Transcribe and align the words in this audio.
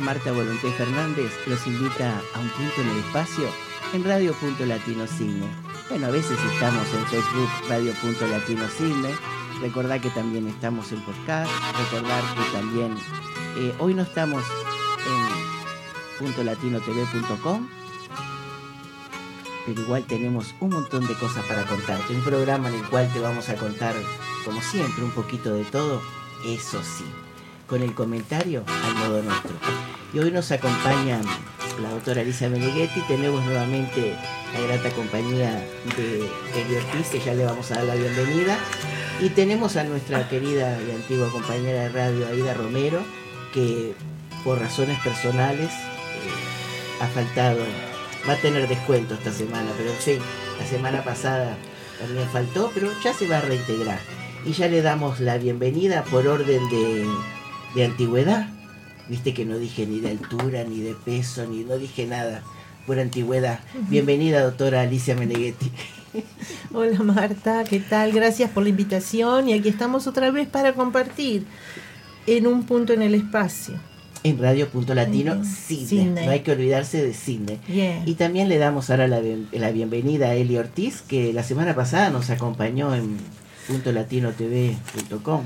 Marta 0.00 0.32
Volonté 0.32 0.70
Fernández, 0.72 1.32
los 1.46 1.66
invita 1.66 2.20
a 2.34 2.38
un 2.38 2.48
punto 2.50 2.80
en 2.80 2.88
el 2.88 2.98
espacio 2.98 3.48
en 3.92 4.04
Radio 4.04 4.32
Punto 4.34 4.64
Latino 4.64 5.06
Cine. 5.06 5.46
Bueno, 5.88 6.06
a 6.06 6.10
veces 6.10 6.38
estamos 6.52 6.86
en 6.94 7.06
Facebook 7.06 7.48
Radio 7.68 7.92
Punto 8.00 8.26
Latino 8.26 8.66
Cine. 8.68 9.10
Recordad 9.60 10.00
que 10.00 10.10
también 10.10 10.48
estamos 10.48 10.92
en 10.92 11.00
podcast. 11.02 11.50
Recordar 11.78 12.22
que 12.34 12.52
también 12.52 12.96
eh, 13.56 13.74
hoy 13.78 13.94
no 13.94 14.02
estamos 14.02 14.44
en 15.06 16.24
puntolatinotv.com 16.24 17.68
pero 19.66 19.80
igual 19.80 20.04
tenemos 20.04 20.54
un 20.60 20.70
montón 20.70 21.06
de 21.06 21.14
cosas 21.14 21.44
para 21.44 21.64
contarte. 21.64 22.14
Un 22.14 22.22
programa 22.22 22.68
en 22.68 22.76
el 22.76 22.88
cual 22.88 23.12
te 23.12 23.20
vamos 23.20 23.48
a 23.48 23.54
contar, 23.54 23.94
como 24.44 24.60
siempre, 24.60 25.04
un 25.04 25.12
poquito 25.12 25.54
de 25.54 25.64
todo, 25.64 26.02
eso 26.44 26.82
sí, 26.82 27.04
con 27.72 27.80
el 27.80 27.94
comentario 27.94 28.64
al 28.84 28.94
modo 28.96 29.22
nuestro. 29.22 29.52
Y 30.12 30.18
hoy 30.18 30.30
nos 30.30 30.52
acompaña 30.52 31.22
la 31.82 31.88
doctora 31.88 32.20
Alicia 32.20 32.50
Meneghetti, 32.50 33.00
tenemos 33.08 33.42
nuevamente 33.46 34.14
la 34.52 34.60
grata 34.60 34.90
compañía 34.90 35.52
de 35.96 36.16
Eli 36.54 37.04
que 37.10 37.18
ya 37.18 37.32
le 37.32 37.46
vamos 37.46 37.70
a 37.70 37.76
dar 37.76 37.84
la 37.84 37.94
bienvenida, 37.94 38.58
y 39.22 39.30
tenemos 39.30 39.76
a 39.76 39.84
nuestra 39.84 40.28
querida 40.28 40.78
y 40.86 40.90
antigua 40.90 41.30
compañera 41.30 41.84
de 41.84 41.88
radio, 41.88 42.26
Aida 42.28 42.52
Romero, 42.52 43.00
que 43.54 43.94
por 44.44 44.60
razones 44.60 45.00
personales 45.00 45.70
eh, 45.70 47.00
ha 47.00 47.06
faltado 47.06 47.64
va 48.28 48.34
a 48.34 48.36
tener 48.36 48.68
descuento 48.68 49.14
esta 49.14 49.32
semana, 49.32 49.70
pero 49.78 49.92
sí, 49.98 50.18
la 50.60 50.66
semana 50.66 51.02
pasada 51.02 51.56
también 51.98 52.28
faltó, 52.28 52.70
pero 52.74 52.90
ya 53.02 53.14
se 53.14 53.26
va 53.26 53.38
a 53.38 53.40
reintegrar. 53.40 53.98
Y 54.44 54.52
ya 54.52 54.68
le 54.68 54.82
damos 54.82 55.20
la 55.20 55.38
bienvenida 55.38 56.04
por 56.04 56.26
orden 56.26 56.68
de, 56.68 57.06
antigüedad. 57.80 58.48
Viste 59.08 59.34
que 59.34 59.44
no 59.44 59.58
dije 59.58 59.86
ni 59.86 60.00
de 60.00 60.10
altura, 60.10 60.64
ni 60.64 60.80
de 60.80 60.94
peso, 60.94 61.46
ni 61.46 61.64
no 61.64 61.76
dije 61.78 62.06
nada 62.06 62.42
por 62.86 62.98
antigüedad. 62.98 63.60
Bienvenida, 63.88 64.42
doctora 64.42 64.82
Alicia 64.82 65.14
Meneghetti. 65.14 65.70
Hola 66.72 67.02
Marta, 67.02 67.64
¿qué 67.64 67.80
tal? 67.80 68.12
Gracias 68.12 68.50
por 68.50 68.62
la 68.62 68.68
invitación 68.68 69.48
y 69.48 69.54
aquí 69.54 69.68
estamos 69.68 70.06
otra 70.06 70.30
vez 70.30 70.48
para 70.48 70.74
compartir 70.74 71.46
en 72.26 72.46
un 72.46 72.64
punto 72.64 72.92
en 72.92 73.02
el 73.02 73.14
espacio 73.14 73.80
en 74.24 74.38
Radio 74.38 74.68
Punto 74.68 74.94
Latino 74.94 75.44
Cine. 75.44 76.24
No 76.24 76.30
hay 76.30 76.40
que 76.40 76.52
olvidarse 76.52 77.02
de 77.04 77.12
cine. 77.12 77.58
Y 78.06 78.14
también 78.14 78.48
le 78.48 78.58
damos 78.58 78.90
ahora 78.90 79.08
la, 79.08 79.20
bienvenida 79.70 80.28
a 80.28 80.34
Eli 80.34 80.56
Ortiz, 80.58 81.02
que 81.02 81.32
la 81.32 81.42
semana 81.42 81.74
pasada 81.74 82.10
nos 82.10 82.30
acompañó 82.30 82.94
en 82.94 83.16
puntolatinotv.com. 83.66 85.42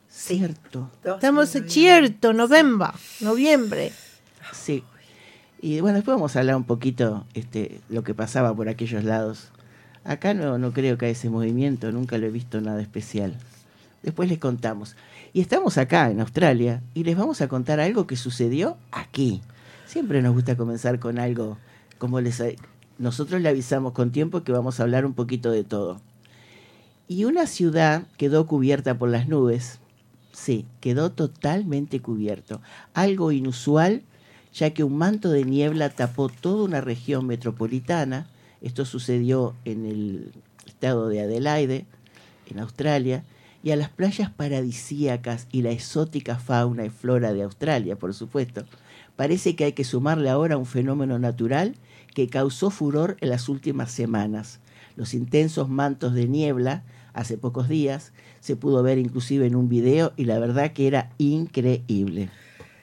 Cierto. 0.08 0.91
Estamos 1.04 1.50
cierto, 1.66 2.32
noviembre, 2.32 2.88
noviembre. 3.20 3.92
Sí. 4.54 4.82
Y 5.60 5.82
bueno, 5.82 5.97
después 5.97 6.16
vamos 6.16 6.34
a 6.37 6.38
hablar 6.38 6.56
un 6.56 6.64
poquito 6.64 7.26
este 7.34 7.82
lo 7.91 8.03
que 8.03 8.14
pasaba 8.14 8.56
por 8.56 8.70
aquellos 8.70 9.04
lados 9.04 9.50
Acá 10.08 10.32
no, 10.32 10.56
no 10.56 10.72
creo 10.72 10.97
que 10.97 11.04
haya 11.04 11.12
ese 11.12 11.28
movimiento, 11.28 11.92
nunca 11.92 12.16
lo 12.16 12.26
he 12.26 12.31
visto 12.31 12.62
nada 12.62 12.81
especial. 12.81 13.34
Después 14.03 14.28
les 14.28 14.38
contamos. 14.38 14.97
Y 15.32 15.41
estamos 15.41 15.78
acá 15.78 16.10
en 16.10 16.20
Australia 16.20 16.82
y 16.94 17.04
les 17.04 17.16
vamos 17.16 17.41
a 17.41 17.48
contar 17.48 17.81
algo 17.81 18.06
que 18.06 18.16
sucedió 18.16 18.76
aquí. 18.91 19.42
Siempre 19.86 20.22
nos 20.22 20.34
gusta 20.34 20.56
comenzar 20.56 20.98
con 20.98 21.19
algo 21.19 21.59
como 21.98 22.20
les 22.20 22.42
nosotros 22.98 23.41
le 23.41 23.48
avisamos 23.48 23.92
con 23.92 24.10
tiempo 24.10 24.42
que 24.42 24.53
vamos 24.53 24.78
a 24.78 24.82
hablar 24.82 25.06
un 25.06 25.14
poquito 25.14 25.50
de 25.50 25.64
todo. 25.64 26.00
Y 27.06 27.25
una 27.25 27.47
ciudad 27.47 28.04
quedó 28.16 28.47
cubierta 28.47 28.98
por 28.98 29.08
las 29.08 29.28
nubes. 29.28 29.78
Sí, 30.32 30.66
quedó 30.81 31.10
totalmente 31.10 32.00
cubierto. 32.00 32.60
Algo 32.94 33.32
inusual, 33.32 34.03
ya 34.53 34.70
que 34.70 34.84
un 34.84 34.98
manto 34.98 35.31
de 35.31 35.44
niebla 35.44 35.91
tapó 35.91 36.28
toda 36.28 36.64
una 36.64 36.81
región 36.81 37.26
metropolitana 37.26 38.26
esto 38.60 38.84
sucedió 38.84 39.54
en 39.64 39.87
el 39.87 40.32
estado 40.66 41.08
de 41.08 41.20
Adelaide, 41.20 41.87
en 42.50 42.58
Australia, 42.58 43.25
y 43.62 43.70
a 43.70 43.76
las 43.76 43.88
playas 43.88 44.30
paradisíacas 44.30 45.48
y 45.50 45.62
la 45.62 45.70
exótica 45.70 46.38
fauna 46.38 46.84
y 46.84 46.91
flora 46.91 47.32
de 47.32 47.42
Australia, 47.42 47.96
por 47.96 48.14
supuesto. 48.14 48.64
Parece 49.16 49.56
que 49.56 49.64
hay 49.64 49.72
que 49.72 49.84
sumarle 49.84 50.30
ahora 50.30 50.56
un 50.56 50.66
fenómeno 50.66 51.19
natural 51.19 51.75
que 52.14 52.28
causó 52.28 52.70
furor 52.70 53.16
en 53.20 53.31
las 53.31 53.49
últimas 53.49 53.90
semanas. 53.90 54.60
Los 54.96 55.14
intensos 55.14 55.69
mantos 55.69 56.14
de 56.14 56.28
niebla, 56.28 56.84
hace 57.12 57.37
pocos 57.37 57.69
días, 57.69 58.12
se 58.40 58.56
pudo 58.56 58.82
ver 58.82 58.99
inclusive 58.99 59.46
en 59.46 59.56
un 59.56 59.69
video 59.69 60.12
y 60.16 60.25
la 60.25 60.38
verdad 60.38 60.72
que 60.72 60.87
era 60.87 61.10
increíble. 61.19 62.31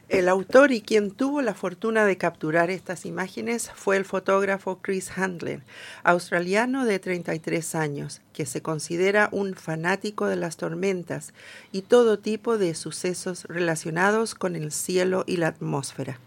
El 0.07 0.29
autor 0.29 0.71
y 0.71 0.81
quien 0.81 1.09
tuvo 1.09 1.41
la 1.41 1.55
fortuna 1.55 2.05
de 2.05 2.17
capturar 2.17 2.69
estas 2.69 3.07
imágenes 3.07 3.71
fue 3.73 3.97
el 3.97 4.05
fotógrafo 4.05 4.77
Chris 4.79 5.11
Handler, 5.17 5.63
australiano 6.03 6.85
de 6.85 6.99
33 6.99 7.73
años, 7.73 8.21
que 8.31 8.45
se 8.45 8.61
considera 8.61 9.29
un 9.31 9.55
fanático 9.55 10.27
de 10.27 10.35
las 10.35 10.57
tormentas 10.57 11.33
y 11.71 11.81
todo 11.81 12.19
tipo 12.19 12.59
de 12.59 12.75
sucesos 12.75 13.45
relacionados 13.45 14.35
con 14.35 14.55
el 14.55 14.71
cielo 14.71 15.23
y 15.25 15.37
la 15.37 15.47
atmósfera. 15.47 16.19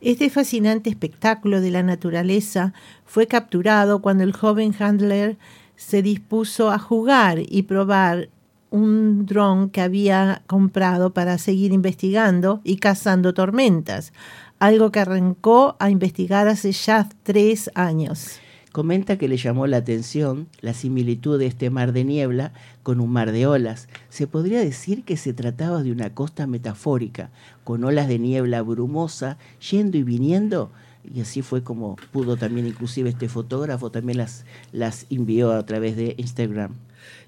Este 0.00 0.30
fascinante 0.30 0.88
espectáculo 0.88 1.60
de 1.60 1.72
la 1.72 1.82
naturaleza 1.82 2.74
fue 3.06 3.26
capturado 3.26 4.02
cuando 4.02 4.22
el 4.22 4.32
joven 4.32 4.72
Handler 4.78 5.36
se 5.74 6.00
dispuso 6.00 6.70
a 6.70 6.78
jugar 6.78 7.40
y 7.40 7.62
probar 7.62 8.28
un 8.70 9.26
dron 9.26 9.70
que 9.70 9.80
había 9.80 10.42
comprado 10.46 11.12
para 11.12 11.38
seguir 11.38 11.72
investigando 11.72 12.60
y 12.64 12.76
cazando 12.76 13.34
tormentas, 13.34 14.12
algo 14.58 14.90
que 14.90 15.00
arrancó 15.00 15.76
a 15.78 15.90
investigar 15.90 16.48
hace 16.48 16.72
ya 16.72 17.08
tres 17.22 17.70
años. 17.74 18.40
Comenta 18.72 19.16
que 19.16 19.28
le 19.28 19.38
llamó 19.38 19.66
la 19.66 19.78
atención 19.78 20.48
la 20.60 20.74
similitud 20.74 21.38
de 21.38 21.46
este 21.46 21.70
mar 21.70 21.92
de 21.92 22.04
niebla 22.04 22.52
con 22.82 23.00
un 23.00 23.10
mar 23.10 23.32
de 23.32 23.46
olas. 23.46 23.88
Se 24.10 24.26
podría 24.26 24.60
decir 24.60 25.02
que 25.02 25.16
se 25.16 25.32
trataba 25.32 25.82
de 25.82 25.92
una 25.92 26.12
costa 26.12 26.46
metafórica, 26.46 27.30
con 27.64 27.84
olas 27.84 28.06
de 28.06 28.18
niebla 28.18 28.60
brumosa 28.60 29.38
yendo 29.70 29.96
y 29.96 30.02
viniendo, 30.02 30.70
y 31.14 31.20
así 31.20 31.40
fue 31.40 31.62
como 31.62 31.96
pudo 32.12 32.36
también 32.36 32.66
inclusive 32.66 33.10
este 33.10 33.28
fotógrafo 33.28 33.90
también 33.90 34.18
las, 34.18 34.44
las 34.72 35.06
envió 35.08 35.52
a 35.52 35.64
través 35.64 35.96
de 35.96 36.14
Instagram. 36.18 36.74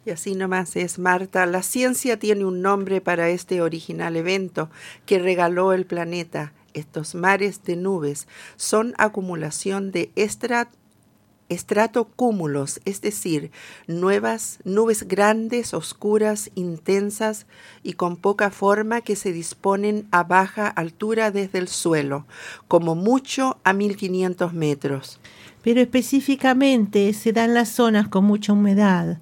Y 0.05 0.11
así 0.11 0.35
nomás 0.35 0.77
es, 0.77 0.99
Marta. 0.99 1.47
La 1.47 1.63
ciencia 1.63 2.19
tiene 2.19 2.45
un 2.45 2.63
nombre 2.63 3.01
para 3.01 3.29
este 3.29 3.63
original 3.63 4.17
evento 4.17 4.71
que 5.07 5.19
regaló 5.19 5.73
el 5.73 5.87
planeta. 5.87 6.53
Estos 6.75 7.15
mares 7.15 7.65
de 7.65 7.77
nubes 7.77 8.29
son 8.57 8.95
acumulación 8.99 9.91
de 9.91 10.11
estratos 10.17 10.79
estratocúmulos, 11.49 12.81
es 12.85 13.01
decir, 13.01 13.51
nuevas 13.87 14.59
nubes 14.65 15.09
grandes, 15.09 15.75
oscuras, 15.75 16.51
intensas 16.55 17.47
y 17.83 17.95
con 17.95 18.17
poca 18.17 18.51
forma 18.51 19.01
que 19.01 19.17
se 19.17 19.33
disponen 19.33 20.07
a 20.11 20.25
baja 20.25 20.69
altura 20.69 21.31
desde 21.31 21.59
el 21.59 21.69
suelo, 21.69 22.27
como 22.69 22.95
mucho 22.95 23.59
a 23.65 23.73
1500 23.73 24.53
metros. 24.53 25.21
Pero 25.63 25.81
específicamente 25.81 27.13
se 27.15 27.33
dan 27.33 27.55
las 27.55 27.71
zonas 27.71 28.09
con 28.09 28.25
mucha 28.25 28.53
humedad, 28.53 29.19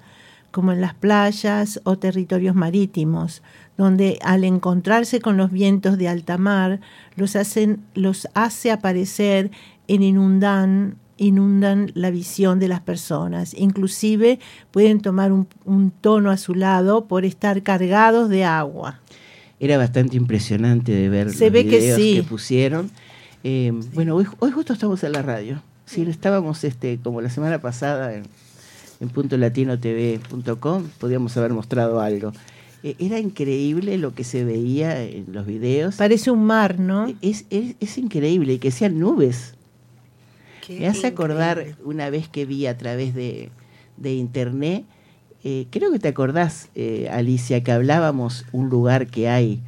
como 0.56 0.72
en 0.72 0.80
las 0.80 0.94
playas 0.94 1.82
o 1.84 1.98
territorios 1.98 2.54
marítimos, 2.54 3.42
donde 3.76 4.18
al 4.22 4.42
encontrarse 4.42 5.20
con 5.20 5.36
los 5.36 5.52
vientos 5.52 5.98
de 5.98 6.08
alta 6.08 6.38
mar 6.38 6.80
los, 7.14 7.36
hacen, 7.36 7.84
los 7.92 8.26
hace 8.32 8.70
aparecer 8.70 9.50
en 9.86 10.02
inundan 10.02 10.96
inundan 11.18 11.92
la 11.92 12.10
visión 12.10 12.58
de 12.58 12.68
las 12.68 12.80
personas. 12.80 13.52
Inclusive 13.52 14.38
pueden 14.70 15.02
tomar 15.02 15.30
un, 15.30 15.92
tono 16.00 16.30
azulado 16.30 17.04
por 17.04 17.26
estar 17.26 17.62
cargados 17.62 18.30
de 18.30 18.44
agua. 18.44 19.02
Era 19.60 19.76
bastante 19.76 20.16
impresionante 20.16 20.92
de 20.92 21.10
ver 21.10 21.32
Se 21.32 21.44
los 21.44 21.52
ve 21.52 21.66
que 21.66 21.96
sí. 21.96 22.24
pusieron. 22.26 22.90
Eh, 23.44 23.74
bueno, 23.92 24.14
hoy, 24.14 24.26
hoy 24.38 24.52
justo 24.52 24.72
estamos 24.72 25.04
en 25.04 25.12
la 25.12 25.20
radio. 25.20 25.62
Si 25.84 26.00
estábamos 26.00 26.64
este, 26.64 26.98
como 27.02 27.20
la 27.20 27.28
semana 27.28 27.60
pasada 27.60 28.14
en, 28.14 28.24
en 29.00 29.08
puntolatinotv.com, 29.08 30.84
podíamos 30.98 31.36
haber 31.36 31.52
mostrado 31.52 32.00
algo. 32.00 32.32
Eh, 32.82 32.96
era 32.98 33.18
increíble 33.18 33.98
lo 33.98 34.14
que 34.14 34.24
se 34.24 34.44
veía 34.44 35.02
en 35.02 35.26
los 35.32 35.46
videos. 35.46 35.96
Parece 35.96 36.30
un 36.30 36.44
mar, 36.44 36.78
¿no? 36.78 37.06
Es, 37.20 37.46
es, 37.50 37.76
es 37.80 37.98
increíble 37.98 38.54
y 38.54 38.58
que 38.58 38.70
sean 38.70 38.98
nubes. 38.98 39.54
Qué 40.66 40.80
Me 40.80 40.88
hace 40.88 41.06
acordar 41.06 41.76
una 41.84 42.10
vez 42.10 42.28
que 42.28 42.44
vi 42.44 42.66
a 42.66 42.76
través 42.76 43.14
de, 43.14 43.50
de 43.96 44.14
internet, 44.14 44.84
eh, 45.44 45.68
creo 45.70 45.92
que 45.92 45.98
te 45.98 46.08
acordás, 46.08 46.70
eh, 46.74 47.08
Alicia, 47.10 47.62
que 47.62 47.72
hablábamos 47.72 48.44
un 48.52 48.68
lugar 48.68 49.06
que 49.06 49.28
hay, 49.28 49.60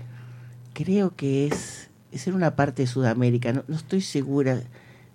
creo 0.73 1.15
que 1.15 1.47
es, 1.47 1.89
es 2.11 2.27
en 2.27 2.35
una 2.35 2.57
parte 2.57 2.83
de 2.83 2.89
Sudamérica, 2.89 3.53
no, 3.53 3.63
no 3.69 3.77
estoy 3.77 4.01
segura 4.01 4.63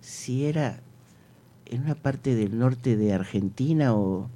si 0.00 0.46
era 0.46 0.80
en 1.66 1.82
una 1.82 1.94
parte 1.94 2.34
del 2.34 2.58
norte 2.58 2.96
de 2.96 3.12
Argentina 3.12 3.94
o 3.94 4.28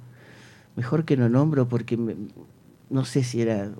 mejor 0.75 1.05
que 1.05 1.17
no 1.17 1.29
nombro 1.29 1.67
porque 1.67 1.97
me- 1.97 2.15
no 2.89 3.05
sé 3.05 3.23
si 3.23 3.41
era 3.41 3.71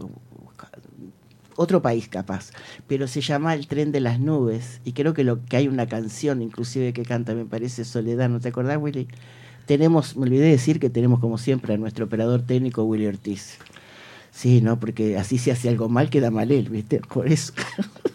otro 1.56 1.81
país 1.81 2.07
capaz, 2.07 2.51
pero 2.88 3.07
se 3.07 3.22
llama 3.22 3.54
El 3.54 3.68
tren 3.68 3.92
de 3.92 4.00
las 4.00 4.19
nubes 4.19 4.80
y 4.86 4.94
creo 4.94 5.13
que 5.13 5.24
lo 5.25 5.44
que 5.46 5.57
hay 5.57 5.68
una 5.68 5.88
canción 5.88 6.42
inclusive 6.42 6.94
que 6.94 7.04
canta 7.04 7.34
me 7.36 7.46
parece 7.46 7.84
Soledad, 7.84 8.30
¿no 8.30 8.40
te 8.40 8.50
acordás 8.50 8.78
Willy? 8.78 9.07
Tenemos, 9.66 10.16
me 10.16 10.24
olvidé 10.24 10.50
decir 10.50 10.80
que 10.80 10.90
tenemos 10.90 11.19
como 11.19 11.38
siempre 11.38 11.74
a 11.74 11.78
nuestro 11.78 12.06
operador 12.06 12.42
técnico 12.44 12.84
Willy 12.84 13.07
Ortiz. 13.07 13.57
Sí, 14.31 14.62
no, 14.62 14.80
porque 14.80 15.18
así 15.18 15.38
se 15.38 15.51
hace 15.51 15.69
algo 15.69 15.90
mal 15.90 16.10
queda 16.10 16.31
mal 16.31 16.51
él, 16.51 16.69
¿viste? 16.69 17.01
Por 17.01 17.28
eso. 17.28 17.54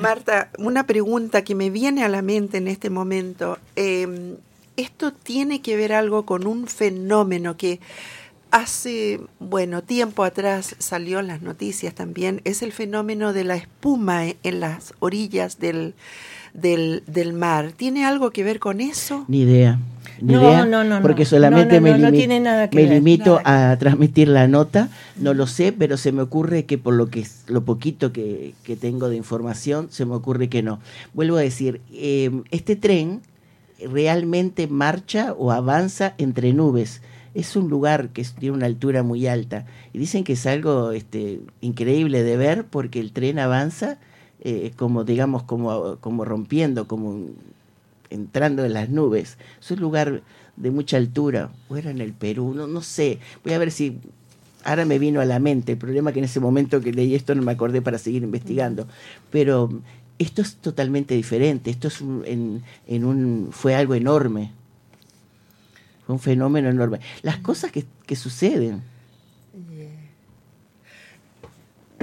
Marta, 0.00 0.50
una 0.58 0.86
pregunta 0.86 1.42
que 1.42 1.54
me 1.54 1.70
viene 1.70 2.04
a 2.04 2.08
la 2.08 2.22
mente 2.22 2.58
en 2.58 2.68
este 2.68 2.90
momento. 2.90 3.58
Eh, 3.76 4.36
esto 4.76 5.12
tiene 5.12 5.62
que 5.62 5.76
ver 5.76 5.92
algo 5.92 6.26
con 6.26 6.46
un 6.46 6.66
fenómeno 6.66 7.56
que 7.56 7.80
hace, 8.50 9.20
bueno, 9.38 9.82
tiempo 9.82 10.24
atrás 10.24 10.76
salió 10.78 11.20
en 11.20 11.26
las 11.26 11.42
noticias 11.42 11.94
también. 11.94 12.40
Es 12.44 12.62
el 12.62 12.72
fenómeno 12.72 13.32
de 13.32 13.44
la 13.44 13.56
espuma 13.56 14.24
en 14.42 14.60
las 14.60 14.94
orillas 15.00 15.58
del, 15.58 15.94
del, 16.54 17.02
del 17.06 17.32
mar. 17.32 17.72
¿Tiene 17.76 18.04
algo 18.04 18.30
que 18.30 18.44
ver 18.44 18.58
con 18.58 18.80
eso? 18.80 19.24
Ni 19.28 19.40
idea. 19.42 19.78
Ni 20.20 20.32
No, 20.32 20.40
idea, 20.40 20.64
no, 20.64 20.82
no, 20.82 21.02
Porque 21.02 21.26
solamente 21.26 21.78
me, 21.80 21.92
limi- 21.92 22.70
limito 22.72 23.40
Nada 23.44 23.72
a 23.72 23.78
transmitir 23.78 24.28
la 24.28 24.48
nota. 24.48 24.88
No 25.16 25.34
lo 25.34 25.46
sé, 25.46 25.72
pero 25.72 25.98
se 25.98 26.10
me 26.12 26.22
ocurre 26.22 26.64
que 26.64 26.78
por 26.78 26.94
lo 26.94 27.10
que 27.10 27.26
lo 27.48 27.64
poquito 27.64 28.12
que, 28.12 28.54
que 28.64 28.76
tengo 28.76 29.10
de 29.10 29.16
información, 29.16 29.88
se 29.90 30.06
me 30.06 30.14
ocurre 30.14 30.48
que 30.48 30.62
no. 30.62 30.80
Vuelvo 31.12 31.36
a 31.36 31.40
decir, 31.42 31.82
eh, 31.92 32.30
este 32.50 32.76
tren 32.76 33.20
realmente 33.84 34.68
marcha 34.68 35.34
o 35.36 35.52
avanza 35.52 36.14
entre 36.16 36.52
nubes. 36.54 37.02
Es 37.36 37.54
un 37.54 37.68
lugar 37.68 38.08
que 38.08 38.24
tiene 38.24 38.56
una 38.56 38.64
altura 38.64 39.02
muy 39.02 39.26
alta. 39.26 39.66
Y 39.92 39.98
dicen 39.98 40.24
que 40.24 40.32
es 40.32 40.46
algo 40.46 40.92
este, 40.92 41.40
increíble 41.60 42.22
de 42.22 42.38
ver 42.38 42.64
porque 42.64 42.98
el 42.98 43.12
tren 43.12 43.38
avanza 43.38 43.98
eh, 44.40 44.72
como, 44.74 45.04
digamos, 45.04 45.42
como, 45.42 45.96
como 45.96 46.24
rompiendo, 46.24 46.88
como 46.88 47.26
entrando 48.08 48.64
en 48.64 48.72
las 48.72 48.88
nubes. 48.88 49.36
Es 49.60 49.70
un 49.70 49.80
lugar 49.80 50.22
de 50.56 50.70
mucha 50.70 50.96
altura. 50.96 51.50
O 51.68 51.76
era 51.76 51.90
en 51.90 52.00
el 52.00 52.14
Perú, 52.14 52.54
no, 52.54 52.66
no 52.66 52.80
sé. 52.80 53.18
Voy 53.44 53.52
a 53.52 53.58
ver 53.58 53.70
si 53.70 53.98
ahora 54.64 54.86
me 54.86 54.98
vino 54.98 55.20
a 55.20 55.26
la 55.26 55.38
mente. 55.38 55.72
El 55.72 55.78
problema 55.78 56.08
es 56.10 56.14
que 56.14 56.20
en 56.20 56.24
ese 56.24 56.40
momento 56.40 56.80
que 56.80 56.92
leí 56.92 57.14
esto 57.14 57.34
no 57.34 57.42
me 57.42 57.52
acordé 57.52 57.82
para 57.82 57.98
seguir 57.98 58.22
investigando. 58.22 58.86
Pero 59.30 59.68
esto 60.18 60.40
es 60.40 60.56
totalmente 60.56 61.14
diferente. 61.14 61.70
Esto 61.70 61.88
es 61.88 62.00
un, 62.00 62.22
en, 62.24 62.62
en 62.86 63.04
un, 63.04 63.48
fue 63.50 63.74
algo 63.74 63.94
enorme. 63.94 64.52
Fue 66.06 66.14
un 66.14 66.20
fenómeno 66.20 66.70
enorme. 66.70 67.00
Las 67.22 67.38
cosas 67.38 67.72
que, 67.72 67.84
que 68.06 68.14
suceden. 68.16 68.82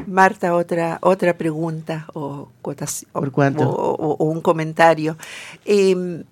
Marta, 0.07 0.55
otra, 0.55 0.97
otra 1.01 1.37
pregunta 1.37 2.07
o, 2.13 2.49
cotaci- 2.61 3.05
o- 3.13 3.19
¿Por 3.21 3.31
cuánto? 3.31 3.69
o- 3.69 3.93
o- 3.95 4.15
o 4.17 4.25
un 4.25 4.41
comentario. 4.41 5.17
Eh, 5.65 6.23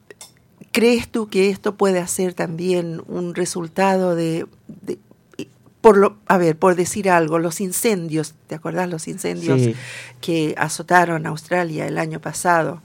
¿Crees 0.74 1.10
tú 1.10 1.28
que 1.28 1.50
esto 1.50 1.76
puede 1.76 2.06
ser 2.08 2.34
también 2.34 3.02
un 3.08 3.36
resultado 3.36 4.16
de, 4.16 4.46
de- 4.68 5.00
por 5.82 5.98
lo, 5.98 6.18
a 6.28 6.38
ver, 6.38 6.58
por 6.58 6.76
decir 6.76 7.10
algo, 7.10 7.40
los 7.40 7.60
incendios, 7.62 8.36
¿te 8.48 8.56
acordás 8.56 8.90
los 8.90 9.08
incendios 9.08 9.62
Sí. 9.62 9.76
que 10.22 10.54
azotaron 10.58 11.26
Australia 11.26 11.88
el 11.88 11.98
año 11.98 12.20
pasado? 12.22 12.82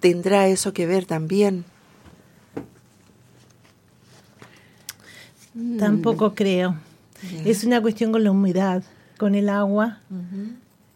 ¿Tendrá 0.00 0.46
eso 0.48 0.72
que 0.72 0.86
ver 0.86 1.04
también? 1.06 1.64
Tampoco 5.78 6.34
creo. 6.34 6.76
Es 7.44 7.64
una 7.64 7.80
cuestión 7.80 8.12
con 8.12 8.22
la 8.24 8.30
humedad, 8.30 8.82
con 9.18 9.34
el 9.34 9.48
agua, 9.48 10.00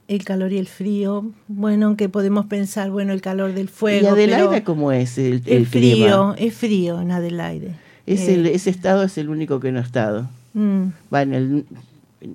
el 0.08 0.24
calor 0.24 0.52
y 0.52 0.58
el 0.58 0.66
frío. 0.66 1.30
Bueno, 1.48 1.86
aunque 1.86 2.08
podemos 2.08 2.46
pensar, 2.46 2.90
bueno, 2.90 3.12
el 3.12 3.22
calor 3.22 3.54
del 3.54 3.68
fuego. 3.68 4.06
¿Y 4.08 4.10
Adelaida 4.10 4.62
cómo 4.64 4.92
es 4.92 5.16
el, 5.18 5.42
el, 5.46 5.48
el 5.48 5.66
frío, 5.66 5.94
clima? 5.96 6.34
es 6.38 6.54
frío 6.54 7.00
en 7.00 7.10
Adelaide. 7.10 7.74
Es 8.06 8.28
Eh, 8.28 8.34
el- 8.34 8.46
ese 8.46 8.70
estado 8.70 9.02
es 9.02 9.16
el 9.18 9.28
único 9.30 9.60
que 9.60 9.72
no 9.72 9.78
ha 9.78 9.82
estado. 9.82 10.28
mm, 10.54 10.82
Va 11.14 11.22
en 11.22 11.34
el, 11.34 11.66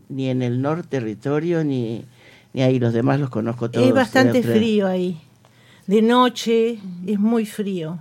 ni 0.10 0.30
en 0.30 0.42
el 0.42 0.62
norte 0.62 0.88
territorio 0.90 1.64
ni, 1.64 2.04
ni 2.54 2.62
ahí. 2.64 2.80
Los 2.80 2.94
demás 2.94 3.20
los 3.20 3.30
conozco 3.30 3.70
todos. 3.70 3.88
es 3.88 3.94
bastante 3.94 4.42
frío 4.42 4.88
ahí. 4.88 5.20
De 5.86 6.02
noche 6.02 6.80
es 7.06 7.20
muy 7.20 7.46
frío. 7.46 8.00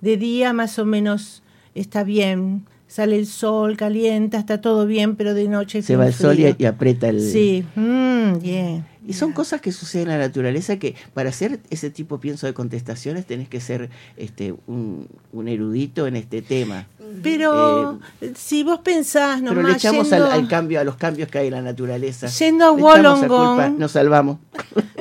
De 0.00 0.16
día 0.16 0.52
más 0.52 0.78
o 0.80 0.84
menos 0.84 1.42
está 1.74 2.02
bien. 2.04 2.64
Sale 2.90 3.16
el 3.16 3.26
sol, 3.28 3.76
calienta, 3.76 4.38
está 4.38 4.60
todo 4.60 4.84
bien, 4.84 5.14
pero 5.14 5.32
de 5.32 5.46
noche 5.46 5.80
Se 5.80 5.94
va 5.94 6.08
el 6.08 6.12
sol 6.12 6.40
y, 6.40 6.56
y 6.58 6.64
aprieta 6.64 7.08
el... 7.08 7.20
Sí, 7.20 7.64
mm, 7.76 8.40
bien. 8.40 8.84
Y 9.06 9.12
son 9.12 9.32
cosas 9.32 9.60
que 9.60 9.70
suceden 9.70 10.10
en 10.10 10.18
la 10.18 10.26
naturaleza 10.26 10.76
que 10.76 10.96
para 11.14 11.30
hacer 11.30 11.60
ese 11.70 11.90
tipo, 11.90 12.18
pienso, 12.18 12.46
de 12.48 12.52
contestaciones 12.54 13.26
tenés 13.26 13.48
que 13.48 13.60
ser 13.60 13.90
este 14.16 14.54
un, 14.66 15.06
un 15.32 15.48
erudito 15.48 16.06
en 16.08 16.16
este 16.16 16.42
tema. 16.42 16.86
Pero 17.22 17.98
si 18.34 18.62
vos 18.62 18.80
pensás 18.80 19.38
Eh, 19.38 19.42
Pero 19.42 19.54
nomás 19.54 19.70
le 19.70 19.76
echamos 19.78 20.10
yendo, 20.10 20.26
al 20.30 20.48
cambio, 20.48 20.80
a 20.80 20.84
los 20.84 20.96
cambios 20.96 21.28
que 21.28 21.38
hay 21.38 21.46
en 21.46 21.54
la 21.54 21.62
naturaleza. 21.62 22.26
Yendo 22.26 22.64
a 22.66 22.72
Wollongong. 22.72 23.78
nos 23.78 23.92
salvamos. 23.92 24.38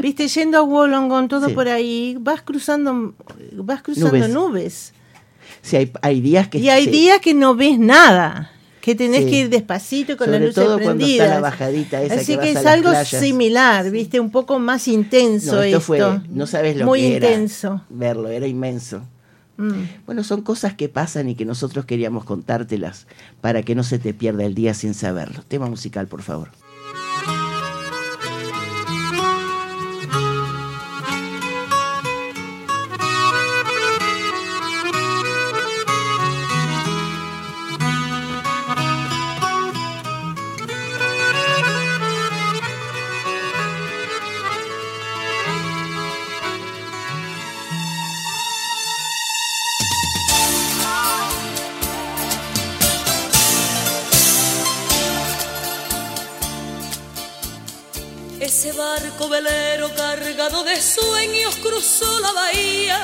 viste, 0.01 0.27
yendo 0.27 0.59
a 0.59 0.63
Wollongong, 0.63 1.27
todo 1.27 1.47
Sí. 1.47 1.53
por 1.53 1.67
ahí, 1.67 2.17
vas 2.19 2.41
cruzando, 2.41 3.13
vas 3.53 3.81
cruzando 3.81 4.11
Nubes. 4.27 4.33
nubes. 4.33 4.93
Si 5.61 5.75
hay, 5.75 5.91
hay 6.01 6.21
días 6.21 6.47
que 6.47 6.57
Y 6.59 6.69
hay 6.69 6.85
se- 6.85 6.91
días 6.91 7.19
que 7.19 7.33
no 7.33 7.55
ves 7.55 7.77
nada, 7.79 8.51
que 8.81 8.95
tenés 8.95 9.25
Sí. 9.25 9.29
que 9.29 9.39
ir 9.41 9.49
despacito 9.49 10.15
con 10.17 10.27
Sobre 10.27 10.39
las 10.39 10.47
luces 10.47 10.63
todo 10.63 10.79
cuando 10.79 11.05
está 11.05 11.27
la 11.27 11.39
bajadita 11.41 12.01
esa 12.01 12.15
Así 12.15 12.37
que, 12.37 12.51
es 12.51 12.65
algo 12.65 12.89
playas. 12.91 13.07
similar, 13.09 13.91
viste, 13.91 14.19
un 14.19 14.31
poco 14.31 14.57
más 14.59 14.87
intenso 14.87 15.55
No, 15.55 15.61
esto 15.61 15.77
esto. 15.77 15.81
fue, 15.87 16.21
no 16.29 16.47
sabes 16.47 16.77
lo 16.77 16.85
Muy 16.85 17.01
que 17.01 17.15
era 17.17 17.27
intenso. 17.31 17.81
verlo, 17.89 18.29
era 18.29 18.47
inmenso. 18.47 19.01
Mm. 19.57 19.83
Bueno, 20.05 20.23
son 20.23 20.41
cosas 20.41 20.73
que 20.75 20.87
pasan 20.87 21.27
y 21.27 21.35
que 21.35 21.43
nosotros 21.43 21.83
queríamos 21.83 22.23
contártelas 22.23 23.05
para 23.41 23.61
que 23.63 23.75
no 23.75 23.83
se 23.83 23.99
te 23.99 24.13
pierda 24.13 24.45
el 24.45 24.55
día 24.55 24.73
sin 24.73 24.93
saberlo. 24.93 25.43
Tema 25.49 25.67
musical, 25.67 26.07
por 26.07 26.21
favor. 26.21 26.47
Barco 59.27 59.93
cargado 59.95 60.63
de 60.63 60.81
sueños 60.81 61.55
cruzó 61.57 62.19
la 62.19 62.31
bahía. 62.31 63.03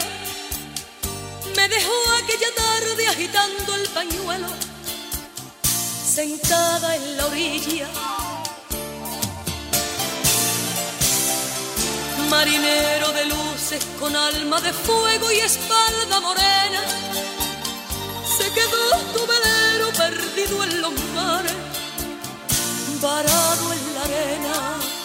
Me 1.56 1.68
dejó 1.68 1.94
aquella 2.24 2.54
tarde 2.56 3.08
agitando 3.08 3.76
el 3.76 3.88
pañuelo, 3.90 4.48
sentada 6.06 6.96
en 6.96 7.18
la 7.18 7.26
orilla. 7.26 7.88
Marinero 12.30 13.12
de 13.12 13.26
luces 13.26 13.86
con 14.00 14.16
alma 14.16 14.62
de 14.62 14.72
fuego 14.72 15.32
y 15.32 15.40
espalda 15.40 16.20
morena, 16.22 16.82
se 18.38 18.52
quedó 18.52 18.90
tu 19.14 19.28
velero 19.28 19.92
perdido 19.92 20.64
en 20.64 20.82
los 20.82 20.94
mares, 21.14 21.54
varado 23.02 23.74
en 23.74 23.94
la 23.96 24.02
arena. 24.04 25.05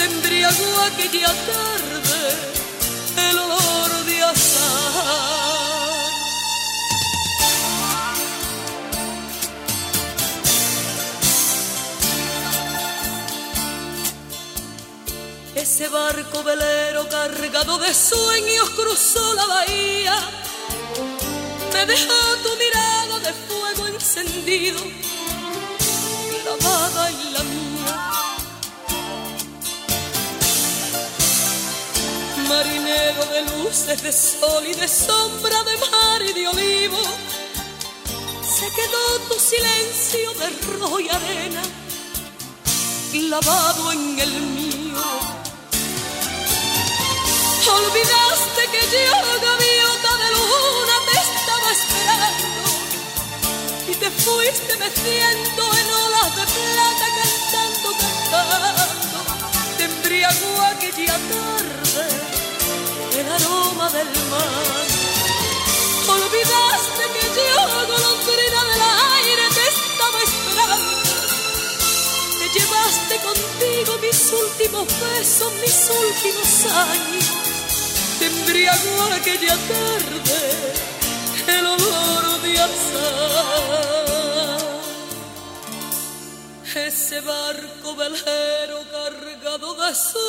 Tendría 0.00 0.48
embriagó 0.48 0.80
aquella 0.80 1.26
tarde 1.26 2.20
el 3.28 3.38
olor 3.38 4.04
de 4.06 4.22
azar. 4.22 5.20
Ese 15.54 15.88
barco 15.88 16.42
velero 16.44 17.06
cargado 17.10 17.76
de 17.78 17.92
sueños 17.92 18.70
cruzó 18.70 19.34
la 19.34 19.46
bahía. 19.46 20.16
Me 21.74 21.84
dejó 21.84 22.36
tu 22.42 22.56
mirada 22.56 23.18
de 23.18 23.32
fuego 23.34 23.86
encendido, 23.88 24.80
clavada 26.42 27.10
en 27.10 27.34
la 27.34 27.49
marinero 32.50 33.24
de 33.26 33.42
luces, 33.52 34.02
de 34.02 34.12
sol 34.12 34.64
y 34.66 34.74
de 34.74 34.88
sombra, 34.88 35.62
de 35.62 35.76
mar 35.86 36.20
y 36.28 36.32
de 36.32 36.48
olivo. 36.48 37.02
Se 38.56 38.66
quedó 38.78 39.04
tu 39.28 39.36
silencio 39.38 40.28
de 40.40 40.48
rojo 40.72 40.98
y 40.98 41.08
arena, 41.08 41.62
clavado 43.12 43.92
en 43.92 44.18
el 44.18 44.34
mío. 44.58 45.04
Olvidaste 47.78 48.62
que 48.72 48.82
yo, 48.94 49.16
gaviota 49.46 50.12
de 50.22 50.28
luna, 50.36 50.96
te 51.06 51.14
estaba 51.26 51.68
esperando 51.78 52.68
y 53.90 53.94
te 54.02 54.10
fuiste 54.10 54.72
meciendo 54.76 55.62
en 55.80 55.86
olas 56.04 56.30
de 56.38 56.44
plata, 56.56 57.06
cantando, 57.18 57.88
cantando. 58.02 59.18
Te 59.78 59.84
embriagó 59.84 60.62
aquella 60.72 61.16
tarde 61.30 62.29
el 63.20 63.28
aroma 63.30 63.90
del 63.90 64.08
mar. 64.30 64.86
Olvidaste 66.08 67.04
que 67.14 67.24
yo, 67.36 67.46
golondrina 67.92 68.60
del 68.70 68.82
aire, 69.16 69.44
te 69.56 69.64
estaba 69.76 70.18
esperando. 70.28 71.02
Te 72.38 72.46
llevaste 72.58 73.14
contigo 73.28 73.98
mis 74.00 74.20
últimos 74.32 74.86
besos, 75.00 75.52
mis 75.62 75.78
últimos 76.04 76.50
años. 76.72 77.26
Te 78.18 78.26
embriagó 78.26 79.02
aquella 79.14 79.56
tarde 79.68 80.40
el 81.46 81.66
olor 81.66 82.40
de 82.42 82.52
azar. 82.58 84.09
Ese 86.72 87.20
barco 87.20 87.96
velero 87.96 88.84
cargado 88.92 89.74
de 89.74 89.92
sueños 89.92 90.20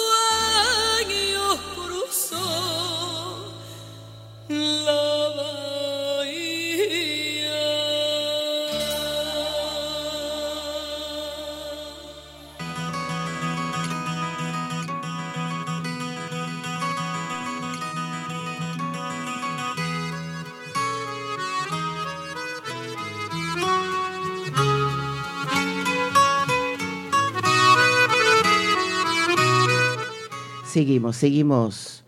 Seguimos, 30.72 31.18
seguimos 31.18 32.06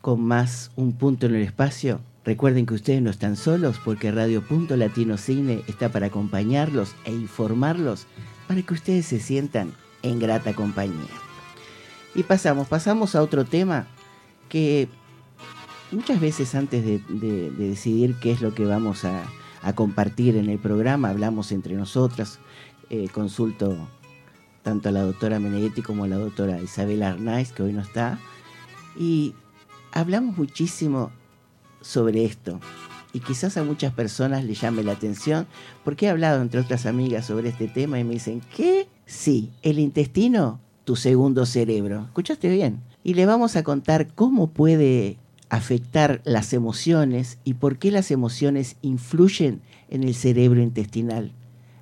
con 0.00 0.22
más 0.22 0.70
Un 0.76 0.94
Punto 0.94 1.26
en 1.26 1.34
el 1.34 1.42
Espacio. 1.42 2.00
Recuerden 2.24 2.64
que 2.64 2.72
ustedes 2.72 3.02
no 3.02 3.10
están 3.10 3.36
solos 3.36 3.78
porque 3.84 4.10
Radio 4.10 4.40
Punto 4.40 4.78
Latino 4.78 5.18
Cine 5.18 5.62
está 5.68 5.90
para 5.90 6.06
acompañarlos 6.06 6.94
e 7.04 7.12
informarlos 7.12 8.06
para 8.48 8.62
que 8.62 8.72
ustedes 8.72 9.04
se 9.04 9.20
sientan 9.20 9.74
en 10.02 10.18
grata 10.18 10.54
compañía. 10.54 11.10
Y 12.14 12.22
pasamos, 12.22 12.66
pasamos 12.66 13.14
a 13.14 13.22
otro 13.22 13.44
tema 13.44 13.86
que 14.48 14.88
muchas 15.90 16.18
veces 16.18 16.54
antes 16.54 16.86
de, 16.86 17.50
decidir 17.50 18.14
qué 18.22 18.32
es 18.32 18.40
lo 18.40 18.54
que 18.54 18.64
vamos 18.64 19.04
a, 19.04 19.22
compartir 19.74 20.36
en 20.36 20.48
el 20.48 20.58
programa, 20.58 21.10
hablamos 21.10 21.52
entre 21.52 21.74
nosotras, 21.74 22.38
eh, 22.88 23.08
consulto 23.12 23.76
tanto 24.62 24.88
a 24.88 24.92
la 24.92 25.02
doctora 25.02 25.38
Meneghetti 25.38 25.82
como 25.82 26.04
a 26.04 26.08
la 26.08 26.16
doctora 26.16 26.60
Isabel 26.60 27.02
Arnaiz, 27.02 27.52
que 27.52 27.62
hoy 27.62 27.72
no 27.72 27.80
está, 27.80 28.18
y 28.96 29.34
hablamos 29.92 30.36
muchísimo 30.36 31.10
sobre 31.80 32.24
esto. 32.24 32.60
Y 33.12 33.20
quizás 33.20 33.56
a 33.56 33.64
muchas 33.64 33.92
personas 33.92 34.44
les 34.44 34.60
llame 34.60 34.82
la 34.82 34.92
atención, 34.92 35.46
porque 35.84 36.06
he 36.06 36.08
hablado 36.10 36.40
entre 36.40 36.60
otras 36.60 36.86
amigas 36.86 37.26
sobre 37.26 37.50
este 37.50 37.68
tema 37.68 37.98
y 37.98 38.04
me 38.04 38.14
dicen, 38.14 38.40
¿qué? 38.56 38.88
Sí, 39.04 39.50
el 39.62 39.78
intestino, 39.78 40.60
tu 40.84 40.96
segundo 40.96 41.44
cerebro. 41.44 42.04
¿Escuchaste 42.06 42.48
bien? 42.48 42.80
Y 43.04 43.14
le 43.14 43.26
vamos 43.26 43.56
a 43.56 43.62
contar 43.62 44.14
cómo 44.14 44.48
puede 44.48 45.18
afectar 45.50 46.22
las 46.24 46.54
emociones 46.54 47.38
y 47.44 47.54
por 47.54 47.76
qué 47.76 47.90
las 47.90 48.10
emociones 48.10 48.76
influyen 48.80 49.60
en 49.90 50.02
el 50.04 50.14
cerebro 50.14 50.62
intestinal. 50.62 51.32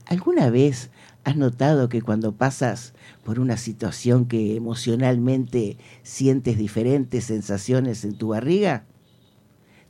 ¿Alguna 0.06 0.50
vez 0.50 0.90
has 1.30 1.36
notado 1.36 1.88
que 1.88 2.02
cuando 2.02 2.32
pasas 2.32 2.92
por 3.24 3.38
una 3.38 3.56
situación 3.56 4.26
que 4.26 4.56
emocionalmente 4.56 5.78
sientes 6.02 6.58
diferentes 6.58 7.24
sensaciones 7.24 8.04
en 8.04 8.16
tu 8.16 8.28
barriga? 8.28 8.84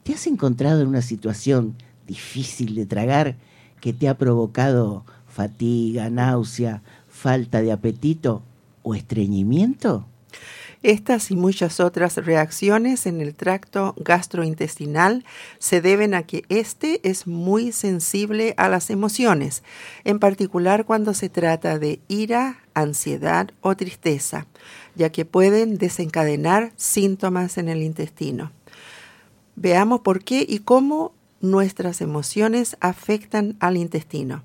¿Te 0.03 0.15
has 0.15 0.27
encontrado 0.27 0.83
en 0.83 0.89
una 0.89 1.03
situación 1.03 1.77
difícil 2.07 2.75
de 2.75 2.87
tragar 2.87 3.37
que 3.81 3.93
te 3.93 4.09
ha 4.09 4.19
provocado 4.19 5.05
fatiga, 5.27 6.11
náusea, 6.11 6.83
falta 7.09 7.63
de 7.63 7.73
apetito 7.73 8.43
o 8.83 8.95
estreñimiento? 8.95 10.10
Estas 10.83 11.31
y 11.31 11.37
muchas 11.37 11.79
otras 11.79 12.17
reacciones 12.17 13.05
en 13.05 13.21
el 13.21 13.35
tracto 13.35 13.95
gastrointestinal 13.99 15.27
se 15.59 15.83
deben 15.83 16.15
a 16.15 16.23
que 16.23 16.45
éste 16.49 17.07
es 17.07 17.27
muy 17.27 17.71
sensible 17.73 18.55
a 18.57 18.71
las 18.71 18.89
emociones, 18.89 19.63
en 20.05 20.19
particular 20.19 20.87
cuando 20.87 21.13
se 21.13 21.29
trata 21.29 21.79
de 21.79 22.01
ira, 22.09 22.61
ansiedad 22.73 23.51
o 23.61 23.77
tristeza, 23.77 24.47
ya 24.95 25.13
que 25.13 25.27
pueden 25.27 25.77
desencadenar 25.77 26.73
síntomas 26.77 27.59
en 27.59 27.69
el 27.69 27.83
intestino. 27.83 28.51
Veamos 29.57 30.01
por 30.01 30.25
qué 30.25 30.47
y 30.49 30.61
cómo 30.61 31.13
nuestras 31.43 32.01
emociones 32.01 32.79
afectan 32.81 33.57
al 33.61 33.77
intestino. 33.77 34.45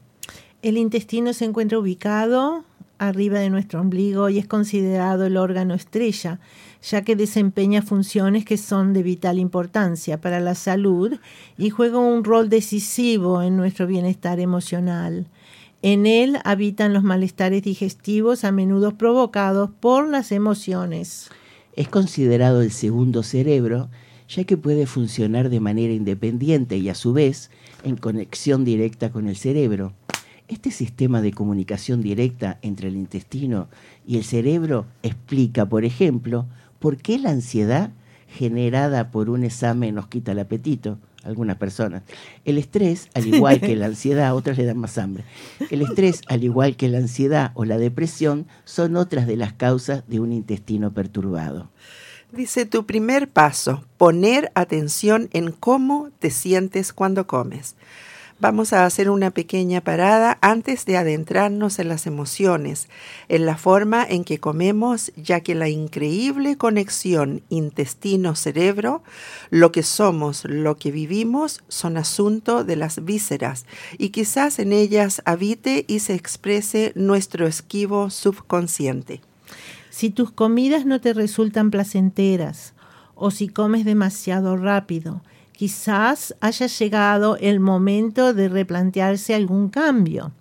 El 0.62 0.78
intestino 0.78 1.32
se 1.32 1.46
encuentra 1.46 1.80
ubicado 1.80 2.66
arriba 2.98 3.40
de 3.40 3.50
nuestro 3.50 3.82
ombligo 3.82 4.30
y 4.30 4.38
es 4.38 4.48
considerado 4.48 5.26
el 5.26 5.38
órgano 5.38 5.74
estrella, 5.74 6.40
ya 6.82 7.02
que 7.04 7.16
desempeña 7.16 7.82
funciones 7.82 8.46
que 8.46 8.58
son 8.58 8.94
de 8.94 9.04
vital 9.04 9.40
importancia 9.40 10.22
para 10.22 10.40
la 10.40 10.56
salud 10.56 11.18
y 11.58 11.70
juega 11.70 12.00
un 12.00 12.24
rol 12.24 12.50
decisivo 12.50 13.42
en 13.42 13.58
nuestro 13.58 13.88
bienestar 13.88 14.40
emocional. 14.40 15.28
En 15.82 16.06
él 16.06 16.38
habitan 16.44 16.94
los 16.94 17.04
malestares 17.04 17.62
digestivos 17.62 18.44
a 18.44 18.52
menudo 18.52 18.98
provocados 18.98 19.70
por 19.80 20.08
las 20.08 20.32
emociones. 20.32 21.30
Es 21.76 21.90
considerado 21.90 22.62
el 22.62 22.72
segundo 22.72 23.22
cerebro, 23.22 23.90
ya 24.28 24.46
que 24.46 24.58
puede 24.58 24.86
funcionar 24.88 25.50
de 25.50 25.60
manera 25.60 25.94
independiente 25.94 26.78
y 26.78 26.90
a 26.90 26.96
su 26.96 27.14
vez 27.14 27.52
en 27.84 27.98
conexión 27.98 28.66
directa 28.66 29.12
con 29.12 29.28
el 29.28 29.36
cerebro. 29.36 29.94
Este 30.48 30.70
sistema 30.70 31.22
de 31.22 31.32
comunicación 31.32 32.04
directa 32.04 32.60
entre 32.62 32.90
el 32.90 32.96
intestino 32.96 33.68
y 34.06 34.18
el 34.18 34.24
cerebro 34.24 34.86
explica, 35.02 35.66
por 35.66 35.86
ejemplo, 35.86 36.46
por 36.78 36.98
qué 36.98 37.18
la 37.18 37.32
ansiedad 37.32 37.90
generada 38.28 39.10
por 39.10 39.32
un 39.32 39.44
examen 39.44 39.96
nos 39.96 40.08
quita 40.08 40.34
el 40.34 40.40
apetito 40.40 41.00
a 41.24 41.30
algunas 41.30 41.58
personas. 41.58 42.04
El 42.44 42.60
estrés, 42.60 43.10
al 43.16 43.26
igual 43.26 43.60
que 43.60 43.76
la 43.76 43.86
ansiedad, 43.88 44.28
a 44.28 44.36
otras 44.36 44.60
le 44.60 44.66
dan 44.66 44.78
más 44.78 45.00
hambre. 45.00 45.24
El 45.72 45.82
estrés, 45.82 46.22
al 46.28 46.44
igual 46.44 46.76
que 46.76 46.90
la 46.90 47.00
ansiedad 47.00 47.52
o 47.56 47.66
la 47.66 47.80
depresión, 47.80 48.46
son 48.66 48.98
otras 48.98 49.26
de 49.26 49.38
las 49.38 49.54
causas 49.54 50.04
de 50.08 50.20
un 50.20 50.32
intestino 50.32 50.94
perturbado. 50.94 51.72
Dice 52.32 52.68
tu 52.68 52.86
primer 52.86 53.30
paso, 53.30 53.84
poner 53.98 54.52
atención 54.54 55.28
en 55.34 55.52
cómo 55.52 56.12
te 56.20 56.30
sientes 56.30 56.94
cuando 56.94 57.26
comes. 57.26 57.76
Vamos 58.38 58.74
a 58.74 58.86
hacer 58.86 59.10
una 59.10 59.32
pequeña 59.32 59.80
parada 59.80 60.38
antes 60.42 60.86
de 60.86 60.98
adentrarnos 60.98 61.80
en 61.80 61.88
las 61.88 62.06
emociones, 62.06 62.90
en 63.30 63.46
la 63.46 63.56
forma 63.56 64.04
en 64.04 64.26
que 64.26 64.40
comemos, 64.40 65.14
ya 65.16 65.40
que 65.40 65.56
la 65.56 65.70
increíble 65.70 66.58
conexión 66.58 67.44
intestino-cerebro, 67.48 69.04
lo 69.52 69.72
que 69.72 69.84
somos, 69.84 70.44
lo 70.44 70.76
que 70.76 70.92
vivimos, 70.92 71.64
son 71.70 71.96
asunto 71.96 72.66
de 72.66 72.76
las 72.76 73.06
vísceras 73.06 73.66
y 73.98 74.10
quizás 74.10 74.60
en 74.60 74.74
ellas 74.74 75.22
habite 75.24 75.86
y 75.88 76.00
se 76.00 76.14
exprese 76.14 76.92
nuestro 76.94 77.48
esquivo 77.48 78.10
subconsciente. 78.10 79.22
Si 79.90 80.10
tus 80.10 80.30
comidas 80.30 80.86
no 80.86 81.00
te 81.00 81.14
resultan 81.14 81.72
placenteras 81.72 82.74
o 83.16 83.32
si 83.32 83.48
comes 83.48 83.86
demasiado 83.86 84.58
rápido, 84.58 85.22
quizás 85.56 86.36
haya 86.42 86.68
llegado 86.68 87.38
el 87.38 87.60
momento 87.60 88.34
de 88.34 88.50
replantearse 88.50 89.34
algún 89.34 89.70
cambio. 89.70 90.32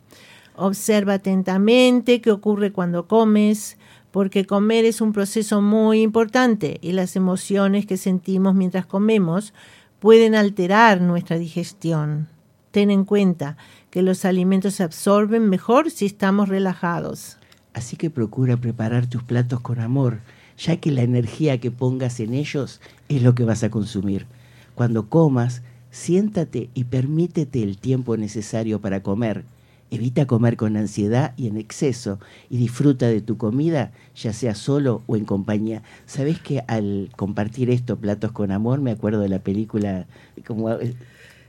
Observa 0.57 1.15
atentamente 1.15 2.21
qué 2.21 2.31
ocurre 2.31 2.73
cuando 2.73 3.07
comes, 3.07 3.77
porque 4.11 4.47
comer 4.47 4.85
es 4.85 5.01
un 5.01 5.13
proceso 5.13 5.61
muy 5.61 6.03
importante 6.03 6.79
y 6.83 6.93
las 6.93 7.17
emociones 7.17 7.87
que 7.87 7.97
sentimos 7.97 8.55
mientras 8.55 8.87
comemos 8.87 9.53
pueden 9.99 10.35
alterar 10.35 11.01
nuestra 11.01 11.39
digestión. 11.39 12.29
Ten 12.71 12.91
en 12.91 13.05
cuenta 13.05 13.57
que 13.91 14.03
los 14.03 14.25
alimentos 14.25 14.75
se 14.75 14.83
absorben 14.83 15.49
mejor 15.49 15.91
si 15.91 16.07
estamos 16.07 16.49
relajados. 16.49 17.39
Así 17.73 17.97
que 17.97 18.11
procura 18.11 18.57
preparar 18.57 19.07
tus 19.09 19.23
platos 19.23 19.61
con 19.61 19.81
amor, 19.81 20.21
ya 20.57 20.77
que 20.77 20.93
la 20.93 21.03
energía 21.03 21.59
que 21.59 21.71
pongas 21.71 22.21
en 22.21 22.35
ellos 22.35 22.81
es 23.09 23.23
lo 23.23 23.35
que 23.35 23.45
vas 23.45 23.65
a 23.65 23.71
consumir. 23.71 24.27
Cuando 24.75 25.09
comas, 25.09 25.63
siéntate 25.91 26.69
y 26.75 26.85
permítete 26.85 27.63
el 27.63 27.79
tiempo 27.79 28.17
necesario 28.17 28.81
para 28.81 29.03
comer. 29.03 29.45
Evita 29.91 30.27
comer 30.27 30.57
con 30.57 30.77
ansiedad 30.77 31.35
y 31.37 31.47
en 31.47 31.57
exceso 31.57 32.19
y 32.51 32.57
disfruta 32.57 33.07
de 33.07 33.21
tu 33.21 33.37
comida, 33.37 33.93
ya 34.17 34.33
sea 34.33 34.57
solo 34.57 35.03
o 35.07 35.15
en 35.15 35.25
compañía. 35.25 35.83
¿Sabes 36.07 36.41
que 36.41 36.65
al 36.67 37.11
compartir 37.17 37.71
esto, 37.71 37.97
platos 37.97 38.33
con 38.33 38.51
amor, 38.51 38.81
me 38.81 38.91
acuerdo 38.91 39.21
de 39.21 39.29
la 39.29 39.39
película 39.39 40.07
como 40.45 40.73
eh, 40.73 40.97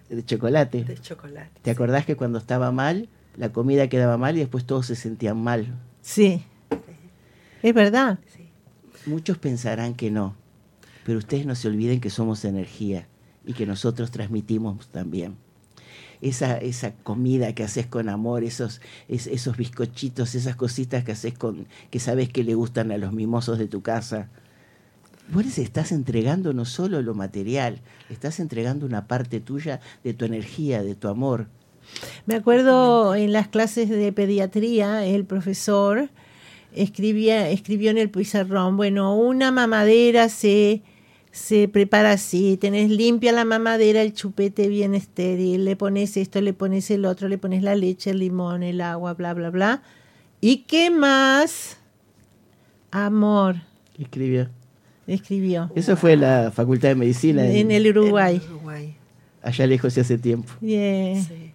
de 0.10 0.24
chocolate? 0.24 0.84
De 0.84 0.98
chocolate. 1.00 1.50
¿Te 1.64 1.72
acordás 1.72 2.06
que 2.06 2.16
cuando 2.16 2.38
estaba 2.38 2.72
mal, 2.72 3.10
la 3.38 3.52
comida 3.52 3.90
quedaba 3.90 4.18
mal 4.18 4.36
y 4.36 4.42
después 4.42 4.66
todos 4.66 4.86
se 4.86 4.96
sentían 4.96 5.42
mal? 5.42 5.74
Sí, 6.02 6.44
es 7.64 7.74
verdad. 7.74 8.20
Sí. 8.28 8.48
Muchos 9.08 9.40
pensarán 9.40 9.96
que 9.96 10.12
no, 10.12 10.36
pero 11.04 11.18
ustedes 11.18 11.48
no 11.48 11.56
se 11.56 11.68
olviden 11.68 12.00
que 12.00 12.12
somos 12.12 12.46
energía 12.46 13.08
y 13.46 13.54
que 13.54 13.66
nosotros 13.66 14.12
transmitimos 14.12 14.88
también. 14.88 15.36
Esa, 16.22 16.58
esa 16.58 16.94
comida 16.94 17.54
que 17.54 17.64
haces 17.64 17.86
con 17.88 18.10
amor, 18.10 18.44
esos, 18.44 18.82
es- 19.08 19.28
esos 19.28 19.58
bizcochitos, 19.58 20.34
esas 20.36 20.56
cositas 20.56 21.04
que 21.04 21.12
haces 21.12 21.38
con, 21.38 21.68
que 21.92 22.00
sabes 22.00 22.30
que 22.30 22.44
le 22.44 22.56
gustan 22.56 22.92
a 22.92 22.98
los 22.98 23.12
mimosos 23.14 23.60
de 23.60 23.68
tu 23.68 23.82
casa. 23.82 24.30
Vos 25.32 25.44
les 25.46 25.58
estás 25.60 25.92
entregando 25.92 26.54
no 26.54 26.66
solo 26.66 27.02
lo 27.02 27.14
material, 27.16 27.82
estás 28.10 28.40
entregando 28.40 28.86
una 28.86 29.08
parte 29.08 29.40
tuya 29.40 29.82
de 30.04 30.14
tu 30.14 30.26
energía, 30.26 30.84
de 30.84 30.96
tu 30.96 31.08
amor. 31.10 31.48
Me 32.26 32.36
acuerdo 32.36 33.14
en 33.16 33.32
las 33.34 33.48
clases 33.48 33.90
de 33.90 34.12
pediatría, 34.12 35.06
el 35.06 35.26
profesor 35.26 36.10
escribía, 36.74 37.50
escribió 37.50 37.92
en 37.92 37.98
el 37.98 38.10
pizarrón, 38.10 38.78
bueno, 38.78 39.16
una 39.16 39.52
mamadera 39.52 40.30
se, 40.30 40.82
se 41.36 41.68
prepara 41.68 42.14
así, 42.14 42.56
tenés 42.56 42.90
limpia 42.90 43.34
la 43.34 43.44
mamadera, 43.44 44.02
el 44.02 44.14
chupete 44.14 44.70
bien 44.70 44.96
estéril, 44.96 45.66
le 45.66 45.76
pones 45.76 46.16
esto, 46.16 46.40
le 46.40 46.54
pones 46.54 46.90
el 46.92 47.04
otro, 47.04 47.28
le 47.28 47.38
pones 47.38 47.62
la 47.62 47.76
leche, 47.76 48.12
el 48.12 48.20
limón, 48.20 48.64
el 48.64 48.80
agua, 48.80 49.14
bla, 49.16 49.34
bla, 49.34 49.50
bla. 49.50 49.84
¿Y 50.40 50.60
qué 50.60 50.90
más? 50.90 51.78
Amor, 52.92 53.58
Escribió. 54.00 54.48
escribió. 55.08 55.70
Eso 55.76 55.98
fue 55.98 56.14
en 56.14 56.22
la 56.22 56.52
Facultad 56.56 56.88
de 56.90 56.96
Medicina, 56.96 57.46
En 57.46 57.70
el 57.72 57.88
Uruguay. 57.90 58.42
En 58.42 58.54
Uruguay. 58.54 58.96
allá 59.42 59.68
lejos 59.68 59.96
y 59.98 60.00
hace 60.00 60.18
tiempo. 60.18 60.54
Yeah. 60.62 61.22
Sí. 61.22 61.52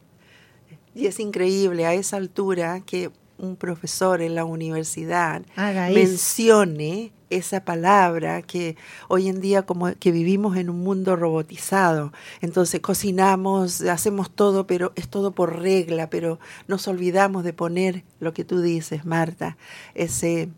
Y 0.95 1.07
es 1.07 1.19
increíble 1.21 1.87
a 1.87 1.95
esa 1.95 2.19
altura 2.19 2.81
que 2.85 3.11
un 3.39 3.57
profesor 3.57 4.21
en 4.21 4.35
la 4.35 4.45
universidad 4.45 5.43
Haga 5.57 5.89
eso. 5.89 5.99
mencione 5.99 7.13
esa 7.31 7.65
palabra 7.65 8.43
que 8.43 8.77
hoy 9.09 9.29
en 9.29 9.41
día 9.41 9.63
como 9.63 9.95
que 9.95 10.13
vivimos 10.13 10.57
en 10.57 10.69
un 10.71 10.81
mundo 10.81 11.17
robotizado. 11.17 12.13
Entonces 12.41 12.81
cocinamos, 12.81 13.81
hacemos 13.83 14.31
todo, 14.31 14.67
pero 14.67 14.93
es 14.97 15.09
todo 15.09 15.33
por 15.33 15.61
regla, 15.61 16.11
pero 16.11 16.39
nos 16.69 16.87
olvidamos 16.89 17.45
de 17.45 17.53
poner 17.53 18.05
lo 18.21 18.33
que 18.35 18.45
tú 18.45 18.61
dices, 18.61 19.05
Marta, 19.05 19.57
ese 19.95 20.51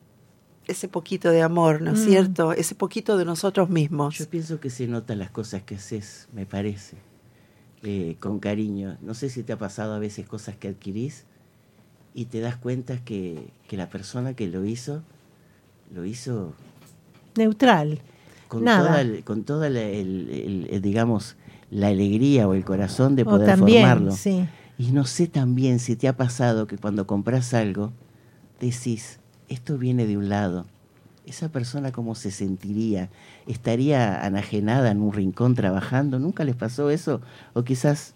ese 0.68 0.86
poquito 0.86 1.30
de 1.30 1.42
amor, 1.42 1.82
¿no 1.82 1.90
es 1.90 2.00
Mm. 2.00 2.04
cierto? 2.08 2.52
Ese 2.52 2.76
poquito 2.76 3.16
de 3.18 3.24
nosotros 3.24 3.68
mismos. 3.68 4.16
Yo 4.16 4.28
pienso 4.30 4.60
que 4.60 4.70
se 4.70 4.86
notan 4.86 5.18
las 5.18 5.30
cosas 5.30 5.62
que 5.64 5.74
haces, 5.74 6.28
me 6.32 6.46
parece, 6.46 6.96
eh, 7.82 8.16
con 8.20 8.38
cariño. 8.38 8.96
No 9.02 9.14
sé 9.14 9.28
si 9.28 9.42
te 9.42 9.52
ha 9.52 9.58
pasado 9.58 9.92
a 9.92 9.98
veces 9.98 10.26
cosas 10.28 10.56
que 10.56 10.68
adquirís 10.68 11.24
y 12.14 12.26
te 12.26 12.38
das 12.38 12.56
cuenta 12.56 12.98
que, 13.04 13.48
que 13.66 13.76
la 13.76 13.88
persona 13.88 14.34
que 14.34 14.46
lo 14.46 14.64
hizo, 14.64 15.02
lo 15.94 16.04
hizo 16.04 16.52
Neutral. 17.36 18.00
con 18.48 18.64
Nada. 18.64 18.86
toda, 18.88 19.00
el- 19.00 19.24
con 19.24 19.44
toda 19.44 19.70
la, 19.70 19.80
el- 19.82 20.80
digamos, 20.82 21.36
la 21.70 21.88
alegría 21.88 22.46
o 22.48 22.54
el 22.54 22.64
corazón 22.64 23.16
de 23.16 23.24
poder 23.24 23.46
también, 23.46 23.82
formarlo. 23.86 24.12
sí. 24.12 24.46
Y 24.78 24.92
no 24.92 25.04
sé 25.06 25.26
también 25.26 25.78
si 25.78 25.96
te 25.96 26.08
ha 26.08 26.16
pasado 26.16 26.66
que 26.66 26.76
cuando 26.76 27.06
compras 27.06 27.54
algo, 27.54 27.92
decís, 28.60 29.18
esto 29.48 29.78
viene 29.78 30.06
de 30.06 30.16
un 30.18 30.28
lado. 30.28 30.66
Esa 31.24 31.48
persona 31.50 31.92
cómo 31.92 32.14
se 32.14 32.30
sentiría, 32.30 33.08
estaría 33.46 34.24
anajenada 34.24 34.90
en 34.90 35.00
un 35.00 35.12
rincón 35.12 35.54
trabajando, 35.54 36.18
¿nunca 36.18 36.44
les 36.44 36.56
pasó 36.56 36.90
eso? 36.90 37.20
O 37.54 37.62
quizás 37.62 38.12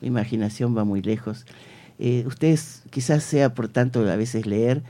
mi 0.00 0.08
imaginación 0.08 0.76
va 0.76 0.84
muy 0.84 1.02
lejos. 1.02 1.46
Eh, 1.98 2.24
ustedes 2.26 2.82
quizás 2.90 3.22
sea 3.22 3.54
por 3.54 3.68
tanto 3.68 4.00
a 4.10 4.16
veces 4.16 4.44
leer 4.46 4.82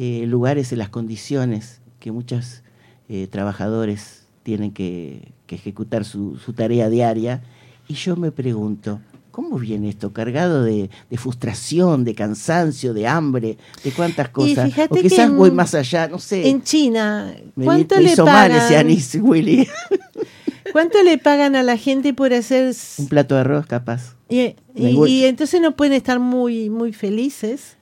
eh, 0.00 0.24
lugares 0.26 0.70
en 0.72 0.78
las 0.78 0.90
condiciones 0.90 1.80
que 1.98 2.12
muchos 2.12 2.62
eh, 3.08 3.26
trabajadores 3.26 4.26
tienen 4.44 4.70
que, 4.70 5.32
que 5.46 5.56
ejecutar 5.56 6.04
su, 6.04 6.36
su 6.36 6.52
tarea 6.52 6.88
diaria. 6.88 7.42
Y 7.88 7.94
yo 7.94 8.14
me 8.16 8.30
pregunto, 8.30 9.00
¿cómo 9.32 9.58
viene 9.58 9.88
esto? 9.88 10.12
¿Cargado 10.12 10.62
de, 10.62 10.88
de 11.10 11.16
frustración, 11.16 12.04
de 12.04 12.14
cansancio, 12.14 12.94
de 12.94 13.08
hambre, 13.08 13.58
de 13.82 13.90
cuántas 13.92 14.28
cosas? 14.28 14.70
O 14.88 14.94
que 14.94 15.02
quizás 15.02 15.30
en- 15.30 15.36
voy 15.36 15.50
más 15.50 15.74
allá, 15.74 16.06
no 16.06 16.18
sé. 16.20 16.48
En 16.48 16.62
China, 16.62 17.34
me, 17.56 17.64
¿cuánto 17.64 17.96
me 17.96 18.02
le 18.02 18.12
hizo 18.12 18.24
mal 18.24 18.50
ese 18.52 18.60
pagan? 18.60 18.76
anís, 18.86 19.18
Willy. 19.20 19.66
¿Cuánto 20.72 21.02
le 21.02 21.16
pagan 21.18 21.56
a 21.56 21.62
la 21.62 21.76
gente 21.78 22.12
por 22.12 22.32
hacer 22.34 22.74
Un 22.98 23.08
plato 23.08 23.34
de 23.34 23.40
arroz, 23.40 23.66
capaz. 23.66 24.14
y, 24.28 24.54
y 24.76 25.24
entonces 25.24 25.60
no 25.62 25.74
pueden 25.74 25.94
estar 25.94 26.20
muy 26.20 26.68
muy 26.70 26.92
felices? 26.92 27.77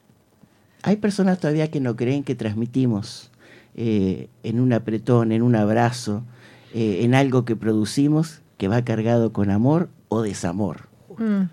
Hay 0.87 0.97
personas 0.97 1.41
todavía 1.41 1.71
que 1.71 1.81
no 1.81 1.97
creen 1.97 2.23
que 2.23 2.35
transmitimos 2.37 3.31
eh, 3.75 4.29
en 4.45 4.61
un 4.61 4.73
apretón, 4.73 5.33
en 5.33 5.43
un 5.43 5.57
abrazo, 5.57 6.23
eh, 6.73 7.01
en 7.03 7.15
algo 7.15 7.45
que 7.45 7.57
producimos 7.57 8.41
que 8.57 8.69
va 8.69 8.83
cargado 8.85 9.33
con 9.33 9.51
amor 9.51 9.89
o 10.09 10.23
desamor. 10.23 10.89
Mm. 11.19 11.49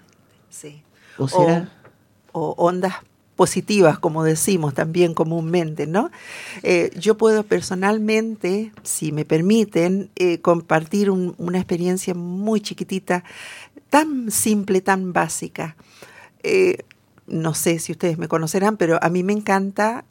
Sí. 0.49 0.83
¿O 1.17 1.27
será? 1.27 1.69
o 2.31 2.53
ondas 2.57 2.93
positivas, 3.35 3.97
como 3.97 4.23
decimos 4.23 4.73
también 4.75 5.13
comúnmente, 5.15 5.87
¿no? 5.87 6.11
Eh, 6.61 6.91
yo 6.99 7.17
puedo 7.17 7.43
personalmente, 7.43 8.71
si 8.83 9.11
me 9.11 9.25
permiten, 9.25 10.09
eh, 10.15 10.39
compartir 10.41 11.09
un- 11.09 11.33
una 11.39 11.57
experiencia 11.57 12.13
muy 12.13 12.61
chiquitita, 12.61 13.23
tan 13.89 14.29
simple, 14.29 14.81
tan 14.81 15.13
básica. 15.13 15.75
Eh, 16.43 16.77
no 17.27 17.53
sé 17.53 17.79
si 17.79 17.91
ustedes 17.93 18.17
me 18.17 18.27
conocerán, 18.27 18.77
pero 18.77 18.99
a 19.01 19.09
mí 19.09 19.23
me 19.23 19.33
encanta, 19.33 20.05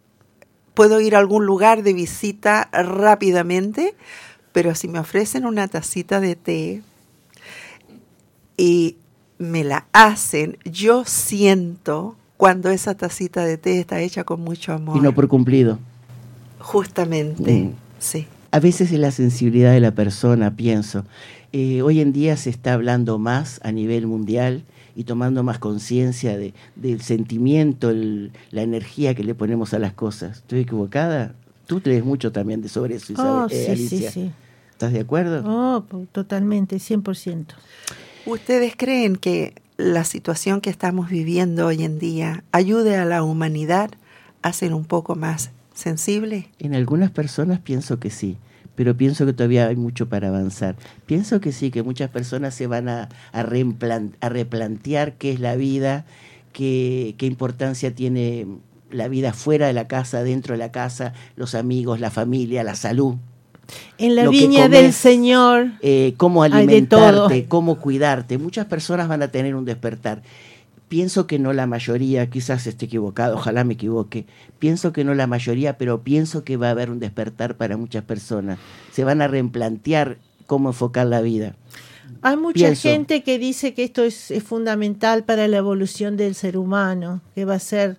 puedo 0.75 1.01
ir 1.01 1.15
a 1.15 1.19
algún 1.19 1.45
lugar 1.47 1.83
de 1.83 1.93
visita 1.93 2.69
rápidamente, 2.73 3.95
pero 4.53 4.75
si 4.75 4.89
me 4.89 4.99
ofrecen 4.99 5.45
una 5.47 5.69
tacita 5.69 6.21
de 6.21 6.37
té 6.37 6.83
y 8.57 8.97
me 9.39 9.65
la 9.65 9.87
hacen, 9.93 10.59
yo 10.65 11.05
siento 11.05 12.17
cuando 12.37 12.71
esa 12.71 12.95
tacita 12.97 13.45
de 13.45 13.57
té 13.59 13.79
está 13.81 14.01
hecha 14.01 14.25
con 14.25 14.41
mucho 14.41 14.73
amor. 14.73 14.97
Y 14.97 15.01
no 15.01 15.13
por 15.15 15.29
cumplido. 15.29 15.79
Justamente, 16.59 17.53
Mm. 17.65 17.73
sí. 17.99 18.27
A 18.51 18.61
veces 18.61 18.93
es 18.93 18.99
la 18.99 19.11
sensibilidad 19.11 19.73
de 19.73 19.81
la 19.81 19.93
persona, 19.93 20.55
pienso. 20.55 21.05
Eh, 21.53 21.83
hoy 21.83 22.01
en 22.01 22.13
día 22.13 22.37
se 22.37 22.51
está 22.51 22.75
hablando 22.75 23.19
más 23.19 23.61
a 23.65 23.73
nivel 23.73 24.07
mundial 24.07 24.63
y 24.97 25.05
tomando 25.05 25.43
más 25.43 25.59
conciencia 25.59 26.37
de, 26.37 26.55
del 26.77 27.01
sentimiento, 27.03 27.91
el- 27.91 28.33
la 28.51 28.63
energía 28.63 29.15
que 29.15 29.25
le 29.25 29.35
ponemos 29.35 29.73
a 29.75 29.79
las 29.79 29.93
cosas. 29.93 30.39
¿Estoy 30.39 30.61
equivocada? 30.61 31.35
Tú 31.67 31.81
lees 31.85 32.05
mucho 32.05 32.33
también 32.33 32.61
de 32.63 32.69
sobre 32.69 32.97
eso, 32.97 33.13
Isabel- 33.13 33.43
Oh, 33.45 33.47
eh, 33.47 33.77
sí, 33.77 33.89
sí, 33.89 33.95
Alicia. 33.97 34.11
sí. 34.11 34.31
¿Estás 34.73 34.93
de 34.93 35.01
acuerdo? 35.01 35.43
Oh, 35.47 35.85
po- 35.89 36.07
totalmente, 36.13 36.79
100%. 36.79 37.55
¿Ustedes 38.27 38.75
creen 38.77 39.17
que 39.17 39.55
la 39.77 40.05
situación 40.05 40.61
que 40.61 40.71
estamos 40.71 41.09
viviendo 41.09 41.67
hoy 41.67 41.83
en 41.85 41.99
día 41.99 42.45
ayude 42.53 42.97
a 42.97 43.05
la 43.05 43.23
humanidad 43.23 43.91
a 44.43 44.53
ser 44.53 44.75
un 44.75 44.85
poco 44.85 45.15
más 45.17 45.51
sensible? 45.75 46.49
En 46.59 46.75
algunas 46.75 47.11
personas 47.11 47.59
pienso 47.61 47.99
que 47.99 48.11
sí, 48.11 48.37
pero 48.75 48.97
pienso 48.97 49.27
que 49.27 49.33
todavía 49.33 49.69
hay 49.69 49.77
mucho 49.77 50.09
para 50.09 50.29
avanzar. 50.29 50.77
Pienso 51.07 51.41
que 51.41 51.53
sí, 51.53 51.71
que 51.71 51.83
muchas 51.83 52.11
personas 52.11 52.55
se 52.55 52.67
van 52.67 52.89
a, 52.89 53.09
a, 53.33 53.43
reimplan- 53.45 54.13
a 54.21 54.29
replantear 54.29 55.15
qué 55.15 55.33
es 55.33 55.41
la 55.41 55.57
vida, 55.57 56.05
qué, 56.53 57.15
qué 57.19 57.27
importancia 57.27 57.95
tiene 57.95 58.47
la 58.91 59.09
vida 59.09 59.33
fuera 59.33 59.67
de 59.67 59.73
la 59.73 59.89
casa, 59.89 60.23
dentro 60.23 60.53
de 60.55 60.59
la 60.59 60.71
casa, 60.71 61.15
los 61.37 61.55
amigos, 61.55 62.01
la 62.01 62.11
familia, 62.11 62.63
la 62.63 62.75
salud. 62.75 63.17
En 63.97 64.17
la 64.17 64.29
viña 64.29 64.65
comes, 64.65 64.83
del 64.83 64.93
Señor, 64.93 65.73
eh, 65.81 66.15
cómo 66.17 66.43
alimentarte, 66.43 67.47
cómo 67.47 67.79
cuidarte. 67.79 68.37
Muchas 68.37 68.67
personas 68.67 69.09
van 69.09 69.23
a 69.23 69.29
tener 69.29 69.55
un 69.55 69.65
despertar. 69.65 70.23
Pienso 70.93 71.27
que 71.27 71.39
no 71.39 71.55
la 71.55 71.67
mayoría, 71.67 72.29
quizás 72.29 72.67
esté 72.67 72.85
equivocado, 72.85 73.37
ojalá 73.37 73.65
me 73.65 73.73
equivoque. 73.73 74.27
Pienso 74.59 74.93
que 74.93 75.05
no 75.05 75.15
la 75.15 75.27
mayoría, 75.27 75.79
pero 75.79 76.03
pienso 76.03 76.45
que 76.45 76.59
va 76.59 76.69
a 76.69 76.73
haber 76.73 76.91
un 76.91 77.01
despertar 77.01 77.57
para 77.57 77.79
muchas 77.79 78.05
personas. 78.05 78.59
Se 78.93 79.03
van 79.03 79.23
a 79.23 79.27
replantear 79.27 80.19
cómo 80.47 80.69
enfocar 80.69 81.07
la 81.07 81.23
vida. 81.23 81.57
hay 82.21 82.37
mucha 82.37 82.67
pienso. 82.67 82.91
gente 82.91 83.23
que 83.23 83.39
dice 83.39 83.73
que 83.73 83.85
esto 83.85 84.05
es, 84.05 84.31
es 84.31 84.43
fundamental 84.43 85.25
para 85.25 85.49
la 85.49 85.57
evolución 85.57 86.19
del 86.19 86.35
ser 86.35 86.59
humano, 86.59 87.23
que 87.35 87.47
va 87.47 87.55
a 87.55 87.59
ser 87.59 87.97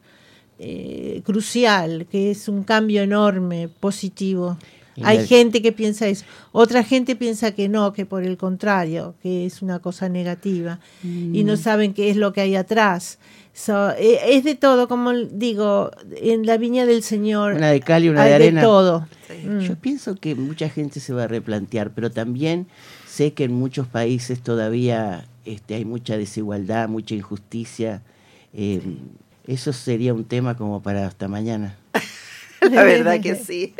eh, 0.59 1.23
crucial, 1.25 2.05
que 2.11 2.29
es 2.29 2.47
un 2.47 2.63
cambio 2.63 3.01
enorme, 3.01 3.69
positivo. 3.79 4.59
Hay 5.01 5.25
gente 5.27 5.61
que 5.61 5.71
piensa 5.71 6.07
eso. 6.07 6.23
Otra 6.51 6.83
gente 6.83 7.15
piensa 7.15 7.51
que 7.53 7.67
no, 7.69 7.93
que 7.93 8.05
por 8.05 8.23
el 8.23 8.37
contrario, 8.37 9.15
que 9.23 9.45
es 9.45 9.61
una 9.61 9.79
cosa 9.79 10.09
negativa. 10.09 10.79
Y 11.03 11.07
Mm. 11.43 11.45
no 11.45 11.57
saben 11.57 11.93
qué 11.93 12.09
es 12.11 12.17
lo 12.17 12.31
que 12.33 12.41
hay 12.41 12.55
atrás. 12.55 13.17
So, 13.55 13.91
eh, 13.91 14.19
es 14.29 14.43
de 14.43 14.55
todo, 14.55 14.87
como 14.87 15.13
digo, 15.13 15.91
en 16.15 16.45
la 16.45 16.57
viña 16.57 16.85
del 16.87 17.03
Señor 17.03 17.53
Una 17.53 17.69
de 17.71 17.79
cal 17.81 18.03
y 18.03 18.09
una 18.09 18.23
hay 18.23 18.29
de 18.29 18.35
arena. 18.35 18.61
todo. 18.61 19.07
Sí. 19.27 19.47
Mm. 19.47 19.59
Yo 19.59 19.75
pienso 19.75 20.15
que 20.15 20.35
mucha 20.35 20.69
gente 20.69 20.99
se 20.99 21.13
va 21.13 21.23
a 21.23 21.27
replantear, 21.27 21.91
pero 21.91 22.09
también 22.11 22.67
sé 23.07 23.33
que 23.33 23.43
en 23.43 23.53
muchos 23.53 23.87
países 23.87 24.41
todavía 24.41 25.25
este, 25.45 25.75
hay 25.75 25.85
mucha 25.85 26.17
desigualdad, 26.17 26.87
mucha 26.89 27.15
injusticia. 27.15 28.01
Eh, 28.53 28.81
Eso 29.45 29.73
sería 29.73 30.13
un 30.13 30.23
tema 30.23 30.55
como 30.55 30.81
para 30.81 31.05
hasta 31.05 31.27
mañana. 31.27 31.75
La 32.71 32.83
verdad 32.83 33.19
que 33.21 33.35
sí. 33.47 33.73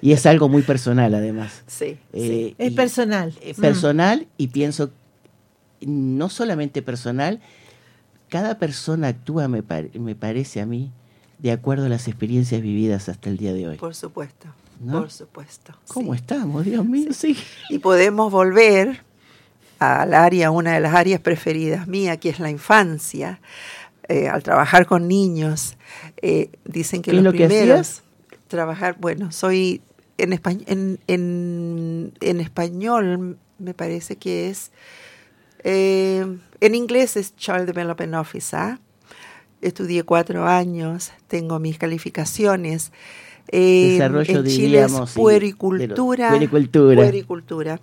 Y 0.00 0.12
es 0.12 0.26
algo 0.26 0.48
muy 0.48 0.62
personal, 0.62 1.14
además. 1.14 1.62
Sí, 1.66 1.98
sí. 2.12 2.20
Eh, 2.20 2.54
Es 2.58 2.72
y- 2.72 2.74
personal. 2.74 3.34
eh, 3.42 3.54
Mm. 3.56 3.60
personal 3.60 4.26
y 4.36 4.48
pienso, 4.48 4.90
no 5.80 6.28
solamente 6.28 6.82
personal, 6.82 7.40
cada 8.28 8.58
persona 8.58 9.08
actúa, 9.08 9.48
me, 9.48 9.62
me 9.94 10.14
parece 10.14 10.60
a 10.60 10.66
mí, 10.66 10.90
de 11.38 11.52
acuerdo 11.52 11.86
a 11.86 11.88
las 11.88 12.06
experiencias 12.08 12.60
vividas 12.62 13.08
hasta 13.08 13.28
el 13.30 13.36
día 13.38 13.52
de 13.52 13.66
hoy. 13.68 13.76
Por 13.76 13.94
supuesto, 13.94 14.48
¿No? 14.80 15.00
por 15.00 15.10
supuesto. 15.10 15.74
¿Cómo 15.88 16.12
sí. 16.14 16.20
estamos? 16.20 16.64
Dios 16.64 16.84
mío, 16.84 17.12
sí. 17.12 17.36
Y 17.70 17.78
podemos 17.78 18.30
volver 18.30 19.02
al 19.78 20.12
área, 20.14 20.50
una 20.50 20.74
de 20.74 20.80
las 20.80 20.94
áreas 20.94 21.20
preferidas 21.20 21.88
mía, 21.88 22.18
que 22.18 22.28
es 22.28 22.38
la 22.40 22.50
infancia. 22.50 23.40
Eh, 24.08 24.28
al 24.28 24.42
trabajar 24.42 24.86
con 24.86 25.08
niños, 25.08 25.76
eh, 26.20 26.50
dicen 26.64 27.00
que 27.00 27.12
¿Qué 27.12 27.16
es 27.16 27.22
los 27.22 27.32
lo 27.32 27.38
que 27.38 27.46
primeros 27.46 27.80
hacías? 27.80 28.02
Trabajar, 28.50 28.96
bueno, 29.00 29.32
soy 29.32 29.80
en, 30.18 30.32
españ- 30.32 30.64
en, 30.66 30.98
en, 31.06 32.12
en 32.20 32.40
español, 32.40 33.38
me 33.58 33.72
parece 33.72 34.16
que 34.16 34.50
es, 34.50 34.70
eh, 35.64 36.26
en 36.60 36.74
inglés 36.74 37.16
es 37.16 37.34
Child 37.36 37.64
Development 37.66 38.14
Officer. 38.14 38.78
Estudié 39.62 40.04
cuatro 40.04 40.46
años, 40.46 41.12
tengo 41.28 41.58
mis 41.58 41.76
calificaciones. 41.78 42.92
Eh, 43.48 43.92
Desarrollo, 43.92 44.38
en 44.40 44.44
Chile 44.46 44.48
es 44.48 44.56
diríamos, 44.56 45.12
puericultura. 45.12 46.28
puericultura. 46.30 47.02
puericultura. 47.02 47.80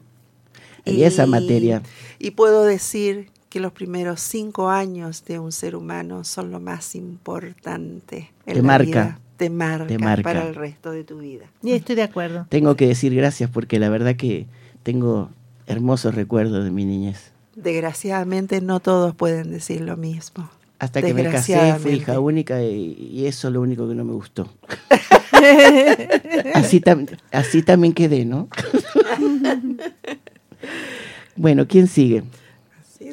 Y 0.86 1.04
esa 1.04 1.26
materia. 1.28 1.82
Y 2.20 2.32
puedo 2.32 2.64
decir 2.64 3.30
que 3.50 3.60
los 3.60 3.74
primeros 3.74 4.22
cinco 4.22 4.70
años 4.70 5.24
de 5.26 5.38
un 5.40 5.52
ser 5.52 5.76
humano 5.76 6.24
son 6.24 6.50
lo 6.52 6.60
más 6.60 6.96
importante. 6.96 8.32
En 8.46 8.54
Te 8.54 8.62
la 8.62 8.62
marca. 8.64 8.86
vida. 8.86 9.20
Te 9.38 9.50
marca, 9.50 9.88
Te 9.88 9.98
marca. 10.00 10.24
para 10.24 10.48
el 10.48 10.56
resto 10.56 10.92
de 10.92 11.04
tu 11.04 11.20
vida. 11.20 11.46
Y 11.64 11.72
estoy 11.74 11.96
de 11.96 12.04
acuerdo. 12.04 12.46
Tengo 12.50 12.76
que 12.76 12.88
decir 12.88 13.14
gracias 13.16 13.50
porque 13.50 13.80
la 13.80 13.90
verdad 13.90 14.16
que 14.16 14.48
tengo 14.84 15.30
hermosos 15.68 16.16
recuerdos 16.16 16.64
de 16.64 16.72
mi 16.72 16.86
niñez. 16.86 17.32
Desgraciadamente 17.56 18.62
no 18.62 18.80
todos 18.80 19.16
pueden 19.16 19.52
decir 19.52 19.82
lo 19.82 19.98
mismo. 19.98 20.50
Hasta 20.80 21.02
que 21.02 21.14
me 21.14 21.24
casé, 21.30 21.74
fui 21.80 21.94
hija 21.94 22.20
única 22.20 22.62
y, 22.64 22.94
y 23.12 23.26
eso 23.26 23.48
es 23.48 23.54
lo 23.54 23.62
único 23.62 23.88
que 23.90 23.96
no 23.96 24.04
me 24.04 24.14
gustó. 24.14 24.48
así, 26.54 26.80
tam- 26.82 27.18
así 27.32 27.64
también 27.64 27.94
quedé, 27.94 28.26
¿no? 28.26 28.48
bueno, 31.36 31.68
¿quién 31.68 31.88
sigue? 31.88 32.24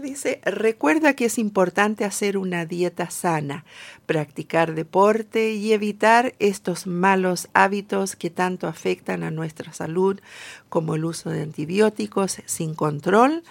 Dice, 0.05 0.43
recuerda 0.45 1.15
que 1.15 1.25
es 1.25 1.39
importante 1.39 2.05
hacer 2.05 2.37
una 2.37 2.67
dieta 2.67 3.09
sana, 3.09 3.65
practicar 4.05 4.75
deporte 4.75 5.55
y 5.55 5.73
evitar 5.73 6.35
estos 6.41 6.87
malos 6.87 7.49
hábitos 7.55 8.15
que 8.15 8.29
tanto 8.29 8.67
afectan 8.67 9.23
a 9.23 9.31
nuestra 9.31 9.73
salud, 9.73 10.21
como 10.69 10.95
el 10.95 11.07
uso 11.07 11.31
de 11.31 11.41
antibióticos 11.41 12.43
sin 12.45 12.75
control, 12.75 13.45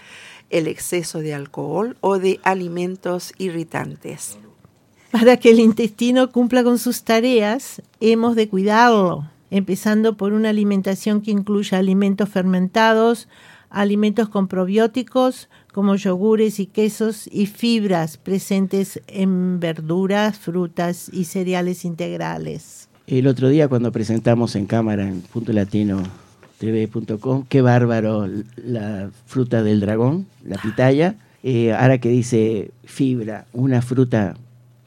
el 0.52 0.68
exceso 0.68 1.22
de 1.22 1.34
alcohol 1.34 1.98
o 2.02 2.20
de 2.20 2.40
alimentos 2.44 3.34
irritantes. 3.40 4.38
Para 5.10 5.38
que 5.38 5.50
el 5.50 5.60
intestino 5.60 6.32
cumpla 6.32 6.64
con 6.64 6.78
sus 6.78 7.04
tareas, 7.04 7.82
hemos 8.00 8.36
de 8.36 8.48
cuidarlo, 8.48 9.28
empezando 9.50 10.18
por 10.18 10.34
una 10.34 10.50
alimentación 10.50 11.22
que 11.22 11.32
incluya 11.32 11.80
alimentos 11.80 12.30
fermentados, 12.30 13.28
alimentos 13.72 14.30
con 14.30 14.48
probióticos 14.48 15.50
como 15.74 15.96
yogures 15.96 16.60
y 16.60 16.68
quesos 16.68 17.28
y 17.30 17.48
fibras 17.48 18.18
presentes 18.18 19.02
en 19.08 19.60
verduras, 19.60 20.38
frutas 20.38 21.10
y 21.12 21.26
cereales 21.26 21.84
integrales. 21.84 22.88
El 23.08 23.28
otro 23.28 23.50
día 23.50 23.68
cuando 23.68 23.92
presentamos 23.92 24.56
en 24.56 24.68
cámara 24.68 25.08
en 25.08 25.22
punto 25.22 25.52
latino 25.52 26.04
tv.com, 26.60 27.46
qué 27.50 27.62
bárbaro 27.62 28.30
la 28.56 29.10
fruta 29.26 29.64
del 29.64 29.82
dragón, 29.82 30.28
la 30.46 30.58
pitaya. 30.62 31.16
Eh, 31.42 31.74
ahora 31.74 31.98
que 31.98 32.08
dice 32.08 32.72
fibra, 32.86 33.46
una 33.52 33.82
fruta 33.82 34.36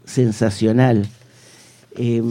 sensacional. 0.06 1.06
eh, 1.96 2.22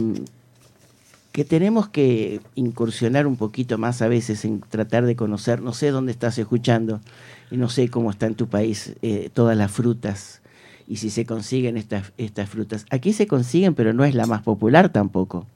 que 1.36 1.44
tenemos 1.44 1.90
que 1.90 2.40
incursionar 2.54 3.26
un 3.26 3.36
poquito 3.36 3.76
más 3.76 4.00
a 4.00 4.08
veces 4.08 4.46
en 4.46 4.60
tratar 4.60 5.04
de 5.04 5.16
conocer, 5.16 5.60
no 5.60 5.74
sé 5.74 5.90
dónde 5.90 6.10
estás 6.10 6.38
escuchando 6.38 7.02
y 7.50 7.58
no 7.58 7.68
sé 7.68 7.90
cómo 7.90 8.08
está 8.10 8.24
en 8.24 8.36
tu 8.36 8.48
país 8.48 8.94
eh, 9.02 9.28
todas 9.34 9.54
las 9.54 9.70
frutas 9.70 10.40
y 10.88 10.96
si 10.96 11.10
se 11.10 11.26
consiguen 11.26 11.76
estas, 11.76 12.14
estas 12.16 12.48
frutas. 12.48 12.86
Aquí 12.88 13.12
se 13.12 13.26
consiguen, 13.26 13.74
pero 13.74 13.92
no 13.92 14.06
es 14.06 14.14
la 14.14 14.24
más 14.24 14.40
popular 14.40 14.88
tampoco. 14.88 15.46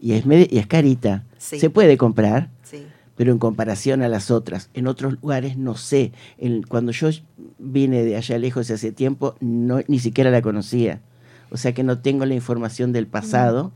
Y 0.00 0.12
es, 0.12 0.24
y 0.50 0.56
es 0.56 0.66
carita. 0.66 1.24
Sí. 1.36 1.60
Se 1.60 1.68
puede 1.68 1.98
comprar, 1.98 2.48
Sí. 2.62 2.86
pero 3.14 3.30
en 3.30 3.38
comparación 3.38 4.00
a 4.00 4.08
las 4.08 4.30
otras, 4.30 4.70
en 4.72 4.86
otros 4.86 5.18
lugares 5.20 5.58
no 5.58 5.76
sé. 5.76 6.12
En- 6.38 6.62
cuando 6.62 6.92
yo 6.92 7.10
vine 7.58 8.04
de 8.04 8.16
allá 8.16 8.38
lejos 8.38 8.70
hace 8.70 8.90
tiempo, 8.90 9.34
no, 9.40 9.80
ni 9.86 9.98
siquiera 9.98 10.30
la 10.30 10.40
conocía. 10.40 11.02
O 11.50 11.58
sea 11.58 11.74
que 11.74 11.84
no 11.84 11.98
tengo 11.98 12.24
la 12.24 12.32
información 12.34 12.94
del 12.94 13.06
pasado. 13.06 13.72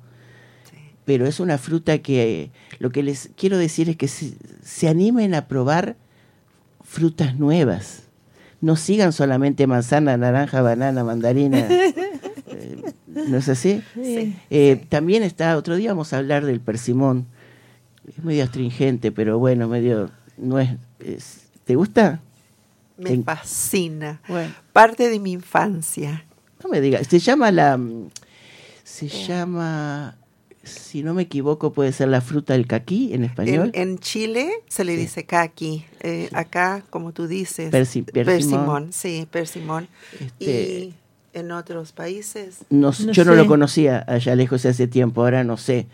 Pero 1.10 1.26
es 1.26 1.40
una 1.40 1.58
fruta 1.58 1.98
que 1.98 2.52
lo 2.78 2.90
que 2.92 3.02
les 3.02 3.30
quiero 3.36 3.58
decir 3.58 3.88
es 3.88 3.96
que 3.96 4.06
se, 4.06 4.32
se 4.62 4.86
animen 4.86 5.34
a 5.34 5.48
probar 5.48 5.96
frutas 6.84 7.36
nuevas. 7.36 8.04
No 8.60 8.76
sigan 8.76 9.12
solamente 9.12 9.66
manzana, 9.66 10.16
naranja, 10.16 10.62
banana, 10.62 11.02
mandarina. 11.02 11.66
Eh, 12.52 12.92
¿No 13.06 13.36
es 13.38 13.48
así? 13.48 13.82
Sí. 13.94 14.36
Eh, 14.50 14.84
También 14.88 15.22
está, 15.24 15.56
otro 15.56 15.74
día 15.76 15.90
vamos 15.90 16.12
a 16.12 16.18
hablar 16.18 16.44
del 16.44 16.60
persimón. 16.60 17.26
Es 18.06 18.22
medio 18.24 18.42
astringente, 18.44 19.10
pero 19.12 19.38
bueno, 19.38 19.66
medio, 19.68 20.10
no 20.36 20.58
es, 20.60 20.70
es- 21.00 21.42
¿te 21.64 21.74
gusta? 21.76 22.20
Me 22.98 23.10
En- 23.12 23.24
fascina. 23.24 24.20
Bueno. 24.28 24.52
Parte 24.72 25.08
de 25.08 25.18
mi 25.20 25.30
infancia. 25.32 26.24
No 26.62 26.70
me 26.70 26.80
digas, 26.80 27.06
se 27.08 27.18
llama 27.20 27.50
la, 27.52 27.76
mm, 27.76 28.08
se 28.82 29.06
llama, 29.08 30.16
si 30.62 31.02
no 31.02 31.14
me 31.14 31.22
equivoco, 31.22 31.72
puede 31.72 31.92
ser 31.92 32.08
la 32.08 32.20
fruta 32.20 32.52
del 32.52 32.66
caquí 32.66 33.14
en 33.14 33.24
español. 33.24 33.70
En, 33.74 33.90
en 33.90 33.98
Chile 33.98 34.50
se 34.68 34.84
le 34.84 34.94
Sí. 34.94 35.00
dice 35.00 35.24
caqui. 35.24 35.84
Eh, 36.00 36.28
Acá, 36.32 36.82
como 36.90 37.12
tú 37.12 37.26
dices, 37.26 37.72
Persi- 37.72 38.04
persimón. 38.04 38.24
persimón. 38.24 38.92
Sí, 38.92 39.26
persimón. 39.30 39.88
Este- 40.20 40.44
Y 40.84 40.94
en 41.32 41.52
otros 41.52 41.92
países. 41.92 42.58
No- 42.70 42.90
No 43.06 43.12
yo 43.12 43.24
no 43.24 43.34
lo 43.34 43.46
conocía 43.46 44.04
allá 44.08 44.34
lejos 44.34 44.66
hace 44.66 44.86
tiempo, 44.88 45.22
ahora 45.22 45.44
no 45.44 45.56
sé. 45.56 45.86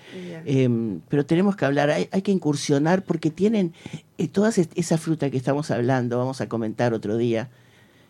Em, 0.47 1.01
pero 1.09 1.27
tenemos 1.27 1.57
que 1.57 1.65
hablar, 1.65 1.91
hay, 1.91 2.09
hay 2.11 2.23
que 2.23 2.33
incursionar 2.33 3.05
porque 3.05 3.31
tienen 3.31 3.73
eh, 4.19 4.29
toda 4.29 4.51
esa 4.75 4.97
fruta 4.99 5.31
que 5.31 5.37
estamos 5.37 5.71
hablando, 5.71 6.17
vamos 6.19 6.41
a 6.41 6.49
comentar 6.49 6.95
otro 6.95 7.17
día. 7.19 7.51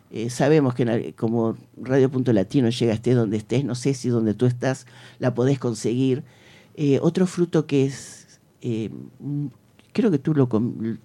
Eh, 0.09 0.29
sabemos 0.29 0.73
que 0.73 0.83
en 0.83 1.11
como 1.13 1.57
Radio 1.81 2.09
Punto 2.09 2.31
Latino 2.31 2.69
llega 2.69 2.93
estés 2.93 3.13
donde 3.15 3.35
estés, 3.35 3.65
no 3.65 3.75
sé 3.75 3.93
si 3.93 4.07
donde 4.07 4.33
tú 4.33 4.45
estás 4.45 4.85
la 5.19 5.33
podés 5.35 5.59
conseguir. 5.59 6.23
Eh, 6.77 6.99
otro 7.01 7.25
fruto 7.25 7.65
que 7.65 7.85
es, 7.85 8.39
eh, 8.61 8.91
creo 9.93 10.11
que 10.11 10.19
tú 10.19 10.35
lo 10.35 10.47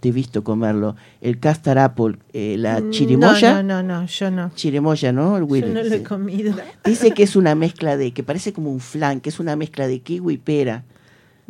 te 0.01 0.11
he 0.11 0.13
visto 0.13 0.45
comerlo, 0.45 0.97
el 1.23 1.41
castor 1.41 1.79
apple, 1.79 2.19
eh, 2.35 2.57
la 2.59 2.81
Mm, 2.81 2.91
chirimoya. 2.91 3.63
No, 3.63 3.63
no, 3.63 3.83
no, 3.83 4.01
no, 4.01 4.07
yo 4.07 4.31
no. 4.31 4.51
Chirimoya, 4.55 5.13
¿no? 5.13 5.39
El 5.39 5.47
Yo 5.47 5.67
no 5.69 5.83
lo 5.83 5.95
he 5.95 6.03
comido. 6.03 6.55
Dice 6.85 7.13
que 7.13 7.23
es 7.23 7.37
una 7.37 7.55
mezcla 7.55 7.97
de, 7.97 8.13
que 8.13 8.23
parece 8.23 8.53
como 8.53 8.71
un 8.71 8.81
flan, 8.81 9.21
que 9.23 9.31
es 9.31 9.41
una 9.41 9.57
mezcla 9.57 9.87
de 9.87 10.01
kiwi 10.01 10.35
y 10.35 10.39
pera. 10.39 10.85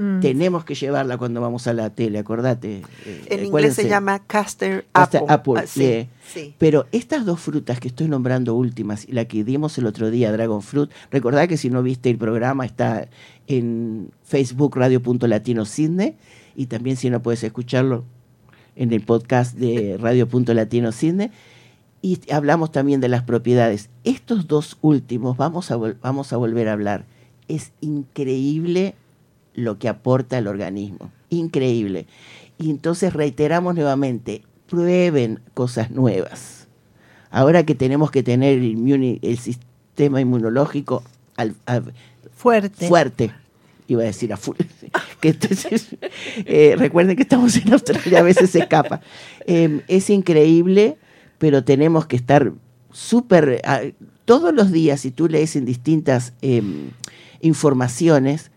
Mm. 0.02 0.20
Tenemos 0.20 0.64
que 0.64 0.74
llevarla 0.74 1.16
cuando 1.16 1.40
vamos 1.40 1.66
a 1.68 1.72
la 1.72 1.90
tele, 1.90 2.18
acordate. 2.18 2.82
eh, 3.06 3.22
En 3.28 3.44
inglés 3.46 3.74
se 3.74 3.88
llama 3.88 4.18
Custard 4.20 4.84
apple. 4.94 5.20
apple, 5.28 5.54
Ah, 5.58 5.66
sí, 5.66 5.80
yeah. 5.80 6.06
sí. 6.26 6.54
Pero 6.58 6.86
estas 6.90 7.24
dos 7.24 7.38
frutas 7.38 7.78
que 7.78 7.86
estoy 7.88 8.08
nombrando 8.08 8.54
últimas, 8.56 9.06
y 9.08 9.12
la 9.12 9.26
que 9.26 9.44
dimos 9.44 9.78
el 9.78 9.86
otro 9.86 10.10
día, 10.10 10.32
Dragon 10.32 10.60
Fruit, 10.60 10.90
recordá 11.12 11.46
que 11.46 11.56
si 11.56 11.70
no 11.70 11.82
viste 11.84 12.10
el 12.10 12.18
programa 12.18 12.66
está 12.66 13.06
en 13.46 14.10
Facebook 14.24 14.76
Radio.Latino 14.76 15.64
Sydney, 15.64 16.16
y 16.56 16.66
también 16.66 16.96
si 16.96 17.08
no 17.08 17.22
puedes 17.22 17.44
escucharlo 17.44 18.04
en 18.74 18.92
el 18.92 19.02
podcast 19.02 19.54
de 19.56 19.98
Radio.Latino 20.00 20.90
Sydney. 20.92 21.30
Y 22.04 22.18
hablamos 22.32 22.72
también 22.72 23.00
de 23.00 23.08
las 23.08 23.22
propiedades. 23.22 23.88
Estos 24.02 24.48
dos 24.48 24.76
últimos 24.80 25.36
vamos 25.36 25.70
a, 25.70 25.76
vamos 25.76 26.32
a 26.32 26.36
volver 26.36 26.68
a 26.68 26.72
hablar. 26.72 27.04
Es 27.46 27.70
increíble 27.80 28.96
lo 29.54 29.78
que 29.78 29.88
aporta 29.88 30.38
el 30.38 30.46
organismo. 30.46 31.10
Increíble. 31.30 32.06
Y 32.58 32.70
entonces 32.70 33.12
reiteramos 33.12 33.74
nuevamente, 33.74 34.42
prueben 34.68 35.40
cosas 35.54 35.90
nuevas. 35.90 36.68
Ahora 37.30 37.64
que 37.64 37.74
tenemos 37.74 38.10
que 38.10 38.22
tener 38.22 38.58
el, 38.58 39.38
sistema 39.38 40.20
inmunológico 40.20 41.02
al- 41.36 41.54
al- 41.66 41.92
Fuerte. 42.34 42.88
fuerte, 42.88 43.32
iba 43.88 44.02
a 44.02 44.06
decir 44.06 44.32
a 44.32 44.36
full. 44.36 44.56
que 45.20 45.30
entonces, 45.30 45.96
eh, 46.44 46.74
recuerden 46.78 47.16
que 47.16 47.22
estamos 47.22 47.56
en 47.56 47.72
Australia, 47.72 48.20
a 48.20 48.22
veces 48.22 48.50
se 48.50 48.60
escapa. 48.60 49.00
Eh, 49.46 49.80
es 49.88 50.10
increíble, 50.10 50.96
pero 51.38 51.64
tenemos 51.64 52.06
que 52.06 52.16
estar 52.16 52.52
súper... 52.92 53.62
todos 54.24 54.54
los 54.54 54.70
días, 54.70 55.00
si 55.00 55.10
tú 55.10 55.28
lees 55.28 55.56
en 55.56 55.64
distintas 55.64 56.32
em, 56.42 56.90
informaciones, 57.40 58.51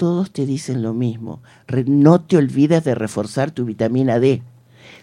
todos 0.00 0.30
te 0.30 0.46
dicen 0.46 0.82
lo 0.82 0.94
mismo. 0.94 1.42
No 1.84 2.22
te 2.22 2.38
olvides 2.38 2.82
de 2.84 2.94
reforzar 2.94 3.50
tu 3.50 3.66
vitamina 3.66 4.18
D. 4.18 4.40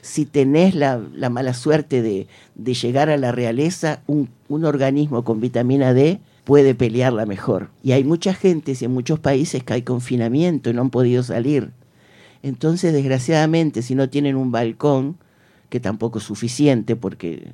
Si 0.02 0.26
tenés 0.26 0.74
la, 0.74 1.00
la 1.14 1.30
mala 1.30 1.54
suerte 1.54 2.02
de, 2.02 2.26
de 2.56 2.74
llegar 2.74 3.12
a 3.12 3.18
la 3.18 3.32
realeza, 3.32 4.02
un, 4.08 4.28
un 4.50 4.66
organismo 4.66 5.24
con 5.24 5.40
vitamina 5.40 5.94
D 5.94 6.20
puede 6.46 6.74
pelearla 6.74 7.28
mejor. 7.28 7.70
Y 7.84 7.92
hay 7.92 8.04
mucha 8.04 8.34
gente 8.34 8.74
y 8.76 8.86
en 8.86 8.92
muchos 8.92 9.20
países 9.20 9.64
que 9.64 9.74
hay 9.74 9.84
confinamiento 9.84 10.72
y 10.72 10.74
no 10.74 10.82
han 10.82 10.90
podido 10.90 11.22
salir. 11.22 11.74
Entonces, 12.42 12.92
desgraciadamente, 12.92 13.84
si 13.84 13.94
no 13.94 14.10
tienen 14.10 14.36
un 14.36 14.52
balcón, 14.52 15.18
que 15.70 15.80
tampoco 15.80 16.18
es 16.18 16.24
suficiente 16.24 16.96
porque 16.96 17.52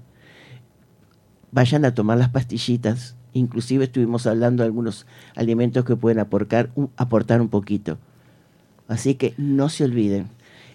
vayan 1.51 1.83
a 1.83 1.93
tomar 1.93 2.17
las 2.17 2.29
pastillitas. 2.29 3.17
Inclusive 3.33 3.85
estuvimos 3.85 4.27
hablando 4.27 4.63
de 4.63 4.67
algunos 4.67 5.05
alimentos 5.35 5.85
que 5.85 5.95
pueden 5.95 6.19
aportar, 6.19 6.69
un- 6.75 6.89
aportar 6.97 7.41
un 7.41 7.49
poquito. 7.49 7.97
Así 8.87 9.15
que 9.15 9.33
no 9.37 9.69
se 9.69 9.83
olviden. 9.85 10.27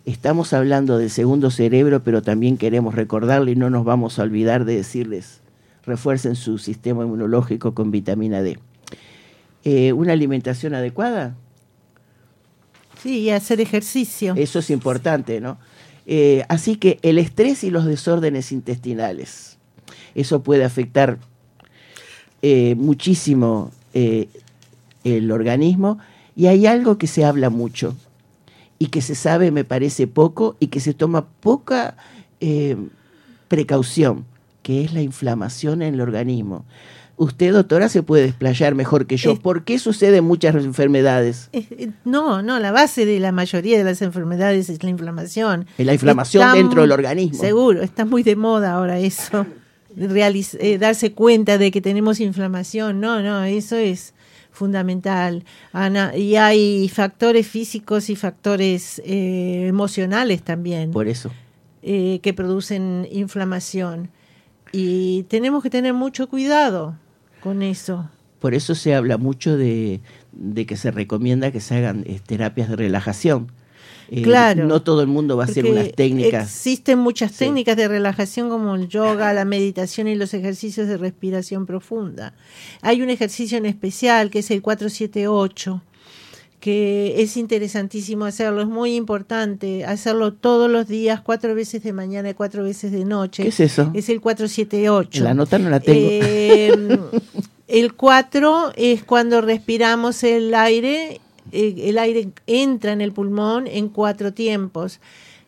Estamos 0.06 0.52
hablando 0.52 0.98
del 0.98 1.10
segundo 1.10 1.50
cerebro, 1.50 2.02
pero 2.02 2.22
también 2.22 2.56
queremos 2.56 2.94
recordarle 2.94 3.52
y 3.52 3.56
no 3.56 3.68
nos 3.70 3.84
vamos 3.84 4.18
a 4.18 4.22
olvidar 4.22 4.64
de 4.64 4.76
decirles, 4.76 5.40
refuercen 5.84 6.34
su 6.34 6.58
sistema 6.58 7.04
inmunológico 7.04 7.74
con 7.74 7.90
vitamina 7.90 8.40
D. 8.42 8.58
Eh, 9.64 9.92
¿Una 9.92 10.14
alimentación 10.14 10.74
adecuada? 10.74 11.34
Sí, 13.02 13.20
y 13.20 13.30
hacer 13.30 13.60
ejercicio. 13.60 14.34
Eso 14.36 14.58
es 14.60 14.70
importante, 14.70 15.40
¿no? 15.40 15.58
Eh, 16.06 16.44
así 16.48 16.76
que 16.76 16.98
el 17.02 17.18
estrés 17.18 17.62
y 17.62 17.70
los 17.70 17.84
desórdenes 17.84 18.50
intestinales, 18.50 19.58
eso 20.14 20.42
puede 20.42 20.64
afectar 20.64 21.18
eh, 22.42 22.74
muchísimo 22.76 23.70
eh, 23.94 24.28
el 25.04 25.30
organismo 25.32 25.98
y 26.36 26.46
hay 26.46 26.66
algo 26.66 26.98
que 26.98 27.06
se 27.06 27.24
habla 27.24 27.50
mucho 27.50 27.96
y 28.78 28.86
que 28.86 29.02
se 29.02 29.14
sabe, 29.16 29.50
me 29.50 29.64
parece 29.64 30.06
poco, 30.06 30.56
y 30.60 30.68
que 30.68 30.78
se 30.78 30.94
toma 30.94 31.26
poca 31.40 31.96
eh, 32.40 32.76
precaución, 33.48 34.24
que 34.62 34.84
es 34.84 34.92
la 34.92 35.02
inflamación 35.02 35.82
en 35.82 35.94
el 35.94 36.00
organismo. 36.00 36.64
Usted, 37.16 37.52
doctora, 37.52 37.88
se 37.88 38.04
puede 38.04 38.22
desplayar 38.22 38.76
mejor 38.76 39.06
que 39.06 39.16
yo. 39.16 39.32
Es- 39.32 39.40
¿Por 39.40 39.64
qué 39.64 39.80
suceden 39.80 40.22
muchas 40.24 40.54
enfermedades? 40.54 41.48
Eh, 41.52 41.90
No, 42.04 42.42
no, 42.42 42.60
la 42.60 42.70
base 42.70 43.04
de 43.06 43.18
la 43.18 43.32
mayoría 43.32 43.76
de 43.76 43.82
las 43.82 44.00
enfermedades 44.02 44.70
es 44.70 44.84
la 44.84 44.90
inflamación. 44.90 45.66
Es 45.76 45.84
la 45.84 45.94
inflamación 45.94 46.44
Está 46.44 46.54
dentro 46.56 46.82
del 46.82 46.92
organismo. 46.92 47.40
Seguro, 47.40 47.82
está 47.82 48.04
muy 48.04 48.22
de 48.22 48.36
moda 48.36 48.74
ahora 48.74 49.00
eso. 49.00 49.44
Eh, 50.00 50.78
darse 50.78 51.12
cuenta 51.12 51.58
de 51.58 51.70
que 51.70 51.80
tenemos 51.80 52.20
inflamación. 52.20 53.00
No, 53.00 53.22
no, 53.22 53.44
eso 53.44 53.76
es 53.76 54.14
fundamental. 54.50 55.44
Ana, 55.72 56.16
y 56.16 56.36
hay 56.36 56.88
factores 56.88 57.46
físicos 57.46 58.10
y 58.10 58.16
factores 58.16 59.00
eh, 59.04 59.66
emocionales 59.68 60.42
también 60.42 60.90
Por 60.90 61.08
eso. 61.08 61.30
eh, 61.82 62.20
que 62.22 62.32
producen 62.34 63.06
inflamación. 63.10 64.10
Y 64.72 65.22
tenemos 65.24 65.62
que 65.62 65.70
tener 65.70 65.94
mucho 65.94 66.28
cuidado 66.28 66.96
con 67.40 67.62
eso. 67.62 68.10
Por 68.40 68.54
eso 68.54 68.74
se 68.74 68.94
habla 68.94 69.16
mucho 69.16 69.56
de, 69.56 70.00
de 70.32 70.66
que 70.66 70.76
se 70.76 70.90
recomienda 70.90 71.50
que 71.50 71.60
se 71.60 71.76
hagan 71.76 72.04
terapias 72.26 72.68
de 72.68 72.76
relajación. 72.76 73.50
Eh, 74.10 74.22
Claro. 74.22 74.66
No 74.66 74.82
todo 74.82 75.00
el 75.02 75.06
mundo 75.06 75.36
va 75.36 75.44
a 75.44 75.46
hacer 75.46 75.66
unas 75.66 75.92
técnicas. 75.92 76.44
Existen 76.44 76.98
muchas 76.98 77.32
Sí. 77.32 77.38
técnicas 77.40 77.76
de 77.76 77.88
relajación 77.88 78.48
como 78.48 78.74
el 78.74 78.88
yoga, 78.88 79.32
la 79.32 79.44
meditación 79.44 80.08
y 80.08 80.14
los 80.14 80.32
ejercicios 80.34 80.88
de 80.88 80.96
respiración 80.96 81.66
profunda. 81.66 82.32
Hay 82.80 83.02
un 83.02 83.10
ejercicio 83.10 83.58
en 83.58 83.66
especial 83.66 84.30
que 84.30 84.38
es 84.40 84.50
el 84.50 84.62
478 84.62 85.82
que 86.60 87.22
es 87.22 87.36
interesantísimo 87.36 88.24
hacerlo, 88.24 88.62
es 88.62 88.66
muy 88.66 88.96
importante 88.96 89.84
hacerlo 89.84 90.32
todos 90.32 90.68
los 90.68 90.88
días, 90.88 91.20
cuatro 91.20 91.54
veces 91.54 91.84
de 91.84 91.92
mañana 91.92 92.30
y 92.30 92.34
cuatro 92.34 92.64
veces 92.64 92.90
de 92.90 93.04
noche. 93.04 93.44
¿Qué 93.44 93.50
es 93.50 93.60
eso? 93.60 93.92
Es 93.94 94.08
el 94.08 94.20
478. 94.20 95.22
La 95.22 95.34
nota 95.34 95.56
no 95.60 95.70
la 95.70 95.78
tengo. 95.78 96.08
Eh, 96.10 96.72
el 97.68 97.94
4 97.94 98.72
es 98.74 99.04
cuando 99.04 99.40
respiramos 99.40 100.24
el 100.24 100.52
aire, 100.52 101.20
el 101.52 101.98
aire 101.98 102.30
entra 102.46 102.92
en 102.92 103.00
el 103.00 103.12
pulmón 103.12 103.66
en 103.66 103.88
cuatro 103.88 104.32
tiempos. 104.32 105.00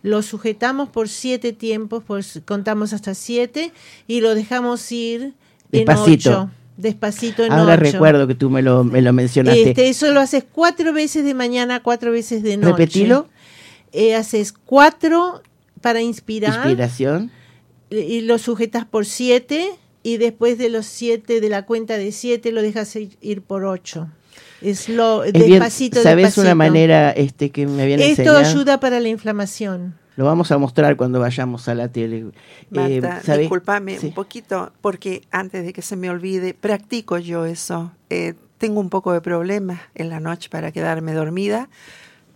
Lo 0.02 0.22
sujetamos 0.22 0.88
por 0.88 1.08
siete 1.08 1.52
tiempos, 1.52 2.02
pues 2.06 2.40
contamos 2.46 2.92
hasta 2.92 3.14
siete 3.14 3.72
y 4.06 4.20
lo 4.20 4.34
dejamos 4.34 4.90
ir 4.92 5.34
Despacito. 5.70 6.30
en 6.30 6.36
ocho. 6.36 6.50
Despacito 6.78 7.44
en 7.44 7.52
Ahora 7.52 7.74
ocho. 7.74 7.82
recuerdo 7.82 8.26
que 8.26 8.34
tú 8.34 8.48
me 8.48 8.62
lo, 8.62 8.82
me 8.84 9.02
lo 9.02 9.12
mencionaste. 9.12 9.70
Este, 9.70 9.88
eso 9.90 10.10
lo 10.12 10.20
haces 10.20 10.44
cuatro 10.50 10.94
veces 10.94 11.24
de 11.26 11.34
mañana, 11.34 11.82
cuatro 11.82 12.12
veces 12.12 12.42
de 12.42 12.56
noche. 12.56 12.72
Repetilo. 12.72 13.28
Eh, 13.92 14.14
haces 14.14 14.52
cuatro 14.52 15.42
para 15.82 16.00
inspirar 16.00 16.54
Inspiración. 16.66 17.30
y 17.90 18.22
lo 18.22 18.38
sujetas 18.38 18.86
por 18.86 19.04
siete 19.04 19.68
y 20.02 20.16
después 20.16 20.56
de 20.56 20.70
los 20.70 20.86
siete, 20.86 21.42
de 21.42 21.48
la 21.50 21.66
cuenta 21.66 21.98
de 21.98 22.12
siete, 22.12 22.52
lo 22.52 22.62
dejas 22.62 22.96
ir, 22.96 23.18
ir 23.20 23.42
por 23.42 23.64
ocho. 23.66 24.08
Es 24.60 24.88
lo 24.88 25.24
Es 25.24 25.32
bien, 25.32 25.50
despacito, 25.50 26.02
¿Sabes 26.02 26.16
despacito. 26.16 26.40
una 26.42 26.54
manera 26.54 27.10
este, 27.12 27.50
que 27.50 27.66
me 27.66 27.82
habían 27.82 28.00
Esto 28.00 28.10
enseñado? 28.22 28.38
ayuda 28.38 28.80
para 28.80 29.00
la 29.00 29.08
inflamación. 29.08 29.94
Lo 30.16 30.24
vamos 30.26 30.50
a 30.52 30.58
mostrar 30.58 30.96
cuando 30.96 31.18
vayamos 31.20 31.66
a 31.68 31.74
la 31.74 31.88
tele. 31.88 32.18
Eh, 32.72 33.00
Marta, 33.00 33.22
¿sabe? 33.24 33.38
discúlpame 33.42 33.98
Sí. 33.98 34.08
un 34.08 34.12
poquito, 34.14 34.72
porque 34.82 35.22
antes 35.30 35.64
de 35.64 35.72
que 35.72 35.80
se 35.82 35.96
me 35.96 36.10
olvide, 36.10 36.52
practico 36.52 37.16
yo 37.18 37.46
eso. 37.46 37.92
Eh, 38.10 38.34
tengo 38.58 38.80
un 38.80 38.90
poco 38.90 39.12
de 39.14 39.22
problema 39.22 39.80
en 39.94 40.10
la 40.10 40.20
noche 40.20 40.50
para 40.50 40.72
quedarme 40.72 41.14
dormida, 41.14 41.70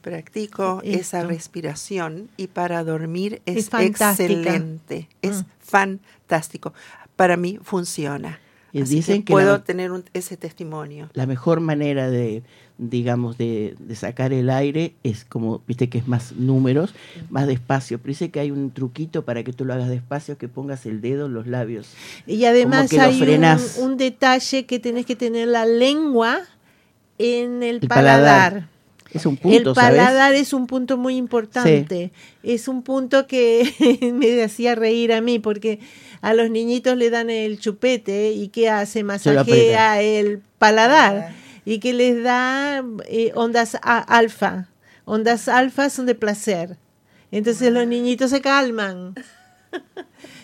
practico 0.01 0.81
esa 0.85 1.19
Esto. 1.19 1.29
respiración 1.29 2.29
y 2.39 2.47
para 2.47 2.85
dormir 2.85 3.43
es, 3.47 3.69
Es 3.73 3.81
excelente, 3.81 5.09
es 5.23 5.43
Mm. 5.43 5.47
fantástico. 5.61 6.73
Para 7.17 7.37
mí 7.37 7.59
funciona. 7.63 8.39
Y 8.75 8.83
Así 8.83 8.97
dicen 8.97 9.19
que 9.23 9.27
que 9.27 9.33
puedo 9.33 9.53
la- 9.53 9.63
tener 9.65 9.93
un- 9.93 10.05
ese 10.13 10.37
testimonio. 10.37 11.09
La 11.15 11.27
mejor 11.27 11.61
manera 11.61 12.11
de, 12.11 12.43
digamos, 12.77 13.39
de, 13.39 13.77
de 13.79 13.95
sacar 13.95 14.33
el 14.33 14.51
aire 14.51 14.95
es 15.05 15.25
como, 15.25 15.63
viste 15.69 15.89
que 15.89 15.99
es 15.99 16.09
más 16.09 16.33
números, 16.33 16.93
más 17.31 17.47
despacio. 17.47 17.99
Pero 17.99 18.09
dice 18.09 18.31
que 18.31 18.41
hay 18.41 18.51
un 18.51 18.73
truquito 18.73 19.25
para 19.25 19.45
que 19.45 19.53
tú 19.53 19.65
lo 19.65 19.75
hagas 19.75 19.89
despacio, 19.89 20.37
que 20.39 20.49
pongas 20.49 20.85
el 20.87 21.01
dedo 21.01 21.27
en 21.27 21.35
los 21.35 21.47
labios. 21.47 21.87
Y 22.27 22.45
además 22.47 22.91
que 22.91 23.01
hay 23.01 23.15
un, 23.15 23.21
frenás. 23.21 23.79
un 23.81 23.97
detalle 23.97 24.67
que 24.67 24.81
tenés 24.81 25.07
que 25.07 25.15
tener 25.15 25.47
la 25.49 25.67
lengua 25.67 26.41
en 27.19 27.63
el, 27.63 27.77
El 27.81 27.89
paladar. 27.89 28.53
paladar. 28.53 28.69
Es 29.13 29.25
un 29.27 29.37
punto, 29.37 29.57
el 29.71 29.75
¿sabes? 29.77 29.91
paladar 30.01 30.35
es 30.35 30.53
un 30.53 30.67
punto 30.67 30.97
muy 30.99 31.15
importante. 31.17 32.11
Es 32.43 32.67
un 32.67 32.83
punto 32.83 33.29
que 33.29 34.11
me 34.13 34.43
hacía 34.43 34.75
reír 34.75 35.13
a 35.13 35.21
mí 35.21 35.39
porque 35.39 35.79
a 36.25 36.35
los 36.35 36.51
niñitos 36.51 36.97
le 36.97 37.11
dan 37.11 37.29
el 37.31 37.59
chupete 37.59 38.33
y 38.33 38.49
¿qué 38.49 38.71
hace? 38.71 39.03
Masajea 39.05 40.01
el 40.03 40.41
paladar 40.59 41.35
y 41.65 41.79
que 41.81 41.93
les 41.93 42.23
da 42.23 42.83
eh, 43.09 43.33
ondas 43.35 43.77
a- 43.83 43.99
alfa. 43.99 44.69
Ondas 45.05 45.49
alfa 45.49 45.91
son 45.91 46.07
de 46.07 46.15
placer. 46.15 46.77
Entonces 47.31 47.73
los 47.73 47.87
niñitos 47.87 48.31
se 48.31 48.41
calman. 48.41 49.15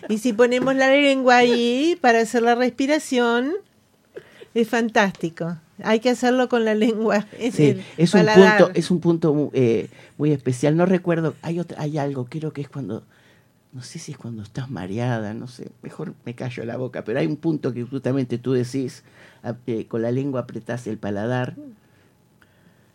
Y 0.09 0.19
si 0.19 0.33
ponemos 0.33 0.75
la 0.75 0.91
lengua 0.91 1.37
ahí 1.39 1.97
para 2.01 2.21
hacer 2.21 2.43
la 2.43 2.55
respiración, 2.55 3.53
es 4.55 4.69
fantástico. 4.69 5.57
Hay 5.83 6.01
que 6.01 6.11
hacerlo 6.11 6.49
con 6.49 6.65
la 6.65 6.75
lengua. 6.75 7.27
en 7.39 7.53
Sí, 7.53 7.69
el 7.69 7.83
es 7.97 8.13
un 8.15 8.27
punto, 8.27 8.71
es 8.75 8.91
un 8.91 9.01
punto 9.01 9.51
eh, 9.55 9.89
muy 10.19 10.33
especial. 10.33 10.77
No 10.77 10.85
recuerdo, 10.85 11.37
hay 11.43 11.59
otra, 11.61 11.81
hay 11.81 11.97
algo, 11.97 12.27
creo 12.29 12.53
que 12.53 12.61
es 12.61 12.69
cuando, 12.69 13.05
no 13.73 13.83
sé 13.83 13.99
si 14.01 14.13
es 14.13 14.19
cuando 14.19 14.43
estás 14.43 14.69
mareada, 14.71 15.33
no 15.33 15.47
sé, 15.47 15.71
mejor 15.83 16.15
me 16.25 16.35
callo 16.35 16.65
la 16.65 16.77
boca, 16.77 17.05
pero 17.05 17.21
hay 17.21 17.27
un 17.27 17.37
punto 17.37 17.73
que 17.73 17.85
justamente 17.85 18.37
tú 18.39 18.53
decís, 18.53 19.05
eh, 19.67 19.87
con 19.87 20.03
la 20.03 20.11
lengua 20.11 20.41
apretás 20.41 20.87
el 20.87 20.99
paladar. 20.99 21.55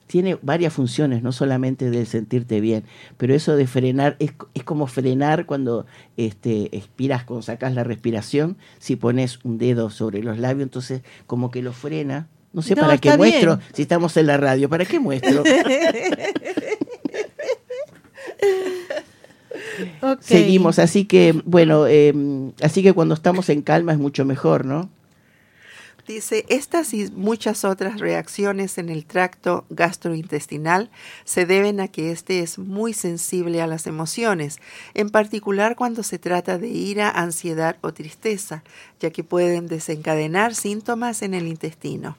Tiene 0.07 0.37
varias 0.43 0.71
funciones, 0.71 1.23
no 1.23 1.31
solamente 1.31 1.89
del 1.89 2.05
sentirte 2.05 2.61
bien, 2.61 2.83
pero 3.17 3.33
eso 3.33 3.55
de 3.55 3.65
frenar 3.65 4.17
es, 4.19 4.33
es 4.53 4.63
como 4.63 4.85
frenar 4.85 5.47
cuando 5.47 5.87
este, 6.15 6.75
expiras, 6.77 7.23
cuando 7.23 7.41
sacas 7.41 7.73
la 7.73 7.83
respiración, 7.83 8.55
si 8.77 8.97
pones 8.97 9.39
un 9.43 9.57
dedo 9.57 9.89
sobre 9.89 10.21
los 10.21 10.37
labios, 10.37 10.61
entonces 10.63 11.01
como 11.25 11.49
que 11.49 11.63
lo 11.63 11.73
frena. 11.73 12.27
No 12.53 12.61
sé 12.61 12.75
No, 12.75 12.83
para 12.83 12.97
qué 12.99 13.17
muestro 13.17 13.57
bien. 13.57 13.67
si 13.73 13.81
estamos 13.81 14.15
en 14.17 14.27
la 14.27 14.37
radio, 14.37 14.69
¿para 14.69 14.85
qué 14.85 14.99
muestro? 14.99 15.43
Seguimos, 20.19 20.79
así 20.79 21.05
que 21.05 21.41
bueno, 21.45 21.87
eh, 21.87 22.13
así 22.61 22.83
que 22.83 22.93
cuando 22.93 23.13
estamos 23.13 23.49
en 23.49 23.61
calma 23.61 23.91
es 23.91 23.99
mucho 23.99 24.25
mejor, 24.25 24.65
¿no? 24.65 24.89
Dice, 26.07 26.45
estas 26.49 26.93
y 26.93 27.09
muchas 27.15 27.65
otras 27.65 27.99
reacciones 27.99 28.77
en 28.77 28.89
el 28.89 29.05
tracto 29.05 29.65
gastrointestinal 29.71 30.91
se 31.23 31.47
deben 31.47 31.79
a 31.79 31.87
que 31.87 32.11
éste 32.11 32.41
es 32.41 32.59
muy 32.59 32.93
sensible 32.93 33.59
a 33.59 33.65
las 33.65 33.87
emociones, 33.87 34.59
en 34.93 35.09
particular 35.09 35.75
cuando 35.75 36.03
se 36.03 36.19
trata 36.19 36.59
de 36.59 36.67
ira, 36.67 37.09
ansiedad 37.09 37.77
o 37.81 37.91
tristeza, 37.91 38.63
ya 38.99 39.09
que 39.09 39.23
pueden 39.23 39.67
desencadenar 39.67 40.53
síntomas 40.53 41.23
en 41.23 41.33
el 41.33 41.47
intestino. 41.47 42.17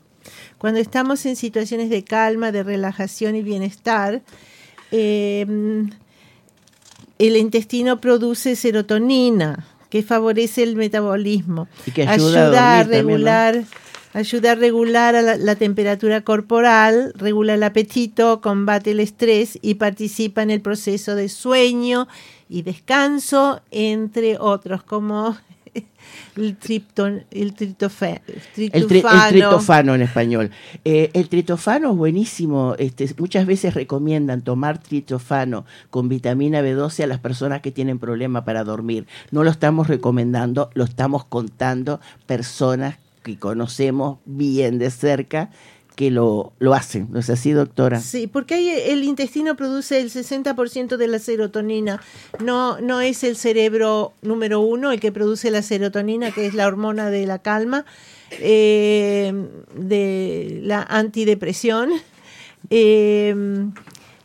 Cuando 0.59 0.81
estamos 0.81 1.25
en 1.25 1.37
situaciones 1.37 1.89
de 1.89 2.03
calma, 2.03 2.51
de 2.51 2.65
relajación 2.65 3.37
y 3.37 3.43
bienestar, 3.43 4.21
eh, 4.91 5.47
el 7.19 7.37
intestino 7.37 8.01
produce 8.01 8.57
serotonina, 8.57 9.67
que 9.91 10.03
favorece 10.03 10.63
el 10.63 10.77
metabolismo. 10.77 11.69
Y 11.87 11.91
que 11.93 12.03
ayuda 12.07 12.41
a 12.41 12.81
a 12.81 12.85
dormir 12.85 12.91
también, 12.91 13.07
¿no? 13.07 13.15
regular, 13.15 13.65
ayuda 14.13 14.53
a 14.53 14.55
regular 14.55 15.17
a 15.17 15.23
la, 15.23 15.37
la 15.37 15.57
temperatura 15.57 16.23
corporal, 16.23 17.13
regula 17.17 17.55
el 17.55 17.63
apetito, 17.63 18.41
combate 18.41 18.91
el 18.91 19.01
estrés 19.01 19.59
y 19.63 19.75
participa 19.75 20.43
en 20.43 20.51
el 20.51 20.61
proceso 20.61 21.15
de 21.15 21.29
sueño 21.29 22.09
y 22.49 22.63
descanso, 22.63 23.61
entre 23.71 24.39
otros, 24.39 24.83
como 24.83 25.37
el, 26.37 26.57
tripton, 26.57 27.25
el, 27.31 27.55
tritofe- 27.55 28.21
El, 28.27 28.43
tri- 28.55 28.71
el 28.75 28.87
tritofano. 28.87 29.95
en 29.95 30.03
español. 30.03 30.51
Eh, 30.85 31.11
el 31.15 31.29
tritofano 31.29 31.91
es 31.93 31.97
buenísimo. 31.97 32.75
Este, 32.79 33.09
muchas 33.19 33.47
veces 33.47 33.75
recomiendan 33.75 34.43
tomar 34.43 34.79
tritofano 34.83 35.65
con 35.91 36.09
vitamina 36.09 36.61
B12 36.63 37.05
a 37.05 37.07
las 37.07 37.21
personas 37.21 37.61
que 37.63 37.71
tienen 37.73 37.99
problema 37.99 38.45
para 38.45 38.65
dormir. 38.65 39.07
No 39.31 39.45
lo 39.45 39.51
estamos 39.51 39.89
recomendando, 39.89 40.71
lo 40.75 40.85
estamos 40.85 41.25
contando 41.25 42.01
personas 42.27 42.99
que 43.23 43.39
conocemos 43.39 44.19
bien 44.25 44.79
de 44.79 44.91
cerca 44.91 45.51
que 45.97 46.11
lo, 46.11 46.53
lo 46.59 46.75
hacen. 46.75 47.09
¿No 47.11 47.19
es 47.19 47.31
así, 47.31 47.53
doctora? 47.53 48.01
Sí, 48.01 48.27
porque 48.27 48.93
el 48.93 49.03
intestino 49.03 49.57
produce 49.57 49.99
el 49.99 50.11
60% 50.13 50.99
de 50.99 51.09
la 51.09 51.19
serotonina. 51.19 52.03
No, 52.39 52.79
no 52.81 53.01
es 53.01 53.25
el 53.25 53.35
cerebro 53.35 54.13
número 54.21 54.61
uno 54.61 54.93
el 54.93 55.01
que 55.01 55.11
produce 55.11 55.51
la 55.51 55.63
serotonina, 55.63 56.31
que 56.31 56.47
es 56.47 56.55
la 56.55 56.67
hormona 56.67 57.11
de 57.11 57.27
la 57.27 57.39
calma, 57.39 57.87
eh, 58.33 59.33
de 59.75 60.61
la 60.63 60.83
antidepresión, 60.83 61.91
eh, 62.69 63.35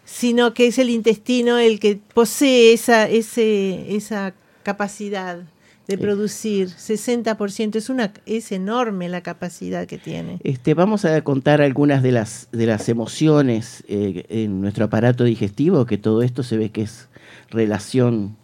sino 0.03 0.53
que 0.53 0.67
es 0.67 0.77
el 0.77 0.89
intestino 0.89 1.57
el 1.57 1.79
que 1.79 1.99
posee 2.13 2.73
esa, 2.73 3.07
ese, 3.07 3.95
esa 3.95 4.33
capacidad 4.63 5.39
de 5.87 5.95
Sí. 5.95 6.01
producir 6.01 6.69
60%. 6.69 7.75
Es, 7.75 7.89
una, 7.89 8.13
es 8.25 8.51
enorme 8.51 9.09
la 9.09 9.21
capacidad 9.21 9.87
que 9.87 9.97
tiene. 9.97 10.39
Este, 10.43 10.73
vamos 10.73 11.05
a 11.05 11.21
contar 11.21 11.61
algunas 11.61 12.01
de 12.03 12.11
las, 12.11 12.47
de 12.51 12.65
las 12.65 12.87
emociones 12.89 13.83
eh, 13.87 14.25
en 14.29 14.61
nuestro 14.61 14.85
aparato 14.85 15.23
digestivo, 15.23 15.85
que 15.85 15.97
todo 15.97 16.21
esto 16.21 16.43
se 16.43 16.57
ve 16.57 16.69
que 16.69 16.83
es 16.83 17.09
relación 17.49 18.35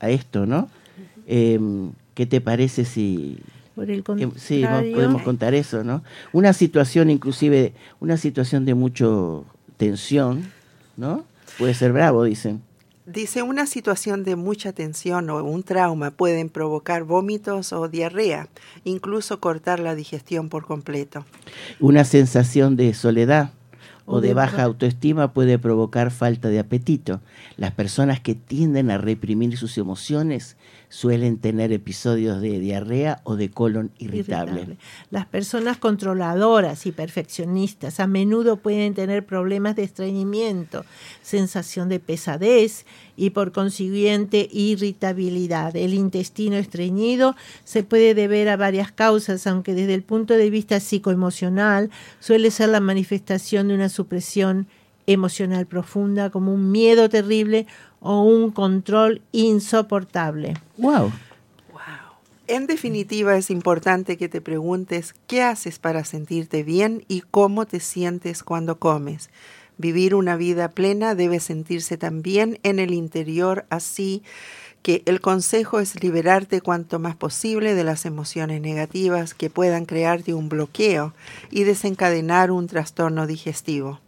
a 0.00 0.10
esto, 0.10 0.46
¿no? 0.46 0.68
Em, 1.26 1.92
¿Qué 2.14 2.26
te 2.26 2.40
parece 2.40 2.84
si... 2.84 3.38
Por 3.74 3.90
el 3.90 4.04
sí, 4.36 4.62
podemos 4.92 5.22
contar 5.22 5.54
eso, 5.54 5.82
¿no? 5.82 6.02
Una 6.32 6.52
situación, 6.52 7.08
inclusive, 7.08 7.72
una 8.00 8.18
situación 8.18 8.66
de 8.66 8.74
mucho 8.74 9.46
tensión, 9.78 10.44
¿no? 10.98 11.24
Puede 11.58 11.72
ser 11.72 11.92
bravo, 11.94 12.24
dicen. 12.24 12.60
Dice, 13.04 13.42
una 13.42 13.66
situación 13.66 14.22
de 14.22 14.36
mucha 14.36 14.72
tensión 14.72 15.28
o 15.28 15.42
un 15.42 15.64
trauma 15.64 16.12
pueden 16.12 16.48
provocar 16.48 17.02
vómitos 17.02 17.72
o 17.72 17.88
diarrea, 17.88 18.48
incluso 18.84 19.40
cortar 19.40 19.80
la 19.80 19.96
digestión 19.96 20.48
por 20.48 20.66
completo. 20.66 21.24
Una 21.80 22.04
sensación 22.04 22.76
de 22.76 22.94
soledad 22.94 23.50
o, 24.06 24.20
de 24.20 24.34
baja 24.34 24.58
ba- 24.58 24.62
autoestima 24.64 25.32
puede 25.32 25.58
provocar 25.58 26.12
falta 26.12 26.48
de 26.48 26.60
apetito. 26.60 27.20
Las 27.56 27.72
personas 27.72 28.20
que 28.20 28.36
tienden 28.36 28.90
a 28.90 28.98
reprimir 28.98 29.56
sus 29.56 29.78
emociones 29.78 30.56
suelen 30.92 31.38
tener 31.38 31.72
episodios 31.72 32.42
de 32.42 32.60
diarrea 32.60 33.22
o 33.24 33.36
de 33.36 33.50
colon 33.50 33.92
irritable. 33.98 34.76
Las 35.10 35.24
personas 35.24 35.78
controladoras 35.78 36.84
y 36.84 36.92
perfeccionistas 36.92 37.98
a 37.98 38.06
menudo 38.06 38.58
pueden 38.58 38.92
tener 38.92 39.24
problemas 39.24 39.74
de 39.74 39.84
estreñimiento, 39.84 40.84
sensación 41.22 41.88
de 41.88 41.98
pesadez 41.98 42.84
y 43.16 43.30
por 43.30 43.52
consiguiente 43.52 44.50
irritabilidad. 44.52 45.74
El 45.76 45.94
intestino 45.94 46.56
estreñido 46.56 47.36
se 47.64 47.84
puede 47.84 48.12
deber 48.14 48.50
a 48.50 48.58
varias 48.58 48.92
causas, 48.92 49.46
aunque 49.46 49.72
desde 49.72 49.94
el 49.94 50.02
punto 50.02 50.34
de 50.34 50.50
vista 50.50 50.78
psicoemocional 50.78 51.88
suele 52.20 52.50
ser 52.50 52.68
la 52.68 52.80
manifestación 52.80 53.68
de 53.68 53.74
una 53.74 53.88
supresión 53.88 54.66
emocional 55.06 55.66
profunda 55.66 56.30
como 56.30 56.52
un 56.52 56.70
miedo 56.70 57.08
terrible 57.08 57.66
o 58.00 58.22
un 58.22 58.50
control 58.50 59.22
insoportable. 59.32 60.54
Wow. 60.78 61.12
En 62.48 62.66
definitiva, 62.66 63.36
es 63.36 63.50
importante 63.50 64.18
que 64.18 64.28
te 64.28 64.40
preguntes 64.40 65.14
qué 65.26 65.42
haces 65.42 65.78
para 65.78 66.04
sentirte 66.04 66.64
bien 66.64 67.04
y 67.08 67.22
cómo 67.22 67.66
te 67.66 67.80
sientes 67.80 68.42
cuando 68.42 68.78
comes. 68.78 69.30
Vivir 69.78 70.14
una 70.14 70.36
vida 70.36 70.68
plena 70.68 71.14
debe 71.14 71.40
sentirse 71.40 71.96
también 71.96 72.58
en 72.62 72.78
el 72.78 72.92
interior, 72.92 73.64
así 73.70 74.22
que 74.82 75.02
el 75.06 75.20
consejo 75.20 75.78
es 75.78 76.02
liberarte 76.02 76.60
cuanto 76.60 76.98
más 76.98 77.16
posible 77.16 77.74
de 77.74 77.84
las 77.84 78.04
emociones 78.04 78.60
negativas 78.60 79.34
que 79.34 79.48
puedan 79.48 79.86
crearte 79.86 80.34
un 80.34 80.48
bloqueo 80.48 81.14
y 81.50 81.64
desencadenar 81.64 82.50
un 82.50 82.66
trastorno 82.66 83.26
digestivo. 83.26 84.00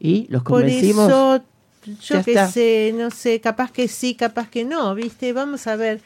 Y 0.00 0.26
los 0.28 0.42
Por 0.42 0.60
convencimos. 0.62 1.08
eso, 1.08 1.42
yo 1.86 2.16
Ya 2.16 2.22
qué 2.22 2.30
está. 2.32 2.50
sé, 2.50 2.94
no 2.96 3.10
sé, 3.10 3.40
capaz 3.40 3.72
que 3.72 3.88
sí, 3.88 4.14
capaz 4.14 4.48
que 4.48 4.64
no, 4.64 4.94
¿viste? 4.94 5.32
Vamos 5.32 5.66
a 5.66 5.76
ver, 5.76 6.00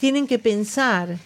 tienen 0.00 0.26
que 0.26 0.38
pensar. 0.38 1.18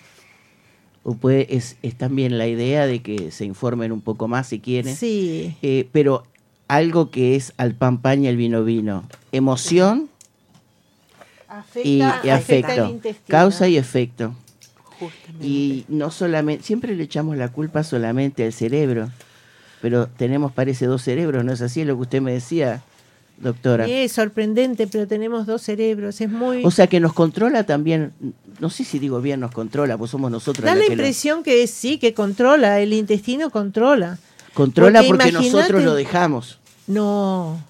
o 1.05 1.15
puede, 1.15 1.55
es, 1.57 1.77
es 1.83 1.97
también 1.97 2.39
la 2.39 2.47
idea 2.47 2.87
de 2.87 3.01
que 3.03 3.31
se 3.31 3.45
informen 3.45 3.91
un 3.93 4.01
poco 4.01 4.29
más 4.29 4.49
si 4.49 4.61
quieren. 4.61 4.95
Sí. 4.97 5.57
Eh, 5.63 5.89
pero 5.93 6.25
algo 6.69 7.11
que 7.11 7.35
es 7.37 7.53
al 7.57 7.75
pan 7.75 7.99
pan 7.99 8.25
y 8.25 8.29
al 8.29 8.37
vino 8.37 8.63
vino. 8.65 9.05
Emoción 9.33 10.09
Afecta, 11.49 11.89
y, 11.89 11.99
y 11.99 12.31
afecta 12.31 12.69
afecto. 12.73 12.91
intestino. 12.91 13.27
Causa 13.29 13.69
y 13.69 13.77
efecto. 13.77 14.35
Justamente. 14.99 15.47
Y 15.47 15.85
no 15.89 16.11
solamente, 16.11 16.65
siempre 16.65 16.95
le 16.95 17.03
echamos 17.05 17.37
la 17.37 17.49
culpa 17.49 17.83
solamente 17.83 18.45
al 18.45 18.53
cerebro, 18.53 19.11
pero 19.83 20.07
tenemos, 20.07 20.53
parece, 20.53 20.87
dos 20.87 21.03
cerebros, 21.03 21.45
¿no 21.45 21.53
es 21.53 21.61
así? 21.61 21.83
Es 21.83 21.87
lo 21.87 21.97
que 21.97 22.03
usted 22.03 22.23
me 22.23 22.33
decía, 22.33 22.83
doctora. 23.39 23.87
Es 23.89 24.13
sorprendente, 24.13 24.87
pero 24.87 25.07
tenemos 25.09 25.45
dos 25.45 25.61
cerebros. 25.61 26.21
Es 26.21 26.31
muy. 26.31 26.65
O 26.65 26.71
sea 26.71 26.87
que 26.87 27.01
nos 27.01 27.13
controla 27.13 27.65
también, 27.65 28.13
no 28.61 28.71
sé 28.71 28.85
si 28.85 28.99
digo 29.01 29.21
bien 29.21 29.41
nos 29.41 29.51
controla, 29.51 29.99
pues 29.99 30.11
somos 30.13 30.31
nosotros 30.31 30.65
da 30.65 30.75
la 30.77 30.81
que 30.83 30.87
lo- 30.87 30.93
impresión 30.95 31.43
que 31.43 31.67
sí, 31.67 31.99
que 31.99 32.15
controla, 32.15 32.79
el 32.81 32.93
intestino 32.93 33.51
controla. 33.51 34.19
controla 34.55 35.03
porque 35.07 35.33
nosotros 35.33 35.83
lo 35.83 35.95
dejamos. 35.95 36.59
No, 36.87 37.61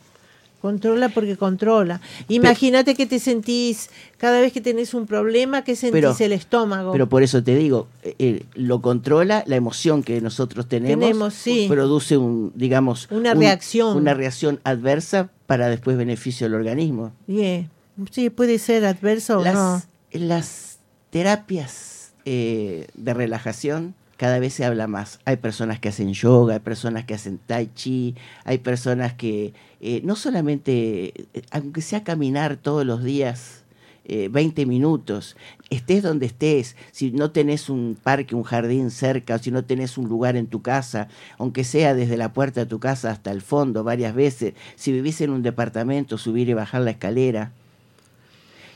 controla 0.62 1.10
porque 1.10 1.36
controla. 1.36 2.00
Imagínate 2.28 2.94
que 2.94 3.04
te 3.04 3.18
sentís, 3.18 3.90
cada 4.16 4.40
vez 4.40 4.52
que 4.52 4.60
tenés 4.62 4.94
un 4.94 5.06
problema, 5.06 5.64
que 5.64 5.76
sentís 5.76 5.92
Pero- 5.92 6.16
el 6.20 6.32
estómago. 6.32 6.92
Pero 6.92 7.08
por 7.08 7.22
eso 7.22 7.42
te 7.42 7.54
digo, 7.56 7.88
eh, 8.04 8.14
eh, 8.18 8.42
lo 8.54 8.80
controla 8.80 9.42
la 9.46 9.56
emoción 9.56 10.02
que 10.02 10.20
nosotros 10.22 10.68
tenemos. 10.68 11.00
Tenemos, 11.04 11.34
sí. 11.34 11.66
Produce 11.68 12.16
un, 12.16 12.52
digamos, 12.54 13.08
Una 13.10 13.32
un- 13.32 13.40
reacción. 13.40 13.96
Una 13.96 14.14
reacción 14.14 14.60
adversa 14.64 15.28
para 15.46 15.68
después 15.68 15.98
beneficio 15.98 16.46
del 16.46 16.54
organismo. 16.54 17.12
Yeah. 17.26 17.68
Sí, 18.10 18.30
puede 18.30 18.58
ser 18.58 18.86
adverso 18.86 19.40
o 19.40 19.42
Las, 19.44 19.54
no. 19.54 19.82
las 20.12 20.78
terapias 21.10 22.12
eh, 22.24 22.86
de 22.94 23.14
relajación 23.14 23.94
cada 24.16 24.38
vez 24.38 24.54
se 24.54 24.64
habla 24.64 24.86
más. 24.86 25.20
Hay 25.24 25.36
personas 25.36 25.80
que 25.80 25.88
hacen 25.88 26.12
yoga, 26.12 26.54
hay 26.54 26.60
personas 26.60 27.04
que 27.04 27.14
hacen 27.14 27.38
tai 27.38 27.70
chi, 27.74 28.14
hay 28.44 28.58
personas 28.58 29.14
que 29.14 29.54
eh, 29.80 30.00
no 30.04 30.16
solamente, 30.16 31.12
eh, 31.34 31.42
aunque 31.50 31.82
sea 31.82 32.04
caminar 32.04 32.56
todos 32.56 32.86
los 32.86 33.02
días, 33.02 33.62
eh, 34.04 34.28
20 34.28 34.66
minutos, 34.66 35.36
estés 35.70 36.02
donde 36.02 36.26
estés, 36.26 36.74
si 36.90 37.12
no 37.12 37.30
tenés 37.30 37.70
un 37.70 37.96
parque, 38.00 38.34
un 38.34 38.42
jardín 38.42 38.90
cerca, 38.90 39.36
o 39.36 39.38
si 39.38 39.52
no 39.52 39.64
tenés 39.64 39.96
un 39.96 40.08
lugar 40.08 40.34
en 40.36 40.48
tu 40.48 40.60
casa, 40.60 41.06
aunque 41.38 41.62
sea 41.62 41.94
desde 41.94 42.16
la 42.16 42.32
puerta 42.32 42.60
de 42.60 42.66
tu 42.66 42.80
casa 42.80 43.12
hasta 43.12 43.30
el 43.30 43.42
fondo 43.42 43.84
varias 43.84 44.14
veces, 44.14 44.54
si 44.74 44.90
vivís 44.90 45.20
en 45.20 45.30
un 45.30 45.42
departamento, 45.42 46.18
subir 46.18 46.48
y 46.48 46.54
bajar 46.54 46.82
la 46.82 46.90
escalera. 46.90 47.52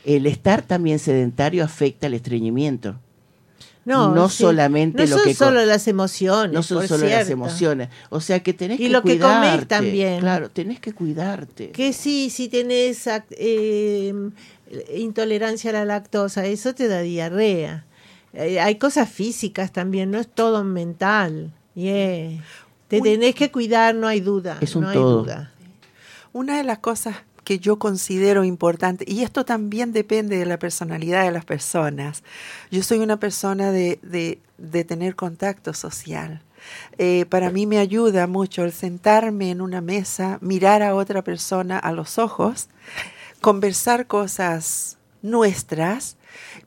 El 0.05 0.27
estar 0.27 0.63
también 0.63 1.01
sedentario 1.01 1.65
afecta 1.65 2.07
el 2.07 2.15
estreñimiento. 2.15 2.95
No, 3.87 4.13
no 4.15 4.29
sí. 4.29 4.39
solamente 4.43 5.05
no 5.05 5.09
lo 5.11 5.17
son 5.17 5.25
que 5.25 5.35
solo 5.35 5.65
las 5.65 5.87
emociones. 5.89 6.53
No 6.53 6.63
son 6.63 6.79
por 6.79 6.89
solo 6.89 7.07
las 7.07 7.31
emociones. 7.31 7.89
O 8.11 8.21
sea 8.21 8.41
que 8.43 8.53
tenés 8.53 8.81
Y 8.81 8.85
que 8.85 8.89
lo 8.91 9.01
que 9.03 9.13
cuidarte. 9.17 9.49
comés 9.51 9.69
también. 9.69 10.21
Claro, 10.21 10.51
tenés 10.51 10.81
que 10.81 10.93
cuidarte. 10.93 11.71
Que 11.71 11.93
sí, 11.93 12.29
si 12.29 12.49
tenés 12.49 13.09
eh, 13.31 14.13
intolerancia 14.95 15.71
a 15.71 15.73
la 15.73 15.85
lactosa, 15.85 16.45
eso 16.47 16.75
te 16.75 16.89
da 16.89 17.01
diarrea. 17.01 17.85
Eh, 18.33 18.61
hay 18.61 18.75
cosas 18.75 19.09
físicas 19.09 19.73
también, 19.73 20.11
no 20.11 20.19
es 20.19 20.29
todo 20.29 20.65
mental. 20.65 21.53
Yeah. 21.75 22.43
Te 22.89 22.97
Uy. 23.01 23.03
tenés 23.03 23.35
que 23.37 23.51
cuidar, 23.53 23.95
no 23.95 24.09
hay 24.09 24.21
duda. 24.21 24.59
Es 24.61 24.75
un 24.75 24.83
no 24.83 24.89
hay 24.89 24.95
todo. 24.97 25.23
duda. 25.23 25.53
Una 26.33 26.57
de 26.57 26.65
las 26.65 26.79
cosas 26.79 27.17
que 27.47 27.61
yo 27.61 27.79
considero 27.79 28.43
importante, 28.43 29.05
y 29.07 29.23
esto 29.23 29.45
también 29.45 29.93
depende 29.93 30.37
de 30.37 30.47
la 30.47 30.59
personalidad 30.59 31.23
de 31.23 31.31
las 31.31 31.45
personas, 31.45 32.25
yo 32.73 32.83
soy 32.83 32.99
una 32.99 33.21
persona 33.21 33.71
de, 33.71 34.01
de, 34.03 34.85
tener 34.85 35.15
contacto 35.15 35.73
social. 35.73 36.43
Eh, 36.99 37.25
para 37.27 37.51
mí 37.51 37.65
me 37.65 37.79
ayuda 37.79 38.27
mucho 38.27 38.65
el 38.65 38.73
sentarme 38.73 39.53
en 39.53 39.61
una 39.61 39.81
mesa, 39.81 40.39
mirar 40.41 40.83
a 40.83 40.97
otra 40.97 41.23
persona 41.23 41.79
a 41.79 41.93
los 41.93 42.19
ojos, 42.19 42.69
conversar 43.41 44.09
cosas 44.09 44.99
nuestras, 45.23 46.17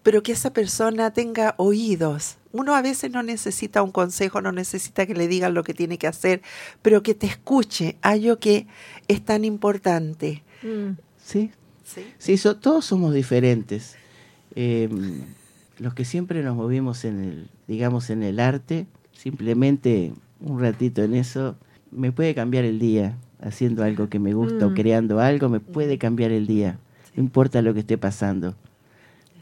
pero 0.01 0.23
que 0.23 0.31
esa 0.31 0.53
persona 0.53 1.11
tenga 1.11 1.55
oídos. 1.57 2.37
Uno 2.53 2.73
a 2.73 2.81
veces 2.81 3.11
no 3.11 3.21
necesita 3.21 3.83
un 3.83 3.91
consejo, 3.91 4.39
no 4.39 4.53
necesita 4.53 5.05
que 5.05 5.13
le 5.13 5.27
digan 5.27 5.53
lo 5.53 5.65
que 5.65 5.73
tiene 5.73 5.97
que 5.97 6.07
hacer, 6.07 6.41
pero 6.81 7.03
que 7.03 7.15
te 7.15 7.27
escuche, 7.27 7.97
algo 8.01 8.39
que 8.39 8.65
es 9.09 9.25
tan 9.25 9.43
importante. 9.43 10.41
Mm. 10.63 10.97
Sí, 11.23 11.51
¿sí? 11.85 12.01
sí 12.17 12.37
so- 12.37 12.57
todos 12.57 12.85
somos 12.85 13.13
diferentes. 13.13 13.95
Eh, 14.55 14.89
los 15.77 15.93
que 15.93 16.05
siempre 16.05 16.43
nos 16.43 16.55
movimos 16.55 17.05
en 17.05 17.23
el, 17.23 17.49
digamos, 17.67 18.09
en 18.09 18.23
el 18.23 18.39
arte, 18.39 18.87
simplemente 19.13 20.11
un 20.41 20.59
ratito 20.59 21.03
en 21.03 21.13
eso, 21.15 21.55
me 21.91 22.11
puede 22.11 22.33
cambiar 22.35 22.65
el 22.65 22.79
día. 22.79 23.17
Haciendo 23.41 23.85
algo 23.85 24.09
que 24.09 24.19
me 24.19 24.33
gusta 24.33 24.65
o 24.67 24.71
Mm. 24.71 24.73
creando 24.73 25.19
algo, 25.21 25.47
me 25.47 25.61
puede 25.61 25.97
cambiar 25.97 26.31
el 26.31 26.45
día. 26.45 26.77
No 27.15 27.23
importa 27.23 27.61
lo 27.61 27.73
que 27.73 27.79
esté 27.79 27.97
pasando. 27.97 28.53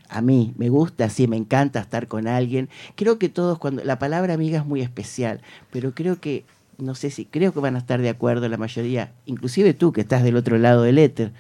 A 0.10 0.22
mí 0.22 0.54
me 0.56 0.70
gusta, 0.70 1.10
sí, 1.10 1.28
me 1.28 1.36
encanta 1.36 1.80
estar 1.80 2.08
con 2.08 2.28
alguien. 2.28 2.70
Creo 2.96 3.18
que 3.18 3.28
todos 3.28 3.58
cuando 3.58 3.84
la 3.84 3.98
palabra 3.98 4.36
amiga 4.36 4.60
es 4.60 4.66
muy 4.68 4.82
especial, 4.82 5.42
pero 5.72 5.94
creo 5.96 6.20
que 6.22 6.46
no 6.78 6.96
sé 6.96 7.10
si 7.10 7.26
creo 7.26 7.54
que 7.54 7.60
van 7.60 7.76
a 7.76 7.80
estar 7.80 8.02
de 8.02 8.10
acuerdo 8.10 8.48
la 8.50 8.58
mayoría, 8.58 9.14
inclusive 9.26 9.74
tú 9.74 9.92
que 9.92 10.02
estás 10.02 10.24
del 10.24 10.36
otro 10.36 10.58
lado 10.58 10.84
del 10.84 10.98
éter. 10.98 11.32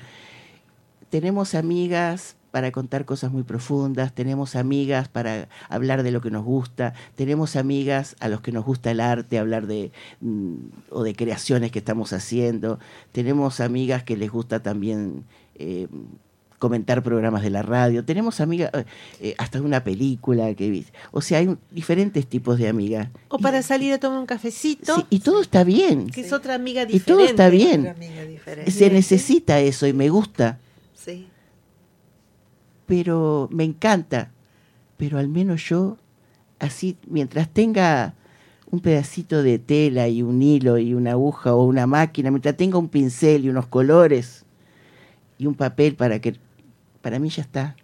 Tenemos 1.10 1.56
amigas 1.56 2.36
para 2.52 2.72
contar 2.72 3.06
cosas 3.06 3.32
muy 3.32 3.44
profundas, 3.44 4.14
tenemos 4.14 4.56
amigas 4.56 5.10
para 5.10 5.48
hablar 5.70 6.04
de 6.04 6.12
lo 6.12 6.22
que 6.22 6.32
nos 6.32 6.44
gusta, 6.44 6.94
tenemos 7.16 7.56
amigas 7.56 8.16
a 8.20 8.30
los 8.30 8.42
que 8.42 8.52
nos 8.52 8.66
gusta 8.66 8.92
el 8.92 9.00
arte, 9.00 9.38
hablar 9.38 9.68
de 9.68 9.92
mm, 10.22 10.56
o 10.90 11.04
de 11.04 11.14
creaciones 11.14 11.72
que 11.72 11.80
estamos 11.80 12.14
haciendo, 12.14 12.80
tenemos 13.12 13.60
amigas 13.60 14.04
que 14.04 14.18
les 14.18 14.32
gusta 14.32 14.62
también 14.62 15.26
eh, 15.56 15.88
comentar 16.60 17.04
programas 17.04 17.44
de 17.44 17.50
la 17.52 17.62
radio, 17.62 18.04
tenemos 18.04 18.42
amigas 18.42 18.72
eh, 18.74 18.86
eh, 19.22 19.36
hasta 19.38 19.62
una 19.62 19.84
película 19.84 20.54
que 20.56 20.70
vi- 20.72 20.86
o 21.12 21.22
sea, 21.22 21.38
hay 21.40 21.48
un- 21.48 21.60
diferentes 21.72 22.26
tipos 22.26 22.58
de 22.58 22.68
amigas. 22.68 23.10
O 23.30 23.38
Y- 23.38 23.42
para 23.44 23.62
salir 23.62 23.94
a 23.94 24.00
tomar 24.00 24.18
un 24.20 24.26
cafecito, 24.26 24.96
sí, 24.96 25.06
y 25.12 25.20
todo 25.20 25.42
está 25.42 25.64
bien. 25.64 26.08
que 26.10 26.22
es 26.22 26.34
otra 26.34 26.56
amiga 26.56 26.82
Y 26.84 26.86
diferente. 26.94 27.12
todo 27.12 27.26
está 27.26 27.50
bien. 27.50 27.94
Se 28.68 28.90
necesita 28.90 29.60
eso 29.60 29.86
y 29.88 29.94
me 29.94 30.10
gusta. 30.10 30.58
Sí. 30.96 31.28
pero 32.86 33.50
me 33.52 33.64
encanta. 33.64 34.32
Pero 34.98 35.20
al 35.20 35.28
menos 35.28 35.64
yo, 35.70 35.98
así, 36.60 36.98
mientras 37.08 37.50
tenga 37.50 38.14
un 38.72 38.80
pedacito 38.80 39.44
de 39.44 39.60
tela 39.60 40.08
y 40.08 40.22
un 40.22 40.42
hilo 40.42 40.78
y 40.78 40.94
una 40.94 41.12
aguja 41.12 41.54
o 41.54 41.64
una 41.66 41.86
máquina, 41.88 42.32
mientras 42.32 42.58
tenga 42.58 42.78
un 42.78 42.90
pincel 42.90 43.46
y 43.46 43.50
unos 43.50 43.68
colores 43.68 44.46
y 45.38 45.46
un 45.46 45.54
papel 45.56 45.96
para 45.96 46.20
que, 46.20 46.36
para 47.02 47.20
mí 47.20 47.30
ya 47.30 47.42
está. 47.42 47.76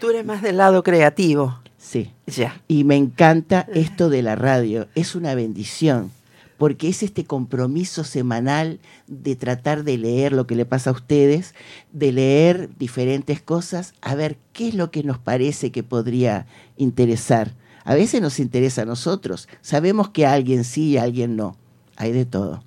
Tú 0.00 0.10
eres 0.10 0.24
más 0.24 0.42
del 0.42 0.58
lado 0.58 0.82
creativo. 0.82 1.58
Sí. 1.78 2.10
Ya. 2.26 2.60
Y 2.68 2.84
me 2.84 2.96
encanta 2.96 3.66
esto 3.72 4.08
de 4.08 4.22
la 4.22 4.34
radio, 4.34 4.88
es 4.94 5.14
una 5.14 5.34
bendición, 5.34 6.10
porque 6.58 6.88
es 6.88 7.02
este 7.02 7.24
compromiso 7.24 8.02
semanal 8.04 8.80
de 9.06 9.36
tratar 9.36 9.84
de 9.84 9.98
leer 9.98 10.32
lo 10.32 10.46
que 10.46 10.56
le 10.56 10.64
pasa 10.64 10.90
a 10.90 10.94
ustedes, 10.94 11.54
de 11.92 12.12
leer 12.12 12.70
diferentes 12.78 13.40
cosas, 13.40 13.94
a 14.00 14.14
ver 14.14 14.36
qué 14.52 14.68
es 14.68 14.74
lo 14.74 14.90
que 14.90 15.02
nos 15.02 15.18
parece 15.18 15.70
que 15.70 15.82
podría 15.82 16.46
interesar. 16.76 17.54
A 17.84 17.94
veces 17.94 18.20
nos 18.20 18.40
interesa 18.40 18.82
a 18.82 18.86
nosotros, 18.86 19.48
sabemos 19.60 20.08
que 20.10 20.26
a 20.26 20.32
alguien 20.32 20.64
sí 20.64 20.90
y 20.90 20.96
a 20.96 21.04
alguien 21.04 21.36
no, 21.36 21.56
hay 21.96 22.12
de 22.12 22.24
todo. 22.24 22.64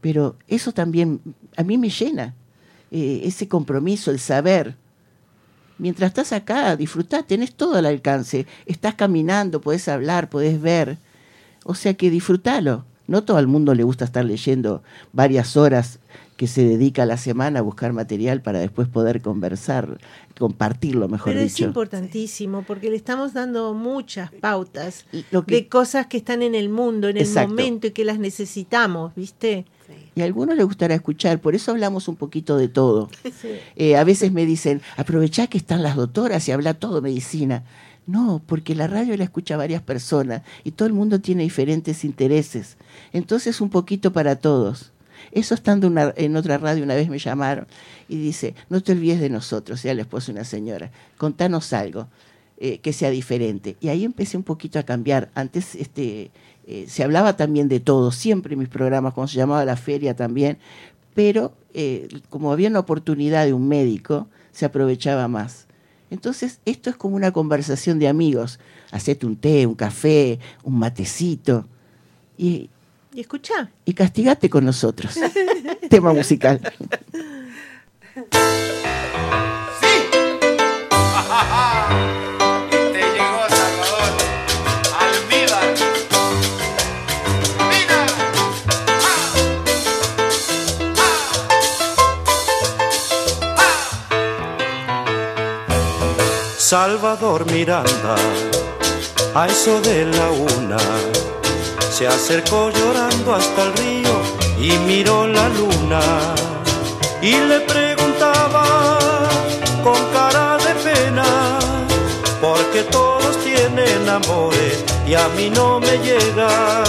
Pero 0.00 0.36
eso 0.48 0.72
también 0.72 1.20
a 1.56 1.62
mí 1.62 1.78
me 1.78 1.88
llena, 1.88 2.34
eh, 2.90 3.22
ese 3.24 3.48
compromiso, 3.48 4.10
el 4.10 4.18
saber. 4.18 4.76
Mientras 5.78 6.08
estás 6.10 6.32
acá, 6.32 6.76
disfrutá, 6.76 7.22
tenés 7.22 7.54
todo 7.54 7.76
al 7.76 7.86
alcance. 7.86 8.46
Estás 8.66 8.94
caminando, 8.94 9.60
podés 9.60 9.88
hablar, 9.88 10.28
podés 10.28 10.60
ver. 10.60 10.98
O 11.64 11.74
sea 11.74 11.94
que 11.94 12.10
disfrútalo. 12.10 12.84
No 13.06 13.24
todo 13.24 13.38
el 13.38 13.46
mundo 13.46 13.74
le 13.74 13.82
gusta 13.82 14.04
estar 14.04 14.24
leyendo 14.24 14.82
varias 15.12 15.56
horas 15.56 15.98
que 16.36 16.46
se 16.46 16.64
dedica 16.64 17.02
a 17.02 17.06
la 17.06 17.16
semana 17.16 17.58
a 17.58 17.62
buscar 17.62 17.92
material 17.92 18.40
para 18.40 18.60
después 18.60 18.88
poder 18.88 19.20
conversar, 19.20 19.98
compartirlo, 20.38 21.08
mejor 21.08 21.32
Pero 21.32 21.40
es 21.44 21.54
dicho. 21.54 21.66
importantísimo 21.66 22.62
porque 22.62 22.88
le 22.88 22.96
estamos 22.96 23.34
dando 23.34 23.74
muchas 23.74 24.30
pautas 24.32 25.04
lo 25.32 25.44
que- 25.44 25.54
de 25.56 25.68
cosas 25.68 26.06
que 26.06 26.16
están 26.18 26.42
en 26.42 26.54
el 26.54 26.68
mundo, 26.68 27.08
en 27.08 27.16
el 27.18 27.24
Exacto. 27.24 27.48
momento 27.50 27.86
y 27.88 27.90
que 27.90 28.04
las 28.04 28.18
necesitamos, 28.18 29.14
¿viste? 29.16 29.66
Y 30.14 30.20
a 30.22 30.24
algunos 30.24 30.56
les 30.56 30.66
gustará 30.66 30.94
escuchar, 30.94 31.40
por 31.40 31.54
eso 31.54 31.70
hablamos 31.70 32.08
un 32.08 32.16
poquito 32.16 32.56
de 32.56 32.68
todo. 32.68 33.08
Eh, 33.76 33.96
a 33.96 34.04
veces 34.04 34.32
me 34.32 34.44
dicen, 34.46 34.82
aprovechá 34.96 35.46
que 35.46 35.56
están 35.58 35.82
las 35.82 35.96
doctoras 35.96 36.46
y 36.48 36.52
habla 36.52 36.74
todo 36.74 37.00
medicina. 37.02 37.64
No, 38.06 38.42
porque 38.46 38.74
la 38.74 38.86
radio 38.88 39.16
la 39.16 39.24
escucha 39.24 39.56
varias 39.56 39.82
personas 39.82 40.42
y 40.64 40.72
todo 40.72 40.86
el 40.88 40.94
mundo 40.94 41.20
tiene 41.20 41.42
diferentes 41.44 42.04
intereses. 42.04 42.76
Entonces 43.12 43.60
un 43.60 43.70
poquito 43.70 44.12
para 44.12 44.36
todos. 44.36 44.92
Eso 45.32 45.54
estando 45.54 45.86
una- 45.86 46.12
en 46.16 46.34
otra 46.36 46.58
radio 46.58 46.82
una 46.82 46.94
vez 46.94 47.08
me 47.08 47.18
llamaron 47.18 47.66
y 48.08 48.16
dice, 48.16 48.54
no 48.68 48.82
te 48.82 48.92
olvides 48.92 49.20
de 49.20 49.28
nosotros, 49.30 49.80
sea 49.80 49.92
el 49.92 50.00
esposo 50.00 50.26
de 50.32 50.38
una 50.38 50.44
señora, 50.44 50.90
contanos 51.16 51.72
algo. 51.72 52.08
eh, 52.62 52.78
que 52.80 52.92
sea 52.92 53.08
diferente. 53.08 53.76
Y 53.80 53.88
ahí 53.88 54.04
empecé 54.04 54.36
un 54.36 54.42
poquito 54.42 54.78
a 54.78 54.82
cambiar. 54.82 55.30
Antes 55.34 55.74
este, 55.76 56.30
eh, 56.72 56.86
se 56.88 57.02
hablaba 57.02 57.36
también 57.36 57.68
de 57.68 57.80
todo, 57.80 58.12
siempre 58.12 58.52
en 58.52 58.60
mis 58.60 58.68
programas, 58.68 59.12
cuando 59.12 59.26
se 59.26 59.36
llamaba 59.38 59.64
la 59.64 59.76
feria 59.76 60.14
también, 60.14 60.56
pero 61.14 61.52
eh, 61.74 62.06
como 62.28 62.52
había 62.52 62.68
una 62.68 62.78
oportunidad 62.78 63.44
de 63.44 63.52
un 63.52 63.66
médico, 63.66 64.28
se 64.52 64.66
aprovechaba 64.66 65.26
más. 65.26 65.66
Entonces, 66.12 66.60
esto 66.64 66.88
es 66.88 66.94
como 66.94 67.16
una 67.16 67.32
conversación 67.32 67.98
de 67.98 68.06
amigos. 68.06 68.60
Hacete 68.92 69.26
un 69.26 69.34
té, 69.34 69.66
un 69.66 69.74
café, 69.74 70.38
un 70.62 70.78
matecito. 70.78 71.66
Y, 72.38 72.70
Y 73.12 73.20
escucha. 73.20 73.72
y 73.84 73.92
castigate 73.92 74.48
con 74.48 74.64
nosotros. 74.64 75.14
Tema 75.90 76.12
musical. 76.12 76.60
Salvador 96.70 97.50
Miranda, 97.50 98.14
a 99.34 99.48
eso 99.48 99.80
de 99.80 100.04
la 100.04 100.30
una, 100.30 100.78
se 101.90 102.06
acercó 102.06 102.70
llorando 102.70 103.34
hasta 103.34 103.64
el 103.64 103.72
río 103.72 104.14
y 104.56 104.70
miró 104.86 105.26
la 105.26 105.48
luna 105.48 106.00
y 107.20 107.32
le 107.32 107.58
preguntaba 107.62 108.96
con 109.82 109.98
cara 110.12 110.58
de 110.58 110.72
pena, 110.88 111.58
porque 112.40 112.84
todos 112.84 113.36
tienen 113.42 114.08
amores 114.08 114.84
y 115.08 115.14
a 115.14 115.26
mí 115.30 115.50
no 115.50 115.80
me 115.80 115.98
llega. 115.98 116.84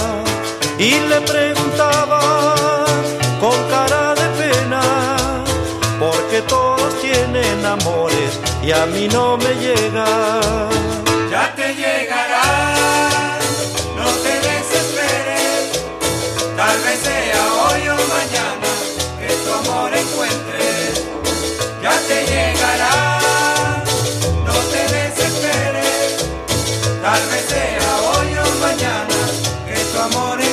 Y 0.78 0.92
le 1.10 1.20
preguntaba 1.22 2.84
con 3.40 3.58
cara 3.68 4.14
de 4.14 4.28
pena, 4.42 4.80
porque 5.98 6.40
todos 6.42 7.00
tienen 7.00 7.66
amores 7.66 8.38
y 8.62 8.70
a 8.70 8.86
mí 8.86 9.08
no 9.08 9.36
me 9.36 9.54
llega. 9.56 10.04
Ya 11.30 11.52
te 11.56 11.74
llegará, 11.74 13.38
no 13.96 14.08
te 14.24 14.34
desesperes, 14.48 15.80
tal 16.56 16.78
vez 16.80 16.98
sea 17.00 17.42
hoy 17.64 17.88
o 17.88 17.96
mañana 18.16 18.70
que 19.18 19.34
tu 19.42 19.52
amor 19.52 19.90
encuentres. 19.92 21.02
Ya 21.82 21.94
te 22.08 22.26
llegará, 22.26 23.82
no 24.46 24.54
te 24.72 24.82
desesperes, 24.94 26.26
tal 27.02 27.22
vez 27.30 27.44
sea 27.48 27.90
hoy 28.10 28.36
o 28.36 28.46
mañana 28.60 29.18
que 29.66 29.74
tu 29.92 29.98
amor 29.98 30.40
encuentres. 30.40 30.51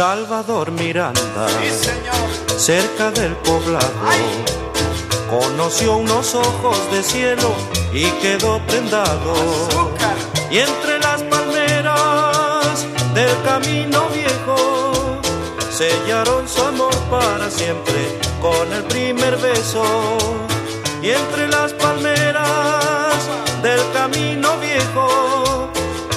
Salvador 0.00 0.70
Miranda, 0.70 1.46
sí 1.60 1.68
señor. 1.68 2.58
cerca 2.58 3.10
del 3.10 3.36
poblado, 3.36 3.84
conoció 5.28 5.98
unos 5.98 6.34
ojos 6.34 6.78
de 6.90 7.02
cielo 7.02 7.52
y 7.92 8.06
quedó 8.22 8.60
prendado. 8.60 9.34
Azúcar. 9.68 10.16
Y 10.50 10.60
entre 10.60 11.00
las 11.00 11.22
palmeras 11.24 12.86
del 13.12 13.42
camino 13.42 14.08
viejo 14.08 15.20
sellaron 15.70 16.48
su 16.48 16.62
amor 16.62 16.96
para 17.10 17.50
siempre 17.50 18.18
con 18.40 18.72
el 18.72 18.84
primer 18.84 19.36
beso. 19.36 19.84
Y 21.02 21.10
entre 21.10 21.46
las 21.48 21.74
palmeras 21.74 23.18
del 23.62 23.80
camino 23.92 24.56
viejo 24.60 25.68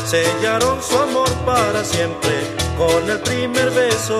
sellaron 0.05 0.81
su 0.81 0.97
amor 0.97 1.29
para 1.45 1.83
siempre 1.83 2.62
con 2.77 3.09
el 3.09 3.19
primer 3.19 3.69
beso. 3.71 4.19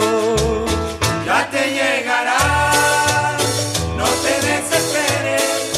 Ya 1.25 1.49
te 1.49 1.71
llegará, 1.71 3.37
no 3.97 4.05
te 4.23 4.33
desesperes, 4.47 5.71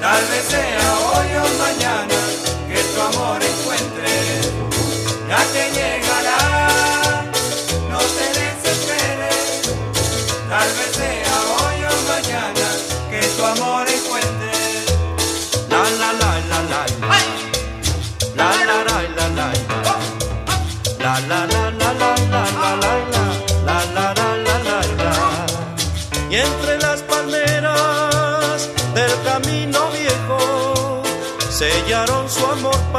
tal 0.00 0.22
vez 0.30 0.44
sea 0.48 0.86
hoy 1.08 1.28
o 1.44 1.46
mañana 1.64 2.18
que 2.68 2.80
tu 2.92 3.00
amor 3.00 3.38
encuentres. 3.42 4.50
Ya 5.28 5.42
te 5.54 5.70
llegará, 5.76 7.24
no 7.90 7.98
te 7.98 8.26
desesperes, 8.40 9.62
tal 10.48 10.68
vez 10.78 10.90
sea 11.00 11.36
hoy 11.58 11.78
o 11.84 11.94
mañana 12.12 12.66
que 13.10 13.20
tu 13.36 13.44
amor 13.44 13.85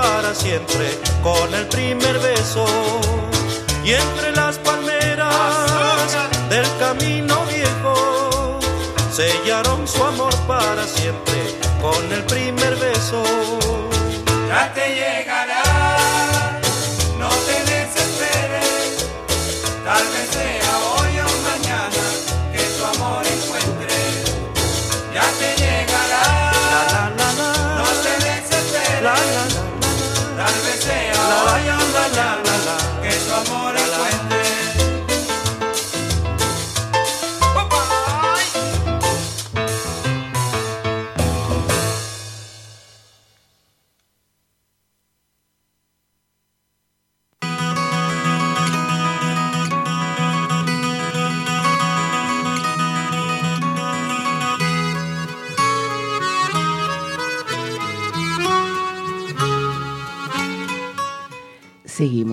para 0.02 0.36
siempre 0.36 0.86
con 1.24 1.48
el 1.56 1.66
primer 1.68 2.20
beso. 2.20 2.66
Y 3.84 3.94
entre 3.94 4.32
las 4.32 4.60
palmeras 4.60 6.10
del 6.50 6.68
camino 6.78 7.36
viejo 7.46 8.60
sellaron 9.12 9.88
su 9.88 10.04
amor 10.04 10.36
para 10.54 10.84
siempre 10.86 11.40
con 11.82 12.02
el 12.12 12.24
primer 12.34 12.76
beso. 12.76 13.24
Ya 14.50 14.72
te 14.76 14.86
llegará, 15.00 15.64
no 17.22 17.30
te 17.48 17.58
desesperes, 17.72 19.08
tal 19.84 20.06
vez 20.14 20.47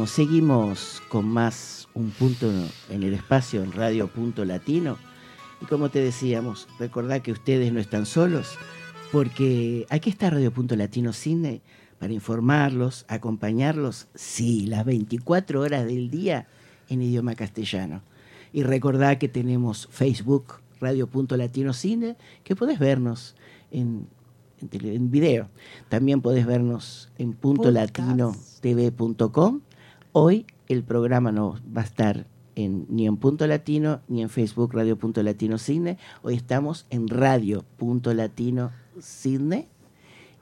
Seguimos, 0.07 0.11
seguimos 0.11 1.03
con 1.09 1.27
más 1.27 1.89
un 1.95 2.11
punto 2.11 2.51
en 2.91 3.03
el 3.03 3.15
espacio 3.15 3.63
en 3.63 3.73
Radio 3.73 4.09
Punto 4.09 4.45
Latino. 4.45 4.99
Y 5.63 5.67
como 5.67 5.89
te 5.89 6.01
decíamos, 6.01 6.69
recordad 6.79 7.23
que 7.23 7.33
ustedes 7.33 7.73
no 7.73 7.81
están 7.81 8.05
solos, 8.05 8.59
porque 9.13 9.87
aquí 9.89 10.11
está 10.11 10.31
Radio 10.31 10.53
Punto 10.53 10.77
Latino 10.77 11.13
Cine 11.13 11.63
para 11.99 12.13
informarlos, 12.13 13.07
acompañarlos, 13.09 14.09
sí, 14.15 14.67
las 14.67 14.85
24 14.85 15.61
horas 15.61 15.87
del 15.87 16.11
día 16.11 16.49
en 16.89 17.01
idioma 17.01 17.35
castellano. 17.35 18.03
Y 18.53 18.63
recordad 18.63 19.19
que 19.19 19.29
tenemos 19.29 19.89
Facebook, 19.91 20.61
Radio 20.81 21.07
Punto 21.07 21.37
Latino 21.37 21.73
Cine, 21.73 22.17
que 22.43 22.57
podés 22.57 22.79
vernos 22.79 23.37
en, 23.71 24.07
en, 24.71 25.11
video. 25.11 25.49
También 25.89 26.21
podés 26.21 26.47
vernos 26.47 27.11
en 27.17 27.33
puntolatinotv.com. 27.33 29.61
Hoy 30.17 30.47
el 30.69 30.85
programa 30.85 31.33
no 31.33 31.59
va 31.77 31.81
a 31.81 31.85
estar 31.85 32.29
en, 32.55 32.87
ni 32.89 33.09
en 33.09 33.17
Punto 33.17 33.49
Latino 33.49 34.01
ni 34.07 34.23
en 34.23 34.31
Facebook 34.31 34.73
Radio 34.73 34.97
Punto 34.97 35.21
Latino 35.25 35.59
Cine. 35.59 35.99
Hoy 36.23 36.37
estamos 36.37 36.87
en 36.91 37.09
Radio 37.09 37.65
Punto 37.77 38.15
Latino 38.15 38.71
Cine. 39.01 39.67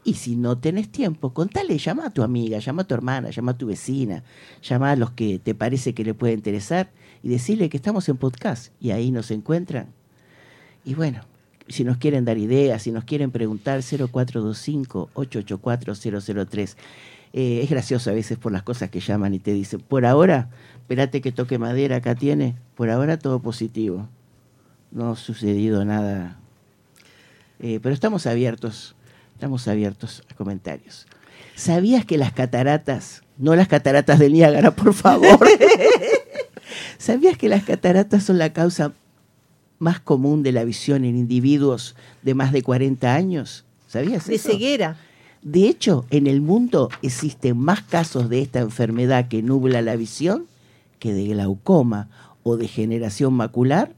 Y 0.04 0.12
si 0.12 0.36
no 0.36 0.58
tenés 0.58 0.90
tiempo, 0.90 1.32
contale, 1.32 1.78
llama 1.78 2.04
a 2.04 2.10
tu 2.10 2.22
amiga, 2.22 2.58
llama 2.58 2.82
a 2.82 2.86
tu 2.86 2.92
hermana, 2.92 3.30
llama 3.30 3.52
a 3.52 3.56
tu 3.56 3.66
vecina, 3.66 4.24
llama 4.60 4.90
a 4.90 4.96
los 4.96 5.12
que 5.12 5.38
te 5.38 5.54
parece 5.54 5.94
que 5.94 6.04
le 6.04 6.12
puede 6.12 6.34
interesar 6.34 6.90
y 7.22 7.30
decirle 7.30 7.70
que 7.70 7.78
estamos 7.78 8.06
en 8.10 8.18
podcast 8.18 8.74
y 8.78 8.90
ahí 8.90 9.10
nos 9.10 9.30
encuentran. 9.30 9.94
Y 10.84 10.92
bueno, 10.92 11.22
si 11.68 11.82
nos 11.82 11.96
quieren 11.96 12.26
dar 12.26 12.36
ideas, 12.36 12.82
si 12.82 12.92
nos 12.92 13.04
quieren 13.04 13.30
preguntar, 13.30 13.80
0425-884-003. 13.80 16.76
Eh, 17.32 17.60
es 17.62 17.70
gracioso 17.70 18.10
a 18.10 18.12
veces 18.12 18.36
por 18.38 18.52
las 18.52 18.62
cosas 18.62 18.90
que 18.90 19.00
llaman 19.00 19.32
y 19.34 19.38
te 19.38 19.52
dicen, 19.52 19.80
por 19.80 20.04
ahora, 20.04 20.50
espérate 20.76 21.20
que 21.22 21.32
toque 21.32 21.58
madera, 21.58 21.96
acá 21.96 22.14
tiene, 22.14 22.56
por 22.74 22.90
ahora 22.90 23.18
todo 23.18 23.40
positivo. 23.40 24.08
No 24.90 25.12
ha 25.12 25.16
sucedido 25.16 25.84
nada. 25.84 26.38
Eh, 27.60 27.80
pero 27.82 27.94
estamos 27.94 28.26
abiertos, 28.26 28.94
estamos 29.34 29.66
abiertos 29.68 30.22
a 30.30 30.34
comentarios. 30.34 31.06
¿Sabías 31.54 32.04
que 32.04 32.18
las 32.18 32.32
cataratas, 32.32 33.22
no 33.38 33.54
las 33.56 33.68
cataratas 33.68 34.18
del 34.18 34.32
Niágara, 34.34 34.70
por 34.72 34.92
favor? 34.92 35.48
¿Sabías 36.98 37.36
que 37.38 37.48
las 37.48 37.64
cataratas 37.64 38.24
son 38.24 38.38
la 38.38 38.52
causa 38.52 38.92
más 39.78 40.00
común 40.00 40.42
de 40.42 40.52
la 40.52 40.64
visión 40.64 41.04
en 41.04 41.16
individuos 41.16 41.96
de 42.22 42.34
más 42.34 42.52
de 42.52 42.62
40 42.62 43.14
años? 43.14 43.64
¿Sabías 43.88 44.26
De 44.26 44.34
eso? 44.36 44.50
ceguera. 44.50 44.96
De 45.42 45.66
hecho, 45.68 46.04
en 46.10 46.26
el 46.26 46.40
mundo 46.40 46.88
existen 47.02 47.58
más 47.58 47.82
casos 47.82 48.28
de 48.28 48.40
esta 48.42 48.60
enfermedad 48.60 49.28
que 49.28 49.42
nubla 49.42 49.82
la 49.82 49.96
visión 49.96 50.46
que 50.98 51.12
de 51.12 51.24
glaucoma 51.26 52.08
o 52.44 52.56
degeneración 52.56 53.34
macular 53.34 53.92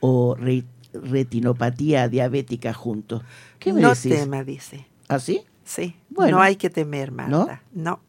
o 0.00 0.34
re- 0.34 0.64
retinopatía 0.92 2.08
diabética 2.08 2.74
juntos. 2.74 3.22
¿Qué 3.58 3.72
me 3.72 3.80
no 3.80 3.90
decís? 3.90 4.12
tema, 4.12 4.44
dice. 4.44 4.86
¿Así? 5.08 5.42
Sí, 5.64 5.94
Bueno. 6.10 6.36
no 6.38 6.42
hay 6.42 6.56
que 6.56 6.68
temer, 6.70 7.12
Marta. 7.12 7.62
¿No? 7.72 8.00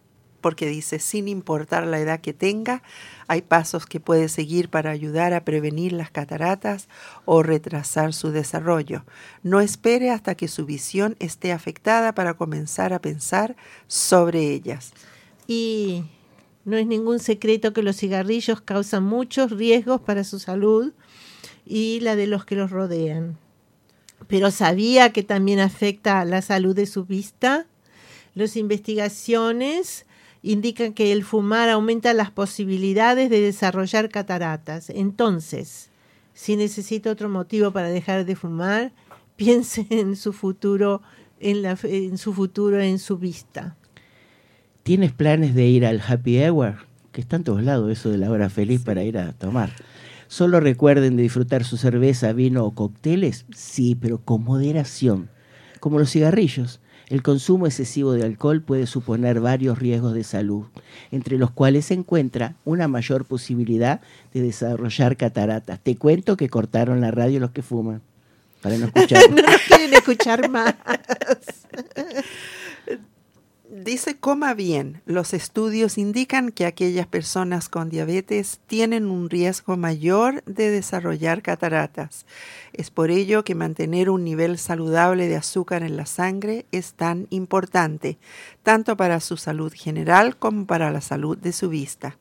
Porque 0.42 0.68
dice, 0.68 1.00
sin 1.00 1.28
importar 1.28 1.88
la 1.88 2.00
edad 2.00 2.20
que 2.20 2.34
tenga, 2.34 2.84
hay 3.28 3.42
pasos 3.42 3.86
que 3.86 4.00
puede 4.00 4.28
seguir 4.28 4.70
para 4.70 4.90
ayudar 4.90 5.34
a 5.34 5.46
prevenir 5.46 5.94
las 5.94 6.12
cataratas 6.12 6.90
o 7.26 7.44
retrasar 7.44 8.14
su 8.14 8.32
desarrollo. 8.32 9.06
No 9.44 9.62
espere 9.62 10.10
hasta 10.10 10.36
que 10.36 10.48
su 10.48 10.66
visión 10.66 11.16
esté 11.20 11.52
afectada 11.54 12.14
para 12.14 12.34
comenzar 12.34 12.92
a 12.92 13.00
pensar 13.00 13.56
sobre 13.88 14.52
ellas. 14.52 14.92
Y 15.48 16.04
no 16.66 16.78
es 16.78 16.86
ningún 16.86 17.20
secreto 17.20 17.74
que 17.74 17.84
los 17.84 17.98
cigarrillos 17.98 18.62
causan 18.62 19.04
muchos 19.04 19.52
riesgos 19.52 20.02
para 20.02 20.24
su 20.24 20.40
salud 20.40 20.94
y 21.66 22.00
la 22.02 22.16
de 22.16 22.28
los 22.28 22.46
que 22.46 22.56
los 22.56 22.70
rodean. 22.70 23.38
Pero 24.28 24.52
sabía 24.52 25.12
que 25.12 25.24
también 25.24 25.60
afecta 25.60 26.20
a 26.20 26.26
la 26.26 26.42
salud 26.42 26.76
de 26.76 26.86
su 26.86 27.06
vista. 27.06 27.66
Las 28.36 28.56
investigaciones 28.56 30.06
indican 30.44 30.94
que 30.94 31.12
el 31.12 31.24
fumar 31.24 31.70
aumenta 31.70 32.14
las 32.14 32.32
posibilidades 32.32 33.30
de 33.30 33.42
desarrollar 33.42 34.10
cataratas. 34.10 34.90
Entonces, 34.90 35.90
si 36.34 36.56
necesita 36.56 37.12
otro 37.12 37.30
motivo 37.30 37.72
para 37.72 37.90
dejar 37.90 38.26
de 38.26 38.36
fumar, 38.36 38.92
piense 39.36 39.86
en 39.90 40.16
su 40.16 40.34
futuro, 40.34 41.02
en, 41.40 41.62
la, 41.62 41.78
en 41.84 42.18
su 42.18 42.34
futuro, 42.34 42.82
en 42.82 43.00
su 43.00 43.18
vista. 43.18 43.76
¿Tienes 44.84 45.12
planes 45.12 45.54
de 45.54 45.68
ir 45.68 45.86
al 45.86 46.02
Happy 46.06 46.44
Hour? 46.44 46.76
Que 47.12 47.22
está 47.22 47.36
en 47.36 47.44
todos 47.44 47.64
lados 47.64 47.92
eso 47.92 48.10
de 48.10 48.18
la 48.18 48.32
hora 48.32 48.50
feliz 48.50 48.82
para 48.82 49.04
ir 49.04 49.18
a 49.18 49.34
tomar. 49.34 49.72
¿Solo 50.28 50.60
recuerden 50.60 51.18
de 51.18 51.24
disfrutar 51.24 51.66
su 51.66 51.78
cerveza, 51.78 52.32
vino 52.34 52.66
o 52.66 52.74
cócteles? 52.74 53.46
Sí, 53.54 53.96
pero 53.96 54.20
con 54.20 54.44
moderación. 54.44 55.30
Como 55.80 56.00
los 56.00 56.10
cigarrillos, 56.12 56.80
el 57.12 57.22
consumo 57.22 57.68
excesivo 57.68 58.14
de 58.14 58.24
alcohol 58.24 58.62
puede 58.62 58.88
suponer 58.88 59.42
varios 59.42 59.78
riesgos 59.78 60.14
de 60.14 60.24
salud, 60.24 60.64
entre 61.12 61.38
los 61.38 61.52
cuales 61.52 61.86
se 61.86 61.94
encuentra 61.94 62.56
una 62.64 62.88
mayor 62.88 63.26
posibilidad 63.26 64.00
de 64.34 64.42
desarrollar 64.42 65.18
cataratas. 65.18 65.82
Te 65.82 65.98
cuento 65.98 66.38
que 66.38 66.48
cortaron 66.48 67.02
la 67.02 67.12
radio 67.12 67.42
los 67.42 67.52
que 67.52 67.64
fuman, 67.64 68.02
para 68.62 68.78
no 68.78 68.86
escuchar. 68.94 69.30
no 69.30 69.42
nos 69.42 69.62
quieren 69.62 69.94
escuchar 69.94 70.50
más. 70.50 70.74
Dice, 73.74 74.18
coma 74.18 74.54
bien. 74.54 75.02
Los 75.06 75.34
estudios 75.34 75.98
indican 75.98 76.52
que 76.52 76.66
aquellas 76.66 77.08
personas 77.08 77.70
con 77.70 77.90
diabetes 77.90 78.60
tienen 78.68 79.06
un 79.06 79.30
riesgo 79.30 79.78
mayor 79.78 80.44
de 80.44 80.70
desarrollar 80.70 81.42
cataratas. 81.42 82.26
Es 82.74 82.92
por 82.92 83.12
ello 83.12 83.46
que 83.46 83.56
mantener 83.56 84.10
un 84.10 84.26
nivel 84.26 84.58
saludable 84.58 85.30
de 85.30 85.38
azúcar 85.38 85.84
en 85.84 85.96
la 85.96 86.06
sangre 86.06 86.66
es 86.74 86.96
tan 86.96 87.28
importante, 87.30 88.18
tanto 88.62 88.98
para 88.98 89.22
su 89.22 89.38
salud 89.38 89.72
general 89.74 90.36
como 90.36 90.66
para 90.66 90.92
la 90.92 91.00
salud 91.00 91.38
de 91.38 91.54
su 91.54 91.70
vista. 91.70 92.18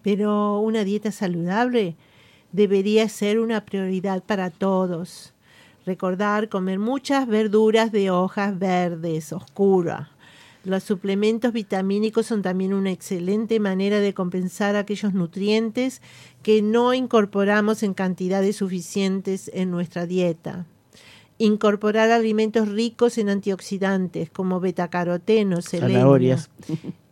Pero 0.00 0.60
una 0.60 0.82
dieta 0.82 1.12
saludable 1.12 1.94
debería 2.52 3.06
ser 3.10 3.38
una 3.38 3.66
prioridad 3.66 4.22
para 4.22 4.48
todos. 4.48 5.34
Recordar 5.84 6.48
comer 6.48 6.78
muchas 6.78 7.26
verduras 7.26 7.92
de 7.92 8.10
hojas 8.10 8.58
verdes, 8.58 9.34
oscuras. 9.34 10.08
Los 10.64 10.82
suplementos 10.82 11.52
vitamínicos 11.52 12.26
son 12.26 12.42
también 12.42 12.74
una 12.74 12.90
excelente 12.90 13.60
manera 13.60 14.00
de 14.00 14.12
compensar 14.12 14.76
aquellos 14.76 15.14
nutrientes 15.14 16.02
que 16.42 16.62
no 16.62 16.94
incorporamos 16.94 17.82
en 17.82 17.94
cantidades 17.94 18.56
suficientes 18.56 19.50
en 19.54 19.70
nuestra 19.70 20.06
dieta. 20.06 20.66
Incorporar 21.40 22.10
alimentos 22.10 22.68
ricos 22.68 23.16
en 23.16 23.28
antioxidantes 23.28 24.28
como 24.28 24.58
betacaroteno, 24.58 25.62
selenio 25.62 26.36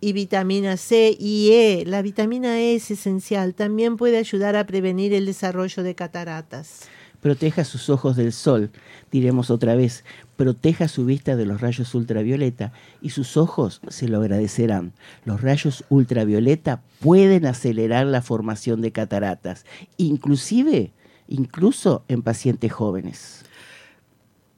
y 0.01 0.13
vitamina 0.13 0.77
C 0.77 1.17
y 1.17 1.53
E. 1.53 1.85
La 1.87 2.03
vitamina 2.03 2.59
E 2.59 2.75
es 2.75 2.91
esencial. 2.91 3.55
También 3.55 3.97
puede 3.97 4.19
ayudar 4.19 4.57
a 4.57 4.67
prevenir 4.67 5.15
el 5.15 5.27
desarrollo 5.27 5.85
de 5.85 5.95
cataratas. 5.95 6.89
Proteja 7.27 7.65
sus 7.65 7.91
ojos 7.91 8.15
del 8.15 8.33
sol, 8.33 8.71
diremos 9.11 9.51
otra 9.51 9.75
vez, 9.75 10.05
proteja 10.37 10.87
su 10.87 11.05
vista 11.05 11.35
de 11.35 11.45
los 11.45 11.61
rayos 11.61 11.93
ultravioleta 11.93 12.73
y 13.03 13.11
sus 13.11 13.37
ojos 13.37 13.81
se 13.89 14.07
lo 14.07 14.21
agradecerán. 14.21 14.93
Los 15.25 15.41
rayos 15.41 15.85
ultravioleta 15.89 16.83
pueden 17.01 17.45
acelerar 17.47 18.07
la 18.07 18.23
formación 18.23 18.81
de 18.81 18.93
cataratas, 18.93 19.67
inclusive, 19.97 20.93
incluso 21.27 22.05
en 22.07 22.23
pacientes 22.23 22.73
jóvenes. 22.73 23.45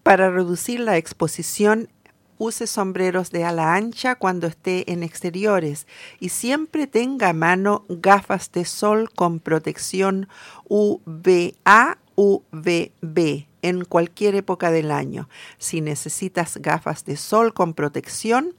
Para 0.02 0.30
reducir 0.30 0.80
la 0.80 0.98
exposición, 0.98 1.88
use 2.36 2.66
sombreros 2.66 3.30
de 3.30 3.44
ala 3.44 3.76
ancha 3.76 4.16
cuando 4.16 4.46
esté 4.46 4.92
en 4.92 5.02
exteriores 5.02 5.86
y 6.20 6.28
siempre 6.28 6.86
tenga 6.86 7.30
a 7.30 7.32
mano 7.32 7.86
gafas 7.88 8.52
de 8.52 8.66
sol 8.66 9.08
con 9.14 9.40
protección 9.40 10.28
UVA 10.68 11.96
UVB 12.20 13.46
en 13.62 13.84
cualquier 13.84 14.34
época 14.34 14.72
del 14.72 14.90
año. 14.90 15.28
Si 15.58 15.80
necesitas 15.80 16.56
gafas 16.56 17.04
de 17.04 17.16
sol 17.16 17.54
con 17.54 17.74
protección, 17.74 18.54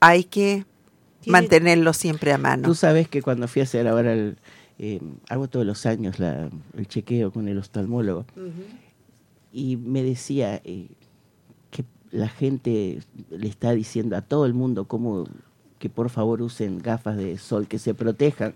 hay 0.00 0.24
que 0.24 0.64
Tiene- 1.20 1.32
mantenerlo 1.40 1.92
siempre 1.92 2.32
a 2.32 2.38
mano. 2.38 2.64
Tú 2.68 2.74
sabes 2.74 3.08
que 3.08 3.22
cuando 3.22 3.46
fui 3.46 3.60
a 3.60 3.62
hacer 3.62 3.86
ahora 3.86 4.12
el... 4.14 4.36
eh, 4.80 5.00
hago 5.28 5.46
todos 5.48 5.64
los 5.64 5.86
años 5.86 6.18
la- 6.18 6.50
el 6.76 6.88
chequeo 6.88 7.30
con 7.30 7.46
el 7.46 7.58
oftalmólogo 7.58 8.26
y 9.52 9.76
me 9.76 10.02
decía 10.02 10.60
eh, 10.64 10.88
que 11.70 11.84
la 12.10 12.28
gente 12.28 12.98
le 13.30 13.46
está 13.48 13.70
diciendo 13.72 14.16
a 14.16 14.22
todo 14.22 14.44
el 14.46 14.54
mundo 14.54 14.86
cómo 14.88 15.26
que 15.84 15.90
por 15.90 16.08
favor 16.08 16.40
usen 16.40 16.78
gafas 16.78 17.14
de 17.18 17.36
sol, 17.36 17.66
que 17.68 17.78
se 17.78 17.92
protejan. 17.92 18.54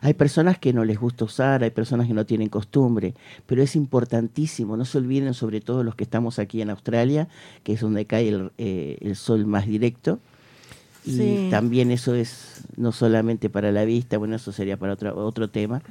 Hay 0.00 0.14
personas 0.14 0.60
que 0.60 0.72
no 0.72 0.84
les 0.84 0.96
gusta 0.96 1.24
usar, 1.24 1.64
hay 1.64 1.70
personas 1.70 2.06
que 2.06 2.14
no 2.14 2.24
tienen 2.24 2.48
costumbre, 2.48 3.14
pero 3.46 3.64
es 3.64 3.74
importantísimo, 3.74 4.76
no 4.76 4.84
se 4.84 4.98
olviden 4.98 5.34
sobre 5.34 5.60
todo 5.60 5.82
los 5.82 5.96
que 5.96 6.04
estamos 6.04 6.38
aquí 6.38 6.62
en 6.62 6.70
Australia, 6.70 7.26
que 7.64 7.72
es 7.72 7.80
donde 7.80 8.04
cae 8.04 8.28
el, 8.28 8.52
eh, 8.58 8.96
el 9.00 9.16
sol 9.16 9.44
más 9.44 9.66
directo. 9.66 10.20
Y 11.04 11.10
Sí. 11.10 11.48
también 11.50 11.90
eso 11.90 12.14
es 12.14 12.62
no 12.76 12.92
solamente 12.92 13.50
para 13.50 13.72
la 13.72 13.84
vista, 13.84 14.16
bueno, 14.16 14.36
eso 14.36 14.52
sería 14.52 14.76
para 14.76 14.92
otro, 14.92 15.16
otro 15.26 15.50
tema, 15.50 15.82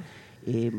eh, 0.46 0.72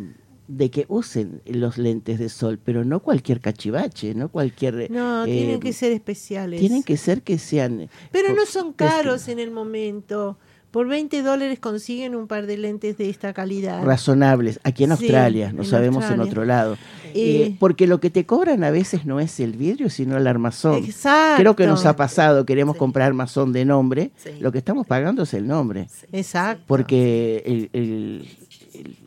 de 0.50 0.72
que 0.72 0.86
usen 0.89 1.41
los 1.45 1.78
lentes 1.78 2.18
de 2.18 2.28
sol, 2.28 2.60
pero 2.64 2.84
no 2.84 3.02
cualquier 3.02 3.39
cachivache, 3.39 4.16
no 4.16 4.30
cualquier... 4.30 4.89
No, 4.89 5.24
eh, 5.26 5.32
tienen 5.32 5.60
que 5.60 5.72
ser 5.74 5.91
especiales. 5.91 6.60
Tienen 6.60 6.82
que 6.82 6.97
ser 6.97 7.22
que 7.22 7.38
sean... 7.38 7.88
Pero 8.12 8.30
no 8.30 8.36
por- 8.38 8.47
son 8.47 8.68
es 8.70 8.74
que- 8.76 8.86
caros 8.86 9.28
en 9.28 9.38
el 9.39 9.52
momento. 9.52 10.38
Por 10.72 10.88
20 10.88 11.24
dólares 11.24 11.60
consiguen 11.60 12.14
un 12.16 12.28
par 12.28 12.45
de 12.45 12.56
lentes 12.58 12.95
de 12.97 13.10
esta 13.10 13.34
calidad. 13.34 13.84
razonables 13.84 14.60
aquí 14.64 14.84
en 14.84 14.95
Sí, 14.97 15.06
Australia, 15.06 15.52
no 15.52 15.64
en 15.64 15.68
sabemos 15.68 16.10
en 16.12 16.20
otro 16.20 16.45
lado. 16.45 16.74
Eh, 17.14 17.47
Eh, 17.47 17.56
porque 17.60 17.88
lo 17.88 18.00
que 18.00 18.12
te 18.12 18.28
cobran 18.28 18.64
a 18.64 18.70
veces 18.70 19.04
no 19.06 19.20
es 19.20 19.39
el 19.39 19.54
vidrio, 19.54 19.89
sino 19.89 20.16
el 20.16 20.28
armazón. 20.28 20.84
Exacto. 20.84 21.41
Creo 21.41 21.56
que 21.56 21.66
nos 21.66 21.88
ha 21.88 21.95
pasado, 21.95 22.45
queremos 22.45 22.76
Sí. 22.76 22.80
comprar 22.80 23.08
armazón 23.08 23.52
de 23.52 23.66
nombre, 23.66 24.12
Sí. 24.18 24.30
lo 24.39 24.52
que 24.52 24.60
estamos 24.60 24.86
pagando 24.86 25.24
es 25.24 25.34
el 25.34 25.47
nombre, 25.47 25.88
Exacto. 26.12 26.64
porque 26.68 27.41
el, 27.47 27.70
el- 27.74 28.28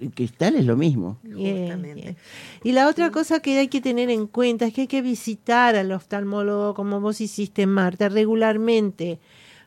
el- 0.01 0.11
cristal 0.13 0.57
es 0.57 0.65
lo 0.65 0.77
mismo. 0.77 1.19
Bien, 1.23 1.59
Justamente. 1.59 1.95
bien. 1.95 2.17
Y 2.65 2.73
la 2.73 2.89
otra 2.89 3.11
cosa 3.11 3.41
que 3.41 3.59
hay 3.59 3.69
que 3.69 3.81
tener 3.81 4.11
en 4.11 4.27
cuenta 4.27 4.67
es 4.67 4.75
que 4.75 4.83
hay 4.83 4.87
que 4.87 5.03
visitar 5.03 5.77
al 5.77 5.93
oftalmólogo, 5.93 6.75
como 6.75 7.01
vos 7.01 7.21
hiciste, 7.21 7.67
Marta, 7.67 8.09
regularmente, 8.09 9.19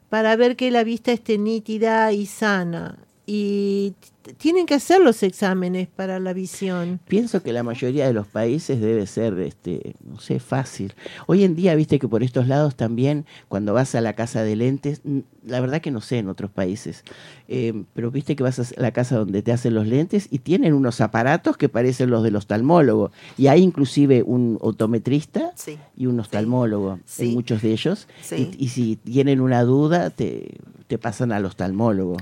para 0.10 0.36
ver 0.36 0.56
que 0.56 0.72
la 0.72 0.84
vista 0.84 1.12
esté 1.12 1.38
nítida 1.38 2.12
y 2.12 2.26
sana. 2.26 2.98
Y 3.28 3.94
tienen 4.38 4.66
que 4.66 4.74
hacer 4.74 5.02
los 5.02 5.22
exámenes 5.24 5.88
para 5.88 6.20
la 6.20 6.34
visión. 6.34 7.00
Pienso 7.08 7.44
que 7.44 7.54
la 7.54 7.62
mayoría 7.64 8.08
de 8.08 8.14
los 8.14 8.26
países 8.28 8.82
debe 8.82 9.06
ser, 9.06 9.38
este, 9.40 9.96
no 10.04 10.20
sé, 10.20 10.40
fácil. 10.40 10.94
Hoy 11.28 11.44
en 11.44 11.56
día, 11.56 11.76
viste 11.76 12.00
que 12.00 12.08
por 12.08 12.24
estos 12.24 12.48
lados 12.48 12.76
también, 12.76 13.26
cuando 13.48 13.74
vas 13.74 13.94
a 13.94 14.02
la 14.02 14.14
casa 14.14 14.42
de 14.44 14.56
lentes, 14.56 15.02
la 15.46 15.60
verdad 15.60 15.80
que 15.82 15.92
no 15.92 16.02
sé 16.02 16.18
en 16.18 16.28
otros 16.30 16.50
países, 16.50 17.04
eh, 17.48 17.84
pero 17.94 18.10
viste 18.10 18.36
que 18.36 18.42
vas 18.44 18.60
a 18.60 18.82
la 18.82 18.92
casa 18.92 19.18
donde 19.18 19.44
te 19.44 19.52
hacen 19.52 19.76
los 19.76 19.86
lentes 19.88 20.28
y 20.32 20.40
tienen 20.40 20.74
unos 20.74 21.02
aparatos 21.02 21.56
que 21.58 21.70
parecen 21.70 22.10
los 22.10 22.24
del 22.24 22.36
oftalmólogo. 22.36 23.12
Y 23.38 23.48
hay 23.48 23.62
inclusive 23.62 24.24
un 24.24 24.58
optometrista 24.62 25.52
Sí. 25.56 25.78
y 25.96 26.08
un 26.08 26.20
oftalmólogo 26.20 27.00
Sí. 27.06 27.28
en 27.30 27.34
muchos 27.36 27.62
de 27.62 27.72
ellos. 27.74 28.08
Sí. 28.22 28.52
Y, 28.58 28.66
y 28.66 28.68
si 28.70 28.96
tienen 28.96 29.40
una 29.40 29.64
duda, 29.64 30.10
te, 30.10 30.56
te 30.88 30.98
pasan 30.98 31.32
al 31.32 31.46
oftalmólogo. 31.46 32.18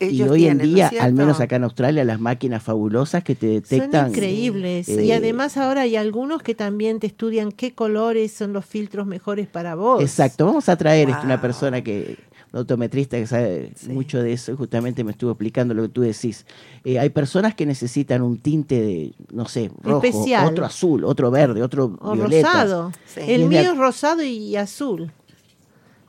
Y 0.00 0.22
hoy 0.22 0.46
en 0.46 0.58
tienen, 0.58 0.58
¿no 0.58 0.62
es 0.64 0.90
día, 0.90 1.02
al 1.02 1.12
menos 1.14 1.40
acá 1.40 1.56
en 1.56 1.64
Australia, 1.64 2.04
las 2.04 2.20
máquinas 2.20 2.62
fabulosas 2.62 3.22
que 3.24 3.34
te 3.34 3.46
detectan. 3.46 4.06
Son 4.06 4.08
increíbles. 4.10 4.88
eh, 4.88 5.04
y 5.04 5.12
además 5.12 5.56
ahora 5.56 5.82
hay 5.82 5.96
algunos 5.96 6.42
que 6.42 6.54
también 6.54 7.00
te 7.00 7.06
estudian 7.06 7.52
qué 7.52 7.74
colores 7.74 8.32
son 8.32 8.52
los 8.52 8.64
filtros 8.64 9.06
mejores 9.06 9.46
para 9.46 9.74
vos. 9.74 10.02
Exacto, 10.02 10.46
vamos 10.46 10.68
a 10.68 10.76
traer 10.76 11.08
este, 11.10 11.24
una 11.24 11.36
Wow. 11.36 11.42
persona 11.42 11.82
que, 11.82 12.16
un 12.52 12.60
optometrista 12.60 13.16
que 13.18 13.26
sabe 13.26 13.72
Sí. 13.74 13.90
mucho 13.90 14.22
de 14.22 14.32
eso, 14.32 14.56
justamente 14.56 15.02
me 15.02 15.10
estuvo 15.10 15.32
explicando 15.32 15.74
lo 15.74 15.82
que 15.82 15.88
tú 15.88 16.02
decís. 16.02 16.46
Eh, 16.84 16.98
hay 17.00 17.10
personas 17.10 17.54
que 17.54 17.66
necesitan 17.66 18.22
un 18.22 18.38
tinte 18.38 18.80
de, 18.80 19.12
no 19.32 19.46
sé, 19.48 19.70
rojo, 19.82 20.04
Especial. 20.06 20.46
otro 20.46 20.64
azul, 20.64 21.04
otro 21.04 21.30
verde, 21.30 21.62
otro 21.62 21.96
O 22.00 22.12
violeta. 22.12 22.52
rosado. 22.52 22.92
Sí. 23.06 23.20
El 23.26 23.46
mío 23.48 23.60
es 23.72 23.76
rosado 23.76 24.22
y 24.22 24.54
azul. 24.56 25.10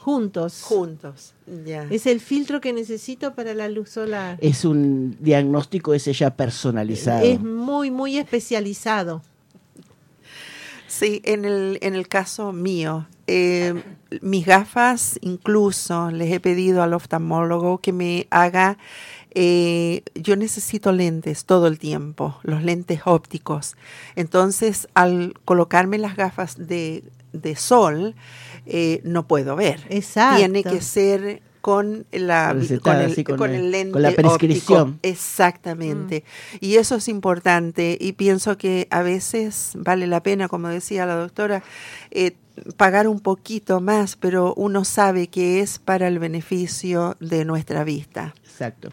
Juntos. 0.05 0.61
Juntos. 0.61 1.33
Ya. 1.65 1.87
Es 1.89 2.05
el 2.05 2.19
filtro 2.19 2.61
que 2.61 2.71
necesito 2.73 3.33
para 3.33 3.55
la 3.55 3.67
luz 3.69 3.89
solar. 3.89 4.37
Es 4.39 4.63
un 4.63 5.17
diagnóstico 5.19 5.95
ese 5.95 6.13
ya 6.13 6.29
personalizado. 6.29 7.25
Es 7.25 7.41
muy, 7.41 7.89
muy 7.89 8.19
especializado. 8.19 9.23
Sí, 10.85 11.23
en 11.25 11.43
el, 11.43 11.79
en 11.81 11.95
el 11.95 12.07
caso 12.07 12.51
mío, 12.51 13.07
eh, 13.25 13.81
mis 14.21 14.45
gafas 14.45 15.17
incluso 15.21 16.11
les 16.11 16.31
he 16.31 16.39
pedido 16.39 16.83
al 16.83 16.93
oftalmólogo 16.93 17.79
que 17.79 17.91
me 17.91 18.27
haga, 18.29 18.77
eh, 19.31 20.03
yo 20.13 20.35
necesito 20.35 20.91
lentes 20.91 21.45
todo 21.45 21.65
el 21.65 21.79
tiempo, 21.79 22.37
los 22.43 22.61
lentes 22.61 23.01
ópticos. 23.05 23.75
Entonces, 24.15 24.87
al 24.93 25.33
colocarme 25.45 25.97
las 25.97 26.15
gafas 26.15 26.67
de, 26.67 27.03
de 27.33 27.55
sol, 27.55 28.13
eh, 28.65 29.01
no 29.03 29.27
puedo 29.27 29.55
ver. 29.55 29.81
Exacto. 29.89 30.37
Tiene 30.37 30.63
que 30.63 30.81
ser 30.81 31.41
con 31.61 32.05
la 32.11 32.53
Recetada, 32.53 33.03
con 33.05 33.11
el, 33.17 33.23
con 33.23 33.37
con 33.37 33.49
el- 33.49 33.55
el 33.55 33.71
lente 33.71 33.91
con 33.93 34.01
la 34.03 34.11
prescripción. 34.11 34.81
óptico. 34.81 34.99
Exactamente. 35.01 36.23
Y 36.59 36.75
eso 36.75 36.95
es 36.95 37.07
importante 37.07 37.97
y 37.99 38.13
pienso 38.13 38.57
que 38.57 38.87
a 38.91 39.01
veces 39.01 39.71
vale 39.75 40.05
la 40.07 40.21
pena, 40.21 40.47
como 40.47 40.67
decía 40.67 41.05
la 41.07 41.15
doctora, 41.15 41.63
eh, 42.11 42.33
pagar 42.77 43.07
un 43.07 43.19
poquito 43.19 43.81
más, 43.81 44.15
pero 44.15 44.53
uno 44.55 44.85
sabe 44.85 45.27
que 45.27 45.59
es 45.59 45.79
para 45.79 46.07
el 46.07 46.19
beneficio 46.19 47.17
de 47.19 47.45
nuestra 47.45 47.83
vista. 47.83 48.35
Exacto. 48.43 48.89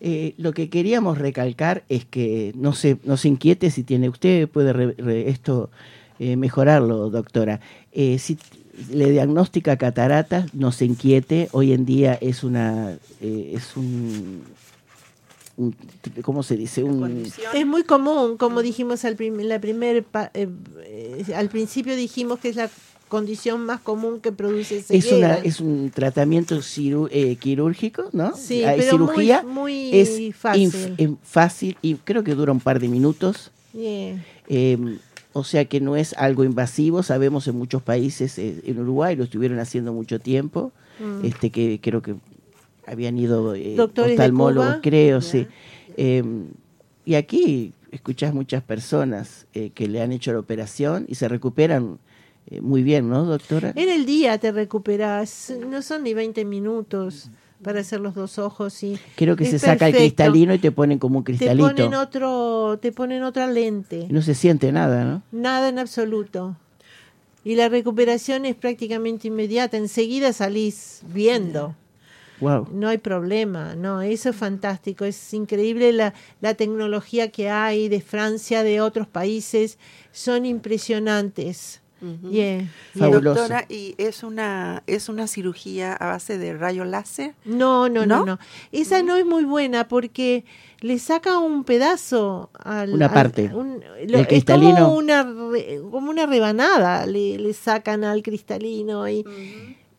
Eh, 0.00 0.34
lo 0.36 0.52
que 0.52 0.68
queríamos 0.68 1.18
recalcar 1.18 1.84
es 1.88 2.04
que 2.04 2.52
no 2.56 2.72
se, 2.72 2.96
no 3.04 3.16
se 3.16 3.28
inquiete 3.28 3.70
si 3.70 3.84
tiene 3.84 4.08
usted, 4.08 4.48
puede 4.48 4.72
re- 4.72 4.94
re- 4.98 5.28
esto 5.30 5.70
eh, 6.22 6.36
mejorarlo, 6.36 7.10
doctora. 7.10 7.58
Eh, 7.92 8.18
si 8.18 8.38
le 8.90 9.10
diagnostica 9.10 9.76
cataratas, 9.76 10.54
no 10.54 10.70
se 10.72 10.84
inquiete. 10.84 11.48
Hoy 11.52 11.72
en 11.72 11.84
día 11.84 12.14
es 12.20 12.44
una 12.44 12.96
eh, 13.20 13.52
es 13.56 13.76
un, 13.76 14.42
un- 15.56 15.74
¿cómo 16.22 16.42
se 16.42 16.56
dice? 16.56 16.82
Un, 16.84 17.24
Es 17.54 17.66
muy 17.66 17.82
común, 17.82 18.36
como 18.36 18.62
dijimos 18.62 19.04
al, 19.04 19.16
prim- 19.16 19.40
la 19.40 19.60
primer 19.60 20.04
pa- 20.04 20.30
eh, 20.34 20.48
eh, 20.86 21.34
al 21.34 21.48
principio 21.48 21.96
dijimos 21.96 22.38
que 22.38 22.48
es 22.50 22.56
la 22.56 22.70
condición 23.08 23.66
más 23.66 23.80
común 23.80 24.20
que 24.20 24.32
produce 24.32 24.78
es, 24.78 24.88
una, 24.90 25.00
ceguera. 25.02 25.34
es 25.44 25.60
un 25.60 25.90
tratamiento 25.94 26.56
ciru- 26.60 27.08
eh, 27.12 27.36
quirúrgico, 27.36 28.04
¿no? 28.12 28.34
Sí, 28.36 28.64
Hay 28.64 28.78
pero 28.80 28.96
muy- 28.96 29.06
cirugía. 29.08 29.42
muy 29.42 29.90
es 29.92 30.34
fácil. 30.34 30.70
inf- 30.70 30.94
em, 30.96 31.16
fácil 31.22 31.76
y 31.82 31.96
creo 31.96 32.24
que 32.24 32.34
dura 32.34 32.52
un 32.52 32.60
par 32.60 32.78
de 32.80 32.88
minutos. 32.88 33.50
Yeah. 33.74 34.16
Eh, 34.48 34.78
o 35.32 35.44
sea 35.44 35.64
que 35.64 35.80
no 35.80 35.96
es 35.96 36.14
algo 36.14 36.44
invasivo, 36.44 37.02
sabemos 37.02 37.48
en 37.48 37.56
muchos 37.56 37.82
países, 37.82 38.38
eh, 38.38 38.62
en 38.64 38.78
Uruguay 38.78 39.16
lo 39.16 39.24
estuvieron 39.24 39.58
haciendo 39.58 39.92
mucho 39.92 40.18
tiempo, 40.18 40.72
Mm. 41.00 41.24
este 41.24 41.50
que 41.50 41.80
creo 41.82 42.02
que 42.02 42.14
habían 42.86 43.16
ido 43.18 43.54
eh, 43.54 43.80
oftalmólogos, 43.80 44.76
creo, 44.82 45.20
sí. 45.20 45.46
Eh, 45.96 46.22
y 47.04 47.14
aquí 47.14 47.72
escuchás 47.90 48.34
muchas 48.34 48.62
personas 48.62 49.46
eh, 49.54 49.70
que 49.74 49.88
le 49.88 50.02
han 50.02 50.12
hecho 50.12 50.32
la 50.32 50.38
operación 50.38 51.04
y 51.08 51.14
se 51.14 51.28
recuperan 51.28 51.98
eh, 52.50 52.60
muy 52.60 52.82
bien, 52.82 53.08
¿no, 53.08 53.24
doctora? 53.24 53.72
En 53.76 53.88
el 53.88 54.04
día 54.04 54.36
te 54.38 54.52
recuperas, 54.52 55.52
no 55.68 55.80
son 55.82 56.02
ni 56.02 56.12
20 56.14 56.44
minutos 56.44 57.30
para 57.62 57.80
hacer 57.80 58.00
los 58.00 58.14
dos 58.14 58.38
ojos 58.38 58.82
y 58.82 58.98
Creo 59.16 59.36
que 59.36 59.44
se 59.46 59.58
saca 59.58 59.86
el 59.86 59.92
perfecto. 59.92 60.22
cristalino 60.24 60.54
y 60.54 60.58
te 60.58 60.72
ponen 60.72 60.98
como 60.98 61.18
un 61.18 61.24
te 61.24 61.32
cristalito. 61.32 61.66
ponen 61.68 61.94
otro, 61.94 62.78
te 62.80 62.92
ponen 62.92 63.22
otra 63.22 63.46
lente. 63.46 64.06
No 64.10 64.22
se 64.22 64.34
siente 64.34 64.72
nada, 64.72 65.04
¿no? 65.04 65.22
Nada 65.32 65.68
en 65.68 65.78
absoluto. 65.78 66.56
Y 67.44 67.56
la 67.56 67.68
recuperación 67.68 68.46
es 68.46 68.54
prácticamente 68.54 69.28
inmediata. 69.28 69.76
Enseguida 69.76 70.32
salís 70.32 71.02
viendo. 71.12 71.74
Wow. 72.40 72.68
No 72.72 72.88
hay 72.88 72.98
problema. 72.98 73.74
No, 73.76 74.00
eso 74.02 74.30
es 74.30 74.36
fantástico. 74.36 75.04
Es 75.04 75.32
increíble 75.34 75.92
la, 75.92 76.14
la 76.40 76.54
tecnología 76.54 77.30
que 77.30 77.50
hay 77.50 77.88
de 77.88 78.00
Francia, 78.00 78.62
de 78.62 78.80
otros 78.80 79.06
países. 79.06 79.78
Son 80.12 80.44
impresionantes. 80.46 81.81
Yeah, 82.02 82.58
yeah. 82.58 82.68
Fabuloso. 82.98 83.40
Doctora, 83.40 83.64
¿y 83.68 83.94
es 83.98 84.22
una, 84.22 84.82
es 84.86 85.08
una 85.08 85.26
cirugía 85.28 85.92
a 85.94 86.06
base 86.08 86.36
de 86.38 86.56
rayo 86.56 86.84
láser? 86.84 87.34
No, 87.44 87.88
no, 87.88 88.06
no, 88.06 88.18
¿No? 88.20 88.26
no. 88.26 88.38
Esa 88.72 89.02
no 89.02 89.16
es 89.16 89.24
muy 89.24 89.44
buena 89.44 89.86
porque 89.88 90.44
le 90.80 90.98
saca 90.98 91.38
un 91.38 91.62
pedazo 91.64 92.50
al 92.58 92.92
Una 92.94 93.06
al- 93.06 93.12
parte. 93.12 93.50
un- 93.54 93.82
El 93.98 94.14
es 94.16 94.26
cristalino. 94.26 94.74
como 94.76 94.94
una 94.96 95.22
re- 95.22 95.80
como 95.90 96.10
una 96.10 96.26
rebanada 96.26 97.06
le, 97.06 97.38
le 97.38 97.52
sacan 97.54 98.02
al 98.02 98.22
cristalino 98.22 99.08
y, 99.08 99.24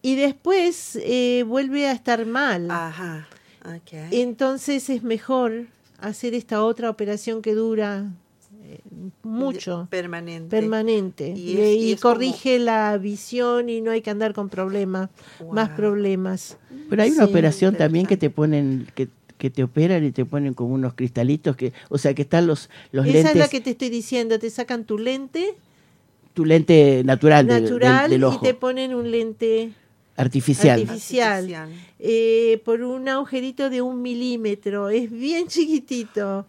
y 0.01 0.15
después 0.15 0.97
eh, 1.01 1.43
vuelve 1.47 1.87
a 1.87 1.93
estar 1.93 2.25
mal. 2.25 2.69
Ajá. 2.69 3.27
ok. 3.65 3.93
Entonces 4.11 4.89
es 4.89 5.03
mejor 5.03 5.67
hacer 6.01 6.33
esta 6.33 6.63
otra 6.65 6.89
operación 6.89 7.41
que 7.41 7.53
dura 7.53 8.11
mucho. 9.23 9.87
Permanente. 9.89 10.49
Permanente 10.49 11.33
Y 11.35 11.51
y, 11.51 11.57
es- 11.59 11.75
y 11.75 11.79
y 11.89 11.91
es 11.93 12.01
corrige 12.01 12.59
la 12.59 12.97
visión 12.97 13.69
y 13.69 13.81
no 13.81 13.91
hay 13.91 14.01
que 14.01 14.09
andar 14.09 14.33
con 14.33 14.49
problemas, 14.49 15.09
más 15.51 15.69
problemas. 15.69 16.57
Pero 16.89 17.03
hay 17.03 17.11
una 17.11 17.25
Sí, 17.25 17.29
operación 17.29 17.75
también 17.75 18.05
que 18.05 18.17
te 18.17 18.29
ponen, 18.29 18.87
que, 18.95 19.07
que 19.37 19.49
te 19.49 19.63
operan 19.63 20.03
y 20.03 20.11
te 20.11 20.25
ponen 20.25 20.53
como 20.53 20.73
unos 20.75 20.93
cristalitos 20.93 21.55
que, 21.55 21.73
o 21.89 21.97
sea 21.97 22.13
que 22.13 22.21
están 22.23 22.47
los, 22.47 22.69
los 22.91 23.05
Esa 23.05 23.13
lentes, 23.15 23.31
es 23.31 23.37
la 23.39 23.47
que 23.47 23.61
te 23.61 23.71
estoy 23.71 23.89
diciendo, 23.89 24.37
te 24.39 24.49
sacan 24.49 24.85
tu 24.85 24.97
lente 24.97 25.55
tu 26.33 26.45
lente 26.45 27.03
natural, 27.05 27.45
del- 27.47 27.61
del- 27.61 27.71
natural 27.71 28.09
del, 28.09 28.23
y 28.33 28.37
te 28.39 28.53
ponen 28.55 28.95
un 28.95 29.11
lente 29.11 29.71
artificial. 30.17 30.79
artificial. 30.81 31.51
eh, 31.99 32.61
por 32.65 32.81
un 32.81 33.07
agujerito 33.07 33.69
de 33.69 33.81
un 33.81 34.01
milímetro, 34.01 34.89
es 34.89 35.11
bien 35.11 35.47
chiquitito. 35.47 36.45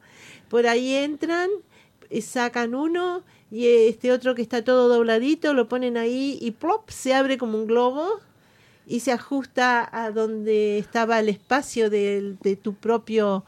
Por 0.48 0.66
ahí 0.66 0.94
entran, 0.94 1.48
sacan 2.20 2.74
uno 2.74 3.22
y 3.50 3.66
este 3.66 4.10
otro 4.12 4.34
que 4.34 4.42
está 4.42 4.62
todo 4.64 4.88
dobladito, 4.88 5.54
lo 5.54 5.68
ponen 5.68 5.96
ahí 5.96 6.38
y 6.40 6.50
plop, 6.52 6.90
se 6.90 7.14
abre 7.14 7.38
como 7.38 7.58
un 7.58 7.66
globo 7.66 8.06
y 8.86 9.00
se 9.00 9.12
ajusta 9.12 9.88
a 9.92 10.10
donde 10.10 10.78
estaba 10.78 11.18
el 11.20 11.28
espacio 11.28 11.88
de, 11.90 12.36
tu 12.62 12.74
propio 12.74 13.44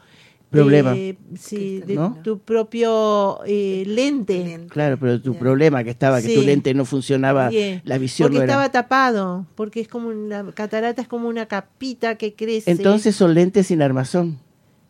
Problema. 0.49 0.95
eh, 0.95 1.17
sí, 1.37 1.81
de 1.81 1.95
¿No? 1.95 2.17
tu 2.23 2.39
propio 2.39 3.41
eh, 3.45 3.83
lente. 3.85 4.65
Claro, 4.69 4.97
pero 4.97 5.21
tu 5.21 5.35
problema 5.37 5.83
que 5.83 5.89
estaba, 5.89 6.21
que 6.21 6.33
tu 6.33 6.41
lente 6.41 6.73
no 6.73 6.85
funcionaba, 6.85 7.49
Yeah. 7.51 7.81
la 7.83 7.97
visión 7.97 8.27
Porque 8.27 8.37
no 8.37 8.43
era. 8.45 8.53
estaba 8.53 8.71
tapado, 8.71 9.45
porque 9.55 9.81
es 9.81 9.89
como 9.89 10.07
una 10.07 10.49
catarata, 10.53 11.01
es 11.01 11.07
como 11.09 11.27
una 11.27 11.47
capita 11.47 12.15
que 12.15 12.33
crece. 12.33 12.71
Entonces 12.71 13.13
son 13.15 13.33
lentes 13.33 13.67
sin 13.67 13.81
armazón. 13.81 14.39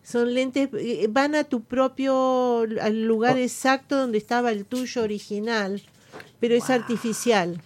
Son 0.07 0.33
lentes, 0.33 0.69
eh, 0.73 1.07
van 1.09 1.35
a 1.35 1.43
tu 1.43 1.63
propio, 1.65 2.61
al 2.81 3.03
lugar 3.03 3.35
Oh. 3.35 3.39
exacto 3.39 3.97
donde 3.97 4.17
estaba 4.17 4.53
el 4.53 4.63
tuyo 4.63 5.03
original, 5.03 5.81
pero 6.39 6.55
es 6.55 6.69
artificial. 6.69 7.61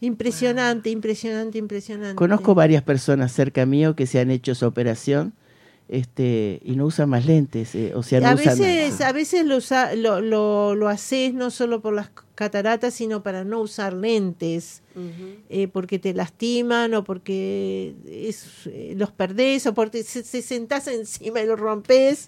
Impresionante, 0.00 0.90
impresionante, 0.90 1.58
impresionante. 1.58 2.16
Conozco 2.16 2.56
varias 2.56 2.82
personas 2.82 3.30
cerca 3.30 3.66
mío 3.66 3.94
que 3.94 4.08
se 4.08 4.18
han 4.18 4.32
hecho 4.32 4.50
esa 4.50 4.66
operación 4.66 5.32
este 5.88 6.60
y 6.64 6.74
no 6.76 6.86
usan 6.86 7.08
más 7.08 7.26
lentes, 7.26 7.74
eh, 7.74 7.92
o 7.94 8.02
sea, 8.02 8.20
no 8.20 8.28
a 8.28 8.34
veces, 8.34 9.00
a 9.00 9.12
veces 9.12 9.46
lo, 9.46 9.56
usa- 9.58 9.94
lo, 9.94 10.20
lo, 10.20 10.74
lo 10.74 10.88
haces 10.88 11.32
no 11.32 11.50
solo 11.50 11.80
por 11.80 11.94
las 11.94 12.10
cataratas, 12.34 12.92
sino 12.94 13.22
para 13.22 13.44
no 13.44 13.60
usar 13.60 13.92
lentes, 13.94 14.82
eh, 15.48 15.68
porque 15.68 15.98
te 15.98 16.12
lastiman 16.14 16.92
o 16.94 17.04
porque 17.04 17.94
es, 18.10 18.66
eh, 18.66 18.94
los 18.96 19.10
perdés 19.12 19.66
o 19.66 19.74
porque 19.74 20.02
se, 20.02 20.22
se 20.24 20.42
sentás 20.42 20.88
encima 20.88 21.40
y 21.40 21.46
los 21.46 21.58
rompes 21.58 22.26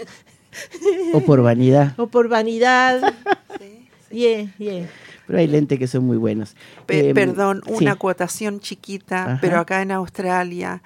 o 1.12 1.20
por 1.20 1.42
vanidad, 1.42 1.94
o 1.98 2.06
por 2.08 2.28
vanidad. 2.28 3.14
Sí, 3.58 3.88
sí. 4.10 4.16
Yeah, 4.16 4.54
yeah. 4.58 4.88
pero 5.26 5.38
hay 5.40 5.46
lentes 5.48 5.78
que 5.78 5.86
son 5.86 6.04
muy 6.06 6.16
buenos. 6.16 6.54
Pe- 6.86 7.08
Em, 7.10 7.14
perdón, 7.14 7.60
sí. 7.66 7.72
una 7.82 7.92
acotación 7.92 8.60
chiquita, 8.60 9.24
Ajá. 9.24 9.38
pero 9.42 9.58
acá 9.58 9.82
en 9.82 9.90
Australia, 9.90 10.82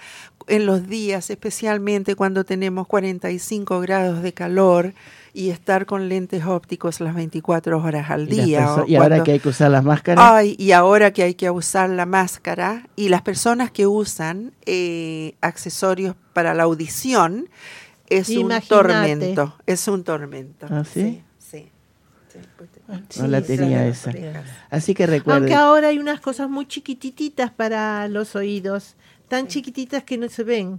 en 0.48 0.66
los 0.66 0.86
días, 0.88 1.30
especialmente 1.30 2.14
cuando 2.16 2.44
tenemos 2.44 2.86
45 2.86 3.80
grados 3.80 4.22
de 4.22 4.32
calor 4.32 4.94
y 5.34 5.50
estar 5.50 5.86
con 5.86 6.08
lentes 6.08 6.44
ópticos 6.44 7.00
las 7.00 7.14
24 7.14 7.82
horas 7.82 8.10
al 8.10 8.28
día. 8.28 8.76
y 8.86 8.96
ahora 8.96 9.22
que 9.22 9.32
hay 9.32 9.40
que 9.40 9.48
usar 9.48 9.70
las 9.70 9.82
máscaras, 9.84 10.24
Ay, 10.26 10.56
y 10.58 10.72
ahora 10.72 11.12
que 11.12 11.22
hay 11.22 11.34
que 11.34 11.50
usar 11.50 11.88
la 11.90 12.06
máscara 12.06 12.86
y 12.96 13.08
las 13.08 13.22
personas 13.22 13.70
que 13.70 13.86
usan 13.86 14.52
eh, 14.66 15.34
accesorios 15.40 16.14
para 16.32 16.52
la 16.54 16.64
audición 16.64 17.48
es 18.08 18.28
Imagínate. 18.28 18.64
un 18.64 18.68
tormento, 18.68 19.56
es 19.66 19.88
un 19.88 20.04
tormento. 20.04 20.66
¿Ah, 20.68 20.84
sí? 20.84 21.22
Sí. 21.38 21.70
sí. 22.28 22.38
Te- 23.08 23.20
no 23.20 23.28
la 23.28 23.40
tenía 23.42 23.84
sí, 23.84 23.88
esa. 23.90 24.12
sí. 24.12 24.18
Así 24.70 24.94
que 24.94 25.06
recuerden, 25.06 25.44
Aunque 25.44 25.54
ahora 25.54 25.88
hay 25.88 25.98
unas 25.98 26.20
cosas 26.20 26.48
muy 26.50 26.66
chiquititas 26.66 27.50
para 27.50 28.06
los 28.08 28.36
oídos, 28.36 28.96
tan 29.32 29.46
chiquititas 29.48 30.04
que 30.04 30.18
no 30.18 30.28
se 30.28 30.44
ven. 30.44 30.78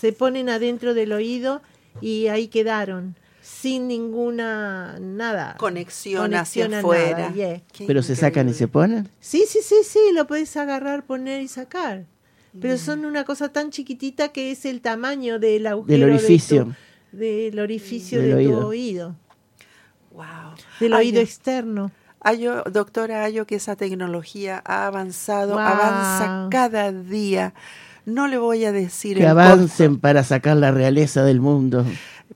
Se 0.00 0.12
ponen 0.12 0.48
adentro 0.48 0.94
del 0.94 1.12
oído 1.12 1.60
y 2.00 2.28
ahí 2.28 2.46
quedaron, 2.46 3.16
sin 3.42 3.88
ninguna 3.88 4.98
nada. 5.00 5.56
Conexión, 5.58 6.32
hacia 6.34 6.66
a 6.66 6.78
afuera. 6.78 7.18
nada, 7.18 7.32
yeah. 7.34 7.60
Qué 7.72 7.86
pero 7.86 8.02
se 8.02 8.14
sacan 8.14 8.48
y 8.48 8.54
se 8.54 8.68
ponen. 8.68 9.08
Sí, 9.18 9.44
sí, 9.48 9.58
sí, 9.62 9.76
sí, 9.82 9.98
lo 10.14 10.28
puedes 10.28 10.56
agarrar, 10.56 11.04
poner 11.06 11.42
y 11.42 11.48
sacar. 11.48 12.04
Pero 12.60 12.78
son 12.78 13.04
una 13.04 13.24
cosa 13.24 13.48
tan 13.52 13.70
chiquitita 13.70 14.28
que 14.28 14.52
es 14.52 14.64
el 14.64 14.80
tamaño 14.80 15.38
del 15.40 15.66
agujero 15.66 16.06
Del 16.06 16.08
de 16.08 16.14
orificio. 16.14 16.64
tu- 17.10 17.16
del 17.16 17.58
orificio 17.58 18.20
Del 18.20 18.28
de 18.30 18.34
oído. 18.36 18.60
tu 18.60 18.66
oído, 18.68 19.16
Wow. 20.12 20.24
del 20.80 20.92
Ay, 20.94 21.08
oído 21.08 21.20
externo. 21.20 21.90
Hallo, 22.20 22.64
doctora, 22.64 23.22
hallo 23.24 23.46
que 23.46 23.54
esa 23.56 23.76
tecnología 23.76 24.60
ha 24.64 24.86
avanzado, 24.86 25.52
Wow. 25.54 25.60
avanza 25.60 26.48
cada 26.50 26.90
día. 26.92 27.54
No 28.08 28.26
le 28.26 28.38
voy 28.38 28.64
a 28.64 28.72
decir 28.72 29.16
Que 29.18 29.22
el 29.24 29.28
avancen 29.28 29.88
costo, 29.92 30.00
para 30.00 30.24
sacar 30.24 30.56
la 30.56 30.70
realeza 30.70 31.22
del 31.24 31.40
mundo. 31.40 31.84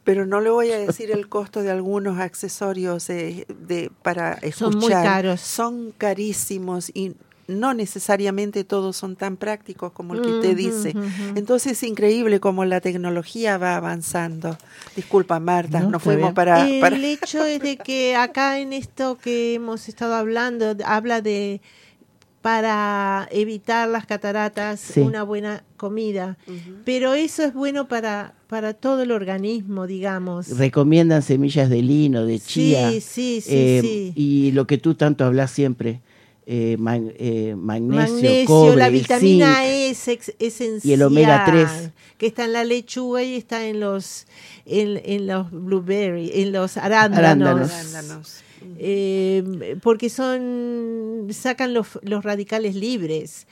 pero 0.05 0.27
no 0.27 0.41
le 0.41 0.51
voy 0.51 0.71
a 0.71 0.79
decir 0.79 1.11
el 1.11 1.29
costo 1.29 1.63
de 1.63 1.71
algunos 1.71 2.19
accesorios 2.19 3.09
eh, 3.11 3.47
de, 3.67 3.91
para 4.03 4.35
escuchar. 4.35 4.55
Son 4.73 4.79
muy 4.79 4.91
caros. 4.91 5.41
Son 5.41 5.93
carísimos 5.97 6.91
y 6.95 7.15
no 7.49 7.75
necesariamente 7.75 8.65
todos 8.65 8.97
son 8.97 9.17
tan 9.17 9.37
prácticos 9.37 9.93
como 9.93 10.15
el 10.15 10.23
que 10.23 10.29
usted 10.31 10.57
dice. 10.57 10.95
Entonces 11.35 11.73
es 11.73 11.83
increíble 11.83 12.39
cómo 12.41 12.65
la 12.65 12.81
tecnología 12.81 13.59
va 13.59 13.77
avanzando. 13.77 14.57
Disculpa, 14.97 15.41
Marta, 15.41 15.81
No, 15.81 15.91
nos 15.91 16.03
fuimos 16.03 16.23
bien. 16.29 16.35
para... 16.35 16.67
el 16.69 16.81
para- 16.81 16.97
hecho 16.97 17.45
es 17.45 17.61
de 17.61 17.77
que 17.77 18.15
acá 18.17 18.59
en 18.59 18.73
esto 18.73 19.19
que 19.19 19.55
hemos 19.55 19.89
estado 19.89 20.15
hablando, 20.15 20.77
habla 20.85 21.21
de 21.21 21.61
para 22.43 23.29
evitar 23.31 23.89
las 23.89 24.05
cataratas 24.05 24.81
Sí. 24.81 25.01
una 25.01 25.23
buena 25.23 25.63
comida, 25.77 26.37
pero 26.85 27.15
eso 27.15 27.45
es 27.45 27.55
bueno 27.55 27.89
para 27.89 28.35
para 28.49 28.75
todo 28.75 29.01
el 29.03 29.13
organismo, 29.13 29.87
digamos. 29.87 30.59
Recomiendan 30.59 31.23
semillas 31.23 31.71
de 31.71 31.81
lino, 31.81 32.27
de 32.27 32.39
chía. 32.39 32.91
Sí, 32.91 33.01
sí, 33.01 33.41
sí, 33.41 33.49
eh, 33.49 33.79
sí. 33.81 34.13
Y 34.15 34.51
lo 34.53 34.67
que 34.67 34.77
tú 34.77 34.95
tanto 34.95 35.25
hablas 35.25 35.51
siempre, 35.53 36.03
eh, 36.45 36.77
man- 36.79 37.15
eh, 37.17 37.55
magnesio, 37.57 38.13
Magnesio, 38.15 38.45
cobre, 38.47 38.77
la 38.77 38.87
el 38.89 38.93
vitamina 38.93 39.55
zinc. 39.55 39.65
E 39.69 39.89
es 39.91 40.09
ex- 40.09 40.35
esencial. 40.39 40.91
Y 40.91 40.93
el 40.93 41.03
omega 41.03 41.45
3. 41.47 41.69
Que 42.19 42.27
está 42.27 42.45
en 42.45 42.53
la 42.53 42.65
lechuga 42.65 43.23
y 43.23 43.37
está 43.37 43.65
en 43.67 43.81
los, 43.81 44.27
en, 44.67 45.01
en 45.03 45.27
los 45.29 45.51
blueberries, 45.51 46.31
en 46.35 46.53
los 46.53 46.77
arándanos. 46.77 47.19
Arándanos. 47.19 47.73
Arándanos. 47.73 48.37
Eh, 48.79 49.77
porque 49.83 50.09
son 50.11 51.27
sacan 51.31 51.75
los, 51.75 51.99
los 52.03 52.25
radicales 52.25 52.75
libres. 52.75 53.47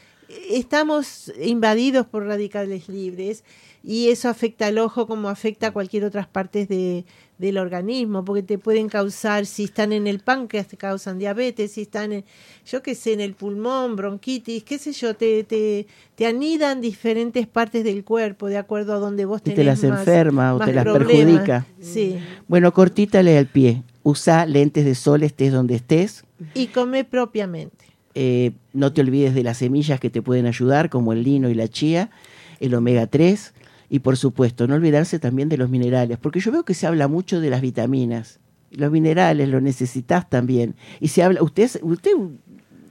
Estamos 0.51 1.33
invadidos 1.43 2.07
por 2.07 2.25
radicales 2.25 2.89
libres 2.89 3.43
y 3.83 4.11
eso 4.11 4.29
afecta 4.29 4.67
al 4.67 4.79
ojo 4.79 5.07
como 5.07 5.29
afecta 5.29 5.69
a 5.69 5.71
cualquier 5.73 6.05
otras 6.05 6.29
partes 6.29 6.69
de, 6.69 7.05
del 7.39 7.59
organismo, 7.59 8.25
porque 8.25 8.43
te 8.45 8.57
pueden 8.59 8.89
causar, 8.89 9.47
si 9.47 9.65
están 9.65 9.93
en 9.93 10.07
el 10.07 10.21
páncreas, 10.21 10.69
te 10.69 10.77
causan 10.77 11.19
diabetes, 11.19 11.73
si 11.73 11.83
están, 11.83 12.13
en, 12.13 12.25
yo 12.67 12.83
qué 12.83 12.95
sé, 12.95 13.15
en 13.15 13.21
el 13.21 13.35
pulmón, 13.35 13.97
bronquitis, 13.97 14.63
qué 14.63 14.79
sé 14.79 14.93
yo, 14.93 15.15
te, 15.15 15.43
te, 15.45 15.87
te 16.15 16.27
anidan 16.27 16.81
diferentes 16.81 17.47
partes 17.49 17.83
del 17.83 18.05
cuerpo 18.05 18.47
de 18.49 18.59
acuerdo 18.59 18.93
a 18.95 18.99
donde 18.99 19.25
vos 19.25 19.41
Y 19.41 19.51
tenés 19.55 19.57
te 19.57 19.65
las 19.65 19.83
más- 19.85 20.01
enferma 20.07 20.55
o 20.55 20.59
te 20.61 20.73
las 20.73 20.85
problemas. 20.85 21.13
perjudica. 21.13 21.67
Sí, 21.81 22.19
Bueno, 22.47 22.73
cortítale 22.73 23.37
al 23.39 23.47
pie. 23.47 23.83
Usa 24.03 24.47
lentes 24.47 24.85
de 24.85 24.95
sol, 24.95 25.23
estés 25.23 25.53
donde 25.53 25.75
estés. 25.75 26.25
y 26.55 26.69
come 26.69 27.05
propiamente. 27.05 27.85
Eh, 28.15 28.53
no 28.73 28.93
te 28.93 29.03
olvides 29.03 29.35
de 29.35 29.43
las 29.43 29.59
semillas 29.59 30.01
que 30.01 30.11
te 30.11 30.23
pueden 30.23 30.47
ayudar, 30.47 30.91
como 30.91 31.13
el 31.13 31.23
lino 31.23 31.49
y 31.49 31.55
la 31.55 31.69
chía, 31.69 32.11
el 32.59 32.75
omega 32.75 33.07
3. 33.07 33.55
Y 33.89 34.01
por 34.01 34.17
supuesto, 34.17 34.67
no 34.67 34.75
olvidarse 34.75 35.19
también 35.19 35.49
de 35.49 35.57
los 35.57 35.69
minerales, 35.69 36.19
porque 36.19 36.41
yo 36.41 36.53
veo 36.53 36.65
que 36.65 36.75
se 36.75 36.87
habla 36.87 37.09
mucho 37.09 37.41
de 37.41 37.51
las 37.51 37.61
vitaminas. 37.61 38.39
Los 38.71 38.93
minerales 38.93 39.49
los 39.49 39.63
necesitas 39.63 40.31
también. 40.31 40.77
Y 41.01 41.09
se 41.09 41.25
habla, 41.25 41.43
usted, 41.43 41.69
usted 41.83 42.13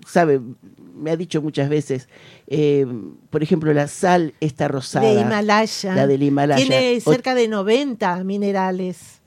sabe, 0.05 0.41
me 0.95 1.11
ha 1.11 1.15
dicho 1.15 1.41
muchas 1.41 1.69
veces, 1.69 2.09
eh, 2.47 2.85
por 3.29 3.43
ejemplo, 3.43 3.73
la 3.73 3.87
sal 3.87 4.33
está 4.41 4.67
rosada. 4.67 5.07
De 5.07 5.21
Himalaya. 5.21 5.95
La 5.95 6.07
del 6.07 6.23
Himalaya. 6.23 6.65
Tiene 6.65 6.99
cerca 6.99 7.33
de 7.33 7.47
90 7.47 8.23
minerales. 8.25 9.18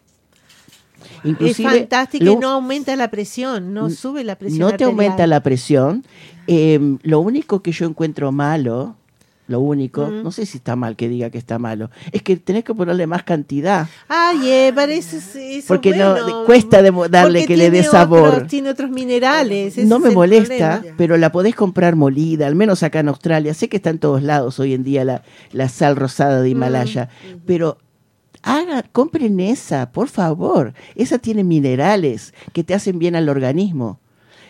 Inclusive, 1.25 1.69
es 1.69 1.77
fantástico 1.79 2.25
lo- 2.25 2.33
y 2.33 2.37
no 2.37 2.51
aumenta 2.51 2.95
la 2.97 3.11
presión, 3.11 3.73
no 3.75 3.91
sube 3.91 4.25
la 4.25 4.37
presión. 4.37 4.61
no 4.61 4.77
te 4.77 4.85
aumenta 4.85 5.27
la 5.27 5.43
presión. 5.43 6.05
Eh, 6.47 6.97
lo 7.03 7.21
único 7.21 7.63
que 7.63 7.73
yo 7.73 7.87
encuentro 7.87 8.33
malo, 8.33 8.97
lo 9.49 9.61
único, 9.61 10.07
Mm. 10.07 10.23
no 10.23 10.33
sé 10.33 10.47
si 10.47 10.57
está 10.59 10.77
mal 10.77 10.97
que 10.97 11.09
diga 11.09 11.29
que 11.29 11.37
está 11.37 11.59
malo, 11.59 11.91
es 12.13 12.23
que 12.23 12.37
tenés 12.37 12.65
que 12.65 12.75
ponerle 12.75 13.07
más 13.07 13.23
cantidad. 13.25 13.87
Ay, 14.09 14.39
eh, 14.49 14.73
parece 14.75 15.19
eso 15.19 15.39
es 15.39 15.65
Porque 15.67 15.95
no- 15.95 16.45
cuesta 16.47 16.81
demo- 16.81 17.09
darle 17.09 17.45
que 17.47 17.57
le 17.57 17.71
dé 17.71 17.83
sabor. 17.83 18.29
otros- 18.31 18.49
tiene 18.49 18.71
otros 18.71 18.91
minerales. 18.91 19.77
no 19.79 19.99
me 19.99 20.11
molesta, 20.11 20.79
problema. 20.79 20.97
pero 20.97 21.17
la 21.17 21.31
podés 21.33 21.55
comprar 21.55 21.97
molida, 21.97 22.47
al 22.47 22.55
menos 22.55 22.83
acá 22.83 23.01
en 23.01 23.09
Australia. 23.09 23.53
Sé 23.53 23.69
que 23.69 23.77
está 23.77 23.91
en 23.91 23.99
todos 23.99 24.23
lados 24.23 24.59
hoy 24.59 24.75
en 24.75 24.85
día 24.85 25.05
la, 25.05 25.23
la 25.53 25.69
sal 25.69 25.97
rosada 25.97 26.41
Mm, 26.41 26.43
de 26.45 26.49
Himalaya, 26.51 27.09
pero 27.45 27.79
haga, 28.43 28.83
compren 28.83 29.41
esa, 29.41 29.93
por 29.93 30.09
favor. 30.09 30.75
Esa 30.95 31.19
tiene 31.19 31.45
minerales 31.45 32.35
que 32.53 32.65
te 32.65 32.75
hacen 32.75 32.99
bien 32.99 33.17
al 33.17 33.29
organismo. 33.29 33.99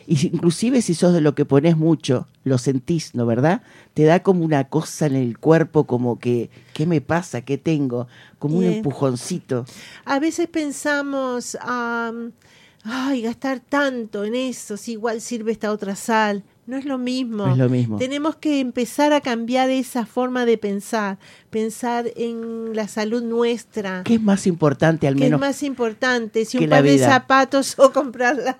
Y 0.06 0.16
si- 0.16 0.26
inclusive 0.28 0.82
si 0.82 0.94
sos 0.94 1.12
de 1.12 1.20
lo 1.20 1.34
que 1.36 1.44
pones 1.44 1.76
mucho, 1.76 2.26
lo 2.44 2.58
sentís, 2.58 3.14
¿no 3.14 3.24
verdad? 3.24 3.62
Te 3.94 4.02
da 4.04 4.20
como 4.22 4.44
una 4.44 4.64
cosa 4.68 5.06
en 5.06 5.14
el 5.14 5.38
cuerpo, 5.38 5.84
como 5.84 6.18
que, 6.18 6.50
¿qué 6.74 6.86
me 6.86 7.00
pasa? 7.00 7.42
¿Qué 7.42 7.56
tengo? 7.56 8.08
Como 8.40 8.56
un 8.58 8.64
empujoncito. 8.78 9.64
A 10.04 10.18
veces 10.18 10.48
pensamos, 10.48 11.56
am, 11.60 12.32
ay, 12.82 13.22
gastar 13.22 13.60
tanto 13.60 14.24
en 14.24 14.34
eso, 14.34 14.76
si 14.76 14.92
igual 14.92 15.20
sirve 15.20 15.52
esta 15.52 15.70
otra 15.70 15.94
sal. 15.94 16.42
No 16.66 16.76
es 16.76 16.84
lo 16.84 16.96
mismo. 16.96 17.46
No 17.46 17.52
es 17.52 17.58
lo 17.58 17.68
mismo. 17.68 17.98
Tenemos 17.98 18.36
que 18.36 18.60
empezar 18.60 19.12
a 19.12 19.20
cambiar 19.20 19.68
esa 19.70 20.06
forma 20.06 20.46
de 20.46 20.58
pensar, 20.58 21.18
pensar 21.50 22.10
en 22.16 22.74
la 22.76 22.86
salud 22.86 23.22
nuestra. 23.22 24.02
¿Qué 24.04 24.14
es 24.14 24.22
más 24.22 24.46
importante 24.46 25.08
al 25.08 25.14
¿Qué 25.16 25.24
es 25.24 25.30
menos? 25.30 25.40
más 25.40 25.62
importante? 25.64 26.44
Si 26.44 26.58
un 26.58 26.68
par 26.68 26.84
de 26.84 26.98
zapatos 26.98 27.74
o 27.78 27.92
comprar 27.92 28.36
la, 28.36 28.56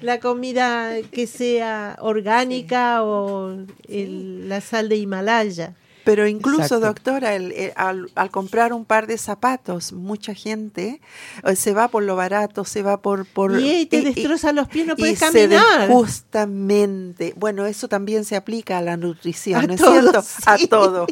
la 0.00 0.20
comida 0.20 0.92
que 1.10 1.26
sea 1.26 1.96
orgánica 2.00 3.02
o 3.02 3.56
el- 3.88 4.48
la 4.48 4.60
sal 4.60 4.88
de 4.88 4.96
Himalaya. 4.96 5.74
Pero 6.04 6.26
incluso, 6.26 6.62
Exacto. 6.62 6.80
doctora, 6.86 7.34
el- 7.34 7.52
el- 7.52 7.72
al, 7.76 8.10
al 8.14 8.30
comprar 8.30 8.72
un 8.72 8.84
par 8.84 9.06
de 9.06 9.18
zapatos, 9.18 9.92
mucha 9.92 10.34
gente 10.34 11.00
eh, 11.44 11.56
se 11.56 11.74
va 11.74 11.88
por 11.88 12.02
lo 12.02 12.16
barato, 12.16 12.64
se 12.64 12.82
va 12.82 13.02
por... 13.02 13.26
por 13.26 13.60
y, 13.60 13.84
te 13.86 14.00
destroza 14.02 14.52
los 14.52 14.66
pies, 14.68 14.86
no 14.86 14.94
y 14.94 14.96
puedes 14.96 15.18
se 15.18 15.26
caminar. 15.26 15.88
justamente, 15.88 17.34
bueno, 17.36 17.66
eso 17.66 17.86
también 17.88 18.24
se 18.24 18.34
aplica 18.36 18.78
a 18.78 18.82
la 18.82 18.96
nutrición, 18.96 19.60
A 19.64 19.66
¿no 19.66 19.74
es 19.74 19.80
todo, 19.80 19.92
cierto? 20.00 20.24
A 20.46 20.58
todo. 20.68 21.06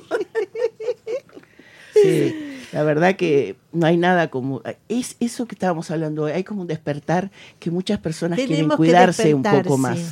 Sí, 1.94 2.34
la 2.72 2.82
verdad 2.84 3.16
que 3.16 3.56
no 3.72 3.86
hay 3.86 3.96
nada 3.96 4.30
como... 4.30 4.62
Es 4.88 5.16
eso 5.20 5.46
que 5.46 5.54
estábamos 5.54 5.90
hablando 5.90 6.24
hoy, 6.24 6.32
hay 6.32 6.44
como 6.44 6.62
un 6.62 6.68
despertar 6.68 7.30
que 7.58 7.70
muchas 7.70 7.98
personas 7.98 8.36
quieren 8.36 8.56
Tenemos 8.56 8.74
que 8.76 8.78
cuidarse 8.78 9.34
un 9.34 9.42
poco 9.42 9.76
más. 9.78 9.98
Sí, 9.98 10.04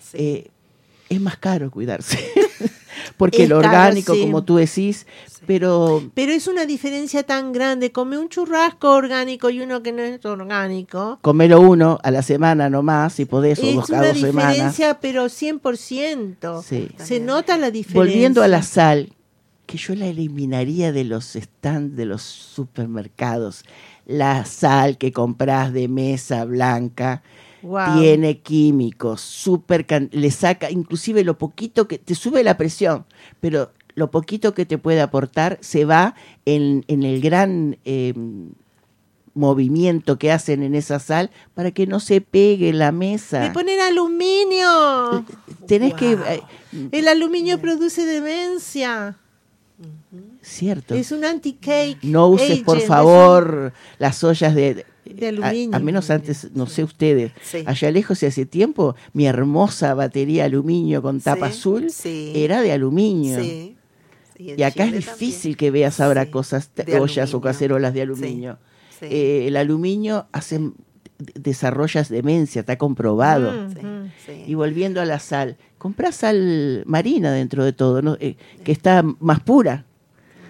sí. 0.00 0.16
Eh, 0.18 0.50
es 1.08 1.20
más 1.20 1.36
caro 1.36 1.70
cuidarse. 1.70 2.18
porque 3.16 3.44
Es 3.44 3.48
lo 3.48 3.60
caro, 3.60 3.68
orgánico, 3.68 4.14
sí. 4.14 4.20
como 4.22 4.44
tú 4.44 4.56
decís, 4.56 5.06
pero 5.46 6.02
Pero 6.14 6.32
es 6.32 6.46
una 6.48 6.66
diferencia 6.66 7.22
tan 7.22 7.52
grande. 7.52 7.92
Come 7.92 8.18
un 8.18 8.28
churrasco 8.28 8.90
orgánico 8.92 9.48
y 9.50 9.60
uno 9.60 9.82
que 9.82 9.92
no 9.92 10.02
es 10.02 10.24
orgánico. 10.24 11.18
comelo 11.22 11.60
uno 11.60 11.98
a 12.02 12.10
la 12.10 12.22
semana 12.22 12.68
nomás, 12.68 13.12
si 13.14 13.24
podés, 13.26 13.58
o 13.60 13.62
Es 13.62 13.74
dos, 13.76 13.86
cada 13.86 14.00
una 14.02 14.08
dos 14.12 14.18
semanas. 14.20 14.52
diferencia, 14.54 14.98
pero 15.00 15.26
100%. 15.26 16.62
Sí. 16.62 16.88
Se 16.96 17.20
nota 17.20 17.56
la 17.58 17.70
diferencia. 17.70 18.00
Volviendo 18.00 18.42
a 18.42 18.48
la 18.48 18.62
sal, 18.62 19.12
que 19.66 19.78
yo 19.78 19.94
la 19.94 20.06
eliminaría 20.06 20.92
de 20.92 21.04
los 21.04 21.24
stands 21.34 21.96
de 21.96 22.06
los 22.06 22.22
supermercados. 22.22 23.64
La 24.06 24.44
sal 24.44 24.98
que 24.98 25.12
compras 25.12 25.72
de 25.72 25.88
mesa 25.88 26.44
blanca 26.44 27.22
Tiene 28.00 28.38
químicos, 28.38 29.20
super 29.20 29.86
can- 29.86 30.08
le 30.12 30.30
saca, 30.30 30.70
inclusive 30.70 31.24
lo 31.24 31.38
poquito 31.38 31.88
que 31.88 31.98
te 31.98 32.14
sube 32.14 32.42
la 32.44 32.56
presión, 32.56 33.04
pero 33.40 33.72
lo 33.94 34.10
poquito 34.10 34.54
que 34.54 34.66
te 34.66 34.78
puede 34.78 35.00
aportar 35.00 35.58
se 35.62 35.84
va 35.84 36.14
en, 36.44 36.84
en 36.88 37.02
el 37.02 37.20
gran 37.20 37.78
eh, 37.84 38.12
movimiento 39.34 40.18
que 40.18 40.32
hacen 40.32 40.62
en 40.62 40.74
esa 40.74 40.98
sal 40.98 41.30
para 41.54 41.70
que 41.70 41.86
no 41.86 42.00
se 42.00 42.20
pegue 42.20 42.72
la 42.72 42.92
mesa. 42.92 43.42
Le 43.44 43.50
ponen 43.50 43.80
aluminio. 43.80 45.24
Tenés 45.66 45.94
que... 45.94 46.12
Eh, 46.12 46.42
El 46.92 47.08
aluminio 47.08 47.60
produce 47.60 48.04
demencia. 48.06 49.16
cierto. 50.42 50.94
Es 50.94 51.12
un 51.12 51.24
anti-cake. 51.24 51.98
No 52.02 52.28
uses, 52.28 52.50
agent, 52.50 52.64
por 52.64 52.78
un- 52.78 52.82
favor, 52.84 53.72
las 53.98 54.22
ollas 54.24 54.54
de... 54.54 54.86
De 55.14 55.28
aluminio. 55.28 55.76
A, 55.76 55.80
menos 55.80 56.10
antes, 56.10 56.50
no 56.54 56.66
sé 56.66 56.84
ustedes, 56.84 57.32
Sí. 57.42 57.62
allá 57.66 57.90
lejos 57.90 58.22
y 58.22 58.26
hace 58.26 58.46
tiempo, 58.46 58.96
mi 59.12 59.26
hermosa 59.26 59.94
batería 59.94 60.44
aluminio 60.44 61.02
con 61.02 61.20
tapa 61.20 61.50
Sí, 61.50 61.58
azul 61.58 61.90
sí. 61.90 62.32
era 62.34 62.60
de 62.60 62.72
aluminio. 62.72 63.38
Y 64.38 64.62
acá 64.62 64.84
es 64.84 64.92
difícil 64.92 65.52
también. 65.52 65.56
que 65.56 65.70
veas 65.70 66.00
ahora 66.00 66.24
Sí, 66.24 66.30
cosas, 66.30 66.70
de 66.74 67.00
ollas 67.00 67.32
o 67.34 67.40
cacerolas 67.40 67.94
de 67.94 68.02
aluminio. 68.02 68.58
Sí. 69.00 69.06
Eh, 69.10 69.48
el 69.48 69.56
aluminio 69.56 70.26
hace, 70.32 70.60
desarrollas 71.34 72.08
demencia, 72.08 72.60
está 72.60 72.76
comprobado. 72.76 73.52
Mm. 73.52 74.10
Y 74.46 74.54
volviendo 74.54 75.00
a 75.00 75.04
la 75.04 75.18
sal, 75.20 75.56
comprá 75.78 76.12
sal 76.12 76.82
marina 76.86 77.32
dentro 77.32 77.64
de 77.64 77.72
todo, 77.72 78.02
¿no? 78.02 78.16
Eh, 78.20 78.36
que 78.64 78.72
está 78.72 79.02
más 79.20 79.40
pura. 79.40 79.84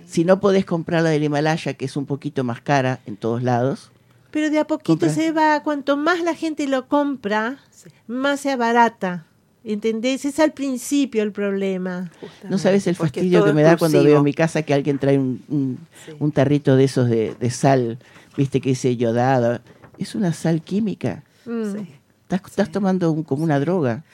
Si 0.06 0.24
no 0.24 0.40
podés 0.40 0.64
comprar 0.64 1.02
la 1.02 1.10
del 1.10 1.24
Himalaya, 1.24 1.74
que 1.74 1.84
es 1.84 1.96
un 1.96 2.06
poquito 2.06 2.44
más 2.44 2.60
cara 2.60 3.00
en 3.06 3.16
todos 3.16 3.42
lados, 3.42 3.90
Pero 4.36 4.50
de 4.50 4.58
a 4.58 4.66
poquito 4.66 4.88
Compra. 4.98 5.08
se 5.08 5.32
va, 5.32 5.62
cuanto 5.62 5.96
más 5.96 6.20
la 6.22 6.34
gente 6.34 6.66
lo 6.68 6.88
compra, 6.88 7.56
Sí. 7.70 7.88
más 8.06 8.40
se 8.40 8.50
abarata. 8.50 9.24
¿Entendés? 9.64 10.26
Es 10.26 10.38
al 10.40 10.52
principio 10.52 11.22
el 11.22 11.32
problema. 11.32 12.10
no 12.46 12.58
sabes 12.58 12.86
el 12.86 12.96
fastidio 12.96 13.42
que 13.46 13.54
me 13.54 13.62
da 13.62 13.78
cuando 13.78 14.04
veo 14.04 14.18
en 14.18 14.24
mi 14.24 14.34
casa 14.34 14.60
que 14.60 14.74
alguien 14.74 14.98
trae 14.98 15.18
un, 15.18 15.42
un- 15.48 15.78
Sí. 16.04 16.12
un 16.20 16.32
tarrito 16.32 16.76
de 16.76 16.84
esos 16.84 17.08
de, 17.08 17.34
de 17.40 17.50
sal, 17.50 17.98
viste 18.36 18.60
que 18.60 18.68
dice 18.68 18.94
yodada. 18.98 19.62
Es 19.96 20.14
una 20.14 20.34
sal 20.34 20.60
química. 20.60 21.22
Mm. 21.46 21.72
Sí. 21.72 21.88
Estás, 22.28 22.42
estás 22.50 22.70
tomando 22.70 23.10
un- 23.12 23.22
como 23.22 23.42
una 23.42 23.58
droga. 23.58 24.04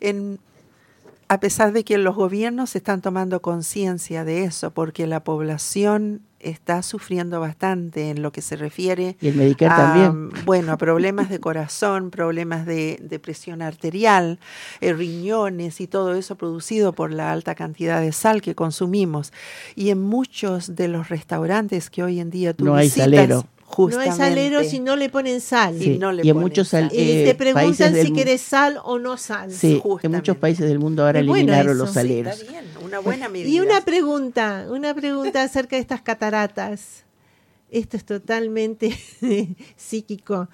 En- 0.00 0.38
a 1.28 1.40
pesar 1.40 1.72
de 1.72 1.84
que 1.84 1.96
los 1.96 2.14
gobiernos 2.14 2.76
están 2.76 3.00
tomando 3.00 3.40
conciencia 3.40 4.24
de 4.24 4.44
eso, 4.44 4.72
porque 4.72 5.06
la 5.06 5.24
población 5.24 6.20
está 6.40 6.82
sufriendo 6.82 7.40
bastante 7.40 8.10
en 8.10 8.22
lo 8.22 8.32
que 8.32 8.42
se 8.42 8.56
refiere 8.56 9.16
Y 9.20 9.28
el 9.28 9.36
Medicare 9.36 9.72
a, 9.72 9.76
también. 9.76 10.30
bueno, 10.44 10.72
a 10.72 10.76
problemas 10.76 11.28
de 11.28 11.38
corazón, 11.38 12.10
problemas 12.10 12.66
de, 12.66 12.98
de 13.00 13.18
presión 13.18 13.62
arterial, 13.62 14.38
eh, 14.80 14.92
riñones 14.92 15.80
y 15.80 15.86
todo 15.86 16.14
eso 16.14 16.36
producido 16.36 16.92
por 16.92 17.12
la 17.12 17.32
alta 17.32 17.54
cantidad 17.54 18.00
de 18.00 18.12
sal 18.12 18.42
que 18.42 18.54
consumimos. 18.54 19.32
Y 19.74 19.90
en 19.90 20.02
muchos 20.02 20.74
de 20.74 20.88
los 20.88 21.08
restaurantes 21.08 21.90
que 21.90 22.02
hoy 22.02 22.20
en 22.20 22.30
día 22.30 22.54
tú 22.54 22.64
No 22.64 22.74
hay 22.74 22.86
visitas, 22.86 23.44
salero. 23.70 23.96
No 23.96 24.00
hay 24.00 24.10
salero 24.10 24.44
justamente, 24.58 24.70
si 24.70 24.80
no 24.80 24.96
le 24.96 25.08
ponen 25.08 25.40
sal. 25.40 25.82
Y 25.82 25.98
no 25.98 26.12
le 26.12 26.24
y 26.24 26.28
en 26.28 26.34
ponen 26.34 26.48
muchos 26.48 26.68
sal. 26.68 26.90
eh, 26.92 27.24
te 27.24 27.34
países 27.34 27.36
preguntan 27.54 27.92
del 27.94 28.06
si 28.06 28.12
querés 28.12 28.40
sal 28.42 28.78
o 28.84 28.98
no 28.98 29.16
sal. 29.16 29.50
Sí, 29.52 29.74
en 29.74 29.80
Justamente. 29.80 30.18
muchos 30.18 30.36
países 30.36 30.68
del 30.68 30.78
mundo 30.78 31.04
ahora 31.06 31.20
Es 31.20 31.26
bueno 31.26 31.40
eliminaron 31.52 31.72
eso. 31.76 31.78
los 31.84 31.88
Sí, 31.90 31.94
saleros. 31.94 32.40
Está 32.40 32.50
bien, 32.50 32.64
una 32.84 32.98
buena 32.98 33.28
medida. 33.28 33.48
Y 33.48 33.60
una 33.60 33.80
pregunta, 33.84 34.66
una 34.70 34.94
pregunta 34.94 35.42
acerca 35.44 35.76
de 35.76 35.82
estas 35.82 36.02
cataratas. 36.02 37.04
Esto 37.70 37.96
es 37.96 38.04
totalmente 38.04 38.96
psíquico. 39.76 40.48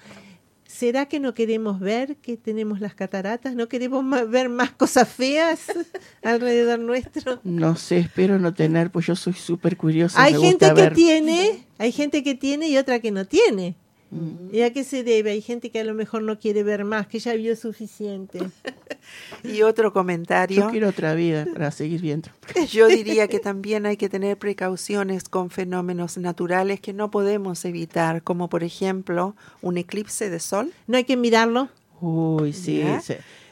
¿Será 0.77 1.07
que 1.07 1.19
no 1.19 1.33
queremos 1.33 1.79
ver 1.79 2.17
que 2.17 2.37
tenemos 2.37 2.79
las 2.81 2.93
cataratas? 2.93 3.55
¿No 3.55 3.67
queremos 3.67 4.05
ver 4.29 4.47
más 4.47 4.69
cosas 4.69 5.09
feas 5.09 5.61
alrededor 6.23 6.77
nuestro? 6.77 7.39
No 7.43 7.75
sé, 7.75 7.97
espero 7.97 8.37
no 8.37 8.53
tener, 8.53 8.91
pues 8.91 9.07
yo 9.07 9.15
soy 9.15 9.33
súper 9.33 9.75
curiosa. 9.75 10.21
Hay 10.21 10.33
me 10.33 10.39
gente 10.39 10.67
gusta 10.67 10.75
que 10.75 10.81
ver. 10.83 10.93
tiene, 10.93 11.65
hay 11.79 11.91
gente 11.91 12.21
que 12.21 12.35
tiene 12.35 12.69
y 12.69 12.77
otra 12.77 12.99
que 12.99 13.09
no 13.09 13.25
tiene. 13.25 13.75
¿Y 14.53 14.61
a 14.61 14.71
qué 14.71 14.83
se 14.85 15.03
debe? 15.03 15.31
Hay 15.31 15.41
gente 15.41 15.69
que 15.69 15.79
a 15.81 15.83
lo 15.83 15.93
mejor 15.93 16.21
no 16.23 16.39
quiere 16.39 16.63
ver 16.63 16.85
más, 16.85 17.07
que 17.07 17.19
ya 17.19 17.33
vio 17.33 17.55
suficiente. 17.55 18.39
Y 19.43 19.61
otro 19.61 19.93
comentario. 19.93 20.57
Yo 20.65 20.69
quiero 20.69 20.89
otra 20.89 21.13
vida 21.13 21.45
para 21.53 21.71
seguir 21.71 22.01
viendo. 22.01 22.29
Yo 22.71 22.87
diría 22.87 23.27
que 23.29 23.39
también 23.39 23.85
hay 23.85 23.95
que 23.95 24.09
tener 24.09 24.37
precauciones 24.37 25.29
con 25.29 25.49
fenómenos 25.49 26.17
naturales 26.17 26.81
que 26.81 26.91
no 26.91 27.09
podemos 27.09 27.63
evitar, 27.63 28.21
como 28.23 28.49
por 28.49 28.63
ejemplo 28.65 29.35
un 29.61 29.77
eclipse 29.77 30.29
de 30.29 30.39
sol. 30.41 30.73
¿No 30.87 30.97
hay 30.97 31.05
que 31.05 31.15
mirarlo? 31.15 31.69
Uy, 32.01 32.51
sí. 32.53 32.83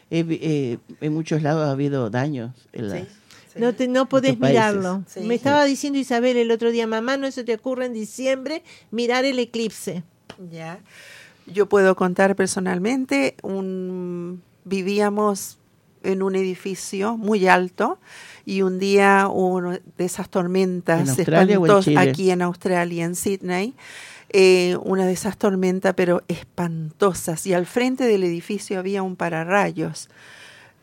Vi- 0.09 0.39
eh, 0.41 0.77
en 1.01 1.13
muchos 1.13 1.41
lados 1.41 1.65
ha 1.67 1.71
habido 1.71 2.09
daños. 2.09 2.51
En 2.73 2.89
las- 2.89 3.07
No, 3.55 3.73
te, 3.73 3.87
no 3.87 4.09
podés 4.09 4.37
mirarlo. 4.37 5.03
Sí. 5.07 5.21
Me 5.21 5.35
estaba 5.35 5.63
diciendo 5.63 5.97
Isabel 5.99 6.35
el 6.35 6.51
otro 6.51 6.71
día, 6.71 6.85
mamá, 6.85 7.15
no 7.15 7.31
se 7.31 7.45
te 7.45 7.53
ocurre 7.53 7.85
en 7.85 7.93
diciembre 7.93 8.61
mirar 8.91 9.23
el 9.23 9.39
eclipse. 9.39 10.03
Ya. 10.51 10.79
Yo 11.47 11.67
puedo 11.67 11.95
contar 11.95 12.35
personalmente, 12.35 13.35
un, 13.43 14.41
vivíamos 14.63 15.57
en 16.03 16.21
un 16.21 16.35
edificio 16.35 17.17
muy 17.17 17.47
alto 17.47 17.99
y 18.45 18.61
un 18.61 18.79
día 18.79 19.27
hubo 19.27 19.55
una 19.55 19.79
de 19.97 20.05
esas 20.05 20.29
tormentas 20.29 21.01
¿En 21.01 21.09
Australia 21.09 21.59
o 21.59 21.65
en 21.65 21.71
espantosas- 21.71 21.97
aquí 22.09 22.31
en 22.31 22.41
Australia, 22.41 23.05
en 23.05 23.15
Sydney, 23.15 23.73
eh, 24.29 24.77
una 24.83 25.05
de 25.05 25.13
esas 25.13 25.37
tormentas 25.37 25.93
pero 25.95 26.23
espantosas 26.27 27.45
y 27.47 27.53
al 27.53 27.65
frente 27.65 28.05
del 28.05 28.23
edificio 28.23 28.79
había 28.79 29.03
un 29.03 29.15
pararrayos. 29.15 30.09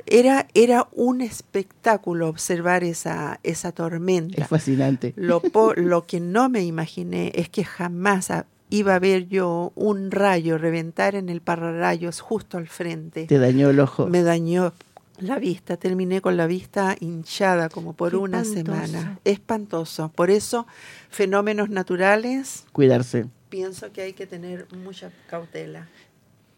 Era, 0.06 0.48
era 0.54 0.88
un 0.92 1.20
espectáculo 1.20 2.28
observar 2.28 2.82
esa, 2.82 3.38
esa 3.44 3.70
tormenta. 3.70 4.42
Es 4.42 4.48
fascinante. 4.48 5.12
Lo, 5.16 5.40
lo 5.76 6.06
que 6.06 6.18
no 6.18 6.48
me 6.48 6.62
imaginé 6.64 7.30
es 7.36 7.48
que 7.48 7.64
jamás 7.64 8.28
iba 8.72 8.94
a 8.94 8.98
ver 8.98 9.28
yo 9.28 9.72
un 9.74 10.10
rayo 10.10 10.58
reventar 10.58 11.14
en 11.14 11.28
el 11.28 11.40
pararrayos 11.42 12.20
justo 12.20 12.56
al 12.58 12.68
frente. 12.68 13.26
Te 13.26 13.38
dañó 13.38 13.70
el 13.70 13.78
ojo. 13.80 14.06
Me 14.06 14.22
dañó 14.22 14.72
la 15.18 15.38
vista, 15.38 15.76
terminé 15.76 16.20
con 16.20 16.36
la 16.36 16.46
vista 16.46 16.96
hinchada 16.98 17.68
como 17.68 17.92
por 17.92 18.10
Qué 18.10 18.16
una 18.16 18.40
espantoso. 18.40 18.86
semana. 18.86 19.18
Espantoso. 19.24 20.08
Por 20.14 20.30
eso, 20.30 20.66
fenómenos 21.10 21.68
naturales, 21.68 22.64
Cuidarse. 22.72 23.26
pienso 23.50 23.92
que 23.92 24.02
hay 24.02 24.12
que 24.14 24.26
tener 24.26 24.66
mucha 24.84 25.10
cautela. 25.28 25.86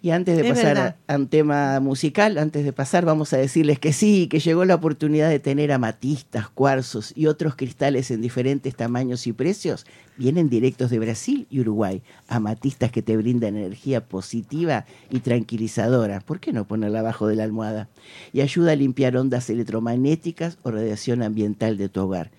Y 0.04 0.10
antes 0.10 0.36
de 0.36 0.46
Es 0.46 0.52
pasar 0.52 0.98
a 1.06 1.16
un 1.16 1.28
tema 1.28 1.80
musical, 1.80 2.36
antes 2.36 2.62
de 2.62 2.74
pasar, 2.74 3.06
vamos 3.06 3.32
a 3.32 3.38
decirles 3.38 3.78
que 3.78 3.94
sí, 3.94 4.26
que 4.26 4.38
llegó 4.38 4.66
la 4.66 4.74
oportunidad 4.74 5.30
de 5.30 5.38
tener 5.38 5.72
amatistas, 5.72 6.50
cuarzos 6.50 7.14
y 7.16 7.24
otros 7.24 7.56
cristales 7.56 8.10
en 8.10 8.20
diferentes 8.20 8.76
tamaños 8.76 9.26
y 9.26 9.32
precios. 9.32 9.86
Vienen 10.18 10.50
directos 10.50 10.90
de 10.90 10.98
Brasil 10.98 11.46
y 11.48 11.60
Uruguay. 11.60 12.02
Amatistas 12.28 12.92
que 12.92 13.00
te 13.00 13.16
brindan 13.16 13.56
energía 13.56 14.04
positiva 14.04 14.84
y 15.08 15.20
tranquilizadora. 15.20 16.20
¿Por 16.20 16.38
qué 16.38 16.52
no 16.52 16.66
ponerla 16.66 17.00
abajo 17.00 17.26
de 17.26 17.36
la 17.36 17.44
almohada? 17.44 17.88
Y 18.34 18.42
ayuda 18.42 18.72
a 18.72 18.76
limpiar 18.76 19.16
ondas 19.16 19.48
electromagnéticas 19.48 20.58
o 20.64 20.70
radiación 20.70 21.22
ambiental 21.22 21.78
de 21.78 21.88
tu 21.88 22.02
hogar. 22.02 22.30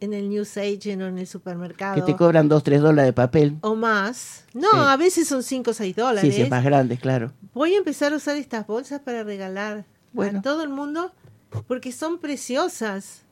en 0.00 0.12
el 0.12 0.28
News 0.28 0.56
Agent 0.56 1.02
o 1.02 1.06
en 1.06 1.18
el 1.18 1.26
supermercado 1.26 1.94
Que 1.94 2.02
te 2.02 2.14
cobran 2.16 2.48
2, 2.48 2.62
3 2.62 2.80
dólares 2.82 3.08
de 3.08 3.12
papel. 3.12 3.56
o 3.62 3.74
más, 3.74 4.44
no, 4.52 4.68
Sí. 4.70 4.76
a 4.78 4.96
veces 4.96 5.26
son 5.28 5.42
5 5.42 5.70
o 5.70 5.74
6 5.74 5.94
Sí, 5.94 6.00
dólares. 6.00 6.34
sí, 6.34 6.42
es 6.42 6.50
más 6.50 6.64
grandes, 6.64 7.00
claro. 7.00 7.32
Voy 7.54 7.74
a 7.74 7.78
empezar 7.78 8.12
a 8.12 8.16
usar 8.16 8.36
estas 8.36 8.66
bolsas 8.66 9.00
para 9.00 9.22
regalar 9.24 9.84
Bueno. 10.12 10.40
a 10.40 10.42
todo 10.42 10.62
el 10.62 10.68
mundo 10.70 11.12
porque 11.68 11.92
son 11.92 12.18
preciosas. 12.18 13.22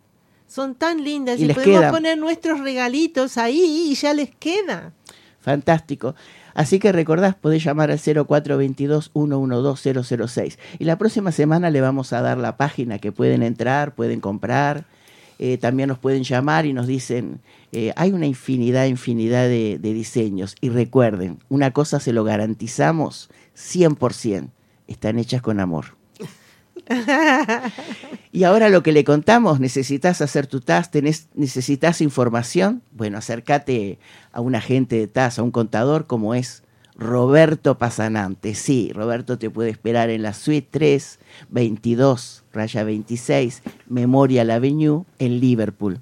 Son 0.47 0.75
tan 0.75 1.03
lindas 1.03 1.41
Y 1.41 1.45
y, 1.45 1.47
les 1.47 1.57
podemos 1.57 1.81
quedan. 1.81 1.93
poner 1.93 2.19
nuestros 2.19 2.61
regalitos 2.61 3.39
ahí 3.39 3.89
y 3.91 3.95
ya 3.95 4.13
les 4.15 4.31
queda. 4.35 4.93
Fantástico. 5.41 6.15
Así 6.55 6.79
que 6.79 6.93
recordás, 6.93 7.35
podés 7.35 7.65
llamar 7.65 7.91
al 7.91 7.99
0422-112-006. 7.99 10.59
Y 10.79 10.85
la 10.85 10.99
próxima 10.99 11.33
semana 11.33 11.71
le 11.71 11.81
vamos 11.81 12.13
a 12.13 12.21
dar 12.21 12.39
la 12.39 12.57
página 12.57 12.99
que 12.99 13.13
pueden 13.13 13.43
entrar, 13.43 13.95
pueden 13.95 14.21
comprar. 14.21 14.85
Eh, 15.45 15.59
también 15.59 15.89
nos 15.89 15.99
pueden 15.99 16.23
llamar 16.23 16.67
y 16.67 16.73
nos 16.73 16.87
dicen, 16.87 17.41
eh, 17.73 17.93
hay 17.97 18.13
una 18.13 18.27
infinidad, 18.27 18.87
infinidad 18.87 19.49
de, 19.49 19.77
de 19.77 19.93
diseños. 19.93 20.55
Y 20.61 20.69
recuerden, 20.69 21.41
una 21.49 21.73
cosa 21.73 21.99
se 21.99 22.13
lo 22.13 22.23
garantizamos 22.23 23.29
100%, 23.57 24.51
están 24.87 25.19
hechas 25.19 25.43
con 25.43 25.59
amor. 25.59 25.97
Y 28.35 28.45
ahora 28.45 28.71
lo 28.71 28.83
que 28.83 28.93
le 28.93 29.05
contamos, 29.05 29.61
necesitas 29.61 30.23
hacer 30.23 30.47
tu 30.47 30.61
TAS, 30.61 30.91
tenés, 30.91 31.29
necesitas 31.35 32.01
información, 32.01 32.83
bueno, 32.93 33.19
acércate 33.19 33.99
a 34.33 34.41
un 34.41 34.55
agente 34.55 34.97
de 34.97 35.07
TAS, 35.07 35.39
a 35.39 35.43
un 35.43 35.51
contador 35.51 36.07
como 36.07 36.35
es 36.35 36.63
Roberto 36.95 37.77
Pasanante. 37.77 38.55
Sí, 38.55 38.91
Roberto 38.95 39.39
te 39.39 39.51
puede 39.51 39.69
esperar 39.71 40.09
en 40.09 40.23
la 40.23 40.33
suite 40.33 40.67
3, 40.71 41.19
22, 41.51 42.42
raya 42.53 42.85
26, 42.85 43.63
Memorial 43.89 44.51
Avenue, 44.51 45.05
en 45.19 45.41
Liverpool. 45.41 46.01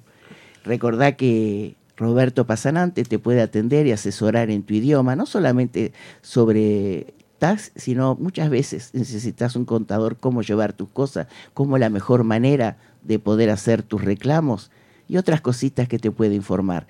Recordá 0.63 1.15
que 1.15 1.75
Roberto 1.97 2.45
Pasanante 2.45 3.03
te 3.03 3.19
puede 3.19 3.41
atender 3.41 3.87
y 3.87 3.91
asesorar 3.91 4.49
en 4.49 4.63
tu 4.63 4.73
idioma, 4.73 5.15
no 5.15 5.25
solamente 5.25 5.93
sobre 6.21 7.13
tax, 7.39 7.71
sino 7.75 8.15
muchas 8.15 8.49
veces 8.49 8.91
necesitas 8.93 9.55
un 9.55 9.65
contador, 9.65 10.17
cómo 10.17 10.41
llevar 10.43 10.73
tus 10.73 10.89
cosas, 10.89 11.27
cómo 11.53 11.77
la 11.77 11.89
mejor 11.89 12.23
manera 12.23 12.77
de 13.03 13.17
poder 13.19 13.49
hacer 13.49 13.81
tus 13.83 14.03
reclamos 14.03 14.71
y 15.07 15.17
otras 15.17 15.41
cositas 15.41 15.87
que 15.87 15.99
te 15.99 16.11
puede 16.11 16.35
informar. 16.35 16.87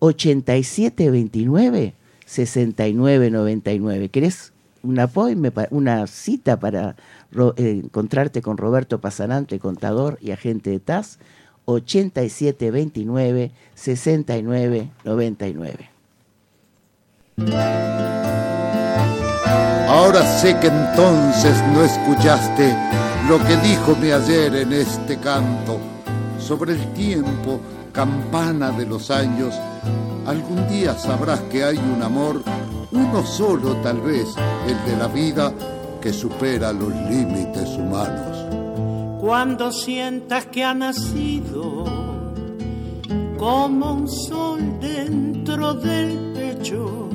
8729 0.00 1.94
6999. 2.26 4.08
¿Querés 4.08 4.52
una 4.82 6.06
cita 6.06 6.58
para 6.58 6.96
eh, 7.56 7.80
encontrarte 7.84 8.42
con 8.42 8.56
Roberto 8.56 9.00
Pasanante, 9.00 9.58
contador 9.58 10.18
y 10.20 10.32
agente 10.32 10.70
de 10.70 10.80
TAS? 10.80 11.18
8729 11.64 13.52
6999. 13.74 15.90
Ahora 19.88 20.22
sé 20.40 20.58
que 20.58 20.68
entonces 20.68 21.62
no 21.72 21.84
escuchaste 21.84 22.74
lo 23.28 23.38
que 23.38 23.56
díjome 23.58 24.12
ayer 24.12 24.54
en 24.56 24.72
este 24.72 25.18
canto 25.18 25.78
sobre 26.38 26.72
el 26.72 26.92
tiempo, 26.92 27.60
campana 27.92 28.72
de 28.72 28.86
los 28.86 29.10
años. 29.10 29.54
Algún 30.26 30.66
día 30.68 30.94
sabrás 30.94 31.40
que 31.42 31.64
hay 31.64 31.76
un 31.76 32.02
amor, 32.02 32.42
uno 32.92 33.24
solo 33.24 33.76
tal 33.76 34.00
vez, 34.00 34.34
el 34.66 34.90
de 34.90 34.96
la 34.96 35.08
vida, 35.08 35.52
que 36.00 36.12
supera 36.12 36.72
los 36.72 36.92
límites 37.10 37.68
humanos. 37.78 38.38
cuando 39.20 39.70
sientas 39.70 40.46
que 40.46 40.64
ha 40.64 40.74
nacido 40.74 41.84
como 43.38 43.92
un 43.94 44.08
sol 44.08 44.80
dentro 44.80 45.74
del 45.74 46.32
pecho 46.34 47.08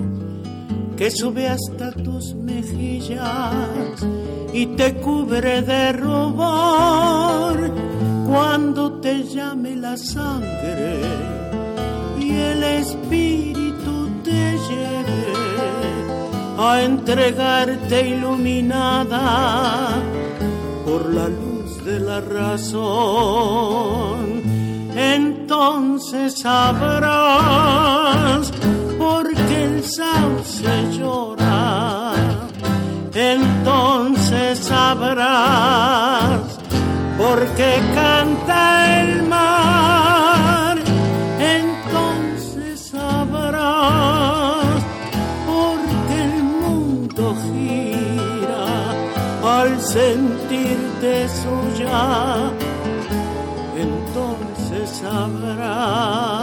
que 0.95 1.11
sube 1.11 1.49
hasta 1.49 1.91
tus 1.91 2.33
mejillas 2.33 4.05
y 4.53 4.67
te 4.77 4.95
cubre 5.01 5.61
de 5.61 5.91
rubor 5.91 7.71
cuando 8.25 8.99
te 9.01 9.23
llame 9.25 9.75
la 9.75 9.97
sangre 9.97 11.01
y 12.19 12.31
el 12.31 12.63
espíritu 12.63 14.09
te 14.23 14.57
lleve 14.69 15.26
a 16.57 16.81
entregarte 16.81 18.07
iluminada 18.09 20.01
por 20.85 21.13
la 21.13 21.27
luz 21.27 21.85
de 21.85 21.99
la 21.99 22.19
razón. 22.19 23.77
Entonces 24.95 26.39
sabrás 26.39 27.71
por 28.97 29.31
qué 29.33 29.63
el 29.65 29.83
sauce 29.83 30.97
llora. 30.97 32.13
Entonces 33.13 34.57
sabrás 34.59 36.57
por 37.17 37.45
qué 37.55 37.79
canta 37.93 39.01
el 39.01 39.23
mar. 39.23 39.76
Sentirte 49.93 51.29
suya, 51.29 52.51
entonces 53.77 54.89
sabrás. 54.89 56.36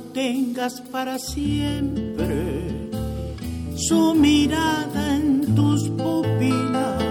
Tengas 0.00 0.80
para 0.80 1.18
siempre 1.20 2.88
su 3.76 4.14
mirada 4.14 5.14
en 5.14 5.54
tus 5.54 5.88
pupilas 5.90 7.02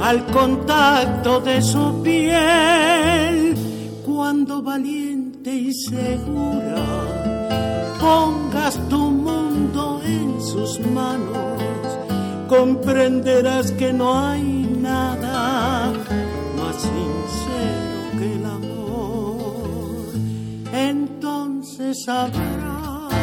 al 0.00 0.24
contacto 0.26 1.40
de 1.40 1.60
su 1.60 2.02
piel, 2.02 3.54
cuando 4.06 4.62
valiente 4.62 5.54
y 5.54 5.74
segura 5.74 6.82
pongas 8.00 8.78
tu 8.88 9.10
mundo 9.10 10.00
en 10.04 10.40
sus 10.40 10.80
manos, 10.80 11.60
comprenderás 12.48 13.72
que 13.72 13.92
no 13.92 14.18
hay 14.18 14.42
nada 14.80 15.92
Entonces 21.80 22.04
sabrás 22.04 23.14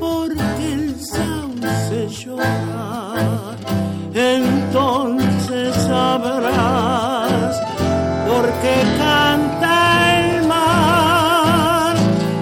por 0.00 0.34
qué 0.34 0.72
el 0.72 0.96
sauce 1.04 2.08
llora. 2.08 3.56
Entonces 4.14 5.74
sabrás 5.74 7.60
por 8.26 8.46
qué 8.62 8.76
canta 8.96 10.18
el 10.18 10.48
mar. 10.48 11.94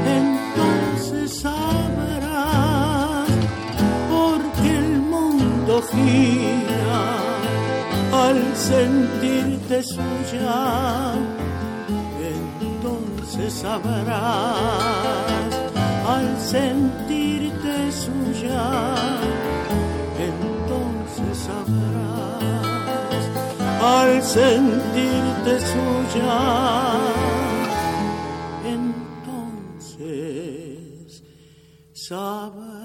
Entonces 0.07 1.41
sabrás 1.41 3.29
por 4.13 4.41
qué 4.63 4.79
el 4.79 5.01
mundo 5.01 5.83
gira 5.91 7.19
al 8.13 8.41
sentirte 8.55 9.83
suya, 9.83 11.15
entonces 13.35 13.55
sabrás 13.63 14.21
al 16.07 16.39
sentirte 16.39 17.91
suya, 17.91 18.95
entonces 20.19 21.39
sabrás 21.39 22.43
al 23.81 24.23
sentirte 24.23 25.61
suya. 25.61 26.41
Entonces 29.87 30.05
sabrás. 31.95 32.82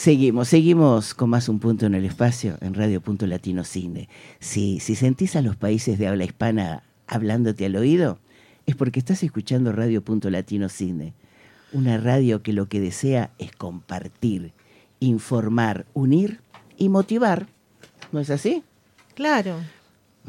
Seguimos, 0.00 0.48
seguimos 0.48 1.12
con 1.12 1.28
más 1.28 1.50
un 1.50 1.58
punto 1.58 1.84
en 1.84 1.94
el 1.94 2.06
espacio 2.06 2.56
en 2.62 2.72
Radio 2.72 3.02
Punto 3.02 3.26
Latino 3.26 3.64
Cine. 3.64 4.08
Si, 4.38 4.80
si 4.80 4.94
sentís 4.94 5.36
a 5.36 5.42
los 5.42 5.56
países 5.56 5.98
de 5.98 6.08
habla 6.08 6.24
hispana 6.24 6.84
hablándote 7.06 7.66
al 7.66 7.76
oído, 7.76 8.18
es 8.64 8.76
porque 8.76 8.98
estás 8.98 9.22
escuchando 9.22 9.72
Radio 9.72 10.02
Punto 10.02 10.30
Latino 10.30 10.70
Cine, 10.70 11.12
una 11.74 11.98
radio 11.98 12.42
que 12.42 12.54
lo 12.54 12.66
que 12.66 12.80
desea 12.80 13.32
es 13.38 13.52
compartir, 13.52 14.54
informar, 15.00 15.84
unir 15.92 16.40
y 16.78 16.88
motivar. 16.88 17.48
¿No 18.10 18.20
es 18.20 18.30
así? 18.30 18.62
Claro. 19.14 19.56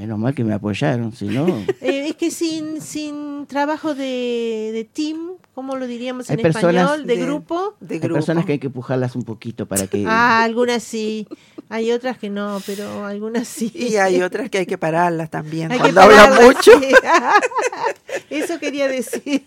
Menos 0.01 0.17
mal 0.17 0.33
que 0.33 0.43
me 0.43 0.53
apoyaron, 0.53 1.11
si 1.13 1.25
no... 1.27 1.45
Eh, 1.81 2.07
es 2.09 2.15
que 2.15 2.31
sin, 2.31 2.81
sin 2.81 3.45
trabajo 3.47 3.93
de, 3.93 4.71
de 4.73 4.83
team, 4.91 5.33
¿cómo 5.53 5.75
lo 5.77 5.85
diríamos 5.87 6.29
en 6.29 6.39
Hay 6.39 6.45
español? 6.45 7.05
De, 7.05 7.15
de- 7.15 7.21
grupo. 7.25 7.75
De 7.79 7.95
Hay 7.95 7.99
grupo. 7.99 8.15
personas 8.15 8.45
que 8.45 8.53
hay 8.53 8.59
que 8.59 8.67
empujarlas 8.67 9.15
un 9.15 9.23
poquito 9.23 9.67
para 9.67 9.85
que... 9.87 10.03
Ah, 10.07 10.41
algunas 10.43 10.81
sí. 10.83 11.27
Hay 11.69 11.91
otras 11.91 12.17
que 12.17 12.29
no, 12.29 12.59
pero 12.65 13.05
algunas 13.05 13.47
sí. 13.47 13.71
Y 13.75 13.95
hay 13.97 14.21
otras 14.21 14.49
que 14.49 14.57
hay 14.59 14.65
que 14.65 14.77
pararlas 14.77 15.29
también. 15.29 15.71
Hay 15.71 15.79
cuando 15.79 16.01
hablan 16.01 16.33
mucho. 16.43 16.71
sí. 16.79 16.87
Eso 18.29 18.59
quería 18.59 18.87
decir. 18.87 19.43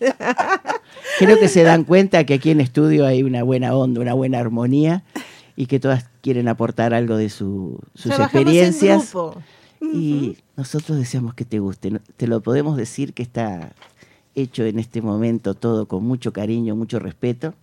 Creo 1.18 1.38
que 1.38 1.48
se 1.48 1.62
dan 1.64 1.84
cuenta 1.84 2.24
que 2.24 2.34
aquí 2.34 2.50
en 2.50 2.60
estudio 2.60 3.06
hay 3.06 3.22
una 3.22 3.42
buena 3.42 3.74
onda, 3.74 4.00
una 4.00 4.14
buena 4.14 4.38
armonía 4.38 5.02
y 5.56 5.66
que 5.66 5.80
todas 5.80 6.06
quieren 6.22 6.48
aportar 6.48 6.94
algo 6.94 7.16
de 7.16 7.28
su- 7.28 7.78
sus 7.94 8.12
Trabajamos 8.12 8.52
en 8.54 8.72
Y 9.92 10.38
nosotros 10.56 10.98
deseamos 10.98 11.34
que 11.34 11.44
te 11.44 11.58
guste. 11.58 12.00
Te 12.16 12.26
lo 12.26 12.40
podemos 12.40 12.76
decir 12.76 13.12
que 13.12 13.22
está 13.22 13.72
hecho 14.34 14.64
en 14.64 14.78
este 14.78 15.02
momento 15.02 15.54
todo 15.54 15.86
con 15.86 16.04
mucho 16.04 16.32
cariño, 16.32 16.76
mucho 16.76 16.98
respeto. 16.98 17.54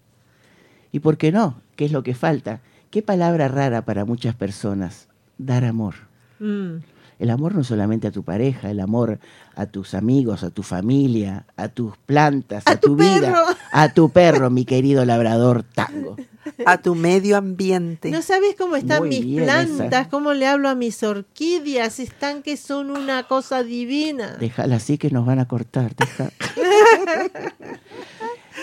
¿Y 0.91 0.99
por 0.99 1.18
qué 1.18 1.31
no? 1.31 1.61
¿Qué 1.76 1.85
es 1.85 1.91
lo 1.91 2.03
que 2.03 2.14
falta? 2.14 2.61
¿Qué 2.89 3.02
palabra 3.02 3.48
rara 3.48 3.85
para 3.85 4.06
muchas 4.06 4.35
personas? 4.35 5.07
Dar 5.38 5.64
amor. 5.64 5.95
Mm. 6.39 6.77
El 7.22 7.30
amor 7.30 7.53
no 7.53 7.64
solamente 7.64 8.07
a 8.07 8.11
tu 8.11 8.23
pareja, 8.23 8.72
el 8.72 8.80
amor 8.80 9.19
a 9.56 9.68
tus 9.68 9.93
amigos, 9.93 10.43
a 10.43 10.49
tu 10.49 10.64
familia, 10.64 11.45
a 11.56 11.68
tus 11.68 11.95
plantas, 11.98 12.64
a, 12.65 12.72
A 12.72 12.76
tu 12.77 12.88
tu, 12.89 12.95
vida, 12.95 13.31
perro. 13.31 13.43
a 13.72 13.93
tu 13.93 14.10
perro, 14.10 14.49
mi 14.49 14.65
querido 14.65 15.06
labrador 15.06 15.61
tango. 15.64 16.18
A 16.65 16.80
tu 16.80 16.95
medio 16.95 17.38
ambiente. 17.38 18.10
No 18.10 18.23
sabes 18.23 18.56
cómo 18.57 18.76
están 18.76 18.99
Muy 18.99 19.10
mis 19.10 19.43
plantas, 19.43 20.02
esa. 20.06 20.10
cómo 20.10 20.34
le 20.34 20.48
hablo 20.48 20.68
a 20.69 20.73
mis 20.76 21.03
orquídeas, 21.03 21.99
están 21.99 22.41
que 22.41 22.57
son 22.57 22.89
una 22.89 23.27
cosa 23.27 23.61
divina. 23.61 24.38
Déjala 24.39 24.77
así 24.77 24.98
que 24.98 25.11
nos 25.11 25.23
van 25.26 25.38
a 25.38 25.48
cortar. 25.48 25.95
deja. 25.95 26.31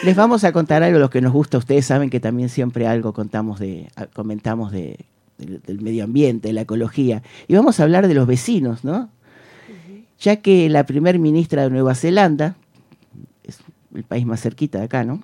Les 0.05 0.15
vamos 0.17 0.45
a 0.45 0.53
contar 0.53 0.83
algo, 0.83 0.99
los 0.99 1.11
que 1.11 1.21
nos 1.21 1.33
gusta. 1.33 1.59
Ustedes 1.59 1.87
saben 1.87 2.11
que 2.11 2.21
también 2.21 2.49
siempre 2.49 2.87
algo 2.87 3.13
contamos 3.13 3.59
de, 3.59 3.89
a- 3.97 4.07
comentamos 4.07 4.71
de, 4.73 5.07
del, 5.39 5.61
del 5.63 5.81
medio 5.81 6.05
ambiente, 6.05 6.49
de 6.49 6.55
la 6.55 6.63
ecología. 6.63 7.23
Y 7.47 7.55
vamos 7.55 7.81
a 7.81 7.85
hablar 7.85 8.09
de 8.09 8.15
los 8.15 8.27
vecinos, 8.27 8.85
¿no? 8.85 9.11
Ya 10.21 10.37
que 10.37 10.69
la 10.69 10.85
primer 10.85 11.19
ministra 11.19 11.63
de 11.63 11.71
Nueva 11.71 11.95
Zelanda, 11.95 12.57
es 13.45 13.61
el 13.95 14.05
país 14.05 14.27
más 14.27 14.43
cerquita 14.43 14.79
de 14.79 14.85
acá, 14.85 15.05
¿no? 15.05 15.23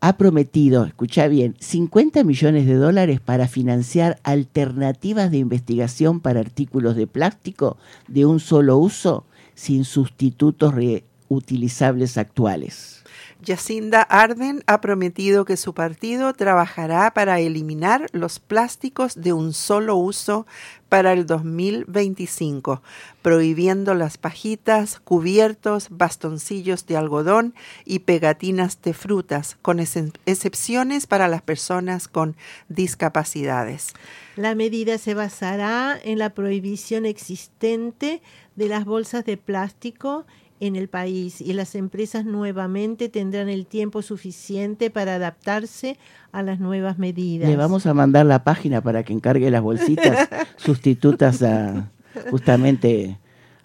Ha 0.00 0.16
prometido, 0.16 0.84
escucha 0.84 1.28
bien, 1.28 1.54
50 1.60 2.24
millones 2.24 2.66
de 2.66 2.74
dólares 2.74 3.20
para 3.20 3.46
financiar 3.46 4.18
alternativas 4.24 5.30
de 5.30 5.38
investigación 5.38 6.18
para 6.18 6.40
artículos 6.40 6.96
de 6.96 7.06
plástico 7.06 7.76
de 8.08 8.26
un 8.26 8.40
solo 8.40 8.78
uso 8.78 9.26
sin 9.54 9.84
sustitutos 9.84 10.74
reutilizables 10.74 12.18
actuales. 12.18 13.01
Jacinda 13.44 14.02
Arden 14.02 14.62
ha 14.66 14.80
prometido 14.80 15.44
que 15.44 15.56
su 15.56 15.74
partido 15.74 16.32
trabajará 16.32 17.12
para 17.12 17.40
eliminar 17.40 18.06
los 18.12 18.38
plásticos 18.38 19.20
de 19.20 19.32
un 19.32 19.52
solo 19.52 19.96
uso 19.96 20.46
para 20.88 21.12
el 21.12 21.26
2025, 21.26 22.82
prohibiendo 23.22 23.94
las 23.94 24.18
pajitas, 24.18 25.00
cubiertos, 25.00 25.88
bastoncillos 25.90 26.86
de 26.86 26.96
algodón 26.96 27.54
y 27.84 28.00
pegatinas 28.00 28.80
de 28.82 28.92
frutas, 28.92 29.56
con 29.62 29.78
excep- 29.78 30.18
excepciones 30.26 31.06
para 31.06 31.28
las 31.28 31.42
personas 31.42 32.08
con 32.08 32.36
discapacidades. 32.68 33.94
La 34.36 34.54
medida 34.54 34.98
se 34.98 35.14
basará 35.14 35.98
en 36.02 36.18
la 36.18 36.30
prohibición 36.30 37.06
existente 37.06 38.22
de 38.54 38.68
las 38.68 38.84
bolsas 38.84 39.24
de 39.24 39.36
plástico 39.36 40.26
en 40.62 40.76
el 40.76 40.88
país 40.88 41.40
y 41.40 41.54
las 41.54 41.74
empresas 41.74 42.24
nuevamente 42.24 43.08
tendrán 43.08 43.48
el 43.48 43.66
tiempo 43.66 44.00
suficiente 44.00 44.90
para 44.90 45.16
adaptarse 45.16 45.98
a 46.30 46.44
las 46.44 46.60
nuevas 46.60 46.98
medidas. 46.98 47.50
Le 47.50 47.56
vamos 47.56 47.84
a 47.86 47.94
mandar 47.94 48.26
la 48.26 48.44
página 48.44 48.80
para 48.80 49.02
que 49.02 49.12
encargue 49.12 49.50
las 49.50 49.60
bolsitas 49.60 50.28
sustitutas 50.56 51.42
a 51.42 51.90
justamente 52.30 53.18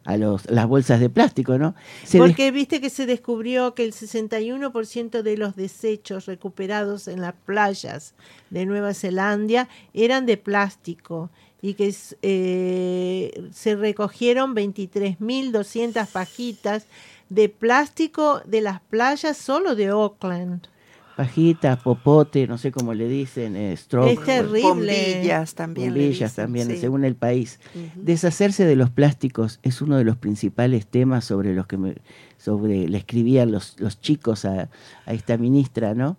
a 0.05 0.17
los, 0.17 0.49
las 0.49 0.65
bolsas 0.65 0.99
de 0.99 1.09
plástico, 1.11 1.59
¿no? 1.59 1.75
Se 2.03 2.17
Porque 2.17 2.49
viste 2.49 2.81
que 2.81 2.89
se 2.89 3.05
descubrió 3.05 3.75
que 3.75 3.83
el 3.83 3.93
61% 3.93 5.21
de 5.21 5.37
los 5.37 5.55
desechos 5.55 6.25
recuperados 6.25 7.07
en 7.07 7.21
las 7.21 7.33
playas 7.45 8.15
de 8.49 8.65
Nueva 8.65 8.95
Zelanda 8.95 9.67
eran 9.93 10.25
de 10.25 10.37
plástico 10.37 11.29
y 11.61 11.73
que 11.73 11.93
eh, 12.21 13.49
se 13.51 13.75
recogieron 13.75 14.55
23.200 14.55 16.07
pajitas 16.07 16.85
de 17.29 17.49
plástico 17.49 18.41
de 18.45 18.61
las 18.61 18.81
playas 18.81 19.37
solo 19.37 19.75
de 19.75 19.87
Auckland. 19.87 20.67
pajitas, 21.15 21.81
popote, 21.81 22.45
no 22.47 22.59
sé 22.59 22.71
cómo 22.71 22.93
le 22.93 23.07
dicen, 23.07 23.55
eh, 23.55 23.75
stroke, 23.75 24.11
Es 24.11 24.23
terrible. 24.23 24.61
Bombillas 24.61 25.55
también. 25.55 25.89
bombillas 25.89 26.31
dicen, 26.31 26.45
también, 26.45 26.67
sí. 26.67 26.77
según 26.77 27.03
el 27.03 27.15
país. 27.15 27.59
Deshacerse 27.95 28.65
de 28.65 28.75
los 28.75 28.91
plásticos 28.91 29.59
es 29.63 29.81
uno 29.81 29.97
de 29.97 30.03
los 30.03 30.15
principales 30.15 30.85
temas 30.85 31.25
sobre 31.25 31.55
los 31.55 31.65
que 31.65 31.77
me, 31.77 31.95
sobre 32.37 32.87
le 32.87 32.97
escribían 32.99 33.51
los, 33.51 33.79
los 33.79 33.99
chicos 33.99 34.45
a, 34.45 34.69
a 35.05 35.13
esta 35.13 35.37
ministra, 35.37 35.95
¿no? 35.95 36.17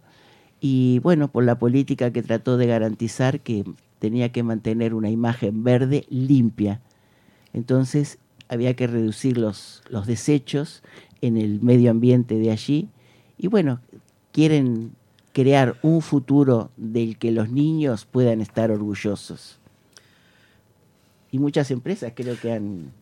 Y 0.60 0.98
bueno, 0.98 1.28
por 1.28 1.44
la 1.44 1.60
política 1.60 2.12
que 2.12 2.22
trató 2.22 2.56
de 2.56 2.66
garantizar 2.66 3.38
que 3.38 3.64
tenía 3.98 4.30
que 4.30 4.42
mantener 4.42 4.94
una 4.94 5.10
imagen 5.10 5.64
verde 5.64 6.06
limpia. 6.08 6.80
Entonces 7.52 8.18
había 8.48 8.74
que 8.74 8.86
reducir 8.86 9.38
los, 9.38 9.82
los 9.88 10.06
desechos 10.06 10.82
en 11.20 11.36
el 11.36 11.60
medio 11.60 11.90
ambiente 11.90 12.38
de 12.38 12.50
allí. 12.50 12.88
Y 13.36 13.48
bueno, 13.48 13.80
quieren 14.32 14.92
crear 15.32 15.78
un 15.82 16.02
futuro 16.02 16.70
del 16.76 17.18
que 17.18 17.30
los 17.30 17.50
niños 17.50 18.06
puedan 18.06 18.40
estar 18.40 18.70
orgullosos. 18.70 19.58
Y 21.30 21.38
muchas 21.38 21.70
empresas 21.70 22.12
creo 22.14 22.36
que 22.40 22.52
han 22.52 22.92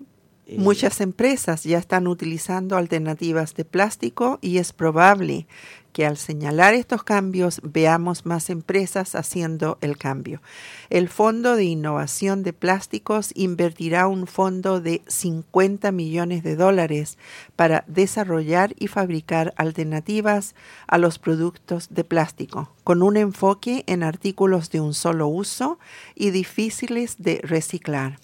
eh, 0.46 0.58
Muchas 0.58 1.00
empresas 1.00 1.64
ya 1.64 1.78
están 1.78 2.06
utilizando 2.06 2.76
alternativas 2.76 3.54
de 3.54 3.64
plástico 3.64 4.38
y 4.40 4.58
es 4.58 4.72
probable 4.72 5.46
que 5.92 6.06
al 6.06 6.18
señalar 6.18 6.74
estos 6.74 7.02
cambios 7.02 7.60
veamos 7.64 8.26
más 8.26 8.50
empresas 8.50 9.14
haciendo 9.14 9.78
el 9.80 9.96
cambio. 9.96 10.42
El 10.90 11.08
Fondo 11.08 11.56
de 11.56 11.64
Innovación 11.64 12.42
de 12.42 12.52
Plásticos 12.52 13.30
invertirá 13.34 14.06
un 14.06 14.26
fondo 14.26 14.80
de 14.80 15.00
50 15.06 15.90
millones 15.92 16.42
de 16.42 16.54
dólares 16.54 17.16
para 17.56 17.82
desarrollar 17.86 18.74
y 18.78 18.88
fabricar 18.88 19.54
alternativas 19.56 20.54
a 20.86 20.98
los 20.98 21.18
productos 21.18 21.88
de 21.88 22.04
plástico, 22.04 22.70
con 22.84 23.02
un 23.02 23.16
enfoque 23.16 23.82
en 23.86 24.02
artículos 24.02 24.70
de 24.70 24.80
un 24.80 24.92
solo 24.92 25.28
uso 25.28 25.78
y 26.14 26.30
difíciles 26.30 27.16
de 27.18 27.40
reciclar. 27.42 28.18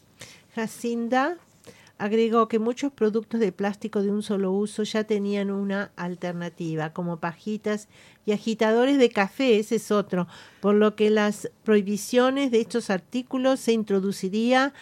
Jacinda 0.55 1.39
agregó 1.99 2.49
que 2.49 2.59
muchos 2.59 2.93
productos 2.93 3.41
de 3.41 3.53
plástico 3.53 4.03
de 4.03 4.11
un 4.11 4.23
solo 4.23 4.53
uso 4.53 4.83
ya 4.83 5.05
tenían 5.05 5.51
una 5.51 5.93
alternativa, 5.97 6.93
como 6.93 7.19
pajitas 7.19 7.89
y 8.27 8.33
agitadores 8.33 8.99
de 8.99 9.11
café, 9.11 9.59
ese 9.59 9.77
es 9.77 9.91
otro, 9.91 10.27
por 10.61 10.75
lo 10.75 10.97
que 10.97 11.11
las 11.11 11.51
prohibiciones 11.65 12.51
de 12.51 12.61
estos 12.61 12.91
artículos 12.91 13.61
se 13.61 13.73
introduciría 13.73 14.73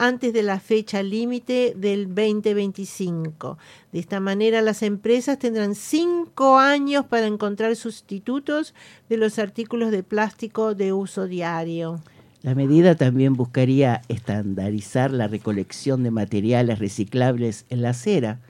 antes 0.00 0.32
de 0.32 0.42
la 0.42 0.60
fecha 0.60 1.02
límite 1.02 1.74
del 1.76 2.06
2025. 2.06 3.58
De 3.92 3.98
esta 3.98 4.18
manera, 4.18 4.62
las 4.62 4.82
empresas 4.82 5.38
tendrán 5.38 5.74
cinco 5.74 6.58
años 6.58 7.04
para 7.04 7.26
encontrar 7.26 7.76
sustitutos 7.76 8.74
de 9.10 9.18
los 9.18 9.38
artículos 9.38 9.90
de 9.90 10.02
plástico 10.02 10.74
de 10.74 10.94
uso 10.94 11.26
diario. 11.26 12.00
La 12.42 12.54
medida 12.54 12.94
también 12.94 13.34
buscaría 13.34 14.00
estandarizar 14.08 15.10
la 15.10 15.28
recolección 15.28 16.02
de 16.02 16.10
materiales 16.10 16.78
reciclables 16.78 17.66
en 17.68 17.82
la 17.82 17.90
acera, 17.90 18.40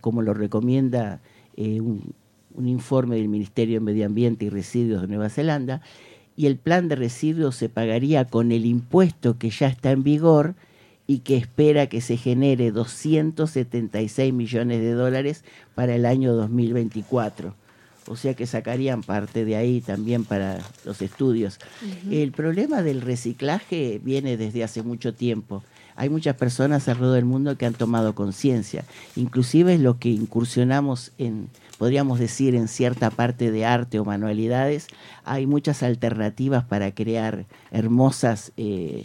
como 0.00 0.22
lo 0.22 0.34
recomienda 0.34 1.20
eh, 1.56 1.80
un, 1.80 2.14
un 2.54 2.68
informe 2.68 3.16
del 3.16 3.28
Ministerio 3.28 3.80
de 3.80 3.84
Medio 3.84 4.06
Ambiente 4.06 4.44
y 4.44 4.50
Residuos 4.50 5.02
de 5.02 5.08
Nueva 5.08 5.30
Zelanda, 5.30 5.82
y 6.36 6.46
el 6.46 6.58
plan 6.58 6.86
de 6.86 6.94
residuos 6.94 7.56
se 7.56 7.68
pagaría 7.68 8.24
con 8.24 8.52
el 8.52 8.64
impuesto 8.66 9.36
que 9.36 9.50
ya 9.50 9.66
está 9.66 9.90
en 9.90 10.04
vigor 10.04 10.54
y 11.08 11.18
que 11.18 11.36
espera 11.36 11.88
que 11.88 12.00
se 12.00 12.16
genere 12.16 12.70
276 12.70 14.32
millones 14.32 14.80
de 14.80 14.92
dólares 14.92 15.44
para 15.74 15.96
el 15.96 16.06
año 16.06 16.34
2024 16.34 17.56
o 18.10 18.16
sea 18.16 18.34
que 18.34 18.44
sacarían 18.44 19.04
parte 19.04 19.44
de 19.44 19.54
ahí 19.54 19.80
también 19.80 20.24
para 20.24 20.58
los 20.84 21.00
estudios. 21.00 21.60
El 22.10 22.32
problema 22.32 22.82
del 22.82 23.02
reciclaje 23.02 24.00
viene 24.02 24.36
desde 24.36 24.64
hace 24.64 24.82
mucho 24.82 25.14
tiempo. 25.14 25.62
Hay 25.94 26.08
muchas 26.08 26.34
personas 26.34 26.88
alrededor 26.88 27.14
del 27.14 27.24
mundo 27.24 27.56
que 27.56 27.66
han 27.66 27.74
tomado 27.74 28.16
conciencia, 28.16 28.84
inclusive 29.14 29.78
los 29.78 29.98
que 29.98 30.08
incursionamos 30.08 31.12
en, 31.18 31.50
podríamos 31.78 32.18
decir, 32.18 32.56
en 32.56 32.66
cierta 32.66 33.10
parte 33.10 33.52
de 33.52 33.64
arte 33.64 34.00
o 34.00 34.04
manualidades, 34.04 34.88
hay 35.24 35.46
muchas 35.46 35.84
alternativas 35.84 36.64
para 36.64 36.92
crear 36.92 37.44
hermosas 37.70 38.50
eh, 38.56 39.04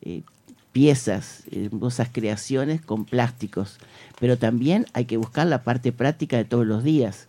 eh, 0.00 0.22
piezas, 0.72 1.42
hermosas 1.52 2.08
creaciones 2.10 2.80
con 2.80 3.04
plásticos, 3.04 3.76
pero 4.18 4.38
también 4.38 4.86
hay 4.94 5.04
que 5.04 5.18
buscar 5.18 5.46
la 5.46 5.64
parte 5.64 5.92
práctica 5.92 6.38
de 6.38 6.46
todos 6.46 6.66
los 6.66 6.82
días. 6.82 7.28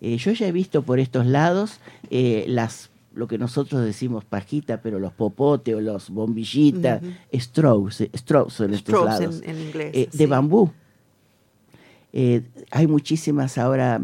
Eh, 0.00 0.16
yo 0.18 0.32
ya 0.32 0.46
he 0.46 0.52
visto 0.52 0.82
por 0.82 0.98
estos 1.00 1.26
lados 1.26 1.80
eh, 2.10 2.44
las 2.48 2.90
lo 3.14 3.26
que 3.28 3.38
nosotros 3.38 3.82
decimos 3.82 4.26
pajita, 4.26 4.82
pero 4.82 4.98
los 4.98 5.10
popote 5.14 5.74
o 5.74 5.80
los 5.80 6.10
bombillitas, 6.10 7.02
eh, 7.32 7.40
straws 7.40 8.00
en 8.60 8.74
estos 8.74 9.04
lados, 9.06 9.40
en, 9.42 9.56
en 9.56 9.62
inglés. 9.68 9.90
eh, 9.94 10.08
sí. 10.12 10.18
de 10.18 10.26
bambú. 10.26 10.70
Hay 12.70 12.86
muchísimas 12.86 13.56
ahora, 13.58 14.00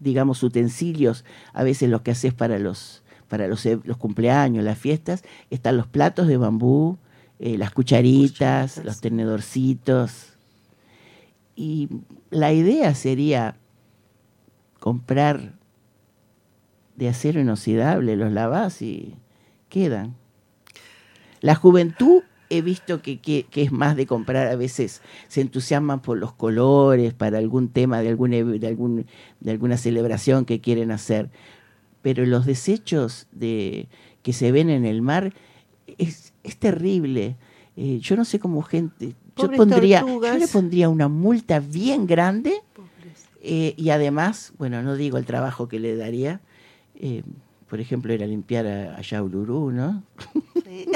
digamos, 0.00 0.42
utensilios, 0.42 1.24
a 1.54 1.62
veces 1.64 1.88
los 1.90 2.02
que 2.02 2.10
haces 2.10 2.34
para 2.34 2.58
los 2.58 3.02
para 3.28 3.48
los, 3.48 3.64
los 3.84 3.96
cumpleaños, 3.96 4.62
las 4.64 4.78
fiestas, 4.78 5.22
están 5.50 5.76
los 5.78 5.86
platos 5.86 6.26
de 6.28 6.36
bambú, 6.36 6.98
las 7.38 7.70
cucharitas, 7.72 8.72
Cucharitas. 8.72 8.84
los 8.84 9.00
tenedorcitos. 9.00 10.34
Y 11.56 11.88
la 12.30 12.52
idea 12.52 12.94
sería 12.94 13.56
comprar 14.88 15.54
de 16.96 17.08
acero 17.08 17.40
inoxidable, 17.40 18.16
los 18.16 18.30
lavás 18.30 18.82
y 18.82 19.14
quedan. 19.70 20.14
La 21.40 21.54
juventud 21.54 22.22
he 22.50 22.60
visto 22.60 23.00
que, 23.00 23.18
que- 23.18 23.46
que 23.50 23.62
es 23.62 23.72
más 23.72 23.96
de 23.96 24.04
comprar, 24.04 24.46
a 24.48 24.56
veces 24.56 25.00
se 25.28 25.40
entusiasman 25.40 26.00
por 26.02 26.18
los 26.18 26.34
colores, 26.34 27.14
para 27.14 27.38
algún 27.38 27.70
tema 27.70 28.02
de, 28.02 28.10
algún, 28.10 28.32
de, 28.32 28.66
algún, 28.66 29.06
de 29.40 29.50
alguna 29.50 29.78
celebración 29.78 30.44
que 30.44 30.60
quieren 30.60 30.90
hacer. 30.90 31.30
Pero 32.02 32.26
los 32.26 32.44
desechos 32.44 33.26
de, 33.32 33.88
que 34.22 34.34
se 34.34 34.52
ven 34.52 34.68
en 34.68 34.84
el 34.84 35.00
mar 35.00 35.32
es, 35.96 36.34
es 36.42 36.58
terrible. 36.58 37.36
Eh, 37.78 38.00
yo 38.02 38.16
no 38.16 38.26
sé 38.26 38.38
cómo 38.38 38.60
gente... 38.60 39.14
Yo, 39.36 39.48
pondría, 39.56 40.00
yo 40.34 40.38
le 40.38 40.46
pondría 40.52 40.88
una 40.90 41.08
multa 41.08 41.58
bien 41.58 42.06
grande 42.06 42.60
eh, 43.44 43.74
y 43.76 43.90
además, 43.90 44.52
bueno, 44.58 44.82
no 44.82 44.96
digo 44.96 45.18
el 45.18 45.26
trabajo 45.26 45.68
que 45.68 45.78
le 45.78 45.96
daría, 45.96 46.40
eh, 46.96 47.22
por 47.68 47.80
ejemplo, 47.80 48.12
ir 48.12 48.22
a 48.22 48.26
limpiar 48.26 48.66
a, 48.66 48.96
a 48.96 49.22
Uluru, 49.22 49.70
¿no? 49.70 50.02
Sí. 50.64 50.86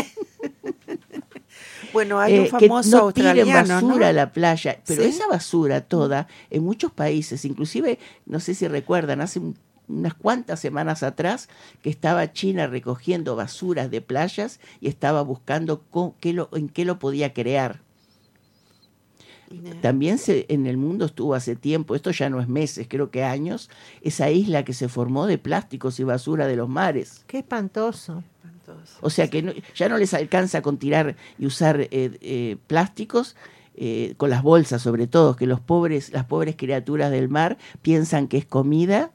bueno, 1.93 2.21
hay 2.21 2.39
un 2.39 2.45
Eh, 2.47 2.51
que 2.59 2.69
famoso 2.69 3.07
no 3.07 3.13
tiren 3.13 3.53
basura 3.53 3.97
¿no? 3.99 4.07
a 4.07 4.13
la 4.13 4.33
playa, 4.33 4.81
pero 4.87 5.03
Sí. 5.03 5.09
esa 5.09 5.27
basura 5.27 5.81
toda, 5.83 6.29
en 6.51 6.65
muchos 6.65 6.93
países, 6.93 7.45
inclusive, 7.45 7.99
no 8.27 8.41
sé 8.41 8.55
si 8.55 8.69
recuerdan, 8.69 9.21
hace 9.21 9.39
un- 9.41 9.57
unas 9.89 10.13
cuantas 10.15 10.61
semanas 10.61 11.03
atrás, 11.03 11.49
que 11.83 11.89
estaba 11.89 12.31
China 12.33 12.67
recogiendo 12.67 13.37
basuras 13.37 13.91
de 13.91 14.03
playas 14.03 14.61
y 14.83 14.89
estaba 14.89 15.23
buscando 15.23 15.83
qué 16.21 16.35
lo- 16.35 16.51
en 16.53 16.69
qué 16.69 16.85
lo 16.85 16.99
podía 16.99 17.33
crear. 17.33 17.81
También 19.81 20.19
se, 20.19 20.45
en 20.49 20.67
el 20.67 20.77
mundo 20.77 21.07
estuvo 21.07 21.35
hace 21.35 21.57
tiempo, 21.57 21.95
esto 21.95 22.11
ya 22.11 22.29
no 22.31 22.41
es 22.41 22.49
meses, 22.49 22.87
creo 22.89 23.11
que 23.11 23.25
años, 23.25 23.71
esa 24.03 24.31
isla 24.31 24.65
que 24.65 24.73
se 24.75 24.89
formó 24.89 25.27
de 25.27 25.39
plásticos 25.39 25.99
y 26.01 26.05
basura 26.05 26.47
de 26.47 26.57
los 26.57 26.69
mares. 26.69 27.25
Qué 27.27 27.39
espantoso. 27.39 28.23
O 29.01 29.09
sea 29.11 29.29
que 29.29 29.43
no- 29.43 29.53
ya 29.75 29.89
no 29.89 29.97
les 29.99 30.13
alcanza 30.15 30.61
con 30.63 30.77
tirar 30.79 31.17
y 31.39 31.47
usar 31.47 31.81
eh, 31.81 31.89
eh, 31.93 32.57
plásticos, 32.67 33.37
eh, 33.77 34.15
con 34.17 34.29
las 34.31 34.43
bolsas 34.43 34.83
sobre 34.83 35.07
todo, 35.07 35.37
que 35.37 35.47
los 35.47 35.61
pobres, 35.61 36.13
las 36.13 36.25
pobres 36.25 36.57
criaturas 36.57 37.11
del 37.11 37.29
mar 37.29 37.57
piensan 37.81 38.29
que 38.29 38.37
es 38.39 38.45
comida, 38.45 39.11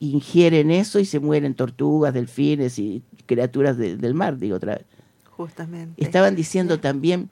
ingieren 0.00 0.70
eso 0.70 0.98
y 0.98 1.04
se 1.04 1.20
mueren 1.20 1.54
tortugas, 1.54 2.14
delfines 2.14 2.78
y 2.78 3.02
criaturas 3.26 3.76
de- 3.76 3.96
del 3.96 4.14
mar, 4.14 4.38
digo 4.38 4.56
otra 4.56 4.76
vez. 4.76 4.84
Justamente. 5.28 6.02
Estaban 6.02 6.34
diciendo 6.34 6.80
también 6.80 7.30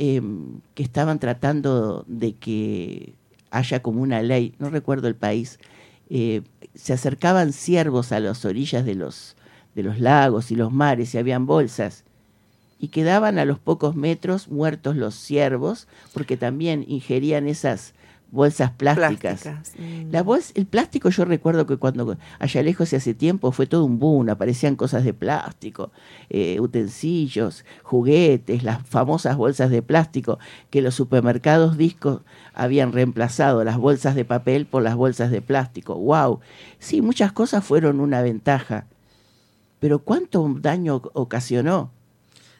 eh, 0.00 0.22
que 0.76 0.84
estaban 0.84 1.18
tratando 1.18 2.04
de 2.06 2.34
que 2.34 3.14
haya 3.50 3.82
como 3.82 4.00
una 4.00 4.22
ley, 4.22 4.54
no 4.60 4.70
recuerdo 4.70 5.08
el 5.08 5.16
país, 5.16 5.58
eh, 6.08 6.42
se 6.76 6.92
acercaban 6.92 7.52
ciervos 7.52 8.12
a 8.12 8.20
las 8.20 8.44
orillas 8.44 8.84
de 8.84 8.94
los, 8.94 9.34
de 9.74 9.82
los 9.82 9.98
lagos 9.98 10.52
y 10.52 10.54
los 10.54 10.70
mares 10.72 11.14
y 11.14 11.18
habían 11.18 11.46
bolsas 11.46 12.04
y 12.78 12.88
quedaban 12.88 13.40
a 13.40 13.44
los 13.44 13.58
pocos 13.58 13.96
metros 13.96 14.46
muertos 14.46 14.94
los 14.94 15.16
ciervos 15.16 15.88
porque 16.14 16.36
también 16.36 16.84
ingerían 16.86 17.48
esas 17.48 17.92
bolsas 18.30 18.70
plásticas. 18.72 19.42
Plásticas. 19.42 19.72
Mm. 19.78 20.10
La 20.12 20.22
bolsa, 20.22 20.52
el 20.54 20.66
plástico 20.66 21.08
yo 21.08 21.24
recuerdo 21.24 21.66
que 21.66 21.76
cuando 21.76 22.16
allá 22.38 22.62
lejos 22.62 22.92
hace 22.92 23.14
tiempo 23.14 23.52
fue 23.52 23.66
todo 23.66 23.84
un 23.84 23.98
boom, 23.98 24.28
aparecían 24.28 24.76
cosas 24.76 25.04
de 25.04 25.14
plástico, 25.14 25.90
eh, 26.28 26.60
utensilios, 26.60 27.64
juguetes, 27.82 28.62
las 28.62 28.86
famosas 28.86 29.36
bolsas 29.36 29.70
de 29.70 29.82
plástico 29.82 30.38
que 30.70 30.82
los 30.82 30.94
supermercados 30.94 31.76
discos 31.76 32.22
habían 32.54 32.92
reemplazado 32.92 33.64
las 33.64 33.78
bolsas 33.78 34.14
de 34.14 34.24
papel 34.24 34.66
por 34.66 34.82
las 34.82 34.96
bolsas 34.96 35.30
de 35.30 35.40
plástico. 35.40 35.94
¡Wow! 35.94 36.40
Sí, 36.78 37.00
muchas 37.00 37.32
cosas 37.32 37.64
fueron 37.64 38.00
una 38.00 38.20
ventaja, 38.22 38.86
pero 39.80 40.00
¿cuánto 40.00 40.46
daño 40.60 41.02
ocasionó? 41.14 41.90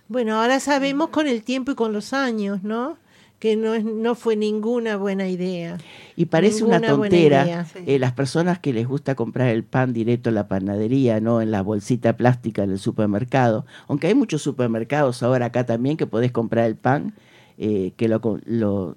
Bueno, 0.08 0.40
ahora 0.40 0.58
sabemos 0.60 1.10
con 1.10 1.26
el 1.26 1.42
tiempo 1.42 1.72
y 1.72 1.74
con 1.74 1.92
los 1.92 2.14
años, 2.14 2.62
¿no? 2.62 2.96
Que 3.38 3.54
no, 3.56 3.74
es, 3.74 3.84
no 3.84 4.16
fue 4.16 4.34
ninguna 4.34 4.96
buena 4.96 5.28
idea. 5.28 5.78
Y 6.16 6.24
parece 6.26 6.64
una 6.64 6.80
Ninguna 6.80 7.02
tontera. 7.02 7.64
Sí. 7.66 7.78
eh, 7.86 7.98
las 8.00 8.12
personas 8.12 8.58
que 8.58 8.72
les 8.72 8.86
gusta 8.88 9.14
comprar 9.14 9.48
el 9.48 9.62
pan 9.62 9.92
directo 9.92 10.30
en 10.30 10.34
la 10.34 10.48
panadería, 10.48 11.20
no 11.20 11.40
en 11.40 11.52
la 11.52 11.62
bolsita 11.62 12.16
plástica 12.16 12.66
del 12.66 12.80
supermercado, 12.80 13.64
aunque 13.86 14.08
hay 14.08 14.14
muchos 14.14 14.42
supermercados 14.42 15.22
ahora 15.22 15.46
acá 15.46 15.64
también 15.64 15.96
que 15.96 16.06
podés 16.06 16.32
comprar 16.32 16.66
el 16.66 16.74
pan, 16.74 17.14
eh, 17.58 17.92
que 17.96 18.08
lo, 18.08 18.20
lo, 18.44 18.96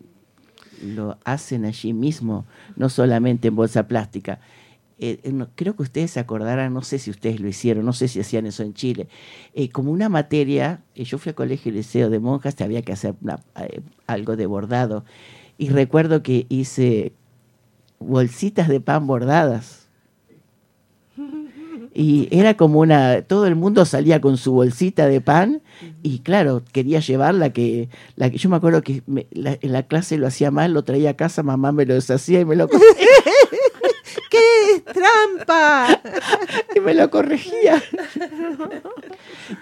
lo 0.84 1.18
hacen 1.24 1.66
allí 1.66 1.94
mismo, 1.94 2.46
no 2.76 2.90
solamente 2.90 3.50
en 3.50 3.56
bolsa 3.56 3.88
plástica. 3.88 4.40
Eh, 5.04 5.20
eh, 5.24 5.46
creo 5.56 5.76
que 5.76 5.82
ustedes 5.82 6.12
se 6.12 6.20
acordarán, 6.20 6.76
no 6.76 6.84
sé 6.84 7.00
si 7.00 7.10
ustedes 7.10 7.40
lo 7.40 7.48
hicieron, 7.48 7.84
no 7.84 7.92
sé 7.92 8.08
si 8.08 8.20
hacían 8.20 8.46
eso 8.46 8.62
en 8.62 8.76
Chile, 8.76 9.08
eh, 9.56 9.70
como 9.70 9.92
una 9.92 10.10
materia, 10.10 10.84
yo 10.94 11.18
fui 11.18 11.32
a 11.32 11.34
colegio 11.34 11.72
y 11.72 11.76
liceo 11.76 12.12
de 12.12 12.20
monjas, 12.20 12.56
te 12.56 12.64
había 12.64 12.84
que 12.84 12.94
hacer 12.94 13.16
algo 14.06 14.36
de 14.36 14.46
bordado, 14.46 15.04
y 15.58 15.70
recuerdo 15.70 16.22
que 16.22 16.46
hice 16.50 17.14
bolsitas 17.98 18.68
de 18.68 18.80
pan 18.80 19.08
bordadas. 19.08 19.88
Y 21.94 22.30
era 22.32 22.56
como 22.56 22.80
una, 22.80 23.24
todo 23.24 23.48
el 23.48 23.56
mundo 23.56 23.84
salía 23.84 24.22
con 24.22 24.38
su 24.38 24.54
bolsita 24.54 25.08
de 25.08 25.20
pan 25.20 25.62
y 26.04 26.20
claro, 26.20 26.64
quería 26.72 27.02
llevar 27.02 27.36
la 27.36 27.52
que, 27.52 27.90
la 28.16 28.30
que 28.30 28.38
yo 28.38 28.50
me 28.50 28.56
acuerdo 28.56 28.82
que 28.82 29.04
en 29.06 29.72
la 29.74 29.84
clase 29.84 30.18
lo 30.18 30.28
hacía 30.28 30.52
mal, 30.52 30.74
lo 30.74 30.84
traía 30.84 31.10
a 31.10 31.16
casa, 31.16 31.44
mamá 31.44 31.74
me 31.74 31.86
lo 31.86 31.94
deshacía 31.94 32.40
y 32.40 32.46
me 32.46 32.56
lo, 32.56 32.70
¡Qué 34.32 34.82
trampa! 34.94 36.02
y 36.76 36.80
me 36.80 36.94
lo 36.94 37.10
corregía. 37.10 37.82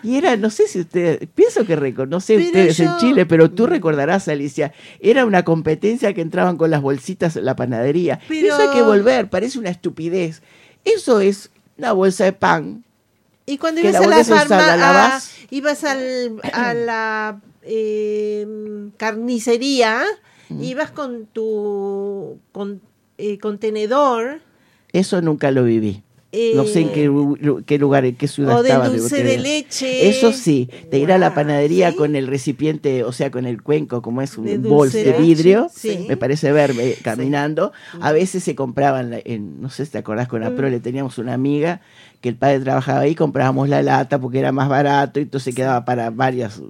Y 0.04 0.18
era, 0.18 0.36
no 0.38 0.50
sé 0.50 0.68
si 0.68 0.82
ustedes, 0.82 1.28
pienso 1.34 1.66
que 1.66 1.76
reconoce 1.76 2.36
Pero 2.36 2.46
ustedes 2.46 2.80
en 2.80 2.98
Chile, 3.00 3.26
pero 3.26 3.50
tú 3.50 3.66
recordarás, 3.66 4.28
Alicia, 4.28 4.72
era 5.00 5.26
una 5.26 5.44
competencia 5.44 6.14
que 6.14 6.22
entraban 6.22 6.58
con 6.58 6.70
las 6.70 6.82
bolsitas 6.82 7.36
en 7.36 7.46
la 7.46 7.56
panadería. 7.56 8.20
Pero- 8.28 8.54
Eso 8.56 8.70
hay 8.70 8.78
que 8.78 8.84
volver, 8.84 9.30
parece 9.30 9.58
una 9.58 9.70
estupidez. 9.70 10.42
Eso 10.86 11.20
es 11.20 11.50
una 11.78 11.92
bolsa 11.94 12.26
de 12.26 12.34
pan. 12.34 12.84
Y 13.48 13.58
cuando 13.58 13.82
ibas 13.82 13.94
la 13.94 14.00
a 14.00 14.08
la 14.08 14.24
farmacia, 14.24 15.48
ibas 15.50 15.84
al, 15.84 16.40
a 16.54 16.74
la 16.76 17.42
eh, 17.64 18.46
carnicería, 18.98 20.04
Mm. 20.50 20.64
ibas 20.64 20.90
con 20.92 21.28
tu 21.28 22.40
con, 22.52 22.82
eh, 23.20 23.38
contenedor 23.38 24.42
Eso 24.94 25.22
nunca 25.22 25.52
lo 25.52 25.64
viví. 25.64 26.04
eh, 26.32 26.54
No 26.56 26.66
sé 26.66 26.82
en 26.82 26.90
qué, 26.90 27.12
qué 27.66 27.78
lugar, 27.80 28.06
en 28.06 28.16
qué 28.16 28.28
ciudad 28.28 28.60
o 28.60 28.64
de 28.64 28.70
estaba. 28.70 28.90
dulce 28.90 29.16
de 29.18 29.22
creer. 29.24 29.42
leche. 29.42 30.10
Eso 30.10 30.32
sí, 30.32 30.70
de 30.92 31.00
ir 31.00 31.12
a 31.12 31.18
la 31.18 31.34
panadería 31.34 31.90
¿sí? 31.92 31.96
con 31.98 32.16
el 32.16 32.28
recipiente, 32.28 33.04
o 33.04 33.12
sea, 33.12 33.32
con 33.32 33.46
el 33.48 33.62
cuenco, 33.64 34.02
como 34.04 34.22
es 34.22 34.38
un 34.38 34.46
De 34.46 34.58
bolso 34.58 34.98
de 34.98 35.06
de 35.06 35.14
vidrio, 35.14 35.70
sí. 35.74 36.06
me 36.08 36.18
parece 36.18 36.52
verme 36.52 36.94
caminando. 37.04 37.72
A 38.02 38.12
veces 38.12 38.44
se 38.44 38.54
compraban, 38.56 39.22
en, 39.26 39.60
no 39.62 39.70
sé 39.72 39.86
si 39.86 39.92
te 39.92 39.98
acordás, 39.98 40.28
con 40.28 40.42
la 40.42 40.50
Mm. 40.52 40.56
Prole 40.56 40.80
teníamos 40.80 41.18
una 41.18 41.34
amiga 41.34 41.82
que 42.22 42.30
el 42.30 42.36
padre 42.36 42.60
trabajaba 42.60 43.00
ahí, 43.00 43.16
comprábamos 43.16 43.70
la 43.70 43.82
lata 43.82 44.20
porque 44.20 44.40
era 44.40 44.52
más 44.52 44.68
barato 44.70 45.20
y 45.20 45.24
entonces 45.24 45.56
quedaba 45.56 45.86
para 45.86 46.10
varios 46.12 46.62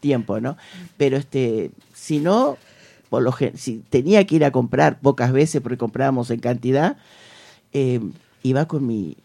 tiempos, 0.00 0.40
¿no? 0.42 0.56
Pero 0.96 1.16
este, 1.16 1.70
si 1.94 2.18
no, 2.18 2.56
por 3.10 3.22
lo 3.22 3.32
si 3.54 3.82
tenía 3.90 4.24
que 4.26 4.36
ir 4.36 4.44
a 4.44 4.50
comprar 4.50 4.98
pocas 4.98 5.32
veces 5.32 5.60
porque 5.60 5.76
comprábamos 5.76 6.30
en 6.30 6.40
cantidad, 6.40 6.96
eh, 7.78 8.00
iba 8.42 8.66
con 8.66 8.86
mi 8.86 9.16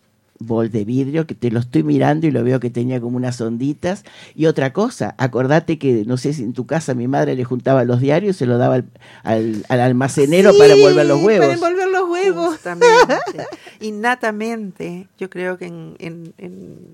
bol 0.44 0.72
de 0.72 0.84
vidrio 0.86 1.28
que 1.28 1.36
te 1.36 1.52
lo 1.52 1.60
estoy 1.60 1.84
mirando 1.84 2.26
y 2.26 2.32
lo 2.32 2.44
veo 2.44 2.60
que 2.60 2.72
tenía 2.72 2.99
como 2.99 3.15
unas 3.15 3.40
onditas 3.41 4.03
y 4.36 4.48
otra 4.48 4.73
cosa 4.73 5.14
acordate 5.19 5.78
que 5.78 6.03
no 6.07 6.18
sé 6.18 6.34
si 6.34 6.41
en 6.41 6.53
tu 6.53 6.65
casa 6.65 6.95
mi 6.95 7.07
madre 7.07 7.36
le 7.36 7.44
juntaba 7.44 7.84
los 7.84 7.99
diarios 7.99 8.36
y 8.36 8.40
se 8.40 8.45
lo 8.48 8.57
daba 8.57 8.76
al, 8.76 8.86
al- 9.23 9.65
al 9.69 9.80
almacenero 9.82 10.52
Sí, 10.52 10.57
para 10.57 10.73
envolver 10.73 11.06
los 11.06 11.22
huevos 11.23 11.45
Para 11.48 11.53
envolver 11.53 11.88
los 11.90 12.10
huevos. 12.10 12.60
Innatamente, 13.82 15.07
yo 15.19 15.30
creo 15.30 15.57
que 15.57 15.65
en, 15.68 15.95
en- 15.99 16.34
en- 16.40 16.94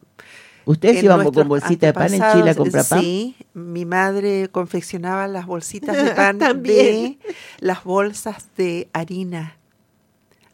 ustedes 0.65 0.97
en 0.97 1.05
iban 1.05 1.31
con 1.31 1.47
bolsita 1.47 1.87
de 1.87 1.93
pan 1.93 2.13
en 2.13 2.21
Chile 2.33 2.49
a 2.49 2.55
comprar 2.55 2.85
pan 2.85 2.99
Sí, 3.01 3.35
mi 3.53 3.85
madre 3.85 4.49
confeccionaba 4.51 5.27
las 5.27 5.45
bolsitas 5.45 5.95
de 5.95 6.11
pan 6.15 6.37
También. 6.37 7.17
de 7.19 7.19
las 7.59 7.83
bolsas 7.85 8.47
de 8.57 8.89
harina. 8.93 9.53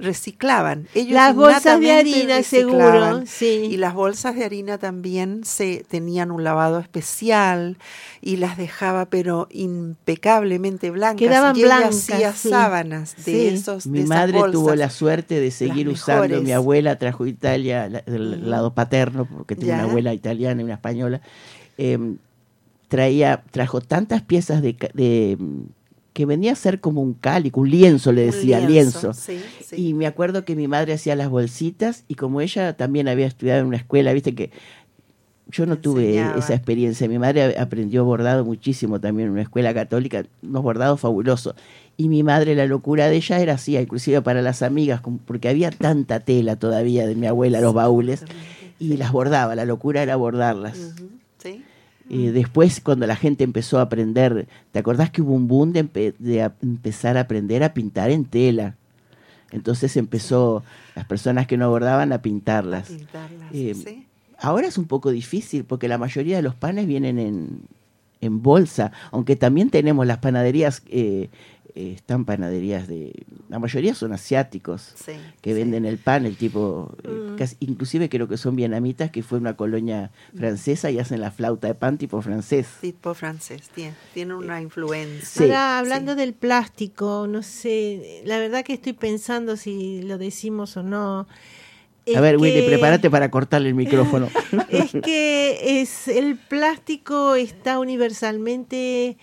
Reciclaban. 0.04 0.88
Ellos 0.94 1.14
Las 1.14 1.34
bolsas 1.36 1.80
de 1.80 1.92
harina, 1.94 2.44
seguro. 2.44 3.24
Sí. 3.26 3.68
Y 3.72 3.78
las 3.78 3.94
bolsas 3.94 4.36
de 4.36 4.44
harina 4.44 4.78
también 4.78 5.44
se 5.46 5.86
tenían 5.88 6.30
un 6.30 6.44
lavado 6.44 6.80
especial 6.80 7.78
y 8.22 8.36
las 8.36 8.58
dejaba 8.58 9.06
pero 9.06 9.48
impecablemente 9.52 10.92
blancas. 10.92 11.20
Quedaban 11.20 11.56
y 11.56 11.62
ella 11.62 11.78
blancas, 11.78 12.10
hacía 12.10 12.34
sí. 12.34 12.50
sábanas 12.50 13.16
de 13.18 13.24
Sí. 13.24 13.48
esos 13.48 13.86
de 13.86 13.90
Mi 13.92 14.00
esas 14.00 14.10
madre 14.10 14.40
tuvo 14.52 14.76
la 14.76 14.90
suerte 14.90 15.40
de 15.40 15.52
seguir 15.52 15.88
usando. 15.90 16.42
Mi 16.42 16.52
abuela 16.52 16.98
trajo 17.00 17.24
de 17.24 17.30
Italia, 17.32 17.88
del 17.90 18.40
Ujú. 18.40 18.46
lado 18.50 18.74
paterno, 18.74 19.26
porque 19.26 19.56
tengo 19.56 19.74
una 19.74 19.84
Ya. 19.84 19.90
abuela 19.90 20.14
italiana 20.14 20.62
y 20.62 20.66
una 20.66 20.74
española. 20.76 21.22
em, 21.78 22.18
traía, 22.88 23.44
trajo 23.50 23.82
tantas 23.82 24.22
piezas 24.22 24.62
de, 24.62 25.36
mm, 25.40 25.62
que 26.14 26.26
venía 26.26 26.52
a 26.52 26.56
ser 26.56 26.80
como 26.80 27.02
un 27.02 27.14
cálico, 27.14 27.62
un 27.62 27.70
lienzo, 27.72 28.12
le 28.12 28.26
Un 28.26 28.32
decía, 28.32 28.60
lienzo. 28.60 29.14
sí, 29.14 29.40
sí. 29.66 29.76
Y 29.90 29.94
me 29.94 30.06
acuerdo 30.08 30.46
que 30.46 30.56
mi 30.56 30.68
madre 30.68 30.94
hacía 30.94 31.16
las 31.16 31.30
bolsitas 31.30 32.04
y 32.08 32.16
como 32.16 32.40
ella 32.42 32.78
también 32.78 33.08
había 33.08 33.26
estudiado 33.26 33.62
en 33.62 33.66
una 33.68 33.78
escuela, 33.78 34.14
viste 34.14 34.36
que 34.36 34.52
yo 35.50 35.66
no 35.66 35.78
tuve 35.78 36.20
esa 36.38 36.54
experiencia. 36.54 37.08
Mi 37.08 37.20
madre 37.20 37.58
aprendió 37.60 38.06
bordado 38.06 38.46
muchísimo 38.46 39.00
también 39.02 39.28
en 39.28 39.34
una 39.34 39.42
escuela 39.42 39.74
católica, 39.74 40.26
unos 40.42 40.64
bordados 40.64 41.00
fabulosos. 41.00 41.56
Y 41.98 42.10
mi 42.10 42.24
madre, 42.24 42.56
la 42.56 42.66
locura 42.66 43.08
de 43.10 43.18
ella 43.18 43.40
era 43.40 43.54
así, 43.54 43.78
inclusive 43.78 44.22
para 44.22 44.42
las 44.42 44.62
amigas, 44.62 45.02
porque 45.26 45.50
había 45.50 45.70
tanta 45.70 46.22
tela 46.22 46.56
todavía 46.56 47.06
de 47.06 47.16
mi 47.16 47.28
abuela, 47.28 47.60
los 47.62 47.74
baúles, 47.74 48.24
y 48.80 48.98
las 48.98 49.12
bordaba. 49.12 49.56
La 49.56 49.66
locura 49.66 50.02
era 50.02 50.16
bordarlas. 50.16 50.96
Sí. 51.38 51.64
Y 52.14 52.28
después, 52.28 52.80
cuando 52.82 53.08
la 53.08 53.16
gente 53.16 53.44
empezó 53.44 53.80
a 53.80 53.84
aprender, 53.84 54.48
¿te 54.72 54.80
acordás 54.80 55.10
que 55.10 55.22
hubo 55.22 55.34
un 55.34 55.48
boom 55.48 55.74
de, 55.74 55.84
empe- 55.86 56.14
de 56.20 56.44
a- 56.44 56.54
empezar 56.62 57.18
a 57.18 57.22
aprender 57.22 57.64
a 57.64 57.74
pintar 57.74 58.12
en 58.12 58.26
tela? 58.26 58.76
Entonces 59.52 59.96
empezó 59.98 60.64
las 60.96 61.06
personas 61.06 61.48
que 61.48 61.58
no 61.58 61.70
bordaban 61.70 62.12
a 62.14 62.22
pintarlas. 62.22 62.88
Pintarlas, 62.90 63.50
Eh, 63.54 63.74
sí. 63.76 64.08
Ahora 64.40 64.68
es 64.68 64.78
un 64.78 64.86
poco 64.86 65.12
difícil 65.12 65.64
porque 65.64 65.88
la 65.88 65.98
mayoría 65.98 66.36
de 66.36 66.42
los 66.42 66.56
panes 66.56 66.86
vienen 66.88 67.18
en, 67.20 67.62
en 68.20 68.42
bolsa, 68.42 68.92
aunque 69.12 69.36
también 69.36 69.70
tenemos 69.70 70.06
las 70.08 70.18
panaderías, 70.18 70.82
eh, 70.88 71.30
eh, 71.76 71.94
están 71.96 72.26
panaderías 72.26 72.88
de, 72.88 73.26
la 73.50 73.58
mayoría 73.60 73.96
son 73.96 74.14
asiáticos 74.14 74.94
Sí, 74.96 75.14
que 75.42 75.52
sí. 75.52 75.58
venden 75.60 75.86
el 75.86 75.98
pan, 75.98 76.26
el 76.26 76.38
tipo, 76.38 76.96
eh, 77.04 77.08
Mm. 77.08 77.36
casi- 77.36 77.58
inclusive 77.62 78.10
creo 78.10 78.28
que 78.28 78.38
son 78.38 78.56
vietnamitas, 78.56 79.10
que 79.12 79.24
fue 79.24 79.40
una 79.40 79.56
colonia 79.56 80.12
francesa 80.38 80.92
y 80.92 81.00
hacen 81.00 81.20
la 81.22 81.32
flauta 81.32 81.68
de 81.68 81.76
pan 81.76 81.98
tipo 81.98 82.22
francés. 82.22 82.68
Tipo 82.82 83.14
francés, 83.14 83.70
tiene, 83.74 83.96
tiene 84.14 84.36
una 84.36 84.62
influencia. 84.62 85.26
Sí. 85.26 85.44
Ahora, 85.46 85.80
hablando 85.80 86.14
Sí. 86.14 86.20
del 86.20 86.34
plástico, 86.34 87.26
no 87.28 87.42
sé, 87.44 88.22
la 88.26 88.38
verdad 88.40 88.64
que 88.64 88.74
estoy 88.74 88.94
pensando 88.94 89.58
si 89.58 90.02
lo 90.04 90.18
decimos 90.18 90.78
o 90.78 90.84
no. 90.84 91.28
Es 92.06 92.18
A 92.18 92.22
ver, 92.22 92.36
Willy, 92.38 92.60
que- 92.62 92.68
prepárate 92.68 93.10
para 93.10 93.32
cortarle 93.32 93.70
el 93.70 93.76
micrófono. 93.76 94.28
Es 94.70 94.92
que 95.04 95.82
es 95.82 96.08
el 96.10 96.36
plástico 96.38 97.36
está 97.36 97.80
universalmente 97.80 99.18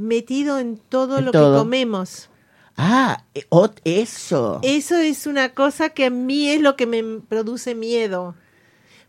metido 0.00 0.58
en 0.58 0.76
todo 0.78 1.18
En 1.18 1.26
lo 1.26 1.32
todo. 1.32 1.54
que 1.54 1.58
comemos. 1.60 2.28
ah, 2.76 3.24
eh, 3.34 3.44
eso. 3.84 4.58
Eso 4.62 4.96
es 4.96 5.26
una 5.26 5.50
cosa 5.54 5.90
que 5.90 6.06
a 6.06 6.10
mí 6.10 6.48
es 6.48 6.60
lo 6.60 6.76
que 6.76 6.86
me 6.86 7.02
produce 7.28 7.74
miedo. 7.74 8.34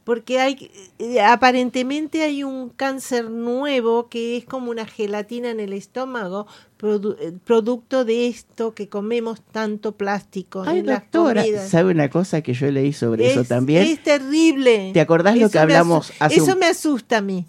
Porque 0.04 0.40
hay, 0.40 0.72
eh, 0.98 1.22
aparentemente 1.22 2.24
hay 2.24 2.44
un 2.44 2.70
cáncer 2.70 3.30
nuevo 3.30 4.10
que 4.10 4.36
es 4.36 4.46
como 4.46 4.72
una 4.72 4.88
gelatina 4.88 5.52
en 5.52 5.60
el 5.60 5.74
estómago, 5.74 6.48
produ- 6.80 7.16
eh, 7.20 7.34
producto 7.46 8.04
de 8.04 8.28
esto 8.28 8.74
que 8.74 8.90
comemos 8.90 9.42
tanto 9.52 9.92
plástico 9.92 10.64
Ay, 10.66 10.80
en 10.80 10.88
las 10.88 11.02
doctora, 11.02 11.44
comidas. 11.44 11.70
¿sabe 11.70 11.92
una 11.92 12.10
cosa 12.10 12.42
que 12.42 12.54
yo 12.56 12.72
leí 12.72 12.94
sobre 12.94 13.30
eso 13.32 13.42
Es- 13.42 13.48
también? 13.48 13.84
Es 13.84 14.02
terrible. 14.02 14.90
¿Te 14.92 15.02
acordás 15.02 15.38
lo 15.38 15.52
que 15.52 15.60
hablamos 15.60 16.12
hace 16.20 16.38
Eso 16.38 16.54
un- 16.54 16.60
me 16.60 16.66
asusta 16.66 17.18
a 17.20 17.22
mí. 17.22 17.46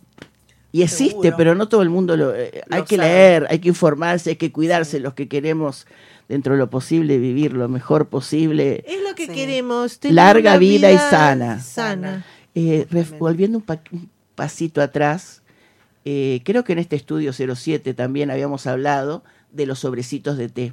Y 0.72 0.82
existe, 0.82 1.10
Seguro. 1.10 1.34
pero 1.36 1.54
no 1.54 1.68
todo 1.68 1.82
el 1.82 1.90
mundo 1.90 2.16
lo... 2.16 2.34
eh, 2.34 2.62
hay 2.70 2.82
que 2.84 2.96
sabe. 2.96 3.08
leer, 3.08 3.46
hay 3.50 3.58
que 3.58 3.68
informarse, 3.68 4.30
hay 4.30 4.36
que 4.36 4.50
cuidarse, 4.52 5.00
los 5.00 5.12
que 5.14 5.28
queremos 5.28 5.86
dentro 6.28 6.54
de 6.54 6.58
lo 6.58 6.70
posible 6.70 7.18
vivir 7.18 7.52
lo 7.52 7.68
mejor 7.68 8.08
posible. 8.08 8.82
Es 8.86 9.02
lo 9.06 9.14
que 9.14 9.26
Sí. 9.26 9.32
queremos. 9.32 9.98
tener 9.98 10.14
Larga 10.14 10.52
una 10.52 10.58
vida 10.58 10.90
y 10.90 10.96
sana. 10.96 11.60
sana. 11.60 12.24
Eh, 12.54 12.86
volviendo 13.18 13.58
un, 13.58 13.64
pa- 13.64 13.82
un 13.92 14.08
pasito 14.34 14.80
atrás, 14.80 15.42
eh, 16.06 16.40
creo 16.44 16.64
que 16.64 16.72
en 16.72 16.78
este 16.78 16.96
estudio 16.96 17.32
07 17.34 17.92
también 17.94 18.30
habíamos 18.30 18.66
hablado 18.66 19.22
de 19.52 19.66
los 19.66 19.80
sobrecitos 19.80 20.38
de 20.38 20.48
té. 20.48 20.72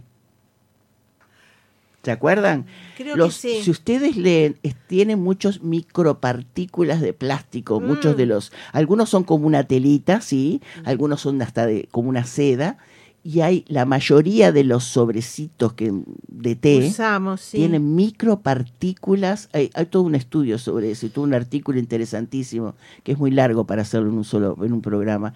¿Se 2.04 2.12
acuerdan? 2.12 2.66
Creo 2.96 3.18
Los- 3.18 3.36
que 3.42 3.50
sí. 3.58 3.64
Si 3.64 3.72
ustedes 3.72 4.16
leen, 4.16 4.58
tienen 4.88 5.20
muchos 5.20 5.62
micropartículas 5.64 7.02
de 7.02 7.12
plástico, 7.14 7.80
muchos 7.82 8.14
Mm. 8.16 8.18
de 8.18 8.26
los, 8.26 8.52
algunos 8.72 9.10
son 9.10 9.24
como 9.26 9.46
una 9.48 9.64
telita, 9.66 10.22
sí, 10.22 10.62
algunos 10.86 11.22
son 11.22 11.42
hasta 11.42 11.66
de, 11.66 11.88
como 11.92 12.08
una 12.10 12.24
seda, 12.26 12.78
y 13.22 13.42
hay 13.42 13.66
la 13.68 13.84
mayoría 13.86 14.54
de 14.54 14.64
los 14.64 14.86
sobrecitos 14.86 15.74
que 15.74 15.92
de 16.30 16.56
té 16.56 16.88
Usamos, 16.88 17.42
sí. 17.42 17.58
tienen 17.58 17.94
micropartículas. 17.96 19.50
Hay, 19.54 19.70
hay 19.74 19.86
todo 19.88 20.04
un 20.04 20.16
estudio 20.16 20.58
sobre 20.58 20.92
eso, 20.92 21.06
y 21.06 21.10
todo 21.10 21.26
un 21.26 21.34
artículo 21.34 21.80
interesantísimo 21.80 22.76
que 23.04 23.12
es 23.12 23.18
muy 23.18 23.32
largo 23.32 23.66
para 23.66 23.82
hacerlo 23.82 24.10
en 24.10 24.18
un 24.18 24.24
solo, 24.24 24.58
en 24.64 24.72
un 24.74 24.82
programa, 24.82 25.34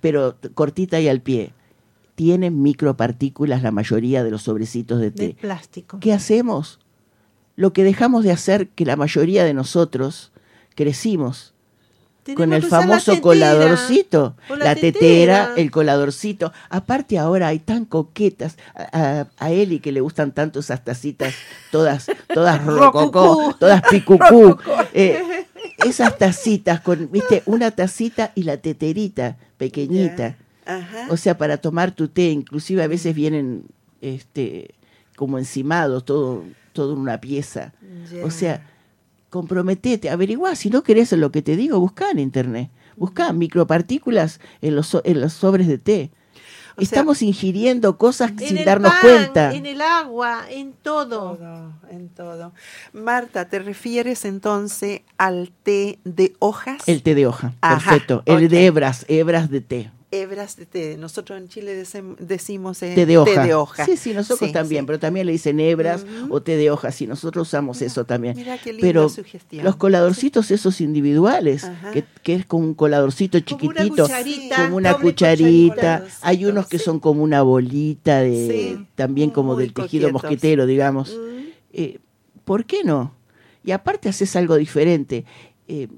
pero 0.00 0.36
cortita 0.54 1.00
y 1.00 1.08
al 1.08 1.20
pie. 1.20 1.52
Tienen 2.18 2.62
micropartículas 2.62 3.62
la 3.62 3.70
mayoría 3.70 4.24
de 4.24 4.32
los 4.32 4.42
sobrecitos 4.42 5.00
de 5.00 5.12
té. 5.12 5.26
de 5.28 5.34
plástico. 5.34 6.00
¿Qué 6.00 6.12
hacemos? 6.12 6.80
lo 7.54 7.72
que 7.72 7.82
dejamos 7.84 8.22
de 8.24 8.30
hacer 8.32 8.68
que 8.68 8.84
la 8.84 8.94
mayoría 8.96 9.44
de 9.44 9.52
nosotros 9.54 10.30
crecimos 10.76 11.54
con 12.36 12.52
el 12.52 12.62
famoso 12.62 13.12
tetera. 13.12 13.20
coladorcito, 13.22 14.36
la, 14.50 14.56
la 14.56 14.74
tetera, 14.74 14.92
tetera. 15.46 15.52
el 15.56 15.70
coladorcito. 15.70 16.52
Aparte 16.70 17.18
ahora 17.18 17.48
hay 17.48 17.58
tan 17.58 17.84
coquetas 17.84 18.58
a, 18.74 19.20
a- 19.20 19.26
a 19.38 19.50
Eli 19.50 19.80
que 19.80 19.92
le 19.92 20.00
gustan 20.00 20.32
tanto 20.32 20.60
esas 20.60 20.84
tacitas 20.84 21.34
todas 21.72 22.06
todas 22.34 22.64
rococó, 22.66 23.02
Rococó. 23.24 23.56
todas 23.58 23.82
picucú. 23.90 24.56
Eh, 24.92 25.20
esas 25.84 26.16
tacitas 26.18 26.80
con, 26.80 27.10
viste, 27.10 27.42
una 27.46 27.70
tacita 27.72 28.30
y 28.34 28.42
la 28.42 28.58
teterita 28.58 29.36
pequeñita. 29.56 30.36
Ajá. 30.68 31.06
O 31.10 31.16
sea, 31.16 31.36
para 31.36 31.56
tomar 31.56 31.92
tu 31.92 32.08
té, 32.08 32.30
inclusive 32.30 32.82
a 32.82 32.86
veces 32.86 33.14
vienen 33.14 33.64
este 34.00 34.74
como 35.16 35.38
encimados, 35.38 36.04
todo, 36.04 36.44
todo 36.72 36.92
en 36.92 37.00
una 37.00 37.20
pieza. 37.20 37.72
O 38.22 38.30
sea, 38.30 38.64
comprometete, 39.30 40.10
averigua, 40.10 40.54
si 40.54 40.70
no 40.70 40.84
querés 40.84 41.10
lo 41.12 41.32
que 41.32 41.42
te 41.42 41.56
digo, 41.56 41.80
busca 41.80 42.10
en 42.10 42.20
internet. 42.20 42.70
Busca 42.96 43.32
micropartículas 43.32 44.40
en 44.60 44.76
los, 44.76 44.96
en 45.02 45.20
los 45.20 45.32
sobres 45.32 45.66
de 45.66 45.78
té. 45.78 46.10
O 46.76 46.82
sea, 46.82 46.84
Estamos 46.84 47.22
ingiriendo 47.22 47.98
cosas 47.98 48.30
En 48.30 48.38
sin 48.38 48.58
el 48.58 48.64
darnos 48.64 48.92
pan, 48.92 49.00
cuenta. 49.00 49.54
En 49.54 49.66
el 49.66 49.80
agua, 49.80 50.44
en 50.48 50.72
todo. 50.72 51.36
todo, 51.36 51.72
en 51.90 52.08
todo. 52.10 52.52
Marta, 52.92 53.48
¿te 53.48 53.58
refieres 53.58 54.24
entonces 54.24 55.00
al 55.16 55.50
té 55.64 55.98
de 56.04 56.36
hojas? 56.38 56.82
El 56.86 57.02
té 57.02 57.16
de 57.16 57.26
hoja, 57.26 57.54
Ajá, 57.60 57.90
perfecto. 57.90 58.22
El 58.26 58.48
de 58.48 58.66
hebras, 58.66 59.04
hebras 59.08 59.50
de 59.50 59.60
té. 59.60 59.90
Hebras 60.10 60.56
de 60.56 60.64
té. 60.64 60.96
Nosotros 60.96 61.38
en 61.38 61.48
Chile 61.48 61.84
decimos 62.18 62.82
eh, 62.82 62.94
Té 62.94 63.04
de 63.04 63.18
hoja. 63.18 63.44
de 63.44 63.54
hoja. 63.54 63.84
Sí, 63.84 63.96
sí, 63.98 64.14
nosotros 64.14 64.48
Sí, 64.48 64.52
también, 64.54 64.84
sí. 64.84 64.86
pero 64.86 64.98
también 64.98 65.26
le 65.26 65.32
dicen 65.32 65.60
hebras 65.60 66.06
o 66.30 66.40
té 66.40 66.56
de 66.56 66.70
hoja, 66.70 66.90
sí, 66.92 67.06
nosotros 67.06 67.46
usamos 67.48 67.82
eso 67.82 68.04
también. 68.06 68.34
Mira 68.34 68.56
qué 68.56 68.72
linda 68.72 68.86
pero 68.86 69.08
sugestión. 69.10 69.64
los 69.64 69.76
coladorcitos 69.76 70.50
esos 70.50 70.80
individuales, 70.80 71.70
que, 71.92 72.04
que 72.22 72.34
es 72.36 72.46
como 72.46 72.64
un 72.64 72.74
coladorcito 72.74 73.38
Como 73.44 73.68
una 73.68 73.80
chiquitito, 73.82 74.02
cucharita, 74.04 74.56
como 74.64 74.76
una 74.78 74.94
cucharita. 74.94 76.06
Hay 76.22 76.46
unos 76.46 76.66
que 76.68 76.78
son 76.78 77.00
como 77.00 77.22
una 77.22 77.42
bolita 77.42 78.20
de, 78.20 78.84
también 78.94 79.28
como 79.30 79.54
muy 79.54 79.64
del 79.64 79.74
tejido 79.74 80.08
coquetos. 80.10 80.22
mosquetero, 80.30 80.66
digamos. 80.66 81.14
Eh, 81.72 81.98
¿Por 82.46 82.64
qué 82.64 82.82
no? 82.82 83.14
Y 83.62 83.72
aparte 83.72 84.08
haces 84.08 84.34
algo 84.36 84.56
diferente. 84.56 85.26
Eh, 85.66 85.88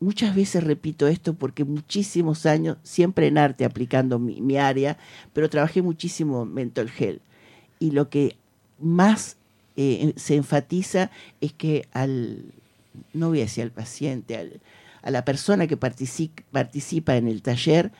muchas 0.00 0.34
veces 0.34 0.62
repito 0.64 1.06
esto 1.06 1.34
porque 1.34 1.64
muchísimos 1.64 2.46
años, 2.46 2.76
siempre 2.82 3.26
en 3.28 3.38
arte 3.38 3.64
aplicando 3.64 4.18
mi, 4.18 4.58
área, 4.58 4.98
pero 5.32 5.48
trabajé 5.50 5.82
muchísimo 5.82 6.42
en 6.42 6.54
mental 6.54 6.90
health. 6.98 7.20
Y 7.78 7.90
lo 7.92 8.08
que 8.08 8.36
más 8.80 9.36
eh, 9.76 10.12
se 10.16 10.36
enfatiza 10.36 11.10
es 11.40 11.52
que 11.52 11.86
al, 11.92 12.44
no 13.12 13.28
voy 13.28 13.38
a 13.40 13.42
decir 13.44 13.64
al 13.64 13.70
paciente, 13.70 14.36
al- 14.36 14.60
a 15.02 15.10
la 15.10 15.24
persona 15.24 15.66
que 15.66 15.78
partici- 15.78 16.30
participa 16.50 17.16
en 17.16 17.28
el 17.28 17.42
taller, 17.42 17.92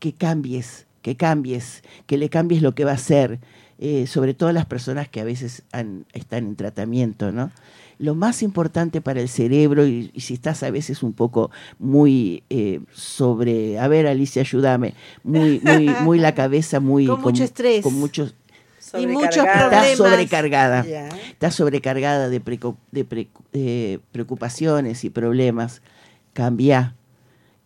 que 0.00 0.12
cambies, 0.12 0.86
que 1.02 1.16
cambies, 1.16 1.82
que 2.06 2.16
le 2.16 2.28
cambies 2.30 2.62
lo 2.62 2.74
que 2.74 2.84
va 2.84 2.92
a 2.92 2.94
hacer, 2.94 3.38
eh, 3.78 4.06
sobre 4.06 4.34
todo 4.34 4.50
las 4.52 4.66
personas 4.66 5.08
que 5.08 5.20
a 5.20 5.24
veces 5.24 5.62
están 6.12 6.46
en 6.46 6.56
tratamiento, 6.56 7.32
¿no? 7.32 7.50
Lo 7.98 8.14
más 8.14 8.42
importante 8.42 9.00
para 9.00 9.20
el 9.20 9.28
cerebro, 9.28 9.86
y, 9.86 10.10
y 10.14 10.20
si 10.20 10.34
estás 10.34 10.62
a 10.62 10.70
veces 10.70 11.02
un 11.02 11.12
poco 11.12 11.50
muy 11.78 12.44
eh, 12.48 12.80
sobre, 12.92 13.78
a 13.78 13.88
ver 13.88 14.06
Alicia, 14.06 14.42
ayúdame, 14.42 14.94
muy, 15.24 15.60
muy, 15.64 15.86
muy 16.02 16.18
la 16.18 16.34
cabeza, 16.34 16.78
muy 16.80 17.06
Con 17.06 17.20
mucho 17.20 17.42
estrés. 17.44 17.82
con 17.82 17.94
muchos 17.94 18.34
Y 18.96 19.06
muchos 19.08 19.34
Sobrecargada. 19.34 19.64
está 19.64 19.68
problemas. 19.96 19.96
sobrecargada 19.98 20.84
Ya. 20.86 21.08
está 21.30 21.50
sobrecargada 21.50 22.28
de, 22.28 22.40
preco- 22.42 22.76
de 22.92 23.04
pre- 23.04 23.28
eh, 23.52 23.98
preocupaciones 24.12 25.02
y 25.04 25.10
problemas, 25.10 25.82
cambia, 26.32 26.94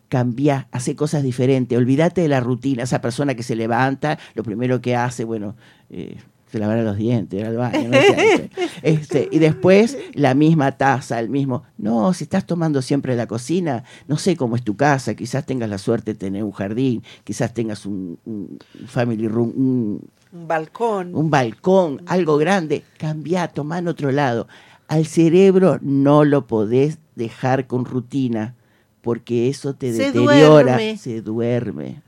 cambia, 0.09 0.67
hace 0.71 0.95
cosas 0.95 1.23
diferentes, 1.23 1.77
olvídate 1.77 2.21
de 2.21 2.27
la 2.27 2.39
rutina, 2.39 2.83
esa 2.83 3.01
persona 3.01 3.35
que 3.35 3.43
se 3.43 3.55
levanta, 3.55 4.19
lo 4.35 4.43
primero 4.43 4.81
que 4.81 4.95
hace, 4.95 5.23
bueno, 5.23 5.55
eh, 5.89 6.17
se 6.53 6.59
lavará 6.59 6.83
los 6.83 6.97
dientes, 6.97 7.39
ir 7.39 7.47
al 7.47 7.57
baño, 7.57 7.89
no 7.89 7.97
este, 8.83 9.27
y 9.31 9.39
después 9.39 9.97
la 10.13 10.35
misma 10.35 10.73
taza, 10.73 11.19
el 11.19 11.27
mismo, 11.27 11.63
no, 11.79 12.13
si 12.13 12.25
estás 12.25 12.45
tomando 12.45 12.83
siempre 12.83 13.15
la 13.15 13.25
cocina, 13.25 13.83
no 14.07 14.19
sé 14.19 14.37
cómo 14.37 14.55
es 14.55 14.61
tu 14.61 14.75
casa, 14.75 15.15
quizás 15.15 15.47
tengas 15.47 15.67
la 15.67 15.79
suerte 15.79 16.13
de 16.13 16.19
tener 16.19 16.43
un 16.43 16.51
jardín, 16.51 17.01
quizás 17.23 17.55
tengas 17.55 17.87
un, 17.87 18.19
un 18.25 18.59
family 18.85 19.27
room, 19.27 19.51
un, 19.55 20.01
Un 20.31 20.47
balcón. 20.47 21.15
un 21.15 21.31
balcón, 21.31 22.03
algo 22.05 22.37
grande, 22.37 22.83
cambia, 22.99 23.47
toma 23.47 23.79
en 23.79 23.87
otro 23.87 24.11
lado. 24.11 24.47
Al 24.87 25.07
cerebro 25.07 25.79
no 25.81 26.23
lo 26.23 26.45
podés 26.45 26.99
dejar 27.15 27.65
con 27.65 27.85
rutina, 27.85 28.53
porque 29.01 29.49
eso 29.49 29.73
te 29.73 29.91
Se 29.91 30.11
deteriora, 30.11 30.73
duerme. 30.75 30.97
se 30.97 31.21
duerme. 31.23 32.02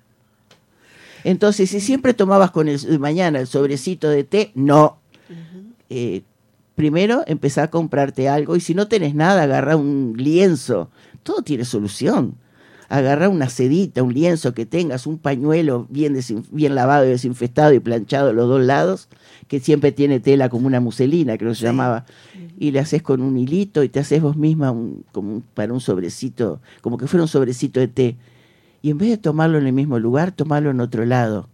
Entonces, 1.25 1.71
si 1.71 1.79
siempre 1.81 2.13
tomabas 2.13 2.51
con 2.51 2.67
el 2.67 2.79
de 2.79 2.99
mañana 2.99 3.39
el 3.39 3.47
sobrecito 3.47 4.09
de 4.09 4.23
té, 4.23 4.51
no. 4.53 4.99
Eh, 5.89 6.21
primero 6.75 7.23
empezá 7.25 7.63
a 7.63 7.69
comprarte 7.71 8.29
algo 8.29 8.55
y 8.55 8.59
si 8.59 8.75
no 8.75 8.87
tenés 8.87 9.15
nada, 9.15 9.41
agarra 9.43 9.75
un 9.75 10.13
lienzo. 10.17 10.89
Todo 11.23 11.41
tiene 11.41 11.65
solución. 11.65 12.35
Agarra 12.89 13.27
una 13.29 13.49
sedita, 13.49 14.03
un 14.03 14.13
lienzo 14.13 14.53
que 14.53 14.67
tengas, 14.67 15.07
un 15.07 15.17
pañuelo 15.17 15.87
bien, 15.89 16.15
bien 16.51 16.75
lavado 16.75 17.05
y 17.05 17.09
desinfectado 17.09 17.73
y 17.73 17.79
planchado 17.79 18.29
a 18.29 18.33
los 18.33 18.47
dos 18.47 18.61
lados, 18.63 19.07
que 19.47 19.59
siempre 19.59 19.91
tiene 19.91 20.19
tela 20.19 20.49
como 20.49 20.67
una 20.67 20.79
muselina, 20.79 21.39
creo 21.39 21.49
que 21.51 21.55
se 21.55 21.59
Sí. 21.61 21.65
llamaba, 21.65 22.05
y 22.59 22.69
le 22.69 22.77
haces 22.79 23.01
con 23.01 23.21
un 23.21 23.35
hilito 23.39 23.81
y 23.83 23.89
te 23.89 23.99
haces 23.99 24.21
vos 24.21 24.37
misma 24.37 24.69
un- 24.69 25.03
como 25.11 25.33
un- 25.33 25.41
para 25.41 25.73
un 25.73 25.81
sobrecito, 25.81 26.61
como 26.81 26.97
que 26.99 27.07
fuera 27.07 27.23
un 27.23 27.27
sobrecito 27.27 27.79
de 27.79 27.87
té. 27.87 28.15
Y 28.85 28.91
en 28.91 28.99
vez 28.99 29.09
de 29.09 29.17
tomarlo 29.17 29.57
en 29.57 29.65
el 29.65 29.73
mismo 29.73 29.97
lugar, 29.97 30.31
tomarlo 30.31 30.69
en 30.69 30.79
otro 30.79 31.05
lado. 31.05 31.49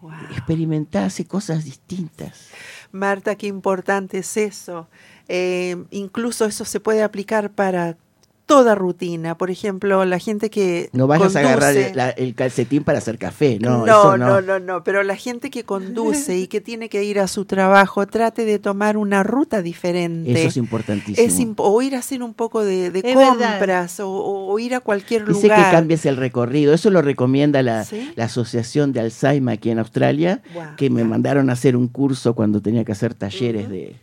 Wow. 0.00 0.12
Experimentá, 0.30 1.04
hace 1.04 1.26
cosas 1.26 1.62
distintas. 1.62 2.48
Marta, 2.90 3.34
qué 3.34 3.48
importante 3.48 4.16
es 4.16 4.38
eso. 4.38 4.88
Eh, 5.28 5.76
incluso 5.90 6.46
eso 6.46 6.64
se 6.64 6.80
puede 6.80 7.02
aplicar 7.02 7.50
para 7.50 7.98
toda 8.46 8.74
rutina. 8.74 9.36
Por 9.38 9.50
ejemplo, 9.50 10.04
la 10.04 10.18
gente 10.18 10.50
que 10.50 10.90
No 10.92 11.06
vayas 11.06 11.36
a 11.36 11.40
agarrar 11.40 11.76
el, 11.76 11.96
la- 11.96 12.10
el 12.10 12.34
calcetín 12.34 12.84
para 12.84 12.98
hacer 12.98 13.18
café, 13.18 13.58
no, 13.60 13.78
no, 13.78 13.86
eso 13.86 14.18
no, 14.18 14.40
no. 14.40 14.40
no, 14.42 14.58
no, 14.58 14.84
pero 14.84 15.02
la 15.02 15.16
gente 15.16 15.50
que 15.50 15.64
conduce 15.64 16.36
y 16.38 16.46
que 16.48 16.60
tiene 16.60 16.88
que 16.88 17.04
ir 17.04 17.18
a 17.20 17.28
su 17.28 17.44
trabajo, 17.44 18.06
trate 18.06 18.44
de 18.44 18.58
tomar 18.58 18.96
una 18.96 19.22
ruta 19.22 19.62
diferente. 19.62 20.32
Eso 20.32 20.48
es 20.48 20.56
importantísimo. 20.56 21.26
Es 21.26 21.38
imp- 21.40 21.54
o 21.58 21.82
ir 21.82 21.94
a 21.96 22.00
hacer 22.00 22.22
un 22.22 22.34
poco 22.34 22.64
de, 22.64 22.90
compras 23.14 24.00
o, 24.00 24.08
o 24.10 24.58
ir 24.58 24.74
a 24.74 24.80
cualquier 24.80 25.24
Dice 25.26 25.42
lugar. 25.48 25.64
que 25.64 25.70
cambies 25.70 26.04
el 26.06 26.16
recorrido. 26.16 26.74
Eso 26.74 26.90
lo 26.90 27.00
recomienda 27.02 27.62
la, 27.62 27.84
¿Sí? 27.84 28.12
la 28.16 28.24
Asociación 28.24 28.92
de 28.92 29.00
Alzheimer 29.00 29.54
aquí 29.54 29.70
en 29.70 29.78
Australia, 29.78 30.42
que 30.76 30.90
me 30.90 31.04
mandaron 31.04 31.48
a 31.50 31.54
hacer 31.54 31.76
un 31.76 31.88
curso 31.88 32.34
cuando 32.34 32.60
tenía 32.60 32.84
que 32.84 32.92
hacer 32.92 33.14
talleres 33.14 33.68
de... 33.70 33.96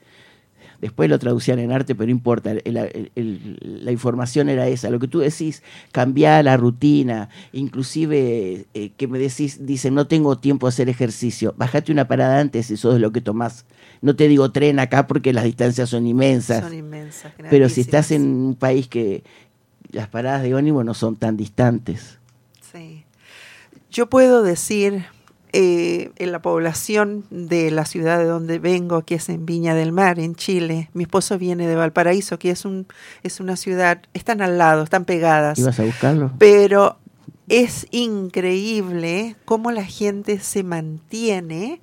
Después 0.81 1.10
lo 1.10 1.19
traducían 1.19 1.60
en 1.60 1.72
arte, 1.73 1.93
pero 1.93 2.06
no 2.07 2.11
importa, 2.11 2.51
el- 2.51 2.61
el- 2.65 3.11
el- 3.15 3.81
la 3.84 3.91
información 3.91 4.47
era 4.47 4.68
esa. 4.68 4.89
Lo 4.89 4.99
que 4.99 5.07
tú 5.10 5.19
decís, 5.19 5.61
cambiar 5.91 6.45
la 6.45 6.56
rutina, 6.57 7.30
inclusive 7.51 8.65
eh, 8.73 8.91
que 8.97 9.07
me 9.07 9.19
decís, 9.19 9.65
dicen, 9.65 9.93
no 9.95 10.07
tengo 10.07 10.38
tiempo 10.38 10.68
de 10.68 10.69
hacer 10.69 10.89
ejercicio, 10.89 11.53
bájate 11.57 11.91
una 11.91 12.07
parada 12.07 12.39
antes, 12.39 12.72
eso 12.72 12.93
es 12.95 13.01
lo 13.01 13.11
que 13.11 13.22
tomás. 13.22 13.65
No 14.01 14.15
te 14.15 14.27
digo 14.27 14.51
tren 14.51 14.80
acá 14.80 15.07
porque 15.07 15.34
las 15.34 15.43
distancias 15.43 15.89
son 15.89 16.07
inmensas. 16.07 16.64
Son 16.64 16.73
inmensas. 16.73 17.34
Pero 17.49 17.68
si 17.69 17.81
estás 17.81 18.11
en 18.11 18.22
un 18.23 18.56
país 18.56 18.88
que 18.88 19.23
las 19.91 20.07
paradas 20.07 20.43
de 20.43 20.56
ónibus 20.56 20.85
no 20.85 20.93
son 20.93 21.15
tan 21.15 21.35
distantes. 21.35 22.19
Sí. 22.72 23.03
Yo 23.91 24.07
puedo 24.10 24.43
decir, 24.43 25.06
eh, 25.53 26.11
en 26.17 26.31
la 26.31 26.41
población 26.41 27.26
de 27.30 27.71
la 27.71 27.85
ciudad 27.85 28.19
de 28.19 28.26
donde 28.26 28.59
vengo, 28.59 29.01
que 29.03 29.15
es 29.15 29.30
en 29.30 29.45
Viña 29.45 29.73
del 29.76 29.91
Mar, 29.91 30.19
en 30.19 30.35
Chile, 30.35 30.89
mi 30.93 31.03
esposo 31.03 31.38
viene 31.38 31.67
de 31.67 31.76
Valparaíso, 31.76 32.38
que 32.39 32.51
es, 32.51 32.65
un, 32.65 32.85
es 33.23 33.39
una 33.39 33.55
ciudad, 33.55 34.01
están 34.13 34.41
al 34.41 34.57
lado, 34.57 34.84
están 34.84 35.05
pegadas, 35.05 35.57
¿Ibas 35.59 35.80
a 35.80 35.84
buscarlo? 35.84 36.31
pero 36.38 36.97
es 37.47 37.88
increíble 37.91 39.35
cómo 39.45 39.71
la 39.71 39.84
gente 39.84 40.39
se 40.39 40.63
mantiene. 40.63 41.81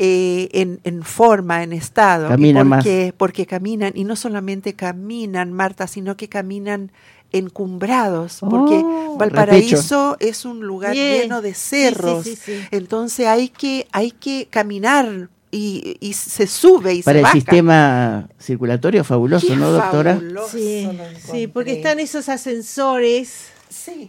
eh, 0.00 0.48
en, 0.52 0.78
en 0.84 1.02
forma, 1.02 1.64
en 1.64 1.72
estado. 1.72 2.26
¿Y 2.26 2.30
Caminan 2.30 2.60
por 2.60 2.84
más. 2.84 2.86
Porque 3.16 3.46
caminan, 3.46 3.92
y 3.96 4.04
no 4.04 4.14
solamente 4.14 4.74
caminan, 4.74 5.52
Marta, 5.52 5.88
sino 5.88 6.16
que 6.16 6.28
caminan 6.28 6.92
encumbrados, 7.32 8.38
porque 8.40 8.82
oh. 8.84 9.16
Valparaíso 9.18 10.16
es 10.20 10.44
un 10.44 10.60
lugar 10.60 10.94
lleno 10.94 11.42
de 11.42 11.54
cerros, 11.54 12.26
entonces 12.70 13.26
hay 13.26 13.48
que, 13.48 13.86
hay 13.92 14.10
que 14.12 14.46
caminar 14.50 15.28
y, 15.50 15.96
y 16.00 16.12
se 16.12 16.46
sube 16.46 16.94
y 16.94 17.02
Para 17.02 17.18
se 17.18 17.22
baja. 17.22 17.34
el 17.34 17.40
sistema 17.40 18.28
circulatorio 18.38 19.04
fabuloso, 19.04 19.56
¿no, 19.56 19.70
doctora? 19.70 20.14
Fabuloso 20.16 20.56
sí, 20.56 20.88
sí, 21.30 21.46
porque 21.46 21.72
están 21.72 22.00
esos 22.00 22.28
ascensores, 22.28 23.48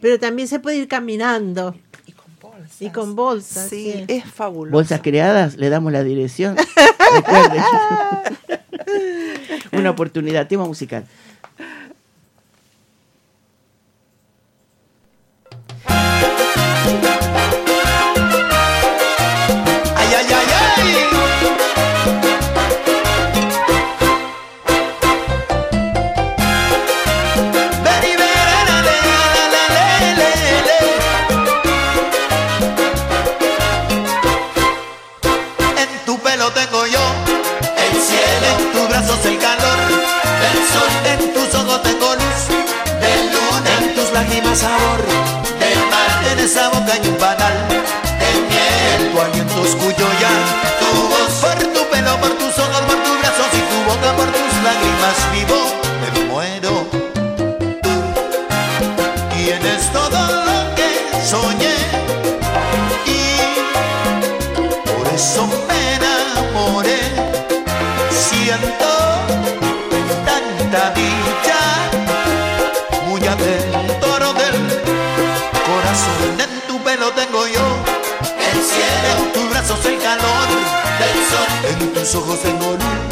pero 0.02 0.20
también 0.20 0.48
se 0.48 0.60
puede 0.60 0.78
ir 0.78 0.88
caminando. 0.88 1.76
Y 2.06 2.12
con 2.12 2.32
bolsas. 2.42 2.82
Y 2.82 2.90
con 2.90 3.16
bolsas. 3.16 3.70
Sí, 3.70 4.06
es 4.08 4.26
fabuloso. 4.26 4.74
Bolsas 4.74 5.02
creadas, 5.02 5.58
le 5.58 5.70
damos 5.70 5.92
la 5.92 6.04
dirección. 6.04 6.56
Una 9.72 9.92
oportunidad, 9.92 10.48
tema 10.48 10.66
musical. 10.66 11.06
por 54.16 54.28
tus 54.28 54.54
lágrimas 54.64 55.18
vivo 55.34 55.60
me 56.02 56.10
muero. 56.26 56.88
Tienes 59.36 59.92
todo 59.92 60.20
lo 60.48 60.76
que 60.76 60.90
soñé 61.26 61.78
y 63.06 63.18
por 64.90 65.06
eso 65.14 65.48
me 65.68 65.96
enamoré. 65.96 67.02
Siento 68.12 68.92
tanta 70.26 70.92
dicha, 70.92 71.60
muy 73.08 73.22
adentro 73.22 74.34
del 74.34 74.58
corazón. 75.68 76.32
En 76.40 76.68
tu 76.68 76.84
pelo 76.84 77.12
tengo 77.12 77.48
yo 77.48 77.66
el 78.52 78.64
cielo, 78.64 79.10
en 79.18 79.34
tus 79.34 79.50
brazos 79.50 79.86
el 79.86 79.98
calor 80.00 80.48
del 81.00 81.18
sol, 81.32 81.50
en 81.72 81.94
tus 81.94 82.16
ojos 82.16 82.42
tengo 82.42 82.72
luz 82.72 83.09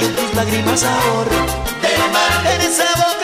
tus 0.00 0.34
lágrimas 0.34 0.84
ahora. 0.84 1.30
Del 1.82 2.12
mar. 2.12 2.46
Eres 2.54 2.76
sabor. 2.76 3.17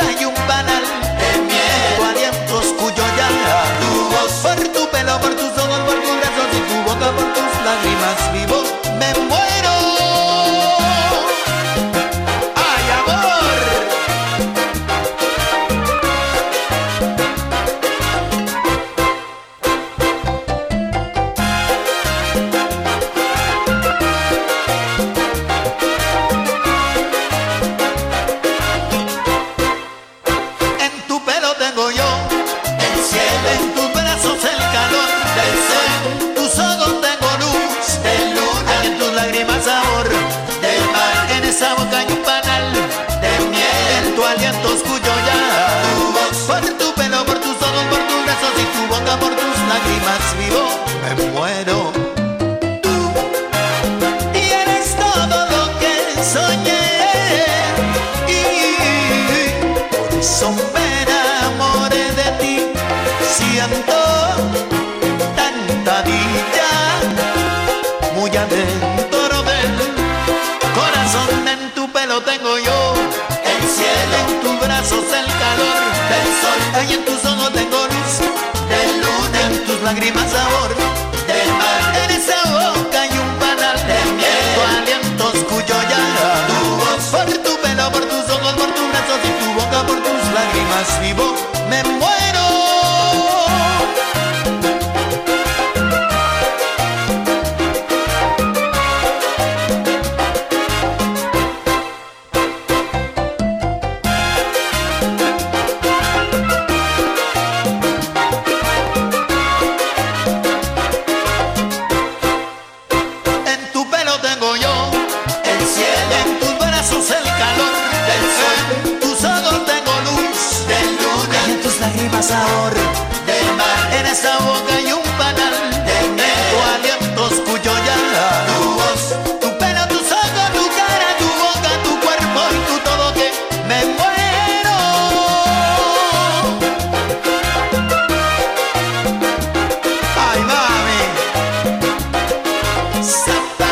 zapa. 143.14 143.70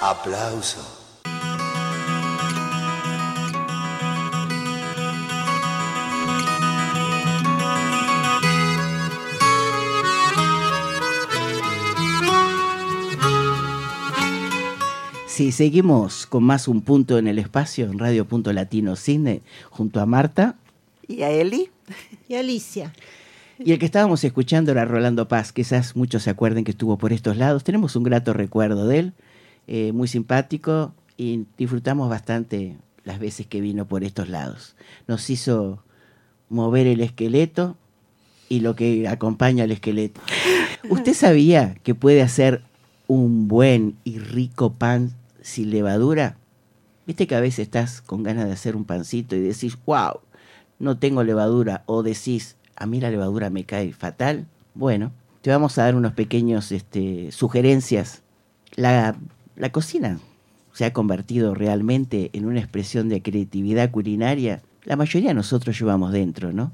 Aplauso. 0.00 0.94
Sí, 15.26 15.50
seguimos 15.50 16.26
con 16.26 16.44
más 16.44 16.68
un 16.68 16.82
punto 16.82 17.18
en 17.18 17.26
el 17.26 17.40
espacio 17.40 17.86
en 17.86 17.98
Radio 17.98 18.24
Punto 18.24 18.52
Latino 18.52 18.94
Cine 18.94 19.42
junto 19.68 20.00
a 20.00 20.06
Marta 20.06 20.54
y 21.08 21.22
a 21.22 21.30
Eli 21.30 21.70
y 22.28 22.34
a 22.34 22.40
Alicia. 22.40 22.92
Y 23.58 23.72
el 23.72 23.78
que 23.78 23.86
estábamos 23.86 24.24
escuchando 24.24 24.72
era 24.72 24.84
Rolando 24.84 25.28
Paz, 25.28 25.52
quizás 25.52 25.94
muchos 25.94 26.24
se 26.24 26.30
acuerden 26.30 26.64
que 26.64 26.72
estuvo 26.72 26.98
por 26.98 27.12
estos 27.12 27.36
lados. 27.36 27.62
Tenemos 27.62 27.94
un 27.94 28.02
grato 28.02 28.32
recuerdo 28.32 28.88
de 28.88 28.98
él, 28.98 29.12
eh, 29.66 29.92
muy 29.92 30.08
simpático, 30.08 30.92
y 31.16 31.46
disfrutamos 31.56 32.08
bastante 32.08 32.76
las 33.04 33.18
veces 33.18 33.46
que 33.46 33.60
vino 33.60 33.86
por 33.86 34.02
estos 34.02 34.28
lados. 34.28 34.74
Nos 35.06 35.30
hizo 35.30 35.82
mover 36.48 36.86
el 36.86 37.00
esqueleto 37.00 37.76
y 38.48 38.60
lo 38.60 38.74
que 38.74 39.06
acompaña 39.06 39.64
al 39.64 39.70
esqueleto. 39.70 40.20
¿Usted 40.90 41.14
sabía 41.14 41.76
que 41.82 41.94
puede 41.94 42.22
hacer 42.22 42.62
un 43.06 43.46
buen 43.46 43.96
y 44.04 44.18
rico 44.18 44.72
pan 44.72 45.12
sin 45.42 45.70
levadura? 45.70 46.36
Viste 47.06 47.26
que 47.26 47.34
a 47.34 47.40
veces 47.40 47.60
estás 47.60 48.00
con 48.00 48.22
ganas 48.22 48.46
de 48.46 48.52
hacer 48.52 48.74
un 48.74 48.84
pancito 48.84 49.36
y 49.36 49.40
decís, 49.40 49.78
wow, 49.86 50.20
no 50.78 50.98
tengo 50.98 51.22
levadura, 51.22 51.84
o 51.86 52.02
decís, 52.02 52.56
a 52.76 52.86
mí 52.86 53.00
la 53.00 53.10
levadura 53.10 53.50
me 53.50 53.64
cae 53.64 53.92
fatal, 53.92 54.46
bueno, 54.74 55.12
te 55.42 55.50
vamos 55.50 55.76
a 55.78 55.84
dar 55.84 55.94
unos 55.94 56.14
pequeños 56.14 56.72
este, 56.72 57.30
sugerencias. 57.30 58.22
La, 58.76 59.16
la 59.56 59.70
cocina 59.70 60.18
se 60.72 60.84
ha 60.84 60.92
convertido 60.92 61.54
realmente 61.54 62.30
en 62.32 62.46
una 62.46 62.60
expresión 62.60 63.08
de 63.08 63.22
creatividad 63.22 63.90
culinaria. 63.90 64.62
La 64.84 64.96
mayoría 64.96 65.28
de 65.28 65.34
nosotros 65.34 65.78
llevamos 65.78 66.12
dentro, 66.12 66.52
¿no? 66.52 66.72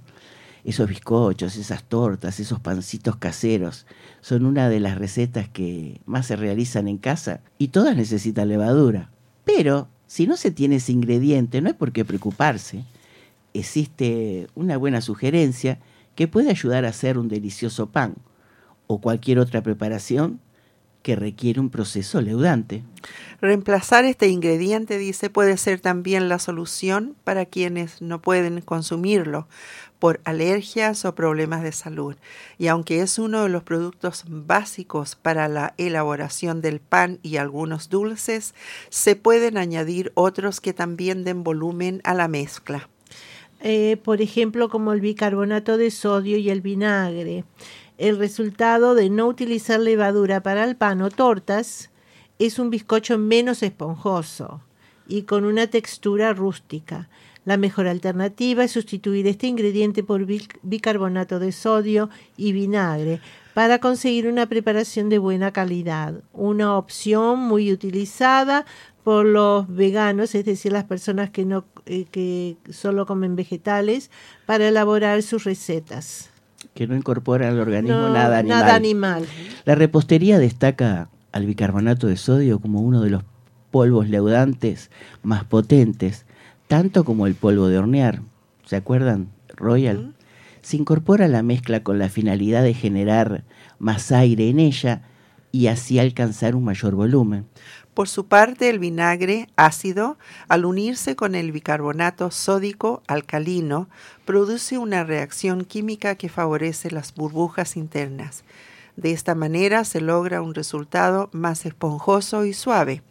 Esos 0.64 0.88
bizcochos, 0.88 1.56
esas 1.56 1.84
tortas, 1.84 2.38
esos 2.38 2.60
pancitos 2.60 3.16
caseros 3.16 3.86
son 4.20 4.44
una 4.46 4.68
de 4.68 4.80
las 4.80 4.98
recetas 4.98 5.48
que 5.48 6.00
más 6.06 6.26
se 6.26 6.36
realizan 6.36 6.86
en 6.86 6.98
casa 6.98 7.40
y 7.58 7.68
todas 7.68 7.96
necesitan 7.96 8.48
levadura. 8.48 9.10
Pero 9.44 9.88
si 10.06 10.26
no 10.26 10.36
se 10.36 10.50
tiene 10.50 10.76
ese 10.76 10.92
ingrediente, 10.92 11.60
no 11.60 11.68
hay 11.68 11.74
por 11.74 11.92
qué 11.92 12.04
preocuparse. 12.04 12.84
Existe 13.52 14.48
una 14.54 14.76
buena 14.76 15.00
sugerencia 15.00 15.78
que 16.20 16.28
puede 16.28 16.50
ayudar 16.50 16.84
a 16.84 16.90
hacer 16.90 17.16
un 17.16 17.28
delicioso 17.28 17.92
pan 17.92 18.14
o 18.86 19.00
cualquier 19.00 19.38
otra 19.38 19.62
preparación 19.62 20.38
que 21.02 21.16
requiere 21.16 21.60
un 21.60 21.70
proceso 21.70 22.20
leudante. 22.20 22.84
Reemplazar 23.40 24.04
este 24.04 24.28
ingrediente, 24.28 24.98
dice, 24.98 25.30
puede 25.30 25.56
ser 25.56 25.80
también 25.80 26.28
la 26.28 26.38
solución 26.38 27.16
para 27.24 27.46
quienes 27.46 28.02
no 28.02 28.20
pueden 28.20 28.60
consumirlo 28.60 29.48
por 29.98 30.20
alergias 30.24 31.06
o 31.06 31.14
problemas 31.14 31.62
de 31.62 31.72
salud. 31.72 32.16
Y 32.58 32.66
aunque 32.66 33.00
es 33.00 33.18
uno 33.18 33.44
de 33.44 33.48
los 33.48 33.62
productos 33.62 34.24
básicos 34.28 35.16
para 35.16 35.48
la 35.48 35.72
elaboración 35.78 36.60
del 36.60 36.80
pan 36.80 37.18
y 37.22 37.38
algunos 37.38 37.88
dulces, 37.88 38.54
se 38.90 39.16
pueden 39.16 39.56
añadir 39.56 40.12
otros 40.16 40.60
que 40.60 40.74
también 40.74 41.24
den 41.24 41.44
volumen 41.44 42.02
a 42.04 42.12
la 42.12 42.28
mezcla. 42.28 42.90
Eh, 43.62 43.98
por 44.02 44.22
ejemplo, 44.22 44.68
como 44.68 44.92
el 44.92 45.00
bicarbonato 45.00 45.76
de 45.76 45.90
sodio 45.90 46.38
y 46.38 46.48
el 46.48 46.62
vinagre. 46.62 47.44
El 47.98 48.16
resultado 48.16 48.94
de 48.94 49.10
no 49.10 49.26
utilizar 49.26 49.78
levadura 49.80 50.42
para 50.42 50.64
el 50.64 50.76
pan 50.76 51.02
o 51.02 51.10
tortas 51.10 51.90
es 52.38 52.58
un 52.58 52.70
bizcocho 52.70 53.18
menos 53.18 53.62
esponjoso 53.62 54.62
y 55.06 55.22
con 55.22 55.44
una 55.44 55.66
textura 55.66 56.32
rústica. 56.32 57.10
La 57.44 57.58
mejor 57.58 57.86
alternativa 57.86 58.64
es 58.64 58.72
sustituir 58.72 59.26
este 59.26 59.46
ingrediente 59.46 60.02
por 60.02 60.26
bicarbonato 60.62 61.38
de 61.38 61.52
sodio 61.52 62.08
y 62.38 62.52
vinagre 62.52 63.20
para 63.52 63.78
conseguir 63.78 64.26
una 64.26 64.46
preparación 64.46 65.10
de 65.10 65.18
buena 65.18 65.52
calidad. 65.52 66.22
Una 66.32 66.78
opción 66.78 67.40
muy 67.40 67.72
utilizada 67.72 68.64
por 69.04 69.24
los 69.24 69.74
veganos, 69.74 70.34
es 70.34 70.44
decir, 70.44 70.72
las 70.72 70.84
personas 70.84 71.30
que 71.30 71.44
no 71.44 71.64
eh, 71.86 72.04
que 72.10 72.56
solo 72.70 73.06
comen 73.06 73.36
vegetales 73.36 74.10
para 74.46 74.68
elaborar 74.68 75.22
sus 75.22 75.44
recetas 75.44 76.30
que 76.74 76.86
no 76.86 76.96
incorpora 76.96 77.48
al 77.48 77.58
organismo 77.58 78.08
nada 78.08 78.38
animal. 78.38 78.60
Nada 78.60 78.74
animal. 78.74 79.26
La 79.64 79.74
repostería 79.74 80.38
destaca 80.38 81.08
al 81.32 81.46
bicarbonato 81.46 82.06
de 82.06 82.16
sodio 82.16 82.60
como 82.60 82.80
uno 82.80 83.02
de 83.02 83.10
los 83.10 83.24
polvos 83.70 84.08
leudantes 84.08 84.90
más 85.22 85.44
potentes, 85.44 86.26
tanto 86.68 87.04
como 87.04 87.26
el 87.26 87.34
polvo 87.34 87.68
de 87.68 87.78
hornear. 87.78 88.22
¿Se 88.64 88.76
acuerdan? 88.76 89.28
Royal. 89.56 90.14
Se 90.62 90.76
incorpora 90.76 91.28
la 91.28 91.42
mezcla 91.42 91.82
con 91.82 91.98
la 91.98 92.08
finalidad 92.08 92.62
de 92.62 92.74
generar 92.74 93.44
más 93.78 94.12
aire 94.12 94.48
en 94.48 94.58
ella 94.58 95.02
y 95.52 95.66
así 95.66 95.98
alcanzar 95.98 96.54
un 96.54 96.64
mayor 96.64 96.94
volumen. 96.94 97.46
Por 97.94 98.08
su 98.08 98.26
parte, 98.26 98.70
el 98.70 98.78
vinagre 98.78 99.48
ácido, 99.56 100.16
al 100.48 100.64
unirse 100.64 101.16
con 101.16 101.34
el 101.34 101.50
bicarbonato 101.50 102.30
sódico 102.30 103.02
alcalino, 103.08 103.88
produce 104.24 104.78
una 104.78 105.02
reacción 105.02 105.64
química 105.64 106.14
que 106.14 106.28
favorece 106.28 106.90
las 106.90 107.12
burbujas 107.14 107.76
internas. 107.76 108.44
De 108.96 109.12
esta 109.12 109.34
manera 109.34 109.84
se 109.84 110.00
logra 110.00 110.40
un 110.40 110.54
resultado 110.54 111.30
más 111.32 111.66
esponjoso 111.66 112.44
y 112.44 112.52
suave. 112.52 113.02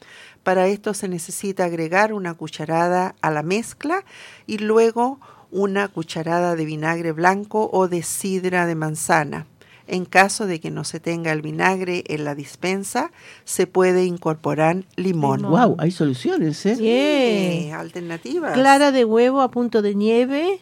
Para 0.44 0.68
esto 0.68 0.94
se 0.94 1.08
necesita 1.08 1.66
agregar 1.66 2.14
una 2.14 2.34
cucharada 2.34 3.16
a 3.22 3.32
la 3.32 3.44
mezcla 3.44 4.06
y 4.48 4.60
luego 4.60 5.20
una 5.52 5.88
cucharada 5.88 6.56
de 6.56 6.66
vinagre 6.66 7.12
blanco 7.12 7.70
o 7.74 7.88
de 7.88 8.04
sidra 8.04 8.66
de 8.66 8.76
manzana. 8.76 9.48
En 9.92 10.06
caso 10.06 10.46
de 10.46 10.60
que 10.60 10.70
no 10.70 10.84
se 10.84 11.00
tenga 11.00 11.32
el 11.32 11.42
vinagre 11.42 12.04
en 12.08 12.24
la 12.24 12.36
dispensa, 12.36 13.12
se 13.44 13.66
puede 13.66 14.06
incorporar 14.06 14.84
limón. 14.96 15.42
Wow, 15.42 15.78
hay 15.80 15.90
soluciones, 15.90 16.64
¿eh? 16.68 16.76
Sí, 16.76 17.72
alternativas. 17.72 18.54
Clara 18.54 18.92
de 18.92 19.04
huevo 19.04 19.42
a 19.42 19.50
punto 19.50 19.82
de 19.82 19.96
nieve. 19.96 20.60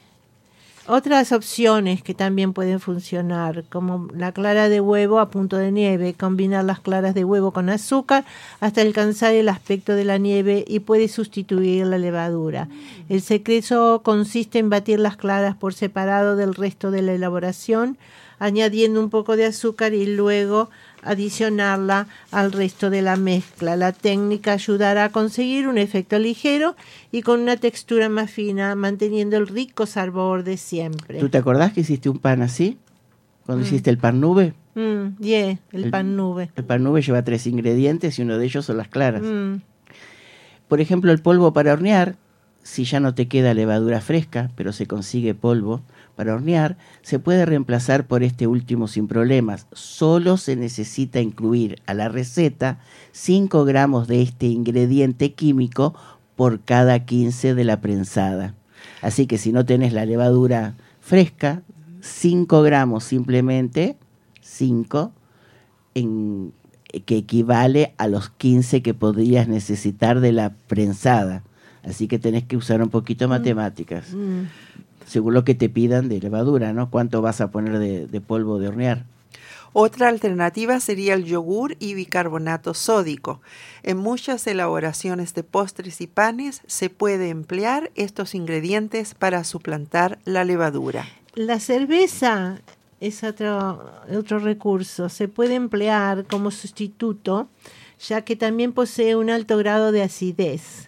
Otras 0.90 1.34
opciones 1.34 2.02
que 2.02 2.14
también 2.14 2.54
pueden 2.54 2.80
funcionar, 2.80 3.66
como 3.70 4.08
la 4.16 4.32
clara 4.32 4.70
de 4.70 4.80
huevo 4.80 5.20
a 5.20 5.30
punto 5.30 5.58
de 5.58 5.74
nieve, 5.74 6.14
combinar 6.14 6.64
las 6.64 6.80
claras 6.80 7.14
de 7.14 7.26
huevo 7.26 7.52
con 7.52 7.70
azúcar 7.70 8.24
hasta 8.62 8.80
alcanzar 8.80 9.34
el 9.34 9.50
aspecto 9.50 9.96
de 9.96 10.06
la 10.06 10.18
nieve 10.18 10.64
y 10.66 10.80
puede 10.80 11.10
sustituir 11.10 11.86
la 11.88 11.98
levadura. 11.98 12.70
El 13.10 13.22
secreto 13.22 14.02
consiste 14.02 14.60
en 14.60 14.70
batir 14.70 15.02
las 15.02 15.18
claras 15.18 15.58
por 15.58 15.74
separado 15.74 16.38
del 16.38 16.56
resto 16.56 16.90
de 16.90 17.02
la 17.02 17.12
elaboración, 17.12 17.98
añadiendo 18.40 19.00
un 19.00 19.10
poco 19.10 19.36
de 19.36 19.46
azúcar 19.46 19.94
y 19.94 20.06
luego 20.06 20.70
adicionarla 21.04 22.08
al 22.32 22.52
resto 22.52 22.90
de 22.90 23.02
la 23.02 23.16
mezcla. 23.16 23.76
La 23.76 23.92
técnica 23.92 24.54
ayudará 24.54 25.06
a 25.06 25.12
conseguir 25.12 25.68
un 25.68 25.78
efecto 25.78 26.20
ligero 26.20 26.76
y 27.12 27.22
con 27.22 27.42
una 27.42 27.58
textura 27.58 28.10
más 28.10 28.32
fina, 28.32 28.76
manteniendo 28.76 29.38
el 29.38 29.48
rico 29.48 29.86
sabor 29.86 30.44
de 30.44 30.58
siempre. 30.58 31.20
¿Tú 31.20 31.30
te 31.30 31.38
acordás 31.38 31.74
que 31.74 31.82
hiciste 31.82 32.10
un 32.10 32.20
pan 32.20 32.42
así? 32.42 32.78
Cuando 33.46 33.64
mm. 33.64 33.68
hiciste 33.68 33.90
el 33.90 33.98
pan 33.98 34.20
nube. 34.20 34.54
Mm, 34.76 35.18
yeah, 35.20 35.58
el, 35.72 35.90
pan 35.90 36.16
nube. 36.16 36.52
El 36.56 36.64
pan 36.66 36.84
nube 36.84 37.02
lleva 37.02 37.24
tres 37.24 37.48
ingredientes 37.48 38.20
y 38.20 38.22
uno 38.22 38.38
de 38.38 38.46
ellos 38.46 38.66
son 38.66 38.78
las 38.78 38.90
claras. 38.90 39.24
Mm. 39.24 39.62
Por 40.68 40.82
ejemplo, 40.82 41.12
el 41.12 41.20
polvo 41.20 41.54
para 41.54 41.74
hornear, 41.74 42.16
si 42.68 42.84
ya 42.84 43.00
no 43.00 43.16
te 43.16 43.30
queda 43.30 43.54
levadura 43.54 44.02
fresca, 44.02 44.52
pero 44.56 44.74
se 44.74 44.88
consigue 44.88 45.34
polvo, 45.34 45.84
para 46.18 46.34
hornear 46.34 46.78
se 47.02 47.18
puede 47.18 47.46
reemplazar 47.46 48.08
por 48.08 48.24
este 48.24 48.46
último 48.46 48.90
sin 48.90 49.08
problemas. 49.08 49.68
Solo 49.72 50.36
se 50.36 50.58
necesita 50.58 51.22
incluir 51.22 51.82
a 51.86 51.94
la 51.94 52.10
receta 52.10 52.80
5 53.14 53.64
gramos 53.64 54.10
de 54.10 54.22
este 54.22 54.48
ingrediente 54.48 55.32
químico 55.32 55.96
por 56.36 56.60
cada 56.60 57.06
15 57.06 57.56
de 57.56 57.64
la 57.64 57.80
prensada. 57.80 58.54
Así 59.02 59.28
que 59.28 59.38
si 59.38 59.54
no 59.54 59.66
tenés 59.66 59.94
la 59.94 60.06
levadura 60.06 60.76
fresca, 61.00 61.64
5 62.02 62.64
gramos 62.64 63.06
simplemente, 63.06 63.96
5, 64.42 65.14
que 67.06 67.18
equivale 67.18 67.94
a 67.98 68.10
los 68.10 68.30
15 68.30 68.82
que 68.82 68.94
podrías 68.94 69.48
necesitar 69.48 70.20
de 70.20 70.34
la 70.34 70.50
prensada. 70.68 71.44
Así 71.88 72.08
que 72.08 72.20
tenés 72.20 72.44
que 72.44 72.58
usar 72.58 72.82
un 72.82 72.90
poquito 72.90 73.24
de 73.24 73.28
mm. 73.28 73.32
matemáticas. 73.32 74.14
Mm 74.14 74.44
según 75.08 75.34
lo 75.34 75.44
que 75.44 75.56
te 75.56 75.70
pidan 75.70 76.10
de 76.10 76.20
levadura, 76.20 76.74
¿no? 76.74 76.92
¿Cuánto 76.92 77.22
vas 77.22 77.42
a 77.42 77.50
poner 77.50 77.80
de, 77.80 78.22
polvo 78.22 78.60
de 78.60 78.68
hornear? 78.68 79.06
Otra 79.74 80.10
alternativa 80.10 80.80
sería 80.80 81.14
el 81.14 81.24
yogur 81.24 81.76
y 81.80 81.94
bicarbonato 81.94 82.74
sódico. 82.74 83.42
En 83.84 83.98
muchas 83.98 84.48
elaboraciones 84.48 85.34
de 85.34 85.44
postres 85.44 86.02
y 86.02 86.08
panes 86.08 86.62
se 86.68 86.90
puede 86.90 87.30
emplear 87.30 87.92
estos 87.96 88.36
ingredientes 88.36 89.14
para 89.14 89.44
suplantar 89.44 90.20
la 90.26 90.44
levadura. 90.44 91.06
La 91.36 91.60
cerveza 91.60 92.60
es 93.00 93.24
otro, 93.24 93.92
otro 94.12 94.40
recurso. 94.40 95.10
Se 95.10 95.28
puede 95.28 95.56
emplear 95.56 96.26
como 96.26 96.52
sustituto 96.52 97.48
ya 98.00 98.22
que 98.22 98.36
también 98.36 98.74
posee 98.74 99.16
un 99.16 99.30
alto 99.30 99.58
grado 99.58 99.92
de 99.92 100.04
acidez 100.04 100.87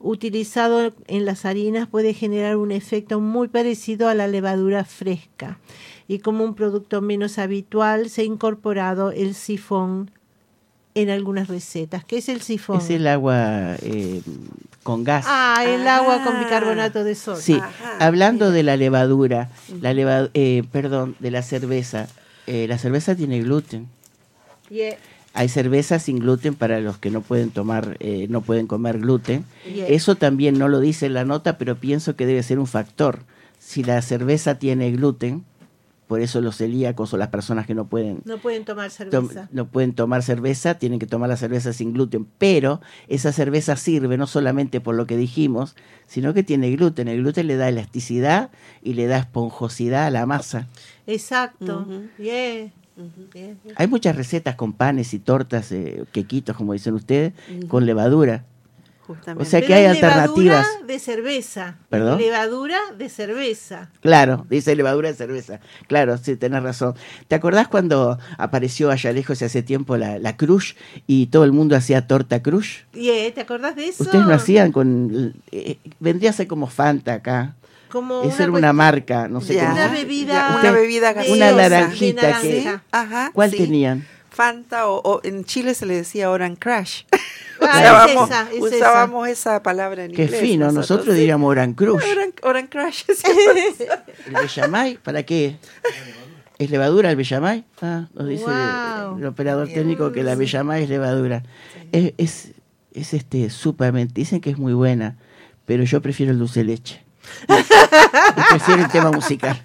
utilizado 0.00 0.92
en 1.06 1.24
las 1.24 1.44
harinas 1.44 1.88
puede 1.88 2.14
generar 2.14 2.56
un 2.56 2.72
efecto 2.72 3.20
muy 3.20 3.48
parecido 3.48 4.08
a 4.08 4.14
la 4.14 4.28
levadura 4.28 4.84
fresca 4.84 5.58
y 6.06 6.20
como 6.20 6.44
un 6.44 6.54
producto 6.54 7.00
menos 7.00 7.38
habitual 7.38 8.08
se 8.08 8.22
ha 8.22 8.24
incorporado 8.24 9.10
el 9.10 9.34
sifón 9.34 10.10
en 10.94 11.10
algunas 11.10 11.48
recetas. 11.48 12.04
¿Qué 12.04 12.18
es 12.18 12.28
el 12.28 12.40
sifón? 12.40 12.78
Es 12.78 12.90
el 12.90 13.06
agua 13.06 13.76
eh, 13.82 14.22
con 14.82 15.04
gas. 15.04 15.26
Ah, 15.28 15.62
el 15.66 15.86
agua 15.86 16.24
con 16.24 16.40
bicarbonato 16.40 17.04
de 17.04 17.14
sodio. 17.14 17.40
Sí, 17.40 17.60
hablando 18.00 18.50
de 18.50 18.62
la 18.62 18.76
levadura, 18.76 19.50
la 19.80 20.30
eh, 20.34 20.64
perdón, 20.72 21.14
de 21.20 21.30
la 21.30 21.42
cerveza, 21.42 22.08
eh, 22.46 22.66
la 22.68 22.78
cerveza 22.78 23.14
tiene 23.14 23.40
gluten. 23.40 23.88
Hay 25.34 25.48
cerveza 25.48 25.98
sin 25.98 26.18
gluten 26.18 26.54
para 26.54 26.80
los 26.80 26.98
que 26.98 27.10
no 27.10 27.20
pueden 27.20 27.50
tomar, 27.50 27.96
eh, 28.00 28.26
no 28.28 28.40
pueden 28.40 28.66
comer 28.66 28.98
gluten. 28.98 29.44
Eso 29.64 30.16
también 30.16 30.58
no 30.58 30.68
lo 30.68 30.80
dice 30.80 31.06
en 31.06 31.14
la 31.14 31.24
nota, 31.24 31.58
pero 31.58 31.76
pienso 31.76 32.16
que 32.16 32.26
debe 32.26 32.42
ser 32.42 32.58
un 32.58 32.66
factor. 32.66 33.20
Si 33.58 33.84
la 33.84 34.00
cerveza 34.02 34.58
tiene 34.58 34.90
gluten, 34.90 35.44
por 36.08 36.20
eso 36.20 36.40
los 36.40 36.56
celíacos 36.56 37.12
o 37.12 37.18
las 37.18 37.28
personas 37.28 37.66
que 37.66 37.74
no 37.74 37.84
pueden 37.84 38.22
no 38.24 38.38
pueden 38.38 38.64
tomar 38.64 38.90
cerveza. 38.90 39.48
no 39.52 39.66
pueden 39.66 39.92
tomar 39.92 40.22
cerveza 40.22 40.78
tienen 40.78 40.98
que 40.98 41.06
tomar 41.06 41.28
la 41.28 41.36
cerveza 41.36 41.74
sin 41.74 41.92
gluten. 41.92 42.26
Pero 42.38 42.80
esa 43.08 43.30
cerveza 43.30 43.76
sirve 43.76 44.16
no 44.16 44.26
solamente 44.26 44.80
por 44.80 44.94
lo 44.94 45.06
que 45.06 45.18
dijimos 45.18 45.76
sino 46.06 46.32
que 46.32 46.42
tiene 46.42 46.70
gluten. 46.70 47.08
El 47.08 47.18
gluten 47.18 47.46
le 47.46 47.56
da 47.56 47.68
elasticidad 47.68 48.50
y 48.82 48.94
le 48.94 49.06
da 49.06 49.18
esponjosidad 49.18 50.06
a 50.06 50.10
la 50.10 50.24
masa. 50.24 50.66
Exacto 51.06 51.86
hay 53.76 53.86
muchas 53.86 54.16
recetas 54.16 54.54
con 54.56 54.72
panes 54.72 55.14
y 55.14 55.18
tortas, 55.18 55.72
eh, 55.72 56.04
quequitos, 56.12 56.56
como 56.56 56.72
dicen 56.72 56.94
ustedes, 56.94 57.32
con 57.68 57.86
levadura. 57.86 58.44
justamente. 59.06 59.42
O 59.42 59.46
sea 59.50 59.60
que 59.62 59.68
Pero 59.68 59.78
hay 59.78 59.84
es 59.86 60.02
levadura 60.02 60.22
alternativas. 60.60 60.86
de 60.86 60.98
cerveza. 60.98 61.76
¿Perdón? 61.88 62.18
Levadura 62.18 62.78
de 62.98 63.08
cerveza. 63.08 63.90
Claro, 64.02 64.46
dice 64.50 64.76
levadura 64.76 65.08
de 65.08 65.14
cerveza. 65.14 65.60
Claro, 65.86 66.18
sí, 66.18 66.36
tenés 66.36 66.62
razón. 66.62 66.94
¿Te 67.26 67.34
acordás 67.34 67.68
cuando 67.68 68.18
apareció 68.36 68.90
allá 68.90 69.12
lejos 69.12 69.40
hace 69.40 69.62
tiempo 69.62 69.96
la, 69.96 70.18
la 70.18 70.36
Crush 70.36 70.74
y 71.06 71.26
todo 71.28 71.44
el 71.44 71.52
mundo 71.52 71.74
hacía 71.74 72.06
torta 72.06 72.42
Crush? 72.42 72.80
Y, 72.92 73.08
eh, 73.08 73.32
¿Te 73.34 73.40
acordás 73.40 73.76
de 73.76 73.88
eso? 73.88 74.02
Ustedes 74.02 74.26
lo 74.26 74.34
hacían 74.34 74.72
con... 74.72 75.32
eh, 75.52 75.78
vendría 76.00 76.30
a 76.30 76.32
ser 76.34 76.46
como 76.46 76.66
Fanta 76.66 77.14
acá. 77.14 77.54
Como 77.90 78.22
Esa 78.22 78.44
era 78.44 78.52
cuest- 78.52 78.58
una 78.58 78.72
marca, 78.72 79.28
no 79.28 79.40
sé 79.40 79.54
Ya. 79.54 79.62
cómo. 79.66 79.72
Una 79.76 79.88
bebida, 79.88 80.56
una 80.60 80.70
bebida 80.72 81.12
gaseosa. 81.12 81.34
Una 81.34 81.52
naranjita 81.52 82.40
que- 82.40 82.60
naranja. 82.62 82.82
Ajá. 82.92 83.30
¿Cuál 83.32 83.50
sí. 83.50 83.56
tenían? 83.56 84.06
Fanta 84.30 84.86
o, 84.88 85.00
o 85.02 85.20
en 85.24 85.44
Chile 85.44 85.74
se 85.74 85.84
le 85.86 85.94
decía 85.96 86.30
Oran 86.30 86.56
Crash. 86.56 87.02
Ah, 87.60 87.80
usábamos 87.80 88.30
es 88.30 88.36
esa, 88.36 88.50
es 88.52 88.60
usábamos 88.78 89.28
esa. 89.28 89.62
palabra 89.64 90.04
en 90.04 90.12
Qué 90.12 90.22
inglés. 90.26 90.40
fino, 90.40 90.70
nosotros 90.70 91.08
sí. 91.12 91.20
diríamos 91.22 91.50
Oran 91.50 91.74
Crush. 91.74 92.00
Oran, 92.12 92.32
Oran 92.44 92.66
Crash. 92.68 93.02
sí. 93.16 93.24
¿El 94.26 94.32
Bellamay? 94.32 94.96
¿Para 94.98 95.24
qué? 95.24 95.56
¿Es 96.60 96.70
levadura 96.70 97.10
el 97.10 97.16
Bellamay? 97.16 97.64
Ah, 97.82 98.06
nos 98.14 98.28
dice 98.28 98.44
Wow. 98.44 99.16
el, 99.16 99.22
el 99.22 99.26
operador 99.26 99.66
técnico 99.66 100.12
que 100.12 100.22
la 100.22 100.36
Bellamay 100.36 100.84
es 100.84 100.88
levadura. 100.88 101.42
Es, 101.90 102.14
es, 102.16 102.52
es, 102.92 103.12
este 103.12 103.50
sumamente, 103.50 104.14
dicen 104.14 104.40
que 104.40 104.50
es 104.50 104.58
muy 104.58 104.72
buena, 104.72 105.16
pero 105.66 105.82
yo 105.82 106.00
prefiero 106.00 106.30
el 106.30 106.38
dulce 106.38 106.62
leche. 106.62 107.02
Prefiero 108.50 108.82
el 108.82 108.88
tema 108.88 109.10
musical. 109.10 109.62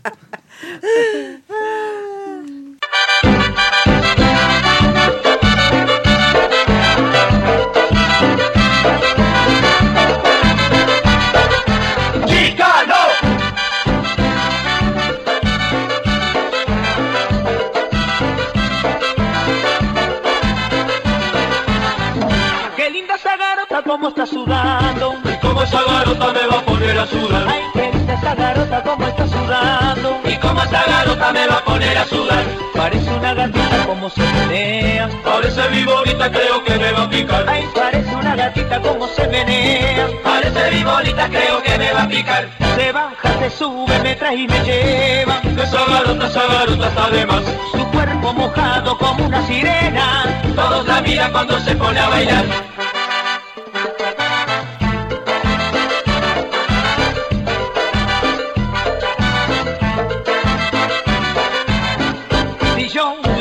Qué 22.76 22.90
linda 22.90 23.16
esa 23.16 23.38
garota, 23.38 23.82
cómo 23.84 24.10
está 24.10 24.26
sudando. 24.26 25.33
¿Y 25.54 25.56
cómo 25.56 25.66
esa 25.68 25.84
garota 25.84 26.34
me 26.34 26.48
va 26.48 26.58
a 26.58 26.66
poner 26.66 26.98
a 26.98 27.06
sudar? 27.06 27.48
Ay, 27.48 27.62
qué 27.74 27.92
linda 27.94 28.14
esa 28.16 28.34
garota, 28.34 28.82
cómo 28.82 29.06
está 29.06 29.28
sudando. 29.28 30.20
¿Y 30.26 30.36
cómo 30.38 30.64
esa 30.64 30.84
garota 30.84 31.32
me 31.32 31.48
va 31.48 31.58
a 31.58 31.64
poner 31.64 31.96
a 31.96 32.06
sudar? 32.06 32.44
Parece 32.76 33.14
una 33.14 33.34
gatita 33.36 33.86
como 33.86 34.10
se 34.10 34.22
menea. 34.22 35.10
Parece 35.24 35.68
viborita, 35.68 36.32
creo 36.32 36.64
que 36.64 36.76
me 36.80 36.92
va 36.92 37.04
a 37.04 37.10
picar. 37.10 37.46
Ay, 37.48 37.70
parece 37.76 38.16
una 38.16 38.36
gatita 38.36 38.82
como 38.82 39.08
se 39.10 39.28
menea. 39.28 40.08
Parece 40.24 40.70
viborita, 40.72 41.30
creo 41.30 41.62
que 41.62 41.78
me 41.78 41.94
va 41.94 42.02
a 42.02 42.08
picar. 42.08 42.50
Se 42.76 42.92
baja, 42.92 43.40
se 43.40 43.50
sube, 43.52 44.00
me 44.00 44.16
trae 44.16 44.36
y 44.36 44.48
me 44.48 44.60
lleva. 44.62 45.40
Esa 45.62 45.86
garota, 45.86 46.28
esa 46.30 46.48
garota 46.48 46.88
está 46.88 47.10
de 47.12 47.26
más. 47.28 47.44
Su 47.74 47.86
cuerpo 47.92 48.34
mojado 48.34 48.98
como 48.98 49.26
una 49.28 49.46
sirena. 49.46 50.42
Todos 50.56 50.88
la 50.88 51.00
miran 51.02 51.32
cuando 51.32 51.60
se 51.60 51.76
pone 51.76 52.00
a 52.00 52.10
bailar. 52.10 52.46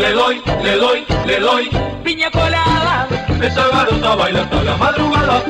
Le 0.03 0.13
doy, 0.13 0.43
le 0.65 0.77
doy, 0.79 1.05
le 1.27 1.39
doy. 1.39 1.71
piña 2.05 2.29
colada, 2.31 3.07
Esa 3.41 3.69
garota 3.69 4.15
baila 4.17 4.41
hasta 4.43 4.63
la 4.65 4.77
madrugada. 4.77 5.43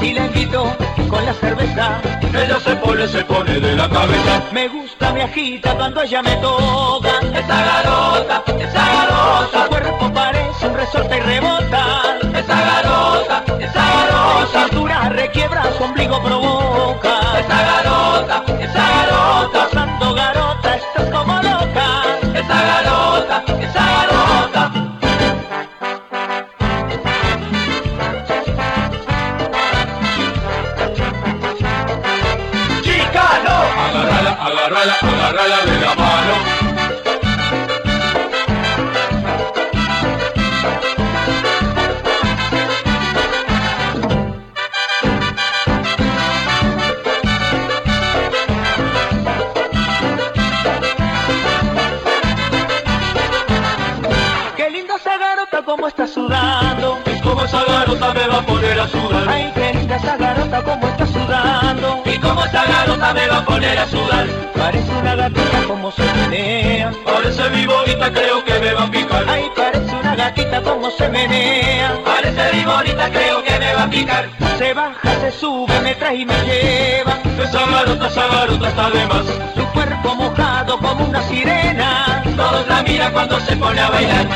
si 0.00 0.12
la 0.12 0.26
invito 0.26 0.76
con 1.08 1.24
la 1.24 1.32
cerveza. 1.34 2.00
Ella 2.42 2.58
se 2.60 2.76
pone, 2.76 3.08
se 3.08 3.24
pone 3.24 3.58
de 3.58 3.74
la 3.74 3.88
cabeza. 3.88 4.42
Me 4.52 4.68
gusta, 4.68 5.12
me 5.14 5.22
agita 5.22 5.74
cuando 5.74 6.02
ella 6.02 6.22
me 6.22 6.36
toca. 6.36 7.14
Esa 7.40 7.58
garota, 7.70 8.42
esa 8.58 8.84
Su 8.84 8.96
garota, 8.96 9.68
cuerpo 9.70 10.12
parece 10.12 10.66
un 10.68 10.74
resorte 10.76 11.16
y 11.16 11.20
rebota. 11.20 11.82
esa 12.40 12.56
garota, 12.70 13.44
esa 13.58 13.72
Su 13.72 13.96
garota, 13.96 14.68
cintura 14.68 15.08
requiebra, 15.08 15.62
su 15.78 15.82
ombligo 15.84 16.22
provoca. 16.22 17.14
esa 17.40 17.62
garota, 17.62 17.95
garota 57.86 58.14
me 58.14 58.26
va 58.26 58.38
a 58.38 58.42
poner 58.42 58.80
a 58.80 58.88
sudar? 58.88 59.28
¡Ay, 59.28 59.52
qué 59.54 59.72
linda 59.74 59.96
esa 59.96 60.16
garota, 60.16 60.62
cómo 60.62 60.88
está 60.88 61.06
sudando! 61.06 62.02
¿Y 62.04 62.18
cómo 62.18 62.44
esa 62.44 62.64
garota 62.64 63.14
me 63.14 63.28
va 63.28 63.38
a 63.38 63.44
poner 63.44 63.78
a 63.78 63.86
sudar? 63.86 64.26
Parece 64.54 64.90
una 64.92 65.14
gatita 65.14 65.62
como 65.68 65.92
se 65.92 66.02
menea. 66.02 66.92
Parece 67.04 67.48
viborita, 67.50 68.12
creo 68.12 68.44
que 68.44 68.58
me 68.58 68.74
va 68.74 68.82
a 68.82 68.90
picar. 68.90 69.24
Ay, 69.28 69.44
parece 69.54 69.94
una 69.94 70.16
gatita 70.16 70.62
como 70.62 70.90
se 70.90 71.08
menea. 71.08 71.98
Parece 72.04 72.56
viborita, 72.56 73.10
creo 73.10 73.42
que 73.44 73.58
me 73.58 73.74
va 73.74 73.82
a 73.82 73.90
picar. 73.90 74.28
Se 74.58 74.74
baja, 74.74 75.20
se 75.20 75.30
sube, 75.30 75.80
me 75.80 75.94
trae 75.94 76.16
y 76.16 76.26
me 76.26 76.34
lleva. 76.44 77.18
Esa 77.40 77.66
garota, 77.66 78.08
esa 78.08 78.26
garota 78.26 78.68
está 78.68 78.90
de 78.90 79.06
más. 79.06 79.26
Su 79.54 79.64
cuerpo 79.72 80.14
mojado 80.14 80.78
como 80.78 81.04
una 81.04 81.22
sirena. 81.22 82.22
Todos 82.36 82.66
la 82.66 82.82
miran 82.82 83.12
cuando 83.12 83.38
se 83.40 83.56
pone 83.56 83.80
a 83.80 83.90
bailar. 83.90 84.26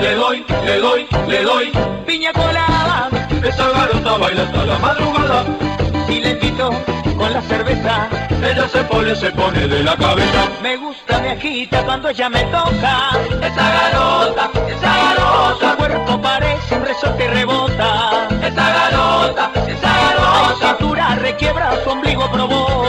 Le 0.00 0.14
doy, 0.14 0.44
le 0.64 0.78
doy, 0.80 1.06
le 1.28 1.42
doy. 1.42 1.72
piña 2.06 2.32
colada, 2.32 3.08
Esa 3.42 3.68
garota 3.70 4.16
baila 4.18 4.42
hasta 4.42 4.64
la 4.64 4.78
madrugada. 4.78 5.44
si 6.06 6.20
le 6.20 6.30
invito 6.30 6.70
con 7.16 7.32
la 7.32 7.40
cerveza. 7.42 8.08
Ella 8.42 8.68
se 8.68 8.84
pone, 8.84 9.14
se 9.16 9.30
pone 9.32 9.66
de 9.66 9.82
la 9.82 9.96
cabeza. 9.96 10.48
Me 10.62 10.76
gusta, 10.76 11.18
me 11.20 11.30
agita 11.30 11.82
cuando 11.84 12.08
ella 12.10 12.28
me 12.28 12.42
toca. 12.44 13.10
Esa 13.42 13.66
garota, 13.78 14.50
esa 14.68 14.92
Su 14.92 15.16
garota, 15.16 15.76
cuerpo 15.76 16.20
parece 16.20 16.74
un 16.76 16.84
resorte 16.84 17.24
y 17.24 17.28
rebota. 17.28 18.28
esa 18.42 18.70
garota, 18.78 19.50
esa 19.66 19.92
garota, 20.04 20.66
cintura 20.76 21.14
requiebra, 21.16 21.72
su 21.82 21.90
ombligo 21.90 22.30
provoca. 22.30 22.85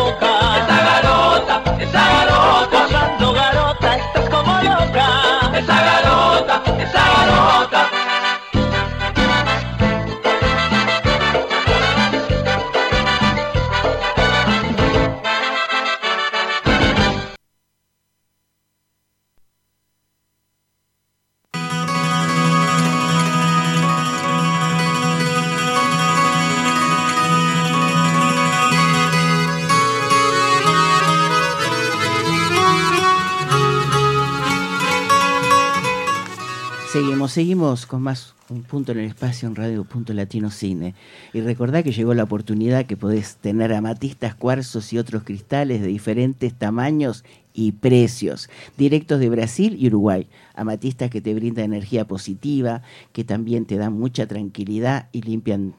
Seguimos, 37.38 37.86
con 37.86 38.02
más 38.02 38.34
un 38.50 38.64
punto 38.64 38.94
en 38.94 38.98
el 38.98 39.06
espacio 39.06 39.48
en 39.48 39.54
Radio 39.54 39.84
Punto 39.84 40.12
Latino 40.12 40.50
Cine. 40.50 40.96
Y 41.34 41.42
recordá 41.42 41.84
que 41.84 41.92
llegó 41.92 42.16
la 42.16 42.24
oportunidad 42.24 42.88
que 42.88 42.98
podés 42.98 43.36
tener 43.36 43.74
amatistas, 43.74 44.34
cuarzos 44.34 44.92
y 44.92 44.98
otros 44.98 45.22
cristales 45.22 45.82
de 45.82 45.88
diferentes 45.88 46.56
tamaños 46.56 47.24
y 47.54 47.74
precios, 47.74 48.50
directos 48.76 49.20
de 49.20 49.30
Brasil 49.30 49.78
y 49.80 49.86
Uruguay. 49.86 50.28
Amatistas 50.56 51.12
que 51.12 51.22
te 51.22 51.36
brindan 51.36 51.66
energía 51.66 52.08
positiva, 52.08 52.82
que 53.12 53.24
también 53.24 53.68
te 53.68 53.78
dan 53.78 53.94
mucha 53.94 54.26
tranquilidad 54.26 55.08
y 55.12 55.22
limpian 55.22 55.76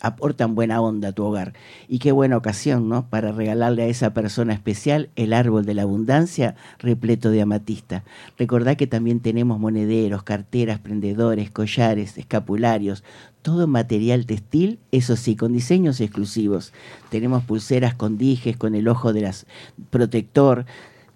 aportan 0.00 0.54
buena 0.54 0.80
onda 0.80 1.08
a 1.08 1.12
tu 1.12 1.24
hogar. 1.24 1.54
Y 1.88 1.98
qué 1.98 2.12
buena 2.12 2.36
ocasión, 2.36 2.88
¿no? 2.88 3.08
Para 3.08 3.32
regalarle 3.32 3.82
a 3.82 3.86
esa 3.86 4.12
persona 4.12 4.52
especial 4.52 5.08
el 5.16 5.32
árbol 5.32 5.64
de 5.64 5.74
la 5.74 5.82
abundancia 5.82 6.56
repleto 6.78 7.30
de 7.30 7.42
amatista. 7.42 8.04
Recordá 8.38 8.76
que 8.76 8.86
también 8.86 9.20
tenemos 9.20 9.58
monederos, 9.58 10.22
carteras, 10.22 10.78
prendedores, 10.78 11.50
collares, 11.50 12.18
escapularios, 12.18 13.02
todo 13.42 13.66
material 13.66 14.26
textil, 14.26 14.78
eso 14.90 15.16
sí, 15.16 15.36
con 15.36 15.52
diseños 15.52 16.00
exclusivos. 16.00 16.72
Tenemos 17.10 17.44
pulseras 17.44 17.94
con 17.94 18.18
dijes, 18.18 18.56
con 18.56 18.74
el 18.74 18.88
ojo 18.88 19.12
de 19.12 19.22
las 19.22 19.46
protector, 19.90 20.66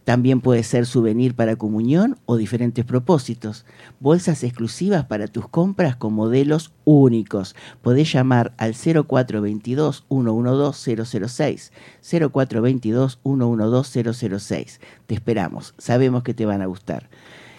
también 0.08 0.40
puede 0.40 0.62
ser 0.62 0.86
souvenir 0.86 1.34
para 1.34 1.56
comunión 1.56 2.16
o 2.24 2.38
diferentes 2.38 2.82
propósitos. 2.82 3.66
Bolsas 4.00 4.42
exclusivas 4.42 5.04
para 5.04 5.26
tus 5.26 5.50
compras 5.50 5.96
con 5.96 6.14
modelos 6.14 6.72
únicos. 6.86 7.54
Podés 7.82 8.10
llamar 8.10 8.54
al 8.56 8.72
0422-112-006. 8.72 11.72
0422-112-006. 12.02 14.78
Te 15.06 15.14
esperamos. 15.14 15.74
Sabemos 15.76 16.22
que 16.22 16.32
te 16.32 16.46
van 16.46 16.62
a 16.62 16.66
gustar. 16.66 17.10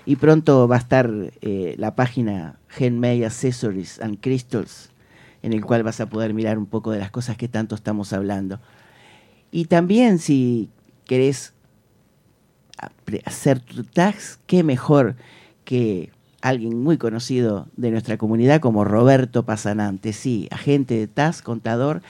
Y 0.08 0.16
pronto 0.16 0.68
va 0.68 0.78
a 0.78 0.80
estar 0.80 1.12
eh, 1.42 1.76
la 1.78 1.94
página 1.94 2.58
Handmade 2.80 3.28
Accessories 3.28 4.02
and 4.02 4.20
Crystals, 4.22 4.90
en 5.44 5.54
el 5.54 5.64
cual 5.64 5.84
vas 5.84 6.02
a 6.02 6.10
poder 6.10 6.34
mirar 6.34 6.58
un 6.58 6.66
poco 6.66 6.90
de 6.90 6.98
las 6.98 7.12
cosas 7.12 7.38
que 7.38 7.48
tanto 7.48 7.76
estamos 7.76 8.12
hablando. 8.12 8.60
Y 9.52 9.66
también 9.66 10.18
si 10.18 10.72
querés 11.06 11.54
hacer 13.26 13.60
tu 13.60 13.84
tax, 13.84 14.40
qué 14.46 14.64
mejor 14.64 15.16
que 15.64 16.12
alguien 16.42 16.82
muy 16.82 16.98
conocido 16.98 17.68
de 17.76 17.92
nuestra 17.92 18.18
comunidad 18.18 18.62
como 18.62 18.86
Roberto 18.86 19.46
Pasanante. 19.46 20.14
Sí, 20.14 20.48
agente 20.52 20.96
de 20.96 21.08
tax, 21.08 21.42
contador, 21.42 22.02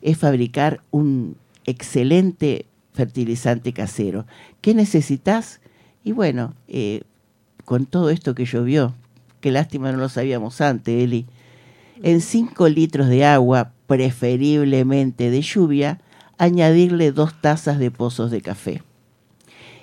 es 0.00 0.16
fabricar 0.16 0.80
un 0.92 1.36
excelente 1.68 2.67
fertilizante 2.98 3.72
casero. 3.72 4.26
¿Qué 4.60 4.74
necesitas? 4.74 5.60
Y 6.02 6.10
bueno, 6.10 6.54
eh, 6.66 7.02
con 7.64 7.86
todo 7.86 8.10
esto 8.10 8.34
que 8.34 8.44
llovió, 8.44 8.92
qué 9.40 9.52
lástima 9.52 9.92
no 9.92 9.98
lo 9.98 10.08
sabíamos 10.08 10.60
antes, 10.60 11.04
Eli, 11.04 11.24
en 12.02 12.20
5 12.20 12.68
litros 12.68 13.08
de 13.08 13.24
agua, 13.24 13.70
preferiblemente 13.86 15.30
de 15.30 15.42
lluvia, 15.42 16.00
añadirle 16.38 17.12
dos 17.12 17.40
tazas 17.40 17.78
de 17.78 17.92
pozos 17.92 18.32
de 18.32 18.40
café. 18.40 18.82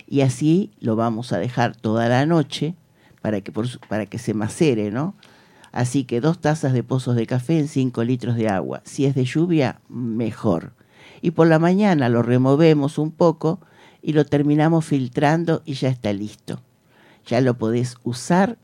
Y 0.10 0.20
así 0.20 0.72
lo 0.82 0.98
vamos 0.98 1.32
a 1.32 1.40
dejar 1.40 1.74
toda 1.74 2.10
la 2.10 2.26
noche 2.26 2.76
para 3.22 3.40
que, 3.40 3.54
para 3.88 4.08
que 4.08 4.18
se 4.18 4.34
macere, 4.34 4.92
¿no? 4.92 5.16
Así 5.72 6.04
que 6.04 6.20
dos 6.20 6.42
tazas 6.42 6.74
de 6.74 6.84
pozos 6.84 7.16
de 7.16 7.28
café 7.28 7.60
en 7.60 7.70
5 7.70 8.04
litros 8.04 8.36
de 8.36 8.50
agua. 8.50 8.82
Si 8.84 9.06
es 9.06 9.16
de 9.16 9.24
lluvia, 9.24 9.80
mejor. 9.88 10.74
Y 11.26 11.32
por 11.32 11.48
la 11.48 11.58
mañana 11.58 12.08
lo 12.08 12.22
removemos 12.22 13.00
un 13.00 13.10
poco 13.10 13.60
y 14.04 14.14
lo 14.14 14.28
terminamos 14.28 14.86
filtrando 14.86 15.64
y 15.66 15.74
ya 15.74 15.90
está 15.90 16.14
listo. 16.14 16.62
Ya 17.26 17.42
lo 17.42 17.58
podés 17.58 17.96
usar 18.04 18.60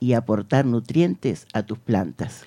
y 0.00 0.14
aportar 0.14 0.66
nutrientes 0.66 1.46
a 1.52 1.62
tus 1.62 1.78
plantas. 1.78 2.42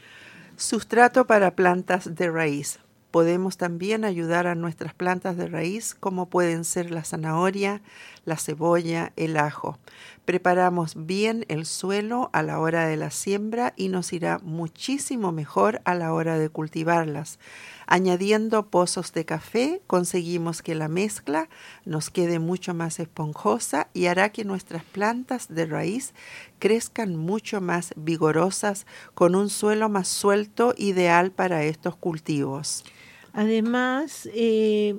Sustrato 0.57 1.27
para 1.27 1.55
plantas 1.55 2.13
de 2.13 2.29
raíz. 2.29 2.79
Podemos 3.09 3.55
también 3.55 4.03
ayudar 4.03 4.47
a 4.47 4.55
nuestras 4.55 4.93
plantas 4.95 5.37
de 5.37 5.47
raíz 5.47 5.95
como 5.95 6.29
pueden 6.29 6.65
ser 6.65 6.91
la 6.91 7.05
zanahoria, 7.05 7.81
la 8.25 8.35
cebolla, 8.35 9.13
el 9.15 9.37
ajo. 9.37 9.77
Preparamos 10.25 11.05
bien 11.05 11.45
el 11.47 11.65
suelo 11.65 12.29
a 12.33 12.43
la 12.43 12.59
hora 12.59 12.85
de 12.87 12.97
la 12.97 13.11
siembra 13.11 13.73
y 13.77 13.87
nos 13.87 14.11
irá 14.11 14.39
muchísimo 14.39 15.31
mejor 15.31 15.79
a 15.85 15.95
la 15.95 16.11
hora 16.11 16.37
de 16.37 16.49
cultivarlas. 16.49 17.39
Añadiendo 17.87 18.67
pozos 18.69 19.13
de 19.13 19.25
café 19.25 19.81
conseguimos 19.87 20.61
que 20.61 20.75
la 20.75 20.87
mezcla 20.87 21.49
nos 21.85 22.09
quede 22.09 22.39
mucho 22.39 22.73
más 22.73 22.99
esponjosa 22.99 23.89
y 23.93 24.05
hará 24.05 24.31
que 24.31 24.45
nuestras 24.45 24.83
plantas 24.83 25.53
de 25.53 25.65
raíz 25.65 26.13
crezcan 26.59 27.15
mucho 27.15 27.61
más 27.61 27.93
vigorosas 27.95 28.85
con 29.13 29.35
un 29.35 29.49
suelo 29.49 29.89
más 29.89 30.07
suelto 30.07 30.73
ideal 30.77 31.31
para 31.31 31.63
estos 31.63 31.95
cultivos. 31.95 32.83
Además, 33.33 34.29
eh, 34.33 34.95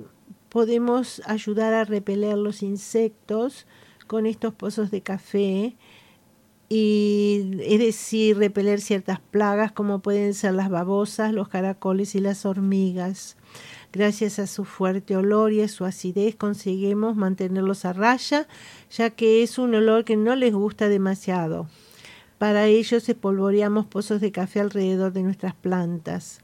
podemos 0.49 1.21
ayudar 1.25 1.73
a 1.73 1.85
repeler 1.85 2.37
los 2.37 2.61
insectos 2.61 3.65
con 4.07 4.25
estos 4.25 4.53
pozos 4.53 4.91
de 4.91 5.01
café 5.01 5.75
y 6.67 7.59
es 7.61 7.79
decir, 7.79 8.37
repeler 8.37 8.81
ciertas 8.81 9.19
plagas 9.19 9.71
como 9.71 9.99
pueden 9.99 10.33
ser 10.33 10.53
las 10.53 10.69
babosas, 10.69 11.33
los 11.33 11.47
caracoles 11.47 12.15
y 12.15 12.19
las 12.19 12.45
hormigas. 12.45 13.37
Gracias 13.93 14.39
a 14.39 14.47
su 14.47 14.65
fuerte 14.65 15.15
olor 15.15 15.53
y 15.53 15.61
a 15.61 15.67
su 15.67 15.85
acidez 15.85 16.35
conseguimos 16.35 17.15
mantenerlos 17.15 17.85
a 17.85 17.93
raya, 17.93 18.47
ya 18.91 19.09
que 19.11 19.41
es 19.41 19.57
un 19.57 19.73
olor 19.75 20.03
que 20.03 20.17
no 20.17 20.35
les 20.35 20.53
gusta 20.53 20.89
demasiado. 20.89 21.67
Para 22.37 22.65
ello 22.65 22.97
espolvoreamos 22.97 23.85
pozos 23.85 24.19
de 24.19 24.31
café 24.31 24.59
alrededor 24.59 25.13
de 25.13 25.23
nuestras 25.23 25.55
plantas. 25.55 26.41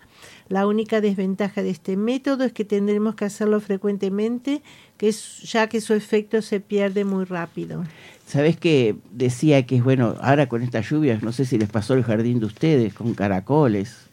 La 0.49 0.67
única 0.67 1.01
desventaja 1.01 1.63
de 1.63 1.69
este 1.69 1.97
método 1.97 2.43
es 2.43 2.51
que 2.51 2.65
tendremos 2.65 3.15
que 3.15 3.25
hacerlo 3.25 3.59
frecuentemente, 3.59 4.61
que 4.97 5.07
es, 5.07 5.41
ya 5.43 5.67
que 5.67 5.81
su 5.81 5.93
efecto 5.93 6.41
se 6.41 6.59
pierde 6.59 7.05
muy 7.05 7.25
rápido. 7.25 7.83
¿Sabés 8.25 8.57
que 8.57 8.95
decía 9.11 9.65
que 9.65 9.77
es 9.77 9.83
bueno, 9.83 10.15
ahora 10.21 10.47
con 10.47 10.61
estas 10.61 10.89
lluvias, 10.89 11.23
no 11.23 11.31
sé 11.31 11.45
si 11.45 11.57
les 11.57 11.69
pasó 11.69 11.93
el 11.93 12.03
jardín 12.03 12.39
de 12.39 12.45
ustedes, 12.45 12.93
con 12.93 13.13
caracoles? 13.13 14.09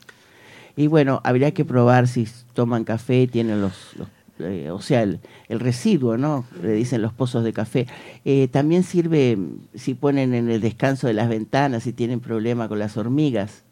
Y 0.76 0.86
bueno, 0.86 1.20
habría 1.24 1.52
que 1.52 1.64
probar 1.64 2.08
si 2.08 2.26
toman 2.54 2.84
café, 2.84 3.26
tienen 3.26 3.60
los, 3.60 3.96
los, 3.96 4.08
eh, 4.38 4.70
o 4.70 4.80
sea, 4.80 5.02
el, 5.02 5.20
el, 5.48 5.60
residuo, 5.60 6.16
¿no? 6.16 6.44
Le 6.62 6.72
dicen 6.72 7.02
los 7.02 7.12
pozos 7.12 7.42
de 7.42 7.52
café. 7.52 7.86
Eh, 8.24 8.48
también 8.48 8.84
sirve 8.84 9.36
si 9.74 9.94
ponen 9.94 10.34
en 10.34 10.48
el 10.48 10.60
descanso 10.60 11.06
de 11.08 11.14
las 11.14 11.28
ventanas, 11.28 11.82
si 11.82 11.92
tienen 11.92 12.20
problema 12.20 12.68
con 12.68 12.78
las 12.78 12.96
hormigas 12.96 13.64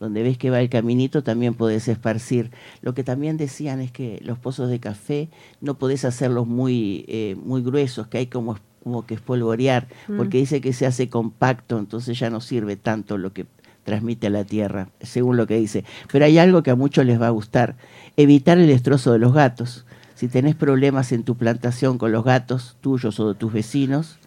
donde 0.00 0.22
ves 0.22 0.38
que 0.38 0.50
va 0.50 0.60
el 0.60 0.68
caminito, 0.68 1.22
también 1.22 1.54
podés 1.54 1.88
esparcir. 1.88 2.50
Lo 2.82 2.94
que 2.94 3.04
también 3.04 3.36
decían 3.36 3.80
es 3.80 3.90
que 3.90 4.20
los 4.22 4.38
pozos 4.38 4.70
de 4.70 4.78
café 4.80 5.28
no 5.60 5.78
podés 5.78 6.04
hacerlos 6.04 6.46
muy, 6.46 7.04
eh, 7.08 7.36
muy 7.44 7.62
gruesos, 7.62 8.06
que 8.06 8.18
hay 8.18 8.26
como, 8.26 8.58
como 8.82 9.06
que 9.06 9.14
espolvorear, 9.14 9.88
mm. 10.08 10.16
porque 10.16 10.38
dice 10.38 10.60
que 10.60 10.72
se 10.72 10.86
hace 10.86 11.08
compacto, 11.08 11.78
entonces 11.78 12.18
ya 12.18 12.30
no 12.30 12.40
sirve 12.40 12.76
tanto 12.76 13.18
lo 13.18 13.32
que 13.32 13.46
transmite 13.84 14.26
a 14.26 14.30
la 14.30 14.44
tierra, 14.44 14.90
según 15.00 15.36
lo 15.36 15.46
que 15.46 15.56
dice. 15.56 15.84
Pero 16.12 16.26
hay 16.26 16.38
algo 16.38 16.62
que 16.62 16.70
a 16.70 16.76
muchos 16.76 17.06
les 17.06 17.20
va 17.20 17.28
a 17.28 17.30
gustar, 17.30 17.76
evitar 18.16 18.58
el 18.58 18.66
destrozo 18.66 19.12
de 19.12 19.18
los 19.18 19.32
gatos. 19.32 19.86
Si 20.14 20.28
tenés 20.28 20.54
problemas 20.54 21.10
en 21.12 21.22
tu 21.22 21.36
plantación 21.36 21.96
con 21.96 22.12
los 22.12 22.24
gatos 22.24 22.76
tuyos 22.80 23.18
o 23.18 23.28
de 23.28 23.34
tus 23.34 23.52
vecinos, 23.52 24.18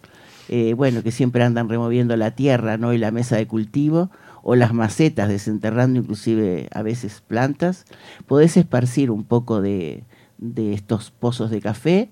eh, 0.48 0.74
bueno, 0.74 1.02
que 1.02 1.12
siempre 1.12 1.44
andan 1.44 1.68
removiendo 1.68 2.16
la 2.16 2.32
tierra 2.32 2.76
¿no? 2.76 2.92
y 2.92 2.98
la 2.98 3.10
mesa 3.10 3.36
de 3.36 3.46
cultivo, 3.46 4.10
o 4.42 4.56
las 4.56 4.74
macetas, 4.74 5.28
desenterrando 5.28 6.00
inclusive 6.00 6.68
a 6.72 6.82
veces 6.82 7.22
plantas, 7.26 7.84
podés 8.26 8.56
esparcir 8.56 9.10
un 9.10 9.24
poco 9.24 9.60
de, 9.60 10.04
de, 10.38 10.72
estos 10.72 11.10
pozos 11.10 11.50
de 11.50 11.60
café 11.60 12.10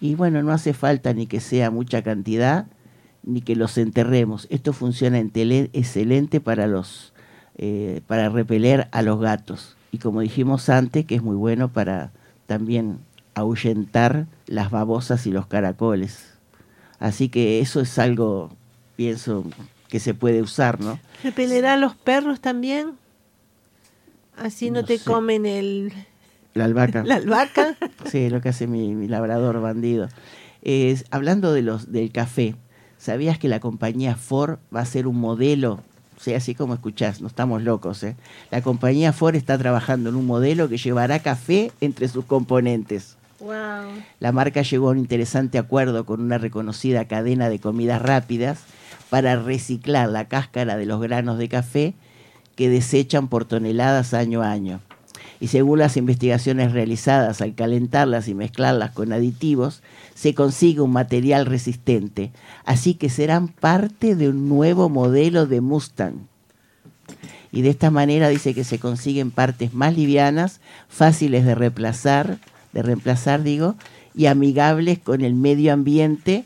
y 0.00 0.14
bueno, 0.14 0.42
no 0.42 0.52
hace 0.52 0.72
falta 0.74 1.12
ni 1.12 1.26
que 1.26 1.40
sea 1.40 1.70
mucha 1.70 2.02
cantidad 2.02 2.66
ni 3.22 3.40
que 3.40 3.56
los 3.56 3.78
enterremos. 3.78 4.46
Esto 4.50 4.72
funciona 4.72 5.18
excelente 5.18 6.40
para, 6.40 6.66
los, 6.66 7.12
eh, 7.56 8.00
para 8.06 8.28
repeler 8.28 8.88
a 8.92 9.02
los 9.02 9.20
gatos 9.20 9.76
y 9.90 9.98
como 9.98 10.20
dijimos 10.20 10.68
antes, 10.68 11.04
que 11.06 11.14
es 11.14 11.22
muy 11.22 11.36
bueno 11.36 11.72
para 11.72 12.12
también 12.46 12.98
ahuyentar 13.34 14.26
las 14.46 14.70
babosas 14.70 15.26
y 15.26 15.30
los 15.30 15.46
caracoles. 15.46 16.34
Así 16.98 17.28
que 17.28 17.60
eso 17.60 17.80
es 17.80 17.98
algo, 17.98 18.50
pienso, 18.96 19.44
que 19.88 20.00
se 20.00 20.14
puede 20.14 20.42
usar, 20.42 20.80
¿no? 20.80 20.98
¿Repelerá 21.24 21.74
a 21.74 21.76
los 21.76 21.94
perros 21.96 22.40
también? 22.40 22.92
Así 24.36 24.70
no, 24.70 24.80
No 24.80 24.86
te 24.86 24.98
sé. 24.98 25.04
comen 25.04 25.46
el, 25.46 25.92
La 26.54 26.64
albahaca. 26.64 27.02
la 27.06 27.16
albahaca. 27.16 27.76
Sí, 28.10 28.28
lo 28.30 28.40
que 28.40 28.50
hace 28.50 28.66
mi, 28.66 28.94
mi 28.94 29.08
labrador 29.08 29.60
bandido. 29.60 30.08
Es, 30.62 31.04
hablando 31.10 31.52
de 31.52 31.62
los 31.62 31.90
del 31.92 32.12
café, 32.12 32.54
¿sabías 32.98 33.38
que 33.38 33.48
la 33.48 33.60
compañía 33.60 34.16
Ford 34.16 34.58
va 34.74 34.80
a 34.80 34.84
ser 34.86 35.06
un 35.06 35.16
modelo? 35.18 35.80
O 36.16 36.20
sea, 36.20 36.36
así 36.36 36.54
como 36.54 36.74
escuchás, 36.74 37.20
no 37.20 37.28
estamos 37.28 37.62
locos, 37.62 38.02
¿eh? 38.02 38.16
La 38.50 38.60
compañía 38.60 39.12
Ford 39.12 39.36
está 39.36 39.56
trabajando 39.56 40.10
en 40.10 40.16
un 40.16 40.26
modelo 40.26 40.68
que 40.68 40.76
llevará 40.76 41.20
café 41.20 41.70
entre 41.80 42.08
sus 42.08 42.24
componentes. 42.24 43.16
wow. 43.38 43.52
La 44.18 44.32
marca 44.32 44.62
llegó 44.62 44.88
a 44.88 44.92
un 44.92 44.98
interesante 44.98 45.58
acuerdo 45.58 46.04
con 46.04 46.20
una 46.20 46.38
reconocida 46.38 47.04
cadena 47.06 47.48
de 47.48 47.60
comidas 47.60 48.02
rápidas 48.02 48.62
para 49.10 49.36
reciclar 49.36 50.08
la 50.08 50.28
cáscara 50.28 50.76
de 50.76 50.86
los 50.86 51.00
granos 51.00 51.38
de 51.38 51.48
café 51.48 51.94
que 52.56 52.68
desechan 52.68 53.28
por 53.28 53.44
toneladas 53.44 54.14
año 54.14 54.42
a 54.42 54.50
año. 54.50 54.80
Y 55.40 55.48
según 55.48 55.78
las 55.78 55.96
investigaciones 55.96 56.72
realizadas 56.72 57.40
al 57.40 57.54
calentarlas 57.54 58.26
y 58.26 58.34
mezclarlas 58.34 58.90
con 58.90 59.12
aditivos, 59.12 59.82
se 60.14 60.34
consigue 60.34 60.80
un 60.80 60.90
material 60.90 61.46
resistente, 61.46 62.32
así 62.64 62.94
que 62.94 63.08
serán 63.08 63.46
parte 63.46 64.16
de 64.16 64.28
un 64.28 64.48
nuevo 64.48 64.88
modelo 64.88 65.46
de 65.46 65.60
Mustang. 65.60 66.26
Y 67.52 67.62
de 67.62 67.70
esta 67.70 67.90
manera 67.90 68.28
dice 68.28 68.52
que 68.52 68.64
se 68.64 68.78
consiguen 68.78 69.30
partes 69.30 69.72
más 69.72 69.96
livianas, 69.96 70.60
fáciles 70.88 71.44
de 71.44 71.54
reemplazar, 71.54 72.38
de 72.72 72.82
reemplazar 72.82 73.42
digo, 73.42 73.76
y 74.14 74.26
amigables 74.26 74.98
con 74.98 75.22
el 75.22 75.34
medio 75.34 75.72
ambiente, 75.72 76.44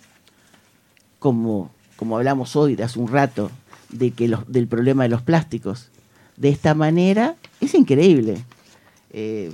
como, 1.19 1.71
como 2.03 2.17
hablamos 2.17 2.57
hoy 2.57 2.75
de 2.75 2.83
hace 2.83 2.99
un 2.99 3.07
rato, 3.07 3.49
de 3.91 4.11
que 4.11 4.27
los, 4.27 4.51
del 4.51 4.67
problema 4.67 5.05
de 5.05 5.09
los 5.09 5.23
plásticos. 5.23 5.87
De 6.37 6.49
esta 6.49 6.75
manera 6.75 7.37
es 7.61 7.75
increíble. 7.77 8.39
Eh, 9.13 9.53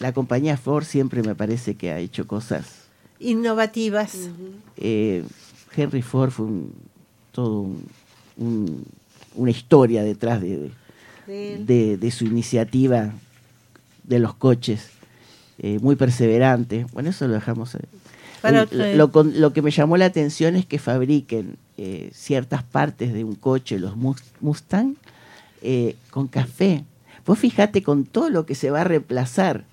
la 0.00 0.12
compañía 0.12 0.56
Ford 0.56 0.82
siempre 0.82 1.22
me 1.22 1.36
parece 1.36 1.76
que 1.76 1.92
ha 1.92 2.00
hecho 2.00 2.26
cosas. 2.26 2.66
Innovativas. 3.20 4.16
Eh, 4.78 5.22
Henry 5.76 6.02
Ford 6.02 6.30
fue 6.32 6.46
un- 6.46 6.72
todo 7.30 7.60
un- 7.60 7.86
un- 8.36 8.84
una 9.36 9.50
historia 9.52 10.02
detrás 10.02 10.40
de, 10.40 10.72
de- 11.28 11.58
de- 11.64 11.96
de 11.98 12.10
su 12.10 12.24
iniciativa 12.24 13.12
de 14.02 14.18
los 14.18 14.34
coches, 14.34 14.88
eh, 15.60 15.78
muy 15.80 15.94
perseverante. 15.94 16.84
Bueno, 16.92 17.10
eso 17.10 17.28
lo 17.28 17.34
dejamos 17.34 17.76
ahí. 17.76 17.82
Para 18.42 18.66
lo, 18.70 19.10
con- 19.12 19.40
lo 19.40 19.52
que 19.52 19.62
me 19.62 19.70
llamó 19.70 19.96
la 19.96 20.06
atención 20.06 20.56
es 20.56 20.66
que 20.66 20.78
fabriquen 20.78 21.56
eh, 21.76 22.10
ciertas 22.14 22.62
partes 22.62 23.12
de 23.12 23.24
un 23.24 23.34
coche, 23.34 23.78
los 23.78 23.96
Mus- 23.96 24.22
Mustang, 24.40 24.94
eh, 25.62 25.96
con 26.10 26.26
café. 26.28 26.84
Vos 27.26 27.38
fijate 27.38 27.82
con 27.82 28.04
todo 28.04 28.30
lo 28.30 28.46
que 28.46 28.54
se 28.54 28.70
va 28.70 28.80
a 28.80 28.84
reemplazar. 28.84 29.64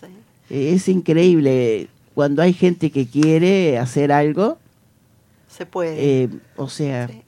Sí. 0.00 0.06
Eh, 0.54 0.72
es 0.74 0.88
increíble 0.88 1.88
cuando 2.14 2.42
hay 2.42 2.52
gente 2.52 2.90
que 2.90 3.06
quiere 3.06 3.78
hacer 3.78 4.12
algo, 4.12 4.58
Se 5.48 5.66
puede. 5.66 6.22
eh, 6.24 6.28
o 6.56 6.68
sea, 6.68 7.08
Sí. 7.08 7.22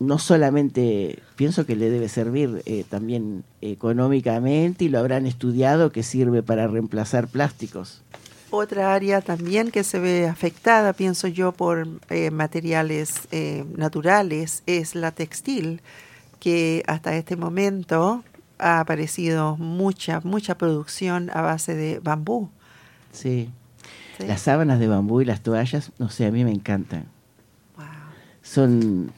no 0.00 0.18
solamente 0.18 1.18
pienso 1.36 1.64
que 1.66 1.76
le 1.76 1.90
debe 1.90 2.08
servir 2.08 2.62
eh, 2.66 2.84
también 2.88 3.44
económicamente 3.62 4.84
y 4.84 4.88
lo 4.88 4.98
habrán 4.98 5.26
estudiado 5.26 5.90
que 5.92 6.02
sirve 6.02 6.42
para 6.42 6.66
reemplazar 6.68 7.28
plásticos. 7.28 8.02
Otra 8.50 8.94
área 8.94 9.20
también 9.20 9.70
que 9.70 9.84
se 9.84 9.98
ve 9.98 10.26
afectada, 10.26 10.94
pienso 10.94 11.28
yo, 11.28 11.52
por 11.52 11.86
eh, 12.08 12.30
materiales 12.30 13.14
eh, 13.30 13.64
naturales 13.76 14.62
es 14.66 14.94
la 14.94 15.10
textil, 15.12 15.82
que 16.40 16.82
hasta 16.86 17.14
este 17.16 17.36
momento 17.36 18.24
ha 18.58 18.80
aparecido 18.80 19.56
mucha, 19.58 20.20
mucha 20.24 20.56
producción 20.56 21.30
a 21.34 21.42
base 21.42 21.74
de 21.74 21.98
bambú. 22.00 22.48
Sí. 23.12 23.50
¿sí? 24.18 24.26
Las 24.26 24.40
sábanas 24.42 24.80
de 24.80 24.88
bambú 24.88 25.20
y 25.20 25.26
las 25.26 25.42
toallas, 25.42 25.92
no 25.98 26.08
sé, 26.08 26.24
a 26.26 26.30
mí 26.30 26.42
me 26.44 26.50
encantan. 26.52 27.04
Wow. 27.76 27.84
Son 28.42 29.12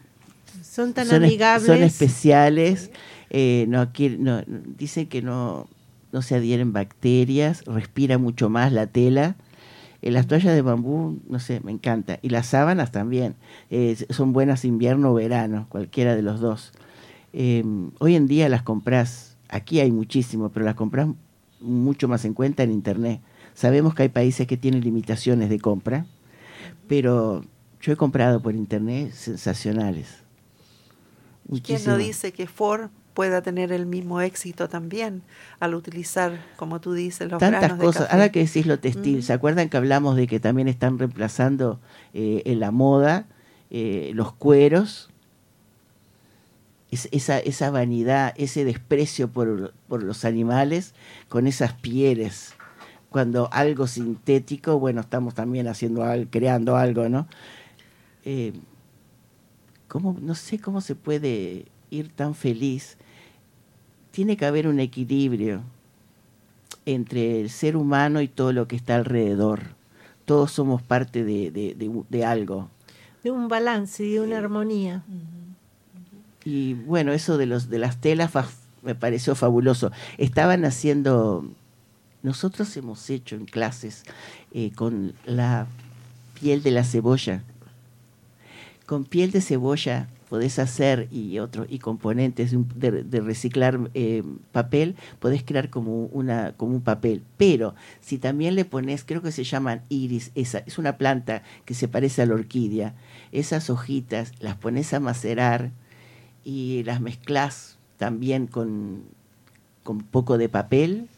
Son 0.62 0.93
tan 0.93 1.07
son, 1.07 1.23
es- 1.23 1.28
amigables. 1.28 1.66
son 1.66 1.82
especiales, 1.85 2.90
eh, 3.31 3.65
no, 3.69 3.89
no- 4.19 4.43
dicen 4.77 5.07
que 5.07 5.23
no, 5.23 5.69
no 6.12 6.23
se 6.23 6.35
adhieren 6.35 6.73
bacterias, 6.73 7.65
respira 7.65 8.19
mucho 8.19 8.51
más 8.51 8.73
la 8.73 8.87
tela. 8.87 9.37
Eh, 10.03 10.11
las 10.11 10.27
toallas 10.27 10.55
de 10.55 10.62
bambú, 10.62 11.20
no 11.28 11.39
sé, 11.39 11.61
me 11.62 11.73
encanta. 11.73 12.19
Y 12.23 12.31
las 12.31 12.47
sábanas 12.47 12.93
también. 12.93 13.37
eh, 13.70 13.97
son 14.11 14.32
buenas 14.32 14.65
invierno 14.65 15.11
o 15.11 15.15
verano, 15.15 15.66
cualquiera 15.69 16.15
de 16.15 16.23
los 16.23 16.41
dos. 16.41 16.73
Eh, 17.32 17.65
hoy 17.99 18.16
en 18.16 18.27
día 18.27 18.49
las 18.49 18.62
compras, 18.62 19.37
aquí 19.49 19.81
hay 19.81 19.93
muchísimo, 19.93 20.49
pero 20.51 20.65
las 20.65 20.74
compras 20.74 21.09
mucho 21.61 22.09
más 22.09 22.24
en 22.24 22.35
cuenta 22.35 22.62
en 22.62 22.73
internet. 22.73 23.20
Sabemos 23.55 23.95
que 23.95 24.05
hay 24.05 24.09
países 24.09 24.47
que 24.47 24.57
tienen 24.57 24.82
limitaciones 24.82 25.51
de 25.51 25.61
compra, 25.61 26.07
pero 26.89 27.45
yo 27.81 27.93
he 27.93 27.97
comprado 27.97 28.41
por 28.41 28.55
internet 28.55 29.12
sensacionales. 29.12 30.09
¿Y 31.53 31.61
quién 31.61 31.85
no 31.85 31.99
dice 31.99 32.32
que 32.32 32.47
Ford 32.47 32.91
pueda 33.15 33.43
tener 33.43 33.73
el 33.73 33.87
mismo 33.87 34.20
éxito 34.20 34.69
también 34.69 35.23
al 35.59 35.74
utilizar, 35.74 36.39
como 36.57 36.81
tú 36.81 36.93
dices, 36.93 37.31
los 37.31 37.39
tantas 37.41 37.61
granos 37.61 37.78
de 37.78 37.85
cosas. 37.85 38.03
café? 38.05 38.15
Ahora 38.15 38.32
que 38.32 38.45
decís 38.45 38.66
lo 38.66 38.78
textil, 38.78 39.19
Mm. 39.19 39.23
¿se 39.23 39.32
acuerdan 39.32 39.69
que 39.69 39.77
hablamos 39.77 40.16
de 40.16 40.27
que 40.27 40.41
también 40.41 40.69
están 40.69 40.99
reemplazando 40.99 41.81
eh, 42.15 42.43
en 42.47 42.61
la 42.61 42.70
moda 42.70 43.27
eh, 43.70 44.12
los 44.15 44.32
cueros? 44.32 45.11
Es- 46.91 47.09
esa, 47.12 47.39
esa 47.39 47.70
vanidad, 47.70 48.35
ese 48.37 48.65
desprecio 48.65 49.28
por, 49.28 49.73
por 49.89 50.03
los 50.03 50.24
animales 50.24 50.95
con 51.28 51.47
esas 51.47 51.73
pieles. 51.74 52.55
Cuando 53.11 53.49
algo 53.53 53.87
sintético, 53.87 54.78
bueno, 54.78 55.01
estamos 55.01 55.35
también 55.35 55.69
haciendo 55.69 56.05
creando 56.31 56.77
algo, 56.77 57.09
¿no? 57.09 57.27
Eh, 58.24 58.53
¿cómo, 59.89 60.16
no 60.20 60.35
sé 60.35 60.59
cómo 60.59 60.81
se 60.81 60.95
puede 60.95 61.66
ir 61.91 62.09
tan 62.11 62.35
feliz. 62.35 62.97
Tiene 64.11 64.37
que 64.37 64.47
haber 64.47 64.67
un 64.67 64.81
equilibrio 64.81 65.62
entre 66.87 67.41
el 67.41 67.51
ser 67.51 67.77
humano 67.77 68.21
y 68.21 68.29
todo 68.29 68.53
lo 68.53 68.67
que 68.69 68.77
está 68.77 68.97
alrededor. 68.97 69.75
Todos 70.25 70.51
somos 70.53 70.83
parte 70.83 71.25
de, 71.25 71.51
de- 71.51 71.75
de 71.75 71.89
u- 71.89 72.07
de 72.09 72.25
algo. 72.25 72.69
De 73.23 73.31
un 73.31 73.49
balance 73.49 74.05
y 74.05 74.12
de 74.15 74.21
una 74.21 74.39
armonía. 74.39 75.03
Y 76.45 76.75
bueno, 76.75 77.12
eso 77.12 77.37
de 77.37 77.47
los 77.47 77.69
de 77.69 77.79
las 77.79 78.01
telas 78.01 78.31
me 78.83 78.95
pareció 78.95 79.35
fabuloso. 79.35 79.93
Estaban 80.17 80.65
haciendo, 80.65 81.45
nosotros 82.23 82.75
hemos 82.79 83.11
hecho 83.11 83.37
en 83.37 83.45
clases 83.45 84.05
eh, 84.53 84.73
con 84.75 85.12
la 85.27 85.67
piel 86.41 86.62
de 86.62 86.71
la 86.71 86.85
cebolla. 86.85 87.43
Con 88.87 89.05
piel 89.05 89.31
de 89.33 89.43
cebolla 89.43 90.09
podés 90.31 90.61
hacer 90.61 91.09
y 91.11 91.40
otros 91.40 91.66
y 91.69 91.81
componentes 91.81 92.52
de, 92.77 93.20
reciclar 93.20 93.90
eh, 93.94 94.23
papel, 94.52 94.94
podés 95.19 95.43
crear 95.43 95.69
como 95.70 96.05
una 96.07 96.52
como 96.57 96.77
un 96.77 96.81
papel. 96.82 97.23
Pero 97.36 97.74
si 98.01 98.16
también 98.16 98.55
le 98.55 98.65
pones, 98.65 99.05
creo 99.05 99.23
que 99.23 99.32
se 99.32 99.43
llaman 99.43 99.82
iris, 99.89 100.31
esa 100.36 100.59
es 100.61 100.78
una 100.78 100.97
planta 100.97 101.43
que 101.65 101.74
se 101.74 101.89
parece 101.89 102.23
a 102.23 102.27
la 102.27 102.35
orquídea. 102.35 102.94
Esas 103.32 103.69
hojitas 103.70 104.32
las 104.39 104.55
pones 104.57 104.94
a 104.94 105.01
macerar 105.01 105.73
y 106.44 106.85
las 106.85 107.01
mezclas 107.01 107.77
también 107.98 108.47
con 108.47 109.02
con 109.82 109.98
poco 109.98 110.39
de 110.39 110.48
papel 110.48 111.09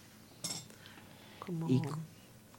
Como, 1.39 1.69
y- 1.69 1.83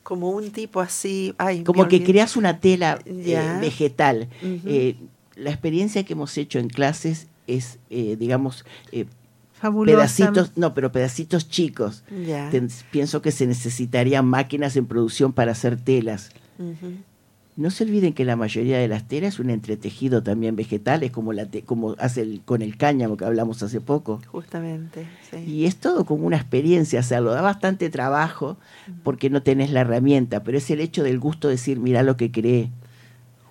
como 0.04 0.30
un 0.30 0.52
tipo 0.52 0.82
así. 0.82 1.34
Ay, 1.40 1.64
como 1.64 1.88
que 1.88 2.04
creas 2.04 2.36
una 2.38 2.60
tela 2.60 3.00
eh, 3.06 3.58
vegetal. 3.60 4.28
Eh, 4.42 4.98
la 5.36 5.50
experiencia 5.50 6.04
que 6.04 6.14
hemos 6.14 6.38
hecho 6.38 6.60
en 6.60 6.70
clases 6.70 7.28
es, 7.48 7.80
eh, 7.90 8.16
digamos, 8.20 8.66
eh, 8.92 9.06
Fabulosa. 9.54 9.96
pedacitos, 9.98 10.52
no, 10.58 10.74
pero 10.74 10.92
pedacitos 10.92 11.50
chicos. 11.50 12.04
Ten- 12.52 12.70
pienso 12.92 13.22
que 13.22 13.32
se 13.32 13.48
necesitarían 13.48 14.26
máquinas 14.26 14.76
en 14.76 14.86
producción 14.86 15.34
para 15.34 15.54
hacer 15.54 15.78
telas. 15.78 16.30
No 17.56 17.70
se 17.70 17.84
olviden 17.84 18.14
que 18.14 18.26
la 18.26 18.36
mayoría 18.36 18.80
de 18.80 18.88
las 18.88 19.08
telas 19.08 19.36
es 19.36 19.40
un 19.40 19.52
entretejido 19.52 20.24
también 20.24 20.56
vegetal, 20.56 21.04
es 21.04 21.12
como, 21.12 21.34
la 21.34 21.46
te- 21.46 21.62
como 21.62 21.96
hace 22.00 22.22
el- 22.22 22.42
con 22.44 22.64
el 22.64 22.78
cáñamo 22.78 23.16
que 23.16 23.26
hablamos 23.26 23.62
hace 23.62 23.80
poco. 23.80 24.20
Justamente, 24.26 25.06
sí. 25.30 25.38
Y 25.38 25.66
es 25.66 25.76
todo 25.76 26.04
como 26.04 26.26
una 26.26 26.38
experiencia 26.38 27.00
hacerlo. 27.02 27.32
Da 27.32 27.42
bastante 27.44 27.92
trabajo 27.92 28.58
porque 29.04 29.30
no 29.30 29.44
tenés 29.44 29.70
la 29.72 29.82
herramienta, 29.82 30.44
pero 30.44 30.58
es 30.58 30.70
el 30.72 30.82
hecho 30.82 31.04
del 31.04 31.20
gusto 31.20 31.48
de 31.48 31.54
decir, 31.54 31.80
mira 31.80 32.02
lo 32.02 32.18
que 32.18 32.32
creé. 32.32 32.72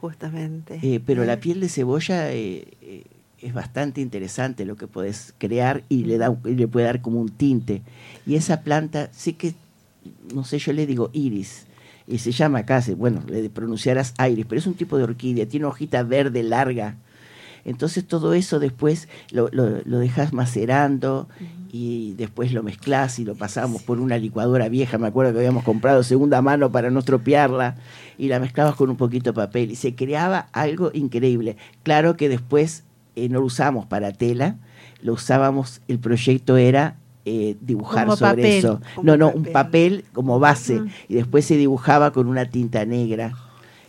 Justamente. 0.02 0.80
Eh, 0.82 1.00
pero 1.06 1.24
la 1.24 1.36
Mm. 1.36 1.40
piel 1.40 1.60
de 1.60 1.68
cebolla 1.68 2.32
eh, 2.32 2.66
eh, 2.82 3.04
es 3.40 3.54
bastante 3.54 4.00
interesante 4.00 4.64
lo 4.64 4.76
que 4.76 4.88
podés 4.88 5.32
crear 5.38 5.84
y 5.88 6.04
le, 6.04 6.18
da, 6.18 6.36
le 6.44 6.66
puede 6.66 6.86
dar 6.86 7.00
como 7.00 7.20
un 7.20 7.28
tinte. 7.30 7.82
Y 8.26 8.34
esa 8.34 8.62
planta, 8.62 9.08
sí 9.12 9.32
que, 9.34 9.54
no 10.34 10.44
sé, 10.44 10.58
yo 10.58 10.72
le 10.72 10.86
digo 10.86 11.10
iris. 11.12 11.66
Y 12.08 12.18
se 12.18 12.32
llama 12.32 12.58
acá, 12.58 12.82
bueno, 12.96 13.22
le 13.28 13.48
pronunciarás 13.48 14.12
iris, 14.28 14.44
pero 14.46 14.58
es 14.58 14.66
un 14.66 14.74
tipo 14.74 14.98
de 14.98 15.04
orquídea, 15.04 15.46
tiene 15.46 15.66
una 15.66 15.72
hojita 15.72 16.02
verde 16.02 16.42
larga. 16.42 16.96
Entonces 17.64 18.04
todo 18.04 18.34
eso 18.34 18.58
después 18.58 19.08
lo, 19.30 19.48
lo, 19.52 19.80
lo 19.84 19.98
dejas 20.00 20.32
macerando 20.32 21.28
y 21.74 22.12
después 22.18 22.52
lo 22.52 22.62
mezclas 22.62 23.18
y 23.18 23.24
lo 23.24 23.34
pasamos 23.34 23.82
por 23.82 23.98
una 23.98 24.18
licuadora 24.18 24.68
vieja, 24.68 24.98
me 24.98 25.06
acuerdo 25.08 25.32
que 25.32 25.38
habíamos 25.38 25.64
comprado 25.64 26.02
segunda 26.02 26.42
mano 26.42 26.70
para 26.70 26.90
no 26.90 26.98
estropearla, 26.98 27.76
y 28.18 28.28
la 28.28 28.38
mezclabas 28.38 28.76
con 28.76 28.90
un 28.90 28.96
poquito 28.96 29.30
de 29.30 29.34
papel 29.34 29.70
y 29.70 29.76
se 29.76 29.94
creaba 29.94 30.48
algo 30.52 30.90
increíble. 30.92 31.56
Claro 31.82 32.16
que 32.16 32.28
después 32.28 32.84
eh, 33.16 33.28
no 33.30 33.40
lo 33.40 33.46
usamos 33.46 33.86
para 33.86 34.12
tela, 34.12 34.56
lo 35.00 35.14
usábamos, 35.14 35.80
el 35.88 35.98
proyecto 35.98 36.58
era 36.58 36.96
eh, 37.24 37.56
dibujar 37.60 38.04
Como 38.04 38.16
sobre 38.16 38.30
papel. 38.30 38.52
eso. 38.52 38.80
No, 39.02 39.16
no, 39.16 39.28
papel. 39.28 39.40
un 39.46 39.52
papel 39.52 40.04
como 40.12 40.38
base 40.38 40.82
y 41.08 41.14
después 41.14 41.46
se 41.46 41.56
dibujaba 41.56 42.12
con 42.12 42.28
una 42.28 42.44
tinta 42.50 42.84
negra. 42.84 43.32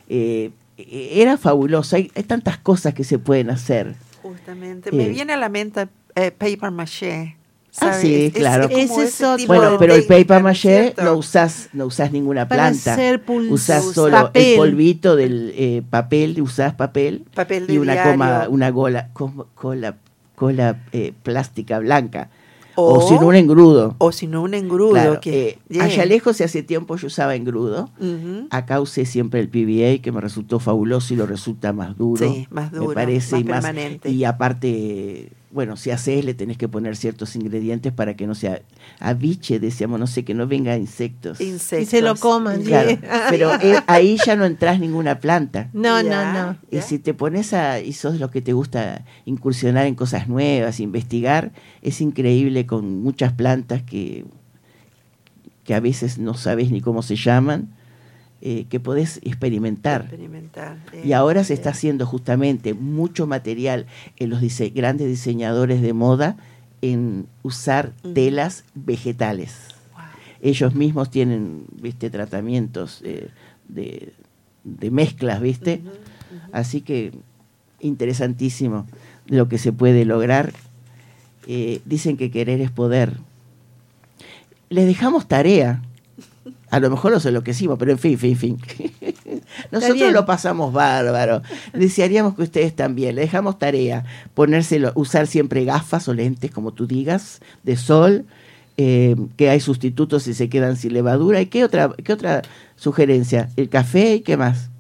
Eh, 0.07 0.51
eh, 0.77 1.10
era 1.22 1.38
fabuloso, 1.38 1.95
hay, 1.95 2.11
hay 2.15 2.23
tantas 2.23 2.57
cosas 2.57 2.93
que 2.93 3.03
se 3.03 3.19
pueden 3.19 3.49
hacer. 3.49 3.95
Justamente. 4.22 4.89
Eh. 4.89 4.93
Me 4.93 5.10
viene 5.10 5.34
a 5.34 5.38
la 5.38 5.49
mente 5.49 5.88
eh, 6.15 6.31
paper 6.31 6.72
maché. 6.72 7.35
Ah, 7.82 7.94
sí, 7.94 8.14
Es- 8.14 8.34
es 8.34 8.34
claro. 8.40 8.66
Ese 8.70 8.84
es 8.84 9.14
ese 9.14 9.26
otro. 9.26 9.48
Bueno, 9.48 9.72
de 9.72 9.78
pero 9.80 9.95
el 9.95 10.04
paper 10.06 10.30
¿no 10.30 10.36
es 10.38 10.44
maché 10.44 10.94
no 11.04 11.14
usás, 11.16 11.70
no 11.74 11.86
usás 11.88 12.12
ninguna 12.12 12.48
Para 12.48 12.70
planta. 12.70 12.94
hacer 12.94 13.26
pul- 13.26 13.50
Usás 13.52 13.84
solo 13.94 14.16
papel. 14.16 14.44
el 14.44 14.58
polvito 14.58 15.16
del 15.16 15.52
eh, 15.56 15.82
papel, 15.90 16.40
usás 16.41 16.74
papel 16.76 17.26
Papel 17.34 17.66
de 17.68 17.74
y 17.74 17.78
una 17.80 17.94
diario. 17.94 18.12
coma, 18.12 18.48
una 18.50 18.70
gola, 18.70 19.10
com- 19.14 19.45
cola, 19.56 19.95
cola 20.36 20.84
eh, 20.91 21.14
plástica 21.24 21.80
blanca. 21.80 22.30
O- 22.76 22.95
O, 23.00 23.08
si 23.08 23.14
no 23.16 23.28
un 23.28 23.36
engrudo. 23.36 23.95
O 24.00 24.12
si 24.12 24.26
no, 24.26 24.41
un 24.41 24.56
engrudo. 24.56 24.94
Claro, 24.94 25.20
que, 25.22 25.48
eh, 25.50 25.60
yeah. 25.70 25.84
allá 25.84 26.06
lejos, 26.06 26.40
y 26.40 26.44
hace 26.44 26.64
tiempo 26.64 26.95
yo 26.95 27.06
usaba 27.06 27.36
engrudo. 27.36 27.91
Ujú. 28.00 28.48
Acá 28.50 28.80
usé 28.82 29.06
siempre 29.06 29.40
el 29.41 29.48
PBA, 29.50 30.02
que 30.02 30.12
me 30.12 30.20
resultó 30.22 30.60
fabuloso 30.60 31.14
y 31.14 31.18
lo 31.18 31.28
resulta 31.28 31.72
más 31.72 31.95
duro. 31.98 32.28
Sí, 32.28 32.48
más 32.50 32.72
duro, 32.72 32.88
Me 32.90 32.94
parece, 32.95 33.36
más 33.36 33.41
y, 33.41 33.44
más, 33.44 33.54
permanente. 33.64 34.10
y 34.10 34.24
aparte, 34.26 35.30
bueno, 35.53 35.77
si 35.77 35.91
haces, 35.91 36.25
le 36.25 36.34
tenés 36.34 36.57
que 36.57 36.67
poner 36.67 36.95
ciertos 36.95 37.35
ingredientes 37.35 37.93
para 37.93 38.15
que 38.15 38.25
no 38.25 38.34
sea 38.34 38.61
aviche, 38.99 39.59
decíamos, 39.59 39.99
no 39.99 40.07
sé, 40.07 40.25
que 40.25 40.34
no 40.34 40.47
venga 40.47 40.75
insectos. 40.75 41.39
Insectos. 41.39 41.88
Y 41.88 41.91
se 41.91 42.01
lo 42.01 42.15
coman, 42.15 42.63
Claro, 42.63 42.89
sí. 42.89 42.99
pero 43.30 43.53
eh, 43.61 43.75
ahí 43.88 44.17
ya 44.25 44.35
no 44.35 44.45
entras 44.45 44.80
ninguna 44.80 45.19
planta. 45.19 45.69
No, 45.73 46.01
Ya, 46.01 46.34
no, 46.34 46.45
no. 46.47 46.57
Y 46.71 46.77
ya. 46.77 46.81
si 46.81 46.97
te 46.97 47.13
pones 47.13 47.53
a, 47.53 47.80
y 47.80 47.93
sos 47.93 48.19
lo 48.19 48.31
que 48.31 48.41
te 48.41 48.53
gusta 48.53 49.05
incursionar 49.25 49.85
en 49.85 49.95
cosas 49.95 50.27
nuevas, 50.27 50.80
investigar, 50.80 51.51
es 51.84 52.01
increíble 52.01 52.65
con 52.65 53.01
muchas 53.03 53.31
plantas 53.34 53.84
que, 53.84 54.25
que 55.63 55.75
a 55.75 55.80
veces 55.80 56.17
no 56.17 56.34
sabes 56.34 56.71
ni 56.71 56.81
cómo 56.81 57.03
se 57.03 57.15
llaman, 57.15 57.69
eh, 58.45 58.65
que 58.70 58.80
podés 58.82 59.22
experimentar. 59.24 60.02
Experimentar. 60.02 60.78
eh, 60.91 61.03
Y 61.06 61.14
ahora 61.14 61.45
se 61.45 61.53
eh. 61.53 61.56
está 61.56 61.70
haciendo 61.70 62.06
justamente 62.06 62.74
mucho 62.74 63.26
material 63.26 63.86
en 64.18 64.30
los 64.30 64.41
dise- 64.41 64.74
grandes 64.74 65.07
diseñadores 65.07 65.82
de 65.82 65.94
moda 65.94 66.36
en 66.82 67.26
usar 67.41 67.94
telas 68.14 68.65
vegetales. 68.76 69.56
Wow. 69.94 70.02
Ellos 70.41 70.76
mismos 70.76 71.10
tienen, 71.10 71.64
viste, 71.82 72.10
tratamientos 72.10 72.99
eh, 73.06 73.30
de, 73.70 74.11
de 74.65 74.91
mezclas, 74.91 75.40
viste. 75.40 75.82
Así 76.52 76.82
que 76.82 77.14
interesantísimo 77.80 78.86
lo 79.28 79.48
que 79.48 79.57
se 79.57 79.72
puede 79.72 80.03
lograr. 80.03 80.52
Eh, 81.48 81.80
dicen 81.86 82.18
que 82.18 82.30
querer 82.30 82.60
es 82.60 82.72
poder. 82.72 83.18
Les 84.70 84.86
dejamos 84.86 85.28
tarea. 85.30 85.82
A 86.74 86.80
lo 86.80 86.90
mejor 86.90 87.12
los 87.12 87.26
enloquecimos, 87.26 87.78
pero 87.78 87.91
en 87.91 88.00
fin, 88.00 88.18
fin, 88.18 88.36
fin. 88.36 88.58
Nosotros 89.72 90.12
lo 90.12 90.26
pasamos 90.26 90.74
bárbaro. 90.74 91.41
Desearíamos 91.74 92.36
que 92.36 92.41
ustedes 92.44 92.76
también. 92.76 93.16
Le 93.16 93.22
dejamos 93.22 93.60
tarea. 93.60 94.06
Ponérselo, 94.34 94.91
usar 94.95 95.28
siempre 95.28 95.66
gafas 95.66 96.08
o 96.08 96.14
lentes, 96.14 96.50
como 96.52 96.72
tú 96.74 96.88
digas, 96.88 97.40
de 97.64 97.78
sol. 97.78 98.26
eh, 98.78 99.16
que 99.38 99.52
hay 99.52 99.60
sustitutos 99.60 100.24
si 100.24 100.34
se 100.34 100.50
quedan 100.50 100.76
sin 100.78 100.94
levadura. 100.94 101.40
¿Y 101.41 101.45
qué 101.45 101.64
otra, 101.64 101.91
qué 102.04 102.12
otra 102.12 102.41
sugerencia? 102.76 103.50
El 103.56 103.70
café 103.70 104.16
y 104.16 104.22
qué 104.22 104.36
más. 104.36 104.72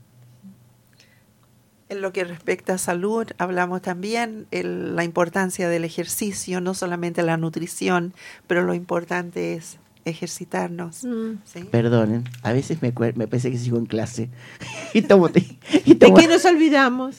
En 1.89 2.01
lo 2.01 2.11
que 2.11 2.23
respecta 2.23 2.73
a 2.73 2.77
salud, 2.79 3.27
hablamos 3.37 3.83
también 3.83 4.47
el- 4.49 4.95
la 4.95 5.03
importancia 5.03 5.69
del 5.69 5.85
ejercicio, 5.85 6.59
no 6.59 6.73
solamente 6.73 7.21
la 7.21 7.37
nutrición, 7.37 8.13
pero 8.47 8.63
lo 8.63 8.73
importante 8.73 9.53
es 9.53 9.77
ejercitarnos. 10.05 11.03
Mm. 11.03 11.33
¿sí? 11.45 11.63
Perdonen, 11.71 12.23
a 12.41 12.51
veces 12.53 12.81
me, 12.81 12.93
me 13.15 13.27
parece 13.27 13.51
que 13.51 13.57
sigo 13.57 13.77
en 13.77 13.85
clase. 13.85 14.29
y, 14.93 15.01
tomo, 15.03 15.29
te- 15.29 15.57
y, 15.85 15.93
¿De 15.95 16.13
qué 16.13 16.27
nos 16.27 16.45
olvidamos? 16.45 17.17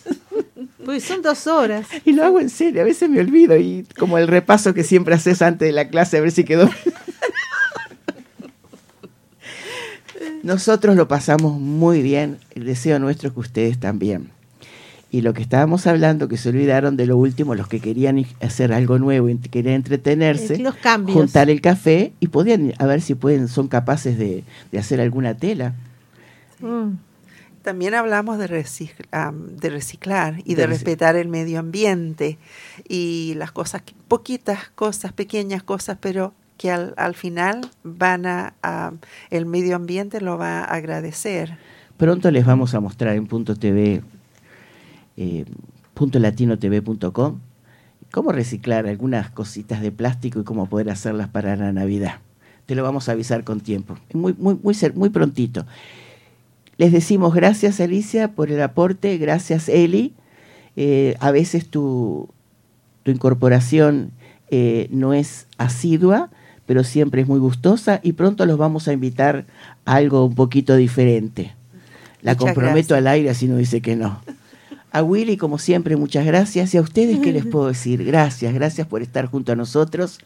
Pues 0.84 1.04
son 1.04 1.22
dos 1.22 1.46
horas. 1.46 1.86
y 2.04 2.12
lo 2.12 2.24
hago 2.24 2.40
en 2.40 2.50
serio, 2.50 2.82
a 2.82 2.84
veces 2.84 3.08
me 3.08 3.20
olvido. 3.20 3.56
Y 3.56 3.86
como 3.98 4.18
el 4.18 4.28
repaso 4.28 4.74
que 4.74 4.84
siempre 4.84 5.14
haces 5.14 5.40
antes 5.42 5.66
de 5.66 5.72
la 5.72 5.88
clase, 5.88 6.18
a 6.18 6.20
ver 6.20 6.30
si 6.30 6.44
quedó. 6.44 6.68
Nosotros 10.42 10.94
lo 10.96 11.08
pasamos 11.08 11.58
muy 11.58 12.02
bien. 12.02 12.38
El 12.54 12.64
deseo 12.66 12.98
nuestro 12.98 13.28
es 13.28 13.34
que 13.34 13.40
ustedes 13.40 13.80
también. 13.80 14.30
Y 15.14 15.20
lo 15.20 15.32
que 15.32 15.42
estábamos 15.42 15.86
hablando, 15.86 16.26
que 16.26 16.36
se 16.36 16.48
olvidaron 16.48 16.96
de 16.96 17.06
lo 17.06 17.16
último, 17.16 17.54
los 17.54 17.68
que 17.68 17.78
querían 17.78 18.26
hacer 18.42 18.72
algo 18.72 18.98
nuevo 18.98 19.28
y 19.28 19.38
querían 19.38 19.76
entretenerse, 19.76 20.54
Eh, 20.54 20.58
Los 20.58 20.74
cambios. 20.74 21.16
juntar 21.16 21.48
el 21.50 21.60
café 21.60 22.12
y 22.18 22.26
podían, 22.26 22.72
a 22.80 22.86
ver 22.86 23.00
si 23.00 23.14
pueden, 23.14 23.46
son 23.46 23.68
capaces 23.68 24.18
de, 24.18 24.42
de 24.72 24.78
hacer 24.80 25.00
alguna 25.00 25.34
tela. 25.36 25.72
Mm. 26.58 26.94
También 27.62 27.94
hablamos 27.94 28.38
de, 28.38 28.48
reciclar 28.48 30.34
y 30.44 30.54
De 30.56 30.66
respetar 30.66 31.14
el 31.14 31.28
medio 31.28 31.60
ambiente 31.60 32.36
y 32.88 33.34
las 33.36 33.52
cosas, 33.52 33.82
poquitas 34.08 34.70
cosas, 34.74 35.12
pequeñas 35.12 35.62
cosas, 35.62 35.96
pero 36.00 36.34
que 36.58 36.72
al, 36.72 36.92
al 36.96 37.14
final 37.14 37.60
van 37.84 38.26
a, 38.26 38.54
a- 38.64 38.92
el 39.30 39.46
medio 39.46 39.76
ambiente 39.76 40.20
lo 40.20 40.38
va 40.38 40.58
a 40.60 40.64
agradecer. 40.74 41.56
Pronto 41.96 42.32
les 42.32 42.44
vamos 42.44 42.74
a 42.74 42.80
mostrar 42.80 43.14
en 43.14 43.26
punto 43.28 43.54
TV, 43.54 44.02
eh, 45.16 45.44
latinotv.com, 46.12 47.40
cómo 48.10 48.32
reciclar 48.32 48.86
algunas 48.86 49.30
cositas 49.30 49.80
de 49.80 49.92
plástico 49.92 50.40
y 50.40 50.44
cómo 50.44 50.66
poder 50.66 50.90
hacerlas 50.90 51.28
para 51.28 51.56
la 51.56 51.72
Navidad. 51.72 52.20
Te 52.66 52.74
lo 52.74 52.82
vamos 52.82 53.08
a 53.08 53.12
avisar 53.12 53.44
con 53.44 53.60
tiempo, 53.60 53.96
muy, 54.12 54.34
muy, 54.38 54.58
muy, 54.62 54.74
muy 54.94 55.10
prontito. 55.10 55.66
Les 56.76 56.92
decimos 56.92 57.34
gracias 57.34 57.80
Alicia 57.80 58.32
por 58.32 58.50
el 58.50 58.60
aporte, 58.60 59.16
gracias 59.18 59.68
Eli. 59.68 60.14
Eh, 60.76 61.14
a 61.20 61.30
veces 61.30 61.68
tu, 61.68 62.28
tu 63.04 63.10
incorporación 63.10 64.10
eh, 64.50 64.88
no 64.90 65.14
es 65.14 65.46
asidua, 65.58 66.30
pero 66.66 66.82
siempre 66.82 67.22
es 67.22 67.28
muy 67.28 67.38
gustosa 67.38 68.00
y 68.02 68.12
pronto 68.12 68.46
los 68.46 68.58
vamos 68.58 68.88
a 68.88 68.92
invitar 68.92 69.46
a 69.84 69.94
algo 69.94 70.24
un 70.24 70.34
poquito 70.34 70.74
diferente. 70.74 71.54
La 72.22 72.32
Muchas 72.32 72.54
comprometo 72.54 72.94
gracias. 72.94 72.98
al 72.98 73.06
aire 73.06 73.34
si 73.34 73.46
no 73.46 73.56
dice 73.56 73.80
que 73.80 73.96
no. 73.96 74.20
A 74.94 75.02
Willy, 75.02 75.36
como 75.36 75.58
siempre, 75.58 75.96
muchas 75.96 76.24
gracias. 76.24 76.72
Y 76.72 76.78
a 76.78 76.80
ustedes, 76.80 77.18
¿qué 77.18 77.32
les 77.32 77.44
puedo 77.52 77.66
decir? 77.68 78.04
Gracias, 78.04 78.54
gracias 78.54 78.86
por 78.86 79.02
estar 79.02 79.26
junto 79.26 79.52
a 79.52 79.56
nosotros. 79.56 80.18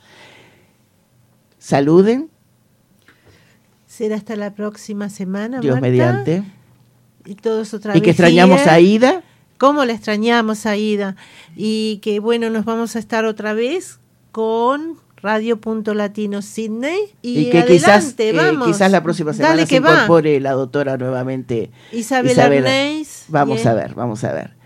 Saluden, 1.59 2.31
Será 3.87 4.15
hasta 4.17 4.37
la 4.37 4.55
próxima 4.55 5.09
semana, 5.09 5.59
Dios 5.61 5.75
Marta. 5.75 5.89
mediante. 5.89 6.45
Y 7.25 7.35
todos 7.35 7.75
otra 7.75 7.97
Y 7.97 8.01
que 8.01 8.07
vez 8.07 8.11
extrañamos 8.11 8.61
here. 8.61 8.71
a 8.71 8.81
Ida. 8.81 9.23
¿Cómo 9.57 9.85
la 9.85 9.93
extrañamos, 9.93 10.67
Aida? 10.67 11.17
Y 11.57 11.99
que 12.03 12.21
bueno, 12.21 12.49
nos 12.49 12.65
vamos 12.65 12.95
a 12.95 13.01
estar 13.01 13.25
otra 13.25 13.55
vez 13.55 13.99
con 14.31 14.99
Radio 15.17 15.61
Punto 15.61 15.95
Latino 15.95 16.43
Sydney. 16.43 16.99
Y, 17.23 17.41
Y, 17.49 17.51
que 17.51 17.65
quizás, 17.65 18.15
eh, 18.19 18.35
quizás 18.65 18.93
la 18.93 19.03
próxima 19.03 19.33
semana 19.33 19.55
Dale 19.55 19.67
se 19.67 19.69
que 19.69 19.81
va. 19.81 19.95
incorpore 19.95 20.39
la 20.39 20.53
doctora 20.53 20.97
nuevamente. 20.97 21.73
Isabel, 21.91 22.33
Isabel. 22.33 23.07
Vamos 23.29 23.67
a 23.67 23.75
ver, 23.75 23.95
vamos 23.95 24.23
a 24.23 24.33
ver. 24.33 24.58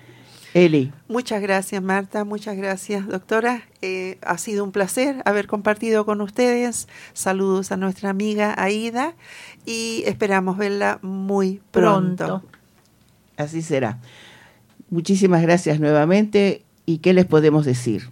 Eli, 0.55 0.93
Muchas 1.09 1.41
gracias, 1.41 1.83
Marta. 1.83 2.25
Muchas 2.25 2.57
gracias, 2.57 3.07
doctora. 3.07 3.63
Eh, 3.81 4.19
ha 4.23 4.37
sido 4.37 4.65
un 4.65 4.73
placer 4.73 5.23
haber 5.25 5.47
compartido 5.47 6.05
con 6.05 6.21
ustedes. 6.21 6.89
Saludos 7.15 7.73
a 7.73 7.77
nuestra 7.77 8.11
amiga 8.11 8.55
Aida 8.59 9.15
y 9.65 10.03
esperamos 10.07 10.59
verla 10.59 10.99
muy 11.01 11.63
pronto. 11.71 12.27
Pronto. 12.27 12.49
así 13.37 13.63
será. 13.63 13.99
Muchísimas 14.91 15.41
gracias 15.41 15.81
nuevamente. 15.81 16.63
¿Y 16.85 16.99
qué 16.99 17.15
les 17.15 17.25
podemos 17.25 17.65
decir? 17.65 18.11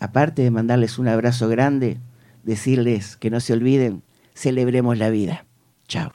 Aparte 0.00 0.42
de 0.42 0.50
mandarles 0.50 0.98
un 0.98 1.08
abrazo 1.08 1.48
grande, 1.48 1.98
decirles 2.42 3.16
que 3.16 3.30
no 3.30 3.40
se 3.40 3.54
olviden, 3.54 4.02
celebremos 4.34 4.98
la 4.98 5.10
vida. 5.10 5.46
Chao. 5.88 6.10